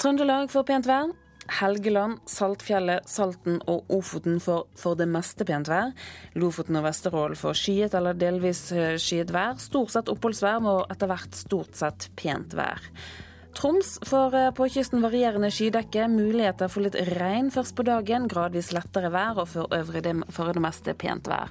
Trøndelag 0.00 0.48
får 0.50 0.64
pent 0.72 0.88
vær. 0.88 1.12
Helgeland, 1.58 2.20
Saltfjellet, 2.30 3.08
Salten 3.10 3.58
og 3.70 3.88
Ofoten 3.92 4.38
får 4.42 4.66
for 4.78 4.98
det 4.98 5.08
meste 5.10 5.46
pent 5.48 5.70
vær. 5.70 5.90
Lofoten 6.38 6.78
og 6.78 6.86
Vesterålen 6.86 7.38
får 7.38 7.58
skyet 7.58 7.96
eller 7.98 8.18
delvis 8.18 8.68
eh, 8.72 8.94
skyet 9.00 9.32
vær. 9.34 9.58
Stort 9.62 9.94
sett 9.94 10.12
oppholdsvær 10.12 10.68
og 10.70 10.92
etter 10.92 11.10
hvert 11.10 11.36
stort 11.38 11.78
sett 11.78 12.10
pent 12.18 12.54
vær. 12.58 12.90
Troms 13.56 13.96
får 14.06 14.36
eh, 14.38 14.50
på 14.54 14.68
kysten 14.70 15.02
varierende 15.02 15.50
skydekke, 15.52 16.06
muligheter 16.12 16.70
for 16.70 16.86
litt 16.86 16.98
regn 17.16 17.50
først 17.54 17.74
på 17.76 17.86
dagen, 17.88 18.28
gradvis 18.30 18.70
lettere 18.76 19.10
vær 19.12 19.42
og 19.42 19.50
for 19.50 19.74
øvrig 19.74 20.04
det, 20.06 20.14
for 20.30 20.52
det 20.54 20.62
meste 20.62 20.94
pent 20.98 21.30
vær. 21.30 21.50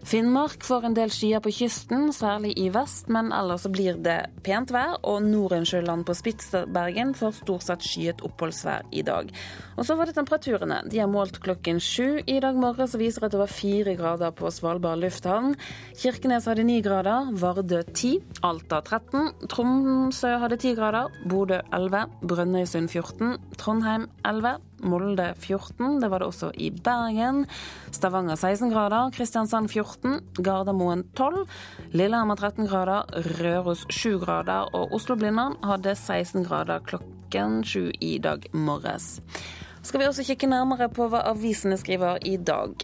Finnmark 0.00 0.64
får 0.64 0.86
en 0.88 0.94
del 0.96 1.10
skyer 1.12 1.42
på 1.44 1.52
kysten, 1.52 2.08
særlig 2.16 2.54
i 2.58 2.70
vest, 2.72 3.10
men 3.12 3.28
ellers 3.36 3.66
blir 3.68 3.98
det 4.00 4.30
pent 4.46 4.72
vær. 4.72 4.96
Og 5.06 5.20
Norensjøland 5.26 6.06
på 6.08 6.16
Spitsbergen 6.16 7.12
får 7.18 7.36
stort 7.42 7.66
sett 7.66 7.84
skyet 7.84 8.24
oppholdsvær 8.24 8.88
i 8.96 9.04
dag. 9.06 9.28
Og 9.76 9.84
så 9.86 9.96
var 9.98 10.08
det 10.08 10.16
temperaturene. 10.16 10.80
De 10.90 11.02
er 11.02 11.10
målt 11.10 11.38
klokken 11.44 11.82
sju 11.84 12.22
i 12.24 12.38
dag 12.42 12.56
morges 12.58 12.96
og 12.96 13.04
viser 13.04 13.26
at 13.26 13.34
det 13.34 13.42
var 13.42 13.52
fire 13.52 13.94
grader 13.98 14.32
på 14.36 14.50
Svalbard 14.54 15.02
lufthavn. 15.04 15.54
Kirkenes 16.00 16.48
hadde 16.48 16.64
ni 16.64 16.80
grader, 16.84 17.30
Vardø 17.40 17.82
ti, 17.92 18.16
Alta 18.46 18.80
13, 18.80 19.48
Tromsø 19.52 20.32
hadde 20.40 20.60
ti 20.64 20.74
grader, 20.78 21.12
Bodø 21.28 21.60
11, 21.76 22.08
Brønnøysund 22.24 22.88
14, 22.88 23.36
Trondheim 23.60 24.08
11. 24.24 24.56
Molde 24.82 25.30
14. 25.38 26.00
Det 26.00 26.10
var 26.10 26.22
det 26.22 26.28
også 26.30 26.50
i 26.54 26.70
Bergen. 26.70 27.44
Stavanger 27.92 28.36
16 28.36 28.70
grader. 28.72 29.10
Kristiansand 29.14 29.70
14. 29.70 30.20
Gardermoen 30.38 31.04
12. 31.18 31.46
Lillehammer 31.92 32.36
13 32.36 32.68
grader. 32.70 33.08
Røros 33.40 33.86
7 33.90 34.18
grader. 34.24 34.70
Og 34.74 34.94
Oslo-Blindern 34.96 35.58
hadde 35.66 35.96
16 35.96 36.44
grader 36.48 36.84
klokken 36.86 37.60
7 37.64 37.90
i 38.00 38.18
dag 38.22 38.46
morges. 38.52 39.18
Skal 39.82 40.02
vi 40.02 40.08
også 40.08 40.24
kikke 40.28 40.48
nærmere 40.50 40.90
på 40.92 41.08
hva 41.08 41.24
avisene 41.30 41.78
skriver 41.80 42.20
i 42.28 42.36
dag. 42.36 42.74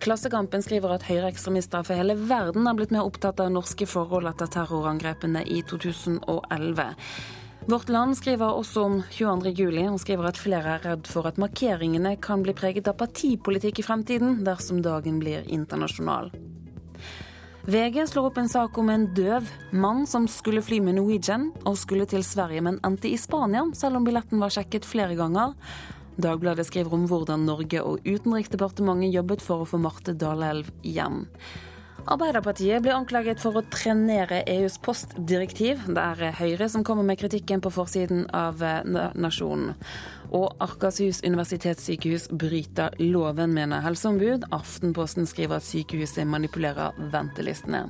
Klassekampen 0.00 0.62
skriver 0.64 0.94
at 0.94 1.04
høyreekstremister 1.04 1.84
for 1.84 1.98
hele 1.98 2.14
verden 2.16 2.64
har 2.64 2.76
blitt 2.78 2.92
mer 2.94 3.04
opptatt 3.04 3.42
av 3.44 3.50
norske 3.52 3.84
forhold 3.84 4.30
etter 4.30 4.48
terrorangrepene 4.48 5.42
i 5.44 5.60
2011. 5.68 6.86
Vårt 7.68 7.88
Land 7.88 8.16
skriver 8.16 8.56
også 8.56 8.82
om 8.88 9.02
22. 9.12 9.50
juli, 9.52 9.82
og 9.88 10.00
skriver 10.00 10.30
at 10.30 10.38
flere 10.40 10.78
er 10.78 10.86
redd 10.86 11.08
for 11.10 11.28
at 11.28 11.36
markeringene 11.40 12.14
kan 12.22 12.40
bli 12.44 12.54
preget 12.56 12.88
av 12.88 12.96
partipolitikk 13.02 13.82
i 13.82 13.84
fremtiden, 13.84 14.40
dersom 14.46 14.80
dagen 14.84 15.20
blir 15.20 15.44
internasjonal. 15.44 16.32
VG 17.68 18.06
slår 18.08 18.30
opp 18.30 18.38
en 18.40 18.48
sak 18.48 18.78
om 18.80 18.88
en 18.88 19.04
døv 19.14 19.46
mann 19.76 20.06
som 20.08 20.24
skulle 20.32 20.64
fly 20.64 20.78
med 20.80 20.96
Norwegian 20.96 21.50
og 21.68 21.76
skulle 21.78 22.08
til 22.08 22.24
Sverige, 22.24 22.64
men 22.64 22.80
endte 22.86 23.10
i 23.12 23.20
Spania, 23.20 23.66
selv 23.76 24.00
om 24.00 24.08
billetten 24.08 24.40
var 24.40 24.54
sjekket 24.54 24.88
flere 24.88 25.18
ganger. 25.18 25.52
Dagbladet 26.20 26.64
skriver 26.66 26.96
om 26.96 27.04
hvordan 27.08 27.44
Norge 27.44 27.84
og 27.84 28.00
Utenriksdepartementet 28.08 29.12
jobbet 29.12 29.44
for 29.44 29.62
å 29.62 29.68
få 29.68 29.78
Marte 29.80 30.16
Dalelv 30.16 30.72
hjem. 30.82 31.26
Arbeiderpartiet 32.10 32.82
blir 32.82 32.96
anklaget 32.96 33.38
for 33.38 33.54
å 33.54 33.60
trenere 33.70 34.40
EUs 34.50 34.80
postdirektiv. 34.82 35.84
Det 35.94 36.02
er 36.02 36.34
Høyre 36.40 36.66
som 36.72 36.82
kommer 36.82 37.06
med 37.06 37.20
kritikken 37.20 37.62
på 37.62 37.70
forsiden 37.70 38.24
av 38.34 38.64
eh, 38.66 38.80
Nasjonen. 39.14 39.76
Og 40.34 40.58
Akershus 40.58 41.22
universitetssykehus 41.22 42.26
bryter 42.34 42.98
loven, 42.98 43.54
mener 43.54 43.86
helseombud. 43.86 44.48
Aftenposten 44.50 45.30
skriver 45.30 45.60
at 45.60 45.68
sykehuset 45.68 46.26
manipulerer 46.26 46.98
ventelistene. 47.14 47.86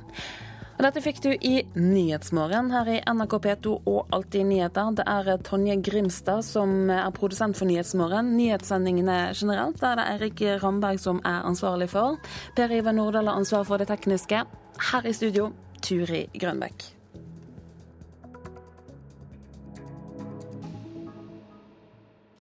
Og 0.81 0.87
dette 0.87 1.01
fikk 1.05 1.19
du 1.21 1.27
i 1.45 1.59
Nyhetsmorgen 1.77 2.71
her 2.73 2.87
i 2.89 2.95
NRK 3.05 3.35
P2 3.43 3.73
og 3.85 4.15
Alltid 4.17 4.47
nyheter. 4.49 4.95
Det 4.97 5.03
er 5.05 5.27
Tonje 5.45 5.75
Grimstad 5.85 6.41
som 6.41 6.89
er 6.89 7.11
produsent 7.13 7.53
for 7.53 7.69
Nyhetsmorgen. 7.69 8.31
Nyhetssendingene 8.33 9.17
generelt 9.37 9.83
er 9.85 9.99
det 9.99 10.07
Eirik 10.15 10.41
Ramberg 10.63 10.97
som 11.03 11.19
er 11.21 11.45
ansvarlig 11.45 11.91
for. 11.93 12.17
Per 12.57 12.73
Ivar 12.73 12.97
Nordahl 12.97 13.29
har 13.29 13.37
ansvar 13.37 13.67
for 13.69 13.77
det 13.77 13.91
tekniske. 13.93 14.41
Her 14.89 15.05
i 15.05 15.13
studio, 15.13 15.51
Turi 15.85 16.23
Grønbekk. 16.33 17.00